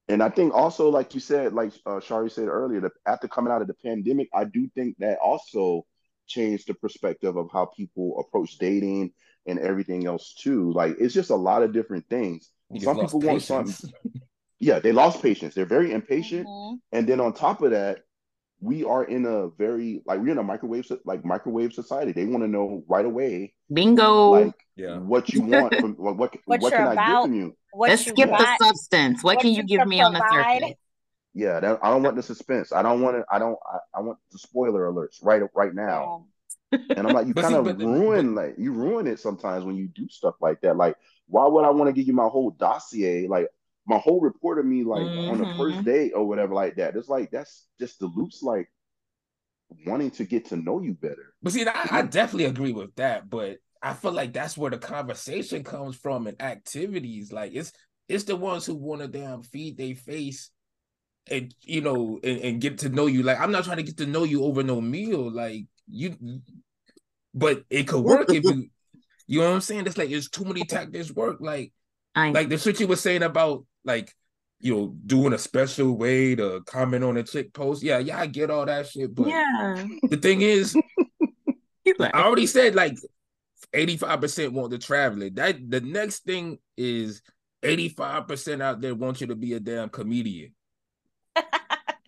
and 0.09 0.23
I 0.23 0.29
think 0.29 0.53
also, 0.53 0.89
like 0.89 1.13
you 1.13 1.19
said, 1.19 1.53
like 1.53 1.73
uh, 1.85 1.99
Shari 1.99 2.29
said 2.29 2.47
earlier, 2.47 2.79
that 2.81 2.93
after 3.05 3.27
coming 3.27 3.51
out 3.51 3.61
of 3.61 3.67
the 3.67 3.73
pandemic, 3.73 4.29
I 4.33 4.45
do 4.45 4.69
think 4.73 4.95
that 4.99 5.17
also 5.19 5.85
changed 6.27 6.67
the 6.67 6.73
perspective 6.73 7.37
of 7.37 7.49
how 7.51 7.65
people 7.65 8.19
approach 8.19 8.57
dating 8.57 9.11
and 9.45 9.59
everything 9.59 10.05
else 10.05 10.33
too. 10.33 10.71
Like 10.73 10.95
it's 10.99 11.13
just 11.13 11.29
a 11.29 11.35
lot 11.35 11.63
of 11.63 11.73
different 11.73 12.07
things. 12.09 12.51
You 12.69 12.81
Some 12.81 12.99
people 12.99 13.21
patience. 13.21 13.49
want 13.49 13.69
something. 13.69 13.91
Yeah, 14.59 14.79
they 14.79 14.91
lost 14.91 15.21
patience. 15.21 15.53
They're 15.53 15.65
very 15.65 15.91
impatient, 15.91 16.47
mm-hmm. 16.47 16.75
and 16.91 17.07
then 17.07 17.19
on 17.19 17.33
top 17.33 17.61
of 17.61 17.71
that, 17.71 17.99
we 18.59 18.83
are 18.83 19.03
in 19.03 19.25
a 19.25 19.49
very 19.49 20.01
like 20.05 20.19
we're 20.19 20.31
in 20.31 20.37
a 20.37 20.43
microwave 20.43 20.91
like 21.05 21.23
microwave 21.23 21.73
society. 21.73 22.11
They 22.11 22.25
want 22.25 22.43
to 22.43 22.47
know 22.47 22.83
right 22.87 23.05
away. 23.05 23.53
Bingo. 23.71 24.31
Like 24.31 24.55
yeah. 24.75 24.97
what 24.97 25.29
you 25.29 25.41
want 25.43 25.75
from 25.75 25.93
what 25.93 26.17
what, 26.17 26.35
what, 26.45 26.61
what 26.61 26.73
can 26.73 26.81
about, 26.81 26.97
I 26.97 27.11
get 27.13 27.21
from 27.23 27.33
you? 27.35 27.55
Let's 27.73 28.05
skip 28.05 28.29
got, 28.29 28.39
the 28.39 28.65
substance. 28.65 29.23
What, 29.23 29.35
what 29.35 29.41
can 29.41 29.51
you 29.51 29.63
give 29.63 29.85
me 29.87 30.01
on 30.01 30.13
the 30.13 30.23
surface? 30.31 30.75
Yeah, 31.37 31.59
that, 31.59 31.79
I 31.83 31.91
don't 31.91 32.01
want 32.01 32.15
the 32.15 32.23
suspense. 32.23 32.73
I 32.73 32.81
don't 32.81 32.99
want 32.99 33.17
it. 33.17 33.25
I 33.31 33.37
don't. 33.37 33.59
I, 33.71 33.99
I 33.99 34.01
want 34.01 34.17
the 34.31 34.39
spoiler 34.39 34.91
alerts 34.91 35.23
right 35.23 35.43
right 35.53 35.73
now. 35.73 36.25
Yeah. 36.71 36.79
and 36.97 37.07
I'm 37.07 37.13
like, 37.13 37.27
you 37.27 37.33
kind 37.35 37.53
of 37.53 37.79
ruin 37.79 38.33
but, 38.33 38.41
like 38.41 38.55
you 38.57 38.71
ruin 38.71 39.05
it 39.05 39.19
sometimes 39.19 39.63
when 39.63 39.75
you 39.75 39.87
do 39.87 40.09
stuff 40.09 40.33
like 40.41 40.61
that. 40.61 40.77
Like, 40.77 40.95
why 41.27 41.45
would 41.45 41.63
I 41.63 41.69
want 41.69 41.89
to 41.89 41.93
give 41.93 42.07
you 42.07 42.13
my 42.13 42.27
whole 42.27 42.49
dossier? 42.49 43.27
Like, 43.27 43.49
my 43.85 43.99
whole 43.99 44.19
report 44.19 44.57
of 44.57 44.65
me 44.65 44.83
like 44.83 45.03
mm-hmm. 45.03 45.29
on 45.29 45.37
the 45.37 45.55
first 45.57 45.75
mm-hmm. 45.75 45.83
date 45.83 46.11
or 46.15 46.27
whatever 46.27 46.55
like 46.55 46.77
that. 46.77 46.95
It's 46.95 47.07
like 47.07 47.29
that's 47.29 47.67
just 47.79 47.99
the 47.99 48.07
loops 48.07 48.41
like 48.41 48.67
wanting 49.85 50.09
to 50.11 50.25
get 50.25 50.45
to 50.45 50.55
know 50.55 50.81
you 50.81 50.95
better. 50.95 51.35
But 51.43 51.53
see, 51.53 51.67
I, 51.67 51.87
I 51.91 52.01
definitely 52.01 52.45
agree 52.45 52.73
with 52.73 52.95
that. 52.95 53.29
But 53.29 53.57
I 53.83 53.93
feel 53.93 54.11
like 54.11 54.33
that's 54.33 54.57
where 54.57 54.71
the 54.71 54.79
conversation 54.79 55.63
comes 55.63 55.95
from 55.95 56.25
and 56.25 56.41
activities. 56.41 57.31
Like 57.31 57.51
it's 57.53 57.73
it's 58.09 58.23
the 58.23 58.35
ones 58.35 58.65
who 58.65 58.73
want 58.73 59.01
to 59.01 59.07
damn 59.07 59.43
feed 59.43 59.77
their 59.77 59.93
face 59.93 60.49
and 61.29 61.53
you 61.61 61.81
know 61.81 62.19
and, 62.23 62.39
and 62.39 62.61
get 62.61 62.79
to 62.79 62.89
know 62.89 63.07
you. 63.07 63.23
Like 63.23 63.39
I'm 63.39 63.51
not 63.51 63.65
trying 63.65 63.77
to 63.77 63.83
get 63.83 63.97
to 63.97 64.05
know 64.05 64.23
you 64.23 64.43
over 64.43 64.63
no 64.63 64.81
meal. 64.81 65.31
Like 65.31 65.65
you 65.87 66.41
but 67.33 67.63
it 67.69 67.87
could 67.87 68.03
work 68.03 68.29
if 68.29 68.43
you 68.43 68.69
you 69.27 69.41
know 69.41 69.49
what 69.49 69.55
I'm 69.55 69.61
saying? 69.61 69.85
It's 69.85 69.97
like 69.97 70.09
it's 70.09 70.29
too 70.29 70.45
many 70.45 70.63
tactics 70.63 71.11
work. 71.11 71.37
Like 71.39 71.73
I 72.15 72.31
like 72.31 72.49
the 72.49 72.57
shit 72.57 72.79
you 72.79 72.87
were 72.87 72.95
saying 72.95 73.23
about 73.23 73.65
like 73.83 74.13
you 74.59 74.73
know 74.73 74.95
doing 75.05 75.33
a 75.33 75.37
special 75.37 75.97
way 75.97 76.35
to 76.35 76.61
comment 76.65 77.03
on 77.03 77.17
a 77.17 77.23
chick 77.23 77.53
post. 77.53 77.83
Yeah, 77.83 77.99
yeah, 77.99 78.19
I 78.19 78.27
get 78.27 78.49
all 78.49 78.65
that 78.65 78.87
shit, 78.87 79.13
but 79.13 79.27
yeah, 79.27 79.85
the 80.03 80.17
thing 80.17 80.41
is, 80.41 80.75
I 81.99 82.23
already 82.23 82.47
said 82.47 82.73
like 82.73 82.97
eighty 83.73 83.97
five 83.97 84.21
percent 84.21 84.53
want 84.53 84.71
to 84.71 84.77
travel 84.77 85.21
it. 85.23 85.35
That 85.35 85.69
the 85.69 85.81
next 85.81 86.23
thing 86.23 86.57
is 86.77 87.21
eighty 87.61 87.89
five 87.89 88.27
percent 88.27 88.61
out 88.61 88.79
there 88.79 88.95
want 88.95 89.19
you 89.19 89.27
to 89.27 89.35
be 89.35 89.53
a 89.53 89.59
damn 89.59 89.89
comedian. 89.89 90.53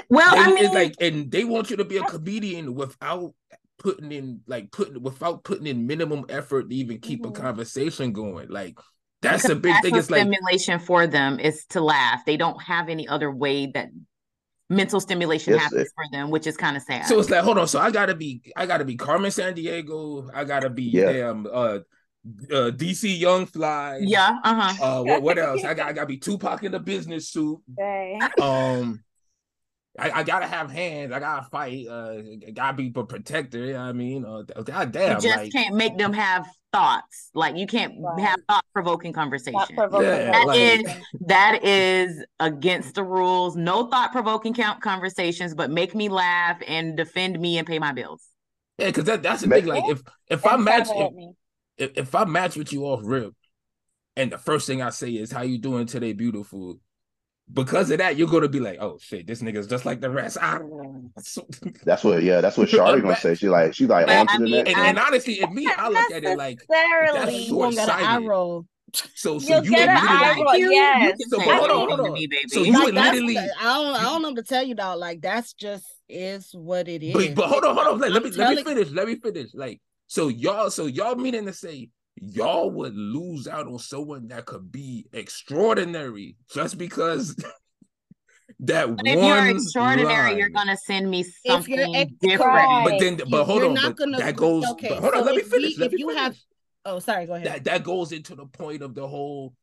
Well, 0.09 0.31
They- 0.35 0.41
I 0.41 0.49
it's 0.51 0.61
mean, 0.61 0.73
like, 0.73 0.95
and 0.99 1.31
they 1.31 1.43
want 1.43 1.69
you 1.69 1.77
to 1.77 1.85
be 1.85 1.97
a 1.97 2.03
comedian 2.03 2.73
without 2.75 3.33
putting 3.77 4.11
in, 4.11 4.41
like, 4.47 4.71
putting 4.71 5.01
without 5.01 5.43
putting 5.43 5.67
in 5.67 5.87
minimum 5.87 6.25
effort 6.29 6.69
to 6.69 6.75
even 6.75 6.99
keep 6.99 7.23
Mhm. 7.23 7.29
a 7.29 7.31
conversation 7.31 8.11
going. 8.11 8.49
Like, 8.49 8.77
that's 9.21 9.43
because 9.43 9.57
a 9.57 9.59
big 9.59 9.71
that's 9.73 9.81
thing. 9.83 9.91
what 9.93 9.99
It's 9.99 10.09
like, 10.09 10.21
stimulation 10.21 10.79
for 10.79 11.07
them 11.07 11.39
is 11.39 11.65
to 11.67 11.81
laugh. 11.81 12.25
They 12.25 12.37
don't 12.37 12.61
have 12.61 12.89
any 12.89 13.07
other 13.07 13.31
way 13.31 13.67
that 13.67 13.89
mental 14.69 14.99
stimulation 14.99 15.53
Yes, 15.53 15.63
happens 15.63 15.81
it- 15.87 15.91
for 15.95 16.03
them, 16.11 16.29
which 16.29 16.45
is 16.47 16.57
kind 16.57 16.75
of 16.77 16.83
sad. 16.83 17.05
so 17.05 17.19
it's 17.19 17.29
like, 17.29 17.43
hold 17.43 17.57
on. 17.57 17.67
So 17.67 17.79
I 17.79 17.89
gotta 17.91 18.15
be, 18.15 18.41
I 18.55 18.65
gotta 18.65 18.85
be 18.85 18.95
Carmen 18.95 19.31
Sandiego. 19.31 20.29
I 20.33 20.43
gotta 20.43 20.69
be 20.69 20.83
Yeah. 20.83 21.11
damn, 21.11 21.45
uh, 21.47 21.79
uh, 22.51 22.71
DC 22.71 23.15
Young 23.17 23.45
Fly. 23.45 23.99
yeah, 24.03 24.37
uh-huh. 24.43 24.83
Uh, 24.99 25.03
what, 25.03 25.21
what 25.21 25.37
else? 25.39 25.63
I 25.63 25.73
got, 25.73 25.87
I 25.87 25.93
gotta 25.93 26.07
be 26.07 26.17
Tupac 26.17 26.63
in 26.63 26.71
the 26.73 26.79
business 26.79 27.29
suit. 27.29 27.59
Right. 27.77 28.19
Um, 28.39 29.03
I, 29.99 30.19
I 30.19 30.23
gotta 30.23 30.47
have 30.47 30.71
hands. 30.71 31.11
I 31.11 31.19
gotta 31.19 31.47
fight. 31.49 31.87
Uh, 31.87 32.21
gotta 32.53 32.77
be 32.77 32.91
a 32.95 33.03
protector. 33.03 33.59
You 33.59 33.73
know 33.73 33.79
what 33.79 33.85
I 33.89 33.91
mean? 33.93 34.25
Uh, 34.25 34.43
God 34.63 34.91
damn, 34.91 35.15
you 35.17 35.21
just 35.21 35.37
like, 35.37 35.51
can't 35.51 35.75
make 35.75 35.97
them 35.97 36.13
have 36.13 36.47
thoughts. 36.71 37.29
Like 37.33 37.57
you 37.57 37.67
can't 37.67 37.93
Right. 37.99 38.19
have 38.21 38.39
thought 38.47 38.65
provoking 38.73 39.13
conversation. 39.13 39.53
Not 39.59 39.71
provoking 39.75 40.07
Yeah, 40.07 40.31
That 40.31 40.47
like- 40.47 40.59
is 40.59 40.83
that 41.27 41.63
is 41.63 42.23
against 42.39 42.95
the 42.95 43.03
rules. 43.03 43.55
No 43.55 43.87
thought 43.87 44.11
provoking 44.11 44.53
count 44.53 44.81
conversations, 44.81 45.53
but 45.55 45.71
make 45.71 45.95
me 45.95 46.09
laugh 46.09 46.61
and 46.67 46.95
defend 46.95 47.39
me 47.39 47.57
and 47.57 47.67
pay 47.67 47.79
my 47.79 47.91
bills. 47.91 48.23
yeah, 48.77 48.87
because 48.87 49.05
that, 49.05 49.23
that's 49.23 49.41
the 49.41 49.49
thing. 49.49 49.65
Like, 49.65 49.83
if 49.89 50.01
if 50.29 50.45
I 50.45 50.57
match 50.57 50.87
if, 50.91 51.13
if, 51.77 51.97
if 51.97 52.15
I 52.15 52.25
match 52.25 52.55
with 52.55 52.71
you 52.71 52.85
off 52.85 53.01
rip, 53.03 53.33
and 54.15 54.31
the 54.31 54.37
first 54.37 54.67
thing 54.67 54.81
I 54.81 54.89
say 54.89 55.11
is 55.11 55.31
how 55.31 55.41
you 55.41 55.57
doing 55.57 55.85
today, 55.85 56.13
beautiful. 56.13 56.79
Because 57.51 57.89
of 57.89 57.97
that, 57.97 58.15
you're 58.15 58.27
gonna 58.27 58.47
be 58.47 58.59
like, 58.59 58.77
oh 58.79 58.97
shit, 59.01 59.25
this 59.25 59.41
nigga's 59.41 59.65
just 59.65 59.83
like 59.85 60.01
the 60.01 60.09
rest. 60.09 60.37
So- 61.21 61.47
That's 61.83 62.03
what. 62.03 62.21
Yeah, 62.21 62.41
that's 62.41 62.57
what 62.57 62.69
Shari 62.69 63.01
gonna 63.01 63.15
say. 63.15 63.33
She 63.35 63.49
like, 63.49 63.73
she 63.73 63.87
like 63.87 64.05
But, 64.05 64.17
on 64.17 64.27
to 64.27 64.37
the 64.37 64.43
mean, 64.43 64.63
next. 64.65 64.69
and, 64.77 64.85
and 64.85 64.99
honestly, 64.99 65.41
in 65.41 65.53
me, 65.53 65.67
I 65.75 65.87
look 65.89 66.11
at 66.11 66.23
it 66.23 66.37
like 66.37 66.59
that's 66.69 67.47
You 67.49 67.55
gonna 67.57 67.75
get 67.75 67.83
an 67.85 67.89
eye 67.89 67.97
short-sighted. 67.99 68.27
roll. 68.27 68.65
so. 68.93 69.39
So 69.39 69.55
You'll 69.55 69.65
you 69.65 69.71
get 69.71 69.89
an 69.89 70.19
literally, 70.37 70.63
roll. 70.63 70.71
yes. 70.71 71.15
you 71.19 71.25
So, 71.29 71.39
hold 71.39 71.71
on, 71.71 71.87
hold 71.89 71.99
on. 72.01 72.13
me, 72.13 72.27
baby. 72.27 72.47
So 72.49 72.61
you 72.61 72.73
Like 72.73 72.85
would 72.85 72.95
literally- 72.95 73.33
the- 73.33 73.53
I 73.59 73.63
don't 73.63 73.95
I 73.95 74.03
don't 74.03 74.21
know 74.21 74.35
to 74.35 74.43
tell 74.43 74.63
you, 74.63 74.75
dog. 74.75 74.99
Like 74.99 75.21
that's 75.21 75.53
just 75.53 75.85
is 76.07 76.51
what 76.53 76.87
it 76.87 77.03
is. 77.03 77.13
But, 77.13 77.35
but 77.35 77.47
hold 77.47 77.65
on, 77.65 77.75
hold 77.75 77.87
on. 77.87 77.99
Let, 77.99 78.11
let 78.11 78.23
me 78.23 78.29
I'm 78.31 78.37
let 78.37 78.55
me 78.57 78.63
finish. 78.63 78.89
Let 78.91 79.07
me 79.07 79.15
finish. 79.15 79.49
Like, 79.53 79.79
so 80.07 80.27
y'all, 80.27 80.69
so 80.71 80.85
y'all 80.85 81.15
meaning 81.15 81.45
to 81.47 81.53
say 81.53 81.89
y'all 82.21 82.69
would 82.71 82.95
lose 82.95 83.47
out 83.47 83.67
on 83.67 83.79
someone 83.79 84.27
that 84.27 84.45
could 84.45 84.71
be 84.71 85.05
extraordinary 85.13 86.35
just 86.53 86.77
because 86.77 87.35
that 88.59 88.87
But 88.87 89.05
one 89.05 89.07
if 89.07 89.23
you're 89.23 89.47
extraordinary, 89.49 90.37
you're 90.37 90.49
gonna 90.49 90.77
send 90.77 91.09
me 91.09 91.21
If 91.21 91.27
you're 91.45 91.53
something 91.83 91.95
ex- 91.95 92.11
different. 92.19 92.83
But 92.85 92.99
then, 92.99 93.19
but 93.29 93.45
hold 93.45 93.59
You're 93.61 93.69
on, 93.69 93.73
not 93.75 93.83
but 93.83 93.97
gonna- 93.97 94.17
that 94.17 94.35
goes. 94.35 94.65
okay, 94.71 94.89
but 94.89 94.99
hold 95.01 95.13
on, 95.15 95.25
let 95.25 95.35
me 95.35 95.41
if 95.41 95.51
we- 95.51 95.59
finish. 95.59 95.77
let 95.77 95.87
if 95.87 95.93
me 95.93 95.99
you 95.99 96.07
finish. 96.07 96.21
have- 96.23 96.35
Oh, 96.85 96.99
sorry. 96.99 97.25
Go 97.25 97.33
ahead. 97.33 97.47
that 97.47 97.63
that 97.65 97.83
goes 97.83 98.11
into 98.13 98.35
the 98.35 98.45
point 98.45 98.81
of 98.81 98.95
the 98.95 99.05
whole, 99.07 99.53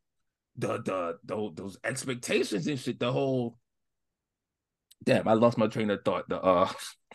the 0.56 0.78
the 0.82 1.18
those, 1.24 1.52
those 1.54 1.78
expectations 1.82 2.66
and 2.66 2.78
shit. 2.78 3.00
The 3.00 3.10
whole. 3.10 3.58
Damn, 5.04 5.26
I 5.28 5.32
lost 5.32 5.56
my 5.58 5.66
train 5.66 5.90
of 5.90 6.00
thought. 6.04 6.28
The 6.28 6.40
uh, 6.40 6.70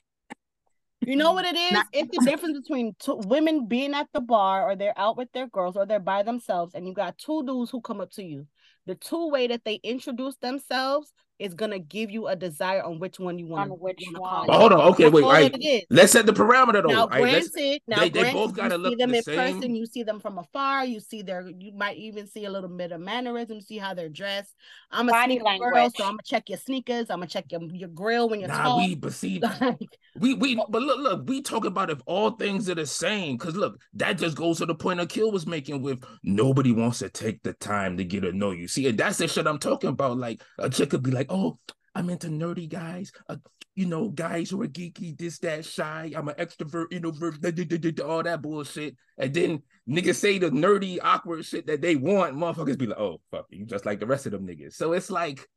You 1.02 1.16
know 1.16 1.34
what 1.34 1.46
it 1.46 1.56
is? 1.56 1.72
Not- 1.72 1.88
it's 1.94 2.16
the 2.16 2.24
difference 2.24 2.60
between 2.60 2.96
two 3.00 3.16
women 3.26 3.66
being 3.66 3.94
at 3.94 4.08
the 4.14 4.22
bar 4.22 4.70
or 4.70 4.76
they're 4.76 4.98
out 4.98 5.18
with 5.18 5.32
their 5.32 5.48
girls 5.48 5.76
or 5.76 5.86
they're 5.86 6.00
by 6.00 6.22
themselves 6.24 6.76
and 6.76 6.88
you 6.88 6.94
got 6.94 7.18
two 7.18 7.44
dudes 7.44 7.72
who 7.72 7.82
come 7.82 8.02
up 8.02 8.12
to 8.12 8.24
you. 8.24 8.48
The 8.86 8.96
two 8.96 9.30
way 9.30 9.48
that 9.48 9.64
they 9.66 9.76
introduce 9.84 10.36
themselves 10.38 11.12
is 11.42 11.54
gonna 11.54 11.80
give 11.80 12.10
you 12.12 12.28
a 12.28 12.36
desire 12.36 12.84
on 12.84 13.00
which 13.00 13.20
one 13.20 13.38
you 13.40 13.48
want 13.48 13.72
On 13.72 13.78
which 13.80 13.98
to 14.00 14.20
one. 14.20 14.48
call. 14.48 14.60
hold 14.60 14.72
on, 14.74 14.80
okay, 14.92 15.04
That's 15.04 15.14
wait, 15.14 15.24
all 15.24 15.32
right. 15.32 15.54
it 15.56 15.64
is. 15.66 15.82
Let's 15.90 16.12
set 16.12 16.26
the 16.26 16.34
parameter 16.34 16.82
though. 16.84 16.90
Now, 16.90 17.02
All 17.02 17.08
right, 17.10 17.22
let's- 17.34 17.50
granted, 17.50 17.82
now 17.88 18.00
they- 18.00 18.10
they 18.10 18.32
both 18.32 18.54
gotta 18.56 18.76
you 18.76 18.84
see 18.84 18.90
look 18.90 19.00
them 19.00 19.12
the 19.12 19.18
in 19.18 19.24
person, 19.24 19.76
you 19.76 19.86
see 19.86 20.04
them 20.04 20.20
from 20.20 20.38
afar, 20.38 20.86
you 20.86 21.00
see 21.00 21.22
their, 21.22 21.50
you 21.60 21.72
might 21.74 21.98
even 21.98 22.28
see 22.28 22.46
a 22.46 22.50
little 22.52 22.70
bit 22.70 22.92
of 22.92 23.02
mannerism, 23.02 23.60
see 23.62 23.78
how 23.78 23.94
they're 23.94 24.10
dressed. 24.10 24.54
I'm 24.92 25.10
a 25.10 25.12
Body 25.12 25.40
sneaker 25.40 25.58
girl, 25.72 25.90
so 25.96 26.04
I'm 26.04 26.12
gonna 26.12 26.20
check 26.24 26.48
your 26.50 26.58
sneakers, 26.60 27.10
I'm 27.10 27.18
gonna 27.20 27.28
check 27.28 27.52
your, 27.52 27.62
your 27.74 27.90
grill 27.90 28.30
when 28.30 28.40
you're 28.40 28.50
Nah, 28.50 28.64
tall. 28.64 28.78
we 28.80 28.96
but 28.96 29.14
see, 29.14 29.42
we 30.20 30.34
we 30.34 30.56
but 30.70 30.82
look 30.82 31.00
look 31.00 31.28
we 31.28 31.42
talk 31.42 31.66
about 31.66 31.90
if 31.90 32.00
all 32.06 32.32
things 32.32 32.70
are 32.70 32.76
the 32.76 32.86
same 32.86 33.38
because 33.38 33.56
look 33.56 33.80
that 33.94 34.18
just 34.18 34.36
goes 34.36 34.58
to 34.58 34.66
the 34.66 34.76
point 34.76 35.00
that 35.00 35.10
Kill 35.10 35.32
was 35.32 35.48
making 35.48 35.82
with 35.82 36.04
nobody 36.24 36.72
wants 36.72 37.00
to 37.00 37.10
take 37.10 37.42
the 37.44 37.54
time 37.54 37.98
to 37.98 38.04
get 38.04 38.22
to 38.22 38.32
know 38.34 38.52
you. 38.52 38.68
See, 38.68 38.88
and 38.88 38.98
that's 38.98 39.18
the 39.18 39.28
shit 39.28 39.48
I'm 39.48 39.58
talking 39.60 39.90
about. 39.90 40.18
Like 40.18 40.42
a 40.60 40.70
chick 40.70 40.90
could 40.90 41.04
be 41.04 41.12
like, 41.12 41.31
oh, 41.32 41.60
I'm 41.96 42.10
into 42.10 42.28
nerdy 42.28 42.70
guys, 42.70 43.12
uh, 43.28 43.38
you 43.76 43.86
know, 43.86 44.10
guys 44.10 44.50
who 44.50 44.62
are 44.62 44.68
geeky, 44.68 45.18
this 45.18 45.40
that 45.40 45.66
shy. 45.66 46.12
I'm 46.16 46.28
an 46.28 46.36
extrovert, 46.36 46.92
introvert, 46.92 47.42
da, 47.42 47.52
da, 47.52 47.78
da, 47.78 48.04
all 48.04 48.24
that 48.24 48.42
bullshit. 48.42 48.96
And 49.18 49.34
then 49.34 49.64
niggas 49.90 50.16
say 50.16 50.38
the 50.38 50.50
nerdy, 50.50 51.00
awkward 51.02 51.46
shit 51.46 51.68
that 51.68 51.82
they 51.82 51.96
want. 51.96 52.36
Motherfuckers 52.36 52.78
be 52.78 52.88
like, 52.88 53.00
oh 53.00 53.22
fuck, 53.32 53.48
you 53.50 53.66
just 53.66 53.86
like 53.86 54.00
the 54.00 54.06
rest 54.06 54.26
of 54.26 54.34
them 54.34 54.46
niggas. 54.46 54.74
So 54.74 54.94
it's 54.94 55.10
like 55.10 55.48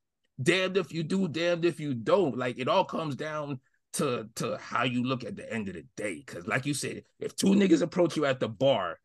damned 0.43 0.77
if 0.77 0.93
you 0.93 1.03
do, 1.03 1.29
damned 1.29 1.65
if 1.65 1.81
you 1.81 1.95
don't. 1.95 2.37
Like 2.39 2.59
it 2.59 2.69
all 2.69 2.85
comes 2.85 3.17
down 3.17 3.61
to 3.95 4.29
to 4.37 4.57
how 4.59 4.85
you 4.85 5.03
look 5.05 5.25
at 5.25 5.37
the 5.37 5.53
end 5.53 5.69
of 5.69 5.75
the 5.75 5.85
day. 5.97 6.23
Cause 6.27 6.47
like 6.47 6.67
you 6.67 6.75
said, 6.75 7.03
if 7.19 7.35
two 7.35 7.49
niggas 7.49 7.83
approach 7.83 8.17
you 8.17 8.27
at 8.27 8.41
the 8.41 8.49
bar, 8.49 8.99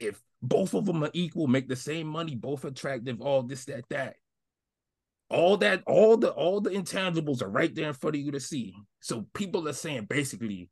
if 0.00 0.20
both 0.42 0.74
of 0.74 0.84
them 0.84 1.04
are 1.04 1.10
equal, 1.12 1.46
make 1.46 1.68
the 1.68 1.76
same 1.76 2.06
money, 2.06 2.34
both 2.34 2.64
attractive, 2.64 3.20
all 3.20 3.42
this, 3.42 3.64
that, 3.66 3.88
that. 3.90 4.16
All 5.30 5.56
that, 5.58 5.82
all 5.86 6.16
the 6.16 6.30
all 6.30 6.60
the 6.60 6.70
intangibles 6.70 7.42
are 7.42 7.50
right 7.50 7.74
there 7.74 7.88
in 7.88 7.94
front 7.94 8.16
of 8.16 8.22
you 8.22 8.30
to 8.32 8.40
see. 8.40 8.74
So 9.00 9.26
people 9.34 9.68
are 9.68 9.72
saying 9.74 10.06
basically, 10.08 10.70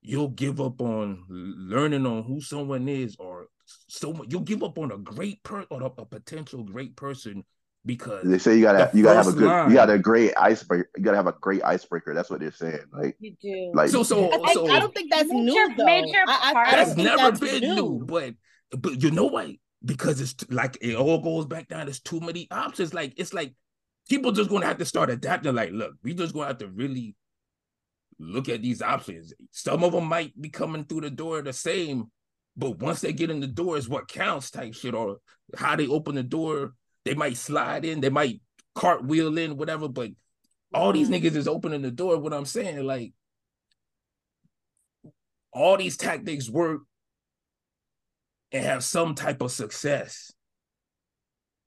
you'll 0.00 0.28
give 0.28 0.60
up 0.60 0.80
on 0.80 1.24
learning 1.28 2.06
on 2.06 2.22
who 2.22 2.40
someone 2.40 2.88
is, 2.88 3.16
or 3.18 3.46
so 3.88 4.14
you'll 4.28 4.42
give 4.42 4.62
up 4.62 4.78
on 4.78 4.92
a 4.92 4.98
great 4.98 5.42
per 5.42 5.64
or 5.70 5.82
a, 5.82 5.86
a 5.86 6.04
potential 6.04 6.62
great 6.62 6.94
person 6.94 7.44
because 7.84 8.24
They 8.24 8.38
say 8.38 8.54
you 8.56 8.62
gotta 8.62 8.90
you 8.96 9.02
gotta 9.02 9.16
have 9.16 9.26
a 9.26 9.32
good 9.32 9.42
line. 9.48 9.70
you 9.70 9.74
gotta 9.76 9.94
a 9.94 9.98
great 9.98 10.32
icebreaker. 10.36 10.88
You 10.96 11.02
gotta 11.02 11.16
have 11.16 11.26
a 11.26 11.34
great 11.40 11.64
icebreaker. 11.64 12.14
That's 12.14 12.30
what 12.30 12.38
they're 12.40 12.52
saying. 12.52 12.80
Like 12.92 13.16
You 13.18 13.34
do. 13.42 13.72
like 13.74 13.90
so 13.90 14.04
so 14.04 14.30
I, 14.44 14.52
so 14.54 14.68
I 14.70 14.78
don't 14.78 14.94
think 14.94 15.10
that's 15.10 15.28
Major- 15.28 15.42
new 15.42 15.74
though. 15.76 15.84
major 15.84 16.18
I, 16.28 16.52
I, 16.54 16.60
I 16.60 16.76
that's 16.76 16.96
never 16.96 17.16
that's 17.16 17.40
been 17.40 17.60
new. 17.74 18.04
but 18.06 18.34
but 18.70 19.02
you 19.02 19.10
know 19.10 19.26
what? 19.26 19.50
Because 19.84 20.20
it's 20.20 20.34
like 20.50 20.78
it 20.80 20.94
all 20.96 21.18
goes 21.20 21.46
back 21.46 21.68
down. 21.68 21.86
There's 21.86 22.00
too 22.00 22.20
many 22.20 22.46
options. 22.50 22.92
Like 22.94 23.14
it's 23.16 23.32
like 23.34 23.54
people 24.08 24.32
just 24.32 24.50
gonna 24.50 24.66
have 24.66 24.78
to 24.78 24.84
start 24.84 25.10
adapting. 25.10 25.54
Like, 25.54 25.72
look, 25.72 25.94
we 26.02 26.14
just 26.14 26.34
gonna 26.34 26.46
have 26.46 26.58
to 26.58 26.68
really 26.68 27.14
look 28.18 28.48
at 28.48 28.62
these 28.62 28.82
options. 28.82 29.32
Some 29.50 29.84
of 29.84 29.92
them 29.92 30.06
might 30.06 30.40
be 30.40 30.48
coming 30.48 30.84
through 30.84 31.02
the 31.02 31.10
door 31.10 31.42
the 31.42 31.52
same, 31.52 32.10
but 32.56 32.78
once 32.78 33.00
they 33.00 33.12
get 33.12 33.30
in 33.30 33.40
the 33.40 33.46
door 33.46 33.76
is 33.76 33.88
what 33.88 34.08
counts 34.08 34.50
type 34.50 34.74
shit, 34.74 34.94
or 34.94 35.18
how 35.56 35.76
they 35.76 35.86
open 35.86 36.14
the 36.14 36.22
door. 36.22 36.74
They 37.04 37.14
might 37.14 37.36
slide 37.36 37.84
in, 37.84 38.00
they 38.00 38.10
might 38.10 38.40
cartwheel 38.74 39.38
in, 39.38 39.56
whatever. 39.56 39.88
But 39.88 40.10
all 40.74 40.92
these 40.92 41.08
Mhm. 41.08 41.22
niggas 41.22 41.36
is 41.36 41.46
opening 41.46 41.82
the 41.82 41.92
door. 41.92 42.18
What 42.18 42.34
I'm 42.34 42.46
saying, 42.46 42.84
like, 42.84 43.12
all 45.52 45.76
these 45.76 45.96
tactics 45.96 46.50
work 46.50 46.82
and 48.50 48.64
have 48.64 48.82
some 48.82 49.14
type 49.14 49.40
of 49.40 49.52
success, 49.52 50.32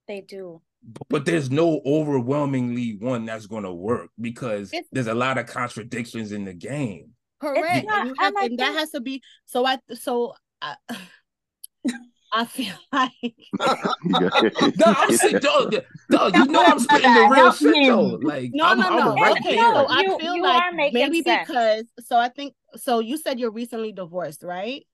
They 0.06 0.20
do. 0.20 0.60
B- 0.82 1.00
but 1.08 1.24
there's 1.24 1.50
no 1.50 1.80
overwhelmingly 1.86 2.96
one 2.96 3.24
that's 3.26 3.46
going 3.46 3.64
to 3.64 3.72
work 3.72 4.10
because 4.20 4.72
It's- 4.72 4.88
there's 4.92 5.06
a 5.06 5.14
lot 5.14 5.38
of 5.38 5.46
contradictions 5.46 6.32
in 6.32 6.44
the 6.44 6.54
game. 6.54 7.12
Correct. 7.40 7.86
not- 7.86 8.06
and, 8.08 8.16
have, 8.18 8.34
like 8.34 8.50
and 8.50 8.58
that 8.58 8.72
that. 8.72 8.78
has 8.78 8.90
to 8.90 9.00
be 9.00 9.22
so 9.46 9.64
I 9.64 9.78
so 9.94 10.34
I, 10.60 10.76
I 12.32 12.44
feel 12.44 12.74
like 12.92 13.10
No, 14.04 14.84
I'm 14.86 15.16
sick, 15.16 15.40
dog. 15.40 15.74
dog 16.10 16.36
you 16.36 16.44
know 16.46 16.64
I'm 16.64 16.78
spitting 16.78 17.12
the 17.14 17.28
real 17.30 17.34
Help 17.34 17.56
shit, 17.56 17.86
though. 17.86 18.02
Like, 18.22 18.50
no, 18.52 18.64
I'm, 18.64 18.78
no, 18.78 18.86
I'm 18.88 18.96
no. 18.98 19.14
right 19.14 19.32
okay, 19.40 19.56
there. 19.56 19.74
so 19.74 19.86
I 19.88 20.04
feel 20.18 20.34
you 20.36 20.42
like 20.42 20.62
are 20.62 20.72
maybe 20.72 21.22
sense. 21.22 21.48
because 21.48 21.84
so 22.06 22.16
I 22.16 22.28
think 22.28 22.54
so. 22.76 23.00
You 23.00 23.16
said 23.16 23.40
you're 23.40 23.50
recently 23.50 23.92
divorced, 23.92 24.42
right? 24.42 24.86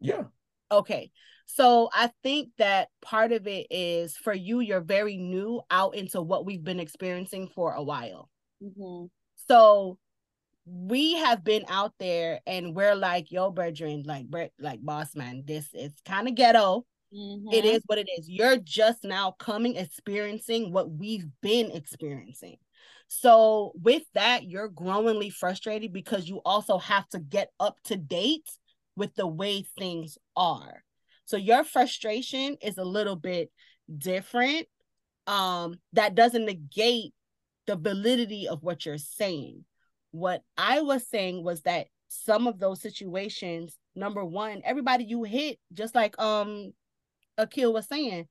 yeah. 0.00 0.24
Okay. 0.72 1.10
So 1.52 1.90
I 1.92 2.10
think 2.22 2.50
that 2.58 2.90
part 3.02 3.32
of 3.32 3.46
it 3.46 3.66
is 3.70 4.16
for 4.16 4.32
you, 4.32 4.60
you're 4.60 4.80
very 4.80 5.16
new 5.16 5.62
out 5.70 5.94
into 5.96 6.22
what 6.22 6.44
we've 6.46 6.62
been 6.62 6.80
experiencing 6.80 7.48
for 7.48 7.72
a 7.74 7.82
while. 7.82 8.30
hmm 8.60 9.06
So 9.48 9.98
we 10.66 11.14
have 11.14 11.44
been 11.44 11.64
out 11.68 11.94
there 11.98 12.40
and 12.46 12.74
we're 12.76 12.94
like, 12.96 13.32
yo, 13.32 13.50
brethren, 13.50 14.04
like 14.06 14.26
like 14.60 14.84
boss 14.84 15.16
man, 15.16 15.44
this 15.46 15.68
is 15.74 15.92
kind 16.06 16.28
of 16.28 16.34
ghetto. 16.36 16.86
It 17.50 17.64
is 17.64 17.82
what 17.86 17.98
it 17.98 18.08
is. 18.18 18.28
You're 18.28 18.58
just 18.58 19.04
now 19.04 19.32
coming, 19.32 19.76
experiencing 19.76 20.72
what 20.72 20.90
we've 20.90 21.28
been 21.42 21.70
experiencing. 21.72 22.58
So 23.08 23.72
with 23.76 24.04
that, 24.14 24.44
you're 24.44 24.68
growingly 24.68 25.30
frustrated 25.30 25.92
because 25.92 26.28
you 26.28 26.40
also 26.44 26.78
have 26.78 27.08
to 27.10 27.20
get 27.20 27.50
up 27.60 27.78
to 27.84 27.96
date 27.96 28.48
with 28.96 29.14
the 29.16 29.26
way 29.26 29.64
things 29.78 30.18
are. 30.36 30.84
So 31.30 31.36
your 31.36 31.62
frustration 31.62 32.56
is 32.60 32.76
a 32.76 32.84
little 32.84 33.14
bit 33.14 33.52
different. 33.96 34.66
Um, 35.28 35.76
that 35.92 36.16
doesn't 36.16 36.44
negate 36.44 37.14
the 37.68 37.76
validity 37.76 38.48
of 38.48 38.64
what 38.64 38.84
you're 38.84 38.98
saying. 38.98 39.64
What 40.10 40.42
I 40.56 40.80
was 40.80 41.06
saying 41.06 41.44
was 41.44 41.62
that 41.62 41.86
some 42.08 42.48
of 42.48 42.58
those 42.58 42.80
situations, 42.80 43.78
number 43.94 44.24
one, 44.24 44.62
everybody 44.64 45.04
you 45.04 45.22
hit, 45.22 45.60
just 45.72 45.94
like 45.94 46.18
um 46.18 46.72
Akil 47.38 47.72
was 47.74 47.86
saying, 47.86 48.26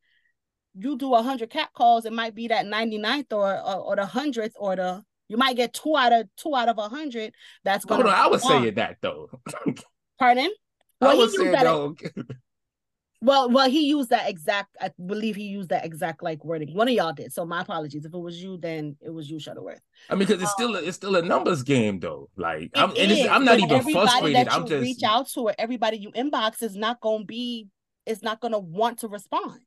you 0.76 0.98
do 0.98 1.14
a 1.14 1.24
hundred 1.24 1.52
cat 1.52 1.70
calls, 1.74 2.04
it 2.04 2.12
might 2.12 2.36
be 2.36 2.50
that 2.50 2.66
99th 2.66 3.32
or, 3.32 3.58
or, 3.62 3.76
or 3.76 3.96
the 3.96 4.06
hundredth 4.08 4.58
or 4.60 4.76
the 4.76 5.02
you 5.30 5.38
might 5.38 5.56
get 5.56 5.74
two 5.74 5.96
out 5.96 6.12
of 6.12 6.28
two 6.36 6.54
out 6.54 6.68
of 6.68 6.78
a 6.78 6.90
hundred. 6.90 7.34
That's 7.64 7.86
gonna. 7.86 8.04
Hold 8.04 8.14
on, 8.14 8.22
I 8.22 8.28
was 8.28 8.46
saying 8.46 8.74
that 8.74 8.98
though. 9.00 9.30
Pardon? 10.20 10.50
Well, 11.00 11.12
I 11.12 11.14
was 11.14 11.38
saying 11.38 11.56
though. 11.64 11.96
Well, 13.22 13.50
well, 13.50 13.70
he 13.70 13.88
used 13.88 14.12
that 14.12 14.30
exact. 14.30 14.78
I 14.80 14.92
believe 15.06 15.36
he 15.36 15.44
used 15.44 15.70
that 15.70 15.86
exact 15.86 16.24
like 16.24 16.46
wording. 16.46 16.74
One 16.74 16.88
of 16.88 16.94
y'all 16.94 17.12
did. 17.12 17.34
So 17.34 17.46
my 17.46 17.62
apologies. 17.62 18.06
If 18.06 18.14
it 18.14 18.18
was 18.18 18.42
you, 18.42 18.58
then 18.58 18.96
it 19.02 19.10
was 19.10 19.30
you, 19.30 19.38
Shutterworth. 19.38 19.80
I 20.10 20.16
mean, 20.16 20.20
because 20.20 20.42
it's 20.42 20.52
still 20.52 20.76
a, 20.76 20.80
um, 20.80 20.86
it's 20.86 20.96
still 20.96 21.16
a 21.18 21.22
numbers 21.22 21.64
game 21.64 22.00
though. 22.00 22.30
Like 22.38 22.72
I'm, 22.76 22.92
I'm 22.92 23.44
not 23.44 23.60
even 23.60 23.84
frustrated. 23.92 24.48
I'm 24.48 24.66
just 24.66 24.82
reach 24.82 25.04
out 25.04 25.28
to 25.32 25.42
or 25.42 25.56
everybody 25.60 25.98
you 25.98 26.12
inbox 26.12 26.64
is 26.64 26.78
not 26.78 27.02
gonna 27.02 27.26
be 27.26 27.68
is 28.06 28.24
not 28.24 28.40
gonna 28.40 28.60
want 28.60 29.00
to 29.00 29.10
respond. 29.10 29.60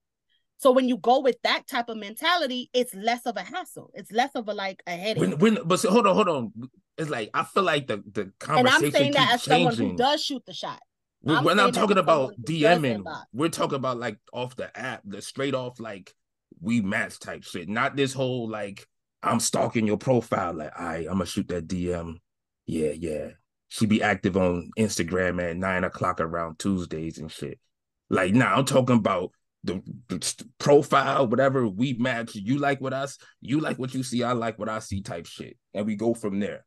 So 0.57 0.70
when 0.70 0.89
you 0.89 0.97
go 0.97 1.20
with 1.20 1.37
that 1.43 1.66
type 1.66 1.89
of 1.89 1.97
mentality, 1.97 2.70
it's 2.73 2.95
less 2.95 3.27
of 3.27 3.37
a 3.37 3.43
hassle. 3.43 3.91
It's 3.95 4.12
less 4.12 4.31
of 4.35 4.49
a 4.49 4.55
like 4.55 4.81
a 4.87 4.93
headache. 4.93 5.20
When, 5.20 5.39
when 5.39 5.59
but 5.65 5.81
so, 5.81 5.91
hold 5.91 6.07
on, 6.07 6.15
hold 6.15 6.29
on. 6.29 6.53
It's 6.97 7.11
like 7.11 7.31
I 7.35 7.45
feel 7.45 7.65
like 7.65 7.89
the 7.89 7.97
the 7.97 8.33
conversation. 8.39 8.59
And 8.59 8.69
I'm 8.69 8.91
saying 8.93 9.12
that 9.12 9.33
as 9.35 9.43
changing. 9.43 9.70
someone 9.70 9.91
who 9.91 9.97
does 9.97 10.24
shoot 10.24 10.47
the 10.47 10.55
shot. 10.55 10.81
I'm 11.27 11.44
we're 11.44 11.55
not 11.55 11.74
talking 11.74 11.99
about 11.99 12.35
DMing. 12.43 13.05
We're 13.32 13.49
talking 13.49 13.77
about 13.77 13.99
like 13.99 14.19
off 14.32 14.57
the 14.57 14.77
app, 14.77 15.03
the 15.05 15.23
straight 15.23 15.55
off 15.55 15.78
like 15.78 16.12
we 16.61 16.81
match 16.81 17.19
type 17.19 17.44
shit. 17.44 17.69
Not 17.69 17.97
this 17.97 18.12
whole 18.12 18.49
like 18.49 18.86
I'm 19.23 19.40
stalking 19.40 19.86
your 19.86 19.99
profile. 19.99 20.55
Like, 20.55 20.73
I, 20.78 20.85
right, 20.85 21.07
I'm 21.07 21.15
gonna 21.15 21.27
shoot 21.27 21.49
that 21.49 21.69
DM. 21.69 22.16
Yeah, 22.66 22.90
yeah. 22.90 23.28
She 23.69 23.86
be 23.86 24.03
active 24.03 24.36
on 24.36 24.70
Instagram 24.78 25.43
at 25.43 25.57
nine 25.57 25.85
o'clock 25.85 26.20
around 26.20 26.59
Tuesdays 26.59 27.19
and 27.19 27.31
shit. 27.31 27.59
Like, 28.11 28.35
now 28.35 28.51
nah, 28.51 28.57
I'm 28.59 28.65
talking 28.65 28.97
about 28.97 29.31
the, 29.65 29.81
the, 30.09 30.44
profile, 30.59 31.27
whatever 31.27 31.66
we 31.66 31.94
match. 31.94 32.35
You 32.35 32.59
like 32.59 32.81
what 32.81 32.93
us, 32.93 33.16
you 33.40 33.61
like 33.61 33.78
what 33.78 33.94
you 33.94 34.03
see, 34.03 34.23
I 34.23 34.32
like 34.32 34.59
what 34.59 34.69
I 34.69 34.81
see, 34.81 35.01
type 35.01 35.27
shit, 35.27 35.57
and 35.73 35.86
we 35.86 35.97
go 35.97 36.12
from 36.15 36.40
there. 36.40 36.66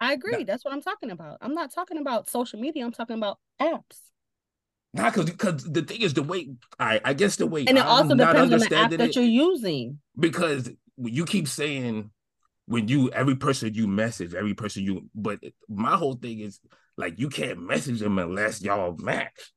I 0.00 0.14
agree. 0.14 0.44
That's 0.44 0.64
what 0.64 0.72
I'm 0.72 0.80
talking 0.80 1.10
about. 1.10 1.38
I'm 1.40 1.54
not 1.54 1.72
talking 1.72 1.98
about 1.98 2.28
social 2.28 2.58
media. 2.58 2.84
I'm 2.84 2.92
talking 2.92 3.16
about 3.16 3.38
apps. 3.60 3.98
Not 4.92 5.14
because 5.14 5.30
because 5.30 5.64
the 5.64 5.82
thing 5.82 6.00
is 6.00 6.14
the 6.14 6.22
way 6.22 6.50
I 6.78 7.00
I 7.04 7.14
guess 7.14 7.36
the 7.36 7.46
way 7.46 7.64
and 7.66 7.78
it 7.78 7.84
I'm 7.84 7.86
also 7.86 8.14
depends 8.14 8.52
on 8.52 8.58
the 8.58 8.76
app 8.76 8.90
that 8.90 9.14
you're 9.14 9.24
using. 9.24 10.00
Because 10.18 10.70
you 10.96 11.24
keep 11.24 11.46
saying 11.46 12.10
when 12.66 12.88
you 12.88 13.10
every 13.10 13.36
person 13.36 13.72
you 13.74 13.86
message 13.86 14.34
every 14.34 14.54
person 14.54 14.84
you 14.84 15.08
but 15.14 15.40
my 15.68 15.96
whole 15.96 16.14
thing 16.14 16.40
is 16.40 16.60
like 16.96 17.18
you 17.18 17.28
can't 17.28 17.60
message 17.60 18.00
them 18.00 18.18
unless 18.18 18.62
y'all 18.62 18.96
match. 18.98 19.52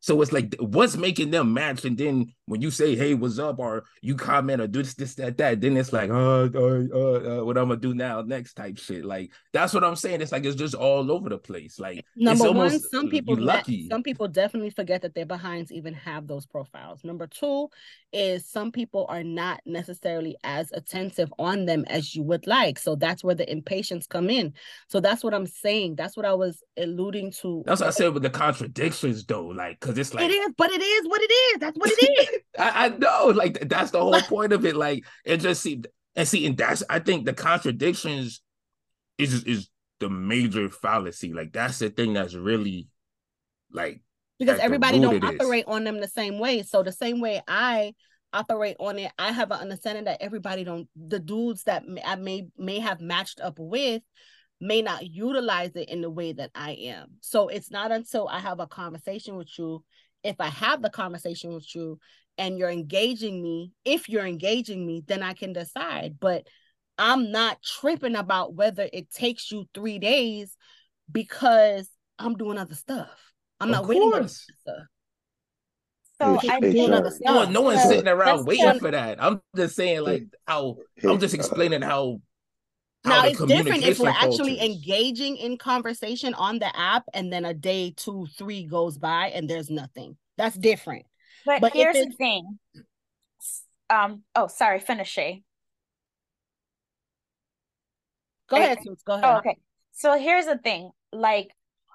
So 0.00 0.20
it's 0.22 0.32
like, 0.32 0.56
what's 0.58 0.96
making 0.96 1.30
them 1.30 1.52
match? 1.52 1.84
And 1.84 1.96
then 1.96 2.32
when 2.46 2.62
you 2.62 2.70
say, 2.70 2.96
"Hey, 2.96 3.12
what's 3.14 3.38
up?" 3.38 3.58
or 3.58 3.84
you 4.00 4.14
comment 4.14 4.60
or 4.60 4.66
do 4.66 4.82
this, 4.82 4.94
this, 4.94 5.14
that, 5.16 5.36
that, 5.36 5.60
then 5.60 5.76
it's 5.76 5.92
like, 5.92 6.10
"Uh, 6.10 6.48
uh, 6.54 6.84
uh, 6.92 7.40
uh 7.40 7.44
what 7.44 7.58
I'm 7.58 7.68
gonna 7.68 7.76
do 7.76 7.94
now, 7.94 8.22
next 8.22 8.54
type 8.54 8.78
shit." 8.78 9.04
Like 9.04 9.30
that's 9.52 9.74
what 9.74 9.84
I'm 9.84 9.96
saying. 9.96 10.22
It's 10.22 10.32
like 10.32 10.46
it's 10.46 10.56
just 10.56 10.74
all 10.74 11.12
over 11.12 11.28
the 11.28 11.38
place. 11.38 11.78
Like 11.78 12.04
number 12.16 12.46
almost, 12.46 12.72
one, 12.72 12.90
some 12.90 13.10
people 13.10 13.36
lucky. 13.36 13.88
Some 13.90 14.02
people 14.02 14.26
definitely 14.26 14.70
forget 14.70 15.02
that 15.02 15.14
their 15.14 15.26
behinds 15.26 15.70
even 15.70 15.92
have 15.94 16.26
those 16.26 16.46
profiles. 16.46 17.04
Number 17.04 17.26
two 17.26 17.68
is 18.12 18.46
some 18.46 18.72
people 18.72 19.06
are 19.08 19.22
not 19.22 19.60
necessarily 19.66 20.36
as 20.44 20.70
attentive 20.72 21.32
on 21.38 21.66
them 21.66 21.84
as 21.88 22.14
you 22.14 22.22
would 22.22 22.46
like. 22.46 22.78
So 22.78 22.94
that's 22.94 23.22
where 23.22 23.34
the 23.34 23.50
impatience 23.50 24.06
come 24.06 24.30
in. 24.30 24.54
So 24.88 25.00
that's 25.00 25.22
what 25.22 25.34
I'm 25.34 25.46
saying. 25.46 25.96
That's 25.96 26.16
what 26.16 26.26
I 26.26 26.34
was 26.34 26.62
alluding 26.76 27.32
to. 27.42 27.62
That's 27.66 27.80
what 27.80 27.88
I 27.88 27.90
said 27.90 28.14
with 28.14 28.22
the 28.22 28.30
contradictions, 28.30 29.24
though. 29.24 29.46
Like 29.46 29.80
because 29.80 29.96
it's 29.98 30.14
like 30.14 30.24
it 30.30 30.32
is, 30.32 30.52
but 30.56 30.70
it 30.70 30.82
is 30.82 31.08
what 31.08 31.20
it 31.22 31.32
is. 31.32 31.58
That's 31.60 31.78
what 31.78 31.90
it 31.90 32.28
is. 32.28 32.40
I, 32.58 32.86
I, 32.86 32.88
know, 32.88 33.32
like 33.34 33.68
that's 33.68 33.90
the 33.90 34.00
whole 34.00 34.20
point 34.22 34.52
of 34.52 34.64
it. 34.64 34.76
Like 34.76 35.04
it 35.24 35.38
just 35.38 35.62
seemed 35.62 35.86
and 36.16 36.26
see, 36.26 36.46
and 36.46 36.56
that's 36.56 36.82
I 36.90 36.98
think 36.98 37.26
the 37.26 37.32
contradictions 37.32 38.42
is 39.18 39.44
is 39.44 39.68
the 40.00 40.10
major 40.10 40.68
fallacy. 40.68 41.32
Like 41.32 41.52
that's 41.52 41.78
the 41.78 41.90
thing 41.90 42.14
that's 42.14 42.34
really 42.34 42.88
like 43.72 44.02
because 44.40 44.58
everybody 44.58 44.98
don't 44.98 45.22
operate 45.22 45.66
on 45.68 45.84
them 45.84 46.00
the 46.00 46.08
same 46.08 46.38
way. 46.38 46.62
So 46.62 46.82
the 46.82 46.90
same 46.90 47.20
way 47.20 47.42
I 47.46 47.94
operate 48.32 48.76
on 48.80 48.98
it, 48.98 49.12
I 49.18 49.32
have 49.32 49.50
an 49.50 49.60
understanding 49.60 50.04
that 50.04 50.22
everybody 50.22 50.64
don't 50.64 50.88
the 50.96 51.20
dudes 51.20 51.64
that 51.64 51.84
I 52.04 52.16
may 52.16 52.48
may 52.56 52.80
have 52.80 53.00
matched 53.00 53.40
up 53.40 53.58
with 53.58 54.02
may 54.60 54.82
not 54.82 55.06
utilize 55.06 55.76
it 55.76 55.88
in 55.88 56.00
the 56.00 56.10
way 56.10 56.32
that 56.32 56.50
I 56.54 56.72
am. 56.72 57.12
So 57.20 57.48
it's 57.48 57.70
not 57.70 57.92
until 57.92 58.28
I 58.28 58.40
have 58.40 58.60
a 58.60 58.66
conversation 58.66 59.36
with 59.36 59.48
you, 59.58 59.84
if 60.24 60.36
I 60.40 60.48
have 60.48 60.82
the 60.82 60.90
conversation 60.90 61.52
with 61.52 61.74
you 61.74 61.98
and 62.38 62.58
you're 62.58 62.70
engaging 62.70 63.42
me, 63.42 63.72
if 63.84 64.08
you're 64.08 64.26
engaging 64.26 64.86
me, 64.86 65.02
then 65.06 65.22
I 65.22 65.34
can 65.34 65.52
decide. 65.52 66.16
But 66.18 66.46
I'm 66.98 67.30
not 67.30 67.62
tripping 67.62 68.16
about 68.16 68.54
whether 68.54 68.88
it 68.90 69.10
takes 69.10 69.50
you 69.50 69.66
three 69.74 69.98
days 69.98 70.56
because 71.10 71.88
I'm 72.18 72.36
doing 72.36 72.58
other 72.58 72.74
stuff. 72.74 73.29
I'm 73.60 73.70
not 73.70 73.84
course. 73.84 73.96
waiting 74.12 74.28
stuff. 74.28 74.76
So 76.20 76.38
I'm 76.50 76.60
doing 76.60 76.92
other. 76.92 77.12
No, 77.20 77.44
no 77.44 77.60
one's 77.62 77.82
sitting 77.82 78.08
around 78.08 78.44
waiting 78.44 78.78
for 78.78 78.90
that. 78.90 79.22
I'm 79.22 79.40
just 79.56 79.74
saying, 79.74 80.02
like, 80.02 80.24
how 80.46 80.76
I'm 81.02 81.18
just 81.18 81.34
explaining 81.34 81.82
how 81.82 82.20
now 83.04 83.24
it's 83.24 83.42
different 83.42 83.84
if 83.84 83.98
we're 83.98 84.10
actually 84.10 84.60
engaging 84.60 85.36
in 85.36 85.56
conversation 85.56 86.34
on 86.34 86.58
the 86.58 86.76
app 86.78 87.04
and 87.14 87.32
then 87.32 87.44
a 87.46 87.54
day 87.54 87.94
two 87.96 88.26
three 88.36 88.64
goes 88.64 88.98
by 88.98 89.28
and 89.28 89.48
there's 89.48 89.70
nothing. 89.70 90.16
That's 90.36 90.56
different. 90.56 91.06
But, 91.46 91.62
but 91.62 91.72
here's 91.72 91.96
the 91.96 92.12
thing. 92.12 92.58
Um 93.88 94.22
oh 94.34 94.48
sorry 94.48 94.80
finish 94.80 95.08
Shay. 95.08 95.42
go 98.48 98.56
ahead 98.56 98.78
go 99.06 99.14
ahead. 99.14 99.24
Oh, 99.24 99.38
okay. 99.38 99.56
So 99.92 100.18
here's 100.18 100.46
the 100.46 100.58
thing. 100.58 100.90
Like 101.12 101.50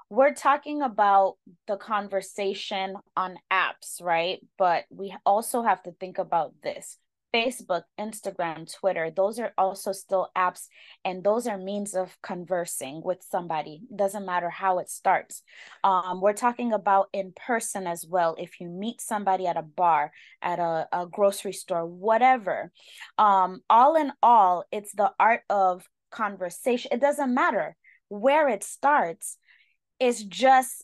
we're 0.09 0.33
talking 0.33 0.81
about 0.81 1.35
the 1.67 1.77
conversation 1.77 2.95
on 3.17 3.37
apps 3.51 4.01
right 4.01 4.39
but 4.57 4.85
we 4.89 5.15
also 5.25 5.61
have 5.61 5.81
to 5.83 5.91
think 5.93 6.17
about 6.17 6.53
this 6.61 6.97
Facebook, 7.35 7.83
Instagram, 7.99 8.71
Twitter, 8.73 9.11
those 9.13 9.39
are 9.39 9.51
also 9.57 9.91
still 9.91 10.29
apps 10.37 10.67
and 11.03 11.21
those 11.21 11.47
are 11.47 11.57
means 11.57 11.93
of 11.93 12.15
conversing 12.23 13.01
with 13.03 13.25
somebody. 13.29 13.81
Doesn't 13.93 14.25
matter 14.25 14.49
how 14.49 14.79
it 14.79 14.89
starts. 14.89 15.43
Um, 15.83 16.21
we're 16.21 16.31
talking 16.31 16.71
about 16.71 17.09
in 17.11 17.33
person 17.35 17.87
as 17.87 18.05
well. 18.09 18.37
If 18.39 18.61
you 18.61 18.69
meet 18.69 19.01
somebody 19.01 19.47
at 19.47 19.57
a 19.57 19.63
bar, 19.63 20.13
at 20.41 20.59
a, 20.59 20.87
a 20.93 21.07
grocery 21.07 21.51
store, 21.51 21.85
whatever. 21.85 22.71
Um, 23.17 23.59
all 23.69 23.97
in 23.97 24.13
all, 24.23 24.63
it's 24.71 24.93
the 24.93 25.11
art 25.19 25.41
of 25.49 25.85
conversation. 26.11 26.91
It 26.93 27.01
doesn't 27.01 27.33
matter 27.33 27.75
where 28.07 28.47
it 28.47 28.63
starts, 28.63 29.37
it's 29.99 30.23
just 30.23 30.83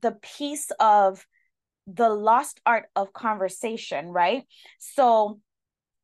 the 0.00 0.12
piece 0.22 0.70
of 0.78 1.24
the 1.86 2.08
lost 2.08 2.60
art 2.64 2.86
of 2.94 3.12
conversation, 3.12 4.08
right? 4.08 4.44
So 4.78 5.40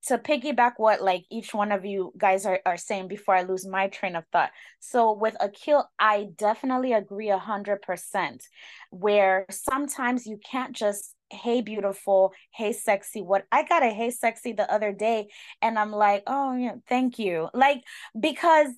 to 0.06 0.16
piggyback 0.16 0.72
what 0.76 1.02
like 1.02 1.24
each 1.30 1.52
one 1.52 1.72
of 1.72 1.84
you 1.84 2.12
guys 2.16 2.46
are, 2.46 2.60
are 2.64 2.76
saying 2.76 3.08
before 3.08 3.34
I 3.34 3.42
lose 3.42 3.66
my 3.66 3.88
train 3.88 4.16
of 4.16 4.24
thought. 4.32 4.50
So 4.80 5.12
with 5.12 5.36
Akil, 5.40 5.88
I 5.98 6.28
definitely 6.36 6.92
agree 6.92 7.30
a 7.30 7.38
hundred 7.38 7.82
percent 7.82 8.44
where 8.90 9.44
sometimes 9.50 10.26
you 10.26 10.38
can't 10.50 10.74
just 10.74 11.14
hey 11.30 11.60
beautiful, 11.60 12.32
hey 12.54 12.72
sexy. 12.72 13.20
What 13.20 13.44
I 13.52 13.64
got 13.64 13.82
a 13.82 13.90
hey 13.90 14.10
sexy 14.10 14.52
the 14.52 14.72
other 14.72 14.92
day 14.92 15.28
and 15.60 15.78
I'm 15.78 15.92
like, 15.92 16.22
oh 16.26 16.56
yeah, 16.56 16.76
thank 16.88 17.18
you. 17.18 17.48
Like 17.52 17.82
because 18.18 18.68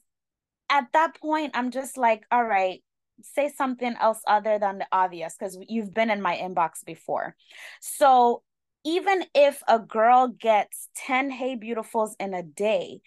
at 0.70 0.86
that 0.94 1.20
point 1.20 1.52
I'm 1.54 1.70
just 1.70 1.96
like, 1.96 2.24
all 2.32 2.44
right, 2.44 2.82
say 3.22 3.52
something 3.56 3.94
else 4.00 4.20
other 4.26 4.58
than 4.58 4.78
the 4.78 4.86
obvious 4.92 5.36
because 5.38 5.58
you've 5.68 5.94
been 5.94 6.10
in 6.10 6.22
my 6.22 6.36
inbox 6.36 6.84
before. 6.84 7.36
So 7.80 8.42
even 8.84 9.24
if 9.34 9.62
a 9.68 9.78
girl 9.78 10.28
gets 10.28 10.88
10 10.96 11.30
hey 11.30 11.56
beautifuls 11.56 12.12
in 12.18 12.34
a 12.34 12.42
day 12.42 13.00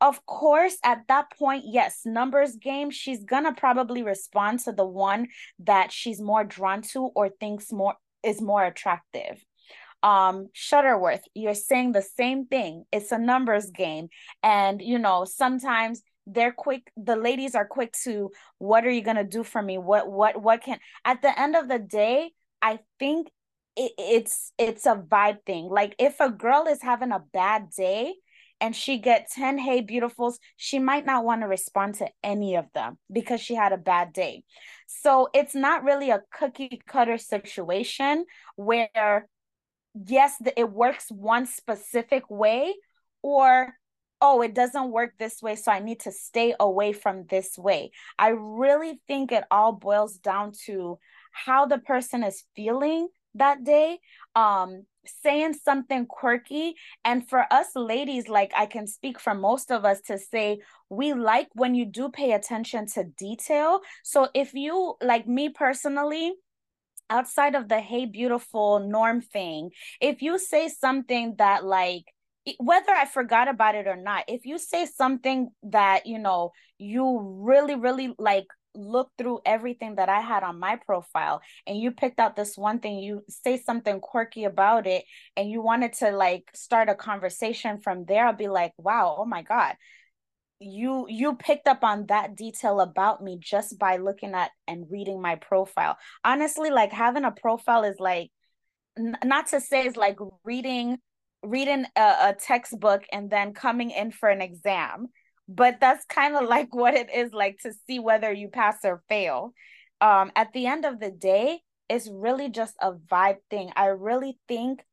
of 0.00 0.26
course 0.26 0.76
at 0.84 1.02
that 1.08 1.26
point 1.38 1.64
yes 1.66 2.00
numbers 2.04 2.56
game 2.56 2.90
she's 2.90 3.24
gonna 3.24 3.54
probably 3.54 4.02
respond 4.02 4.58
to 4.58 4.72
the 4.72 4.84
one 4.84 5.28
that 5.60 5.92
she's 5.92 6.20
more 6.20 6.42
drawn 6.44 6.82
to 6.82 7.10
or 7.14 7.28
thinks 7.28 7.72
more 7.72 7.94
is 8.22 8.40
more 8.40 8.64
attractive. 8.64 9.44
Um 10.02 10.48
shutterworth 10.54 11.22
you're 11.34 11.54
saying 11.54 11.92
the 11.92 12.02
same 12.02 12.46
thing. 12.46 12.84
It's 12.92 13.12
a 13.12 13.18
numbers 13.18 13.70
game. 13.70 14.08
And 14.42 14.82
you 14.82 14.98
know 14.98 15.24
sometimes 15.24 16.02
they're 16.26 16.52
quick 16.52 16.90
the 16.96 17.16
ladies 17.16 17.54
are 17.54 17.66
quick 17.66 17.92
to 18.04 18.30
what 18.58 18.84
are 18.86 18.90
you 18.90 19.02
going 19.02 19.16
to 19.16 19.24
do 19.24 19.42
for 19.42 19.60
me 19.60 19.78
what 19.78 20.10
what 20.10 20.40
what 20.40 20.62
can 20.62 20.78
at 21.04 21.20
the 21.22 21.40
end 21.40 21.56
of 21.56 21.68
the 21.68 21.78
day 21.78 22.30
i 22.60 22.78
think 22.98 23.28
it, 23.76 23.92
it's 23.98 24.52
it's 24.58 24.86
a 24.86 24.94
vibe 24.94 25.44
thing. 25.46 25.68
Like 25.70 25.94
if 25.98 26.20
a 26.20 26.30
girl 26.30 26.66
is 26.66 26.82
having 26.82 27.12
a 27.12 27.22
bad 27.32 27.70
day 27.70 28.14
and 28.60 28.76
she 28.76 28.98
get 28.98 29.30
10 29.30 29.58
hey 29.58 29.82
beautifuls, 29.82 30.34
she 30.56 30.78
might 30.78 31.06
not 31.06 31.24
want 31.24 31.42
to 31.42 31.48
respond 31.48 31.96
to 31.96 32.08
any 32.22 32.56
of 32.56 32.66
them 32.74 32.98
because 33.10 33.40
she 33.40 33.54
had 33.54 33.72
a 33.72 33.78
bad 33.78 34.12
day. 34.12 34.44
So 34.86 35.28
it's 35.34 35.54
not 35.54 35.84
really 35.84 36.10
a 36.10 36.22
cookie 36.32 36.80
cutter 36.86 37.18
situation 37.18 38.26
where 38.56 39.28
yes, 40.06 40.34
it 40.56 40.70
works 40.70 41.06
one 41.10 41.46
specific 41.46 42.30
way 42.30 42.74
or 43.22 43.74
oh, 44.22 44.40
it 44.40 44.54
doesn't 44.54 44.92
work 44.92 45.14
this 45.18 45.42
way, 45.42 45.56
so 45.56 45.72
I 45.72 45.80
need 45.80 46.00
to 46.00 46.12
stay 46.12 46.54
away 46.58 46.92
from 46.92 47.26
this 47.28 47.58
way. 47.58 47.90
I 48.18 48.28
really 48.28 49.00
think 49.08 49.32
it 49.32 49.44
all 49.50 49.72
boils 49.72 50.16
down 50.16 50.52
to 50.66 50.98
how 51.32 51.66
the 51.66 51.78
person 51.78 52.22
is 52.22 52.44
feeling 52.54 53.08
that 53.34 53.64
day 53.64 53.98
um 54.36 54.84
saying 55.22 55.54
something 55.54 56.04
quirky 56.06 56.74
and 57.02 57.26
for 57.26 57.46
us 57.50 57.68
ladies 57.74 58.28
like 58.28 58.52
i 58.54 58.66
can 58.66 58.86
speak 58.86 59.18
for 59.18 59.34
most 59.34 59.70
of 59.70 59.86
us 59.86 60.02
to 60.02 60.18
say 60.18 60.60
we 60.90 61.14
like 61.14 61.48
when 61.54 61.74
you 61.74 61.86
do 61.86 62.10
pay 62.10 62.32
attention 62.32 62.86
to 62.86 63.02
detail 63.16 63.80
so 64.04 64.28
if 64.34 64.52
you 64.52 64.94
like 65.02 65.26
me 65.26 65.48
personally 65.48 66.34
outside 67.08 67.54
of 67.54 67.68
the 67.68 67.80
hey 67.80 68.04
beautiful 68.04 68.78
norm 68.78 69.22
thing 69.22 69.70
if 70.00 70.20
you 70.20 70.38
say 70.38 70.68
something 70.68 71.34
that 71.38 71.64
like 71.64 72.04
whether 72.58 72.92
I 72.92 73.06
forgot 73.06 73.48
about 73.48 73.74
it 73.74 73.86
or 73.86 73.96
not, 73.96 74.24
if 74.28 74.44
you 74.44 74.58
say 74.58 74.86
something 74.86 75.50
that, 75.64 76.06
you 76.06 76.18
know, 76.18 76.52
you 76.78 77.20
really, 77.40 77.76
really 77.76 78.14
like 78.18 78.46
look 78.74 79.10
through 79.18 79.40
everything 79.44 79.96
that 79.96 80.08
I 80.08 80.20
had 80.20 80.42
on 80.42 80.58
my 80.58 80.76
profile 80.76 81.40
and 81.66 81.78
you 81.78 81.92
picked 81.92 82.18
out 82.18 82.36
this 82.36 82.56
one 82.56 82.80
thing, 82.80 82.98
you 82.98 83.22
say 83.28 83.58
something 83.58 84.00
quirky 84.00 84.44
about 84.44 84.86
it, 84.86 85.04
and 85.36 85.50
you 85.50 85.62
wanted 85.62 85.92
to 85.94 86.10
like 86.10 86.50
start 86.54 86.88
a 86.88 86.94
conversation 86.94 87.78
from 87.78 88.04
there, 88.06 88.26
I'll 88.26 88.32
be 88.32 88.48
like, 88.48 88.72
wow, 88.76 89.16
oh 89.18 89.24
my 89.24 89.42
God. 89.42 89.76
You 90.64 91.06
you 91.08 91.34
picked 91.34 91.66
up 91.66 91.82
on 91.82 92.06
that 92.06 92.36
detail 92.36 92.80
about 92.80 93.22
me 93.22 93.36
just 93.40 93.78
by 93.80 93.96
looking 93.96 94.32
at 94.32 94.52
and 94.68 94.86
reading 94.90 95.20
my 95.20 95.34
profile. 95.34 95.96
Honestly, 96.24 96.70
like 96.70 96.92
having 96.92 97.24
a 97.24 97.32
profile 97.32 97.82
is 97.82 97.96
like 97.98 98.30
n- 98.96 99.18
not 99.24 99.48
to 99.48 99.60
say 99.60 99.86
it's 99.86 99.96
like 99.96 100.18
reading 100.44 100.98
reading 101.42 101.84
a, 101.96 102.00
a 102.00 102.36
textbook 102.38 103.02
and 103.12 103.30
then 103.30 103.54
coming 103.54 103.90
in 103.90 104.10
for 104.12 104.28
an 104.28 104.40
exam. 104.40 105.08
But 105.48 105.80
that's 105.80 106.04
kind 106.06 106.36
of 106.36 106.48
like 106.48 106.74
what 106.74 106.94
it 106.94 107.08
is 107.12 107.32
like 107.32 107.58
to 107.62 107.72
see 107.86 107.98
whether 107.98 108.32
you 108.32 108.48
pass 108.48 108.78
or 108.84 109.02
fail. 109.08 109.52
Um 110.00 110.32
at 110.36 110.52
the 110.52 110.66
end 110.66 110.84
of 110.84 111.00
the 111.00 111.10
day 111.10 111.60
it's 111.88 112.08
really 112.10 112.48
just 112.48 112.74
a 112.80 112.92
vibe 112.92 113.38
thing. 113.50 113.70
I 113.76 113.86
really 113.86 114.38
think 114.48 114.84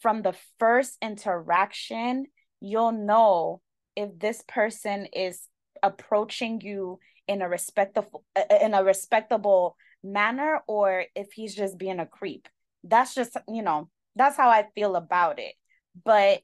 from 0.00 0.22
the 0.22 0.34
first 0.58 0.96
interaction 1.02 2.26
you'll 2.60 2.92
know 2.92 3.60
if 3.96 4.18
this 4.18 4.42
person 4.48 5.06
is 5.12 5.48
approaching 5.82 6.60
you 6.60 6.98
in 7.28 7.42
a 7.42 7.48
respectable 7.48 8.24
in 8.62 8.74
a 8.74 8.84
respectable 8.84 9.76
manner 10.02 10.60
or 10.68 11.04
if 11.14 11.32
he's 11.32 11.54
just 11.54 11.76
being 11.78 11.98
a 11.98 12.06
creep. 12.06 12.48
That's 12.84 13.14
just 13.14 13.36
you 13.48 13.62
know 13.62 13.90
that's 14.16 14.36
how 14.36 14.48
i 14.48 14.64
feel 14.74 14.96
about 14.96 15.38
it 15.38 15.54
but 16.04 16.40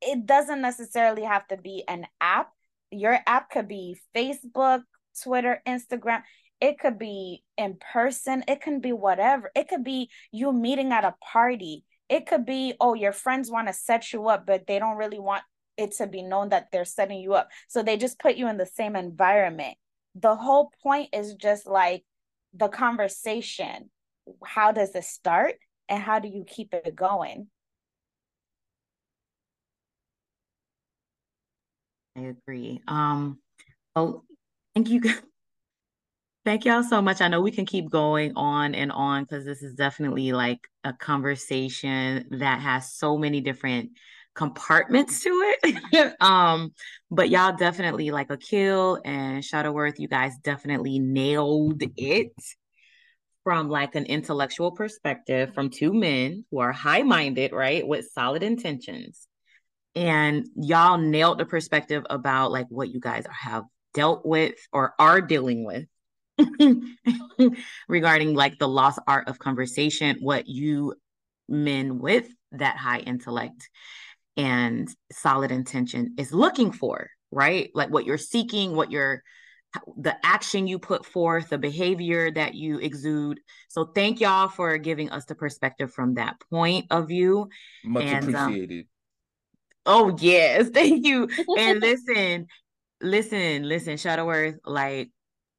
it 0.00 0.26
doesn't 0.26 0.60
necessarily 0.60 1.24
have 1.24 1.46
to 1.48 1.56
be 1.56 1.84
an 1.88 2.06
app 2.20 2.50
your 2.94 3.18
app 3.26 3.50
could 3.50 3.68
be 3.68 3.96
Facebook, 4.14 4.82
Twitter, 5.22 5.60
Instagram. 5.66 6.22
It 6.60 6.78
could 6.78 6.98
be 6.98 7.42
in 7.58 7.76
person. 7.92 8.44
It 8.48 8.60
can 8.62 8.80
be 8.80 8.92
whatever. 8.92 9.50
It 9.54 9.68
could 9.68 9.84
be 9.84 10.10
you 10.32 10.52
meeting 10.52 10.92
at 10.92 11.04
a 11.04 11.14
party. 11.32 11.84
It 12.08 12.26
could 12.26 12.46
be, 12.46 12.74
oh, 12.80 12.94
your 12.94 13.12
friends 13.12 13.50
want 13.50 13.68
to 13.68 13.74
set 13.74 14.12
you 14.12 14.28
up, 14.28 14.46
but 14.46 14.66
they 14.66 14.78
don't 14.78 14.96
really 14.96 15.18
want 15.18 15.42
it 15.76 15.92
to 15.96 16.06
be 16.06 16.22
known 16.22 16.50
that 16.50 16.68
they're 16.70 16.84
setting 16.84 17.18
you 17.18 17.34
up. 17.34 17.48
So 17.68 17.82
they 17.82 17.96
just 17.96 18.18
put 18.18 18.36
you 18.36 18.48
in 18.48 18.56
the 18.56 18.66
same 18.66 18.94
environment. 18.94 19.76
The 20.14 20.36
whole 20.36 20.70
point 20.82 21.08
is 21.12 21.34
just 21.34 21.66
like 21.66 22.04
the 22.54 22.68
conversation. 22.68 23.90
How 24.44 24.70
does 24.72 24.94
it 24.94 25.04
start? 25.04 25.56
And 25.88 26.02
how 26.02 26.18
do 26.18 26.28
you 26.28 26.44
keep 26.46 26.72
it 26.72 26.94
going? 26.94 27.48
I 32.16 32.20
agree. 32.20 32.80
Um, 32.86 33.38
oh, 33.96 34.22
thank 34.74 34.88
you. 34.88 35.02
Thank 36.44 36.66
y'all 36.66 36.82
so 36.82 37.00
much. 37.00 37.22
I 37.22 37.28
know 37.28 37.40
we 37.40 37.50
can 37.50 37.64
keep 37.64 37.88
going 37.88 38.34
on 38.36 38.74
and 38.74 38.92
on 38.92 39.22
because 39.24 39.46
this 39.46 39.62
is 39.62 39.74
definitely 39.74 40.32
like 40.32 40.60
a 40.84 40.92
conversation 40.92 42.26
that 42.32 42.60
has 42.60 42.92
so 42.92 43.16
many 43.16 43.40
different 43.40 43.92
compartments 44.34 45.22
to 45.22 45.30
it. 45.62 46.14
um, 46.20 46.74
but 47.10 47.30
y'all 47.30 47.56
definitely 47.56 48.10
like 48.10 48.30
Akil 48.30 49.00
and 49.06 49.42
Shutterworth, 49.42 49.98
you 49.98 50.06
guys 50.06 50.36
definitely 50.42 50.98
nailed 50.98 51.82
it 51.96 52.34
from 53.42 53.70
like 53.70 53.94
an 53.94 54.04
intellectual 54.04 54.72
perspective 54.72 55.54
from 55.54 55.70
two 55.70 55.94
men 55.94 56.44
who 56.50 56.58
are 56.58 56.72
high-minded, 56.72 57.52
right, 57.52 57.86
with 57.86 58.10
solid 58.12 58.42
intentions 58.42 59.28
and 59.94 60.46
y'all 60.56 60.98
nailed 60.98 61.38
the 61.38 61.44
perspective 61.44 62.04
about 62.10 62.50
like 62.52 62.66
what 62.68 62.88
you 62.88 63.00
guys 63.00 63.24
have 63.30 63.64
dealt 63.92 64.26
with 64.26 64.54
or 64.72 64.94
are 64.98 65.20
dealing 65.20 65.64
with 65.64 65.86
regarding 67.88 68.34
like 68.34 68.58
the 68.58 68.68
lost 68.68 68.98
art 69.06 69.28
of 69.28 69.38
conversation 69.38 70.16
what 70.20 70.48
you 70.48 70.94
men 71.48 71.98
with 71.98 72.26
that 72.52 72.76
high 72.76 72.98
intellect 72.98 73.68
and 74.36 74.88
solid 75.12 75.52
intention 75.52 76.14
is 76.18 76.32
looking 76.32 76.72
for 76.72 77.08
right? 77.34 77.70
Like 77.74 77.90
what 77.90 78.06
you're 78.06 78.16
seeking 78.16 78.74
what 78.74 78.90
you're 78.90 79.22
the 79.96 80.16
action 80.24 80.68
you 80.68 80.78
put 80.78 81.04
forth 81.04 81.48
the 81.48 81.58
behavior 81.58 82.30
that 82.30 82.54
you 82.54 82.78
exude. 82.78 83.40
So 83.68 83.86
thank 83.86 84.20
y'all 84.20 84.48
for 84.48 84.78
giving 84.78 85.10
us 85.10 85.24
the 85.24 85.34
perspective 85.34 85.92
from 85.92 86.14
that 86.14 86.36
point 86.48 86.86
of 86.92 87.08
view. 87.08 87.48
Much 87.84 88.04
and, 88.04 88.34
um, 88.36 88.50
appreciated. 88.50 88.80
um, 88.82 88.86
Oh 89.86 90.16
yes, 90.18 90.68
thank 90.74 91.06
you. 91.06 91.28
And 91.58 91.80
listen, 91.80 92.46
listen, 93.00 93.68
listen, 93.68 93.94
Shutterworth, 93.94 94.58
like 94.64 95.10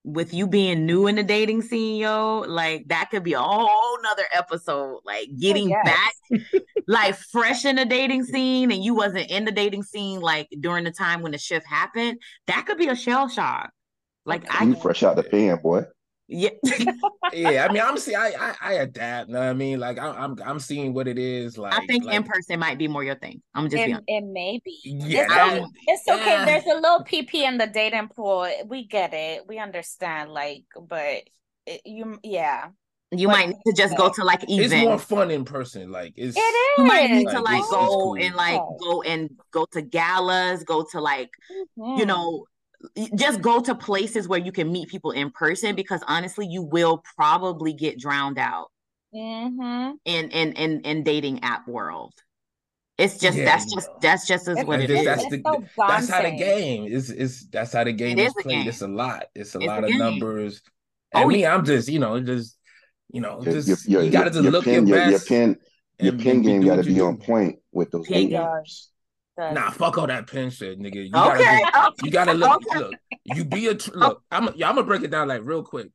with 0.04 0.34
you 0.34 0.46
being 0.46 0.86
new 0.86 1.08
in 1.08 1.16
the 1.16 1.24
dating 1.24 1.64
scene, 1.64 1.98
yo, 1.98 2.46
like 2.48 2.88
that 2.88 3.10
could 3.10 3.24
be 3.24 3.34
a 3.34 3.42
whole 3.42 3.98
nother 4.04 4.26
episode. 4.34 5.00
Like 5.04 5.28
oh, 5.32 5.38
getting 5.40 5.74
oh, 5.74 5.78
yes. 5.84 6.14
back, 6.32 6.62
like 6.88 7.16
fresh 7.16 7.66
in 7.66 7.76
the 7.76 7.86
dating 7.86 8.24
scene, 8.24 8.72
and 8.72 8.84
you 8.84 8.94
wasn't 8.94 9.30
in 9.30 9.46
the 9.46 9.52
dating 9.52 9.84
scene 9.84 10.20
like 10.22 10.48
during 10.60 10.84
the 10.84 10.92
time 10.92 11.22
when 11.22 11.32
the 11.32 11.38
shift 11.38 11.66
happened. 11.68 12.20
That 12.48 12.66
could 12.66 12.78
be 12.78 12.88
a 12.88 12.96
shell 12.96 13.28
shock. 13.28 13.72
Like 14.26 14.44
I 14.50 14.74
fresh 14.76 15.04
out 15.04 15.16
the 15.16 15.24
pan, 15.24 15.60
boy. 15.62 15.86
Yeah, 16.28 16.50
yeah. 17.34 17.68
I 17.70 17.72
mean, 17.72 17.84
I'm 17.84 17.98
see, 17.98 18.16
I, 18.16 18.30
I, 18.30 18.56
I 18.60 18.74
adapt. 18.74 19.28
You 19.28 19.34
know 19.34 19.42
what 19.42 19.50
I 19.50 19.54
mean, 19.54 19.80
like 19.80 20.00
I, 20.00 20.08
am 20.08 20.16
I'm, 20.18 20.50
I'm 20.50 20.60
seeing 20.60 20.94
what 20.94 21.08
it 21.08 21.20
is. 21.20 21.58
Like, 21.58 21.74
I 21.74 21.86
think 21.86 22.06
like, 22.06 22.16
in 22.16 22.24
person 22.24 22.60
might 22.60 22.80
be 22.80 22.88
more 22.88 23.04
your 23.04 23.16
thing. 23.16 23.42
I'm 23.54 23.70
just 23.70 23.84
it, 23.84 24.04
it 24.08 24.24
may 24.26 24.60
be. 24.66 24.80
Yeah, 24.84 25.26
it's, 25.26 25.34
okay. 25.34 25.66
it's 25.88 26.08
okay. 26.08 26.26
Yeah. 26.26 26.46
There's 26.46 26.66
a 26.66 26.80
little 26.80 27.04
PP 27.04 27.36
in 27.36 27.60
the 27.60 27.68
dating 27.68 28.08
pool. 28.08 28.50
We 28.66 28.88
get 28.88 29.14
it. 29.14 29.48
We 29.48 29.60
understand. 29.60 30.32
Like, 30.32 30.64
but 30.82 31.24
it, 31.68 31.82
you, 31.86 32.18
yeah. 32.24 32.70
You 33.12 33.28
but, 33.28 33.34
might 33.34 33.48
need 33.50 33.62
to 33.68 33.74
just 33.76 33.96
go 33.96 34.10
to 34.10 34.24
like 34.24 34.44
events. 34.50 34.74
It's 34.74 34.84
more 34.84 34.98
fun 34.98 35.30
in 35.30 35.46
person. 35.46 35.92
Like 35.92 36.14
it's 36.16 36.36
it 36.36 36.40
is. 36.40 36.78
You 36.80 36.84
might 36.86 37.12
need 37.12 37.30
to 37.30 37.40
like, 37.40 37.62
go 37.70 37.88
cool. 37.88 38.18
and 38.18 38.36
like 38.36 38.62
go 38.82 39.04
and 39.04 39.30
go 39.52 39.68
to 39.74 39.82
galas, 39.84 40.64
go 40.64 40.86
to 40.92 41.00
like 41.00 41.30
mm-hmm. 41.78 42.00
you 42.00 42.08
know 42.08 42.46
just 43.16 43.42
go 43.42 43.60
to 43.62 43.76
places 43.76 44.28
where 44.28 44.40
you 44.40 44.52
can 44.52 44.72
meet 44.72 44.90
people 44.90 45.12
in 45.12 45.32
person 45.32 45.76
because 45.76 46.02
honestly 46.08 46.48
you 46.48 46.62
will 46.62 47.04
probably 47.16 47.74
get 47.74 48.00
drowned 48.00 48.38
out 48.38 48.72
mm-hmm. 49.14 49.96
in, 50.06 50.30
in 50.30 50.54
in 50.54 50.82
in 50.82 51.04
dating 51.04 51.44
app 51.44 51.68
world 51.68 52.14
it's 52.98 53.18
just 53.18 53.38
yeah. 53.38 53.46
that's 53.46 53.74
just 53.74 53.90
that's 54.00 54.28
just 54.28 54.48
as 54.48 54.64
what 54.64 54.80
it 54.80 54.90
is. 54.90 55.04
That's, 55.04 55.28
the, 55.28 55.42
so 55.46 55.66
that's 55.88 56.10
how 56.10 56.22
the 56.22 56.32
game 56.32 56.86
is. 56.86 57.12
Is 57.12 57.48
that's 57.50 57.74
how 57.74 57.84
the 57.84 57.92
game 57.92 58.18
it 58.18 58.28
is, 58.28 58.28
is 58.38 58.44
played. 58.44 58.68
It's 58.68 58.82
a 58.82 58.88
lot. 58.88 59.26
It's 59.36 59.54
a 59.54 59.58
it's 59.58 59.68
lot 59.68 59.84
a 59.84 59.88
of 59.88 59.96
numbers. 59.96 60.62
And 61.14 61.26
oh, 61.26 61.28
me, 61.28 61.46
I'm 61.46 61.66
just 61.66 61.90
you 61.90 62.00
know 62.00 62.22
just 62.22 62.58
you 63.12 63.20
know 63.20 63.42
just 63.44 63.68
your, 63.68 63.78
your, 63.86 64.04
you 64.04 64.12
got 64.12 64.32
to 64.32 64.42
look 64.42 64.64
pin, 64.64 64.88
your, 64.88 64.98
your 64.98 65.12
best. 65.12 65.30
Your 65.30 65.40
pin, 65.40 65.58
your 66.00 66.14
pin 66.14 66.42
game 66.42 66.62
got 66.62 66.78
to 66.78 66.84
be 66.84 67.02
on 67.02 67.18
point 67.18 67.60
with 67.74 67.92
those 67.92 68.08
pin 68.08 68.30
games. 68.30 68.90
Nah, 69.38 69.70
fuck 69.72 69.98
all 69.98 70.08
that 70.08 70.28
pen 70.28 70.50
shit, 70.50 70.80
nigga. 70.80 71.04
You 71.06 71.10
gotta, 71.10 71.42
okay. 71.42 71.62
you 72.04 72.12
gotta 72.12 72.34
look, 72.34 72.66
okay. 72.68 72.80
look. 72.80 72.94
You 73.26 73.44
be 73.44 73.68
a 73.68 73.74
look. 73.94 74.24
I'm, 74.32 74.50
yeah, 74.56 74.70
I'm 74.70 74.76
gonna 74.76 74.88
break 74.88 75.04
it 75.04 75.12
down 75.12 75.28
like 75.28 75.42
real 75.44 75.64
quick. 75.64 75.90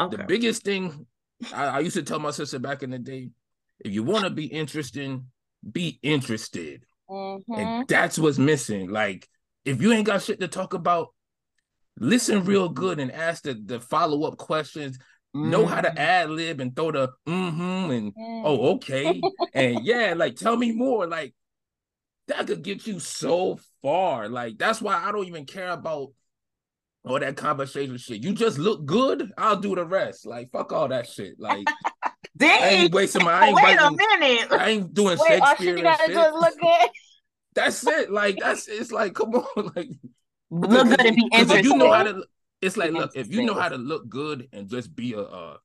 Okay. 0.00 0.16
The 0.16 0.24
biggest 0.24 0.64
thing 0.64 1.06
I, 1.54 1.66
I 1.66 1.78
used 1.80 1.96
to 1.96 2.02
tell 2.02 2.18
my 2.18 2.30
sister 2.30 2.58
back 2.58 2.82
in 2.82 2.90
the 2.90 2.98
day: 2.98 3.30
if 3.78 3.92
you 3.92 4.02
want 4.02 4.24
to 4.24 4.30
be 4.30 4.46
interesting, 4.46 5.26
be 5.70 5.98
interested, 6.02 6.84
mm-hmm. 7.08 7.52
and 7.54 7.88
that's 7.88 8.18
what's 8.18 8.38
missing. 8.38 8.90
Like, 8.90 9.28
if 9.64 9.80
you 9.80 9.92
ain't 9.92 10.06
got 10.06 10.22
shit 10.22 10.40
to 10.40 10.48
talk 10.48 10.74
about, 10.74 11.08
listen 11.98 12.44
real 12.44 12.68
good 12.68 12.98
and 12.98 13.12
ask 13.12 13.44
the, 13.44 13.54
the 13.54 13.78
follow 13.78 14.24
up 14.24 14.36
questions. 14.36 14.98
Mm-hmm. 15.36 15.50
Know 15.50 15.66
how 15.66 15.80
to 15.80 15.88
mm-hmm. 15.88 15.98
ad 15.98 16.30
lib 16.30 16.60
and 16.60 16.74
throw 16.74 16.90
the 16.90 17.08
mm-hmm 17.28 17.90
and 17.92 18.14
mm. 18.14 18.42
oh 18.44 18.74
okay 18.74 19.20
and 19.54 19.84
yeah, 19.84 20.14
like 20.16 20.34
tell 20.34 20.56
me 20.56 20.72
more. 20.72 21.06
Like 21.06 21.34
that 22.30 22.46
could 22.46 22.62
get 22.62 22.86
you 22.86 22.98
so 22.98 23.58
far. 23.82 24.28
Like 24.28 24.58
that's 24.58 24.80
why 24.80 24.94
I 24.94 25.12
don't 25.12 25.26
even 25.26 25.46
care 25.46 25.70
about 25.70 26.08
all 27.04 27.18
that 27.18 27.36
conversation 27.36 27.96
shit. 27.96 28.22
You 28.22 28.32
just 28.32 28.58
look 28.58 28.84
good, 28.84 29.30
I'll 29.38 29.56
do 29.56 29.74
the 29.74 29.84
rest. 29.84 30.26
Like 30.26 30.50
fuck 30.50 30.72
all 30.72 30.88
that 30.88 31.06
shit. 31.08 31.38
Like 31.38 31.66
Dang. 32.36 32.62
I 32.62 32.68
ain't 32.68 32.94
wasting 32.94 33.24
my 33.24 33.32
I 33.32 33.46
ain't 33.48 33.56
Wait 33.56 33.78
a 33.78 33.90
minute. 33.90 34.52
I 34.52 34.68
ain't 34.70 34.94
doing 34.94 35.18
Wait, 35.18 35.28
Shakespeare 35.28 35.76
she 35.76 35.84
and 35.84 35.98
shit. 36.06 36.16
look 36.16 36.54
good. 36.60 36.90
That's 37.54 37.86
it. 37.86 38.10
Like 38.10 38.38
that's 38.38 38.68
it's 38.68 38.92
like 38.92 39.14
come 39.14 39.34
on, 39.34 39.72
like 39.76 39.90
Look 40.50 40.88
good 40.88 41.00
and 41.06 41.16
be 41.16 41.28
because 41.30 41.50
if 41.50 41.64
you 41.64 41.76
know 41.76 41.92
how 41.92 42.02
to, 42.02 42.24
it's 42.60 42.76
like 42.76 42.92
look 42.92 43.12
if 43.14 43.32
you 43.32 43.44
know 43.44 43.54
how 43.54 43.68
to 43.68 43.76
look 43.76 44.08
good 44.08 44.48
and 44.52 44.68
just 44.68 44.94
be 44.96 45.12
a, 45.12 45.20
a, 45.20 45.58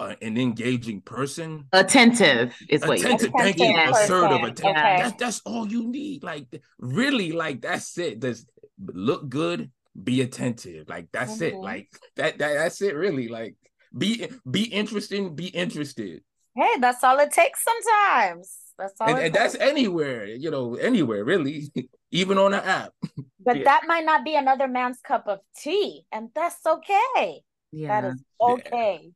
a 0.00 0.16
an 0.22 0.38
engaging 0.38 1.00
person, 1.02 1.66
Attentive 1.72 2.54
is 2.68 2.80
what 2.86 2.98
attentive, 2.98 3.30
you 3.34 3.38
thank 3.38 3.58
you, 3.58 3.76
assertive, 3.78 4.42
attentive. 4.42 4.76
okay. 4.76 4.96
That's 4.98 5.16
that's 5.16 5.40
all 5.44 5.68
you 5.68 5.86
need. 5.88 6.22
Like 6.22 6.46
really, 6.78 7.32
like 7.32 7.60
that's 7.60 7.96
it. 7.98 8.20
Just 8.20 8.48
look 8.78 9.28
good, 9.28 9.70
be 10.02 10.22
attentive. 10.22 10.88
Like 10.88 11.08
that's 11.12 11.40
it. 11.40 11.54
Mhm. 11.54 11.62
Like 11.62 11.88
that, 12.16 12.38
that 12.38 12.54
that's 12.54 12.82
it. 12.82 12.94
Really, 12.94 13.28
like 13.28 13.56
be 13.96 14.28
be 14.50 14.64
interesting, 14.64 15.34
be 15.36 15.48
interested, 15.48 16.22
Hey, 16.56 16.78
that's 16.80 17.02
all 17.04 17.18
it 17.18 17.32
takes 17.32 17.62
sometimes. 17.64 18.56
That's 18.78 18.94
all 19.00 19.08
and, 19.08 19.18
and 19.18 19.34
that's 19.34 19.54
anywhere. 19.56 20.26
You 20.26 20.50
know, 20.50 20.74
anywhere 20.74 21.24
really, 21.24 21.70
even 22.10 22.38
on 22.38 22.54
an 22.54 22.64
app. 22.64 22.92
But 23.42 23.56
yeah. 23.56 23.64
that 23.64 23.84
might 23.86 24.04
not 24.04 24.22
be 24.22 24.34
another 24.36 24.68
man's 24.68 25.00
cup 25.00 25.26
of 25.26 25.38
tea, 25.56 26.04
and 26.12 26.28
that's 26.34 26.60
okay. 26.66 27.40
Yeah. 27.72 27.88
That 27.88 28.12
is 28.12 28.22
okay. 28.38 29.12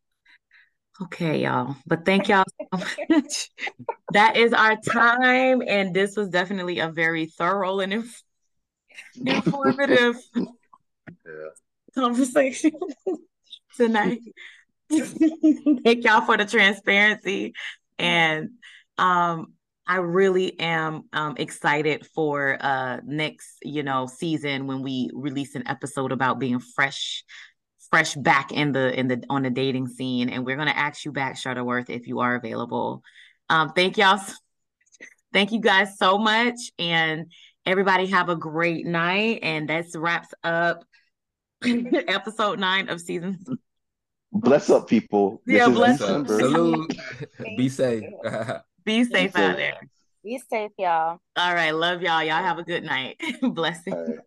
Okay, 1.03 1.43
y'all. 1.43 1.77
But 1.87 2.05
thank 2.05 2.29
y'all 2.29 2.45
so 2.73 2.79
much. 3.09 3.51
that 4.12 4.37
is 4.37 4.53
our 4.53 4.77
time. 4.77 5.62
And 5.66 5.93
this 5.95 6.16
was 6.16 6.29
definitely 6.29 6.79
a 6.79 6.89
very 6.89 7.27
thorough 7.27 7.81
and 7.81 7.93
inf- 7.93 8.23
informative 9.27 10.16
Yeah. 11.27 11.49
conversation 11.95 12.73
tonight. 13.77 14.21
Thank 14.91 16.05
y'all 16.05 16.21
for 16.25 16.37
the 16.37 16.47
transparency. 16.49 17.55
And 17.99 18.51
um 18.99 19.55
I 19.87 19.97
really 19.97 20.59
am 20.61 21.05
um 21.12 21.35
excited 21.39 22.07
for 22.15 22.57
uh 22.61 23.01
next, 23.05 23.57
you 23.62 23.83
know, 23.83 24.07
season 24.07 24.66
when 24.66 24.83
we 24.83 25.11
release 25.12 25.55
an 25.57 25.66
episode 25.66 26.12
about 26.12 26.39
being 26.39 26.61
fresh 26.61 27.25
fresh 27.95 28.15
back 28.16 28.51
in 28.51 28.73
the 28.73 28.99
in 28.99 29.07
the 29.07 29.23
on 29.31 29.43
the 29.45 29.51
dating 29.51 29.87
scene 29.87 30.29
and 30.29 30.45
we're 30.45 30.57
going 30.57 30.66
to 30.66 30.77
ask 30.77 31.05
you 31.05 31.12
back 31.12 31.37
Shutterworth 31.37 31.89
if 31.91 32.09
you 32.09 32.19
are 32.19 32.35
available. 32.35 33.05
Um 33.49 33.73
thank 33.73 33.97
y'all 33.97 34.15
s- 34.15 34.41
thank 35.33 35.53
you 35.53 35.61
guys 35.61 35.97
so 35.97 36.19
much 36.19 36.57
and 36.77 37.31
everybody 37.65 38.07
have 38.07 38.29
a 38.29 38.35
great 38.35 38.85
night 38.85 39.39
and 39.45 39.69
that 39.69 39.87
wraps 39.95 40.35
up 40.43 40.85
episode 41.65 42.59
9 42.59 42.89
of 42.89 43.01
season 43.01 43.39
Bless 44.37 44.69
up, 44.69 44.89
people. 44.89 45.41
Yeah, 45.47 45.69
this 45.69 45.77
bless 45.77 46.01
up. 46.01 46.27
Salute, 46.27 46.93
be 47.57 47.69
safe. 47.69 48.03
Be 48.85 49.05
safe 49.05 49.33
Be 49.33 49.41
out 49.41 49.51
safe. 49.53 49.57
there. 49.57 49.75
Be 50.25 50.43
safe, 50.51 50.73
y'all. 50.77 51.21
All 51.37 51.55
right. 51.55 51.71
Love 51.71 52.03
y'all. 52.03 52.21
Y'all 52.25 52.43
have 52.43 52.59
a 52.59 52.65
good 52.65 52.83
night. 52.83 53.23
Blessings. 53.41 53.95
All 53.95 54.05
right. 54.05 54.19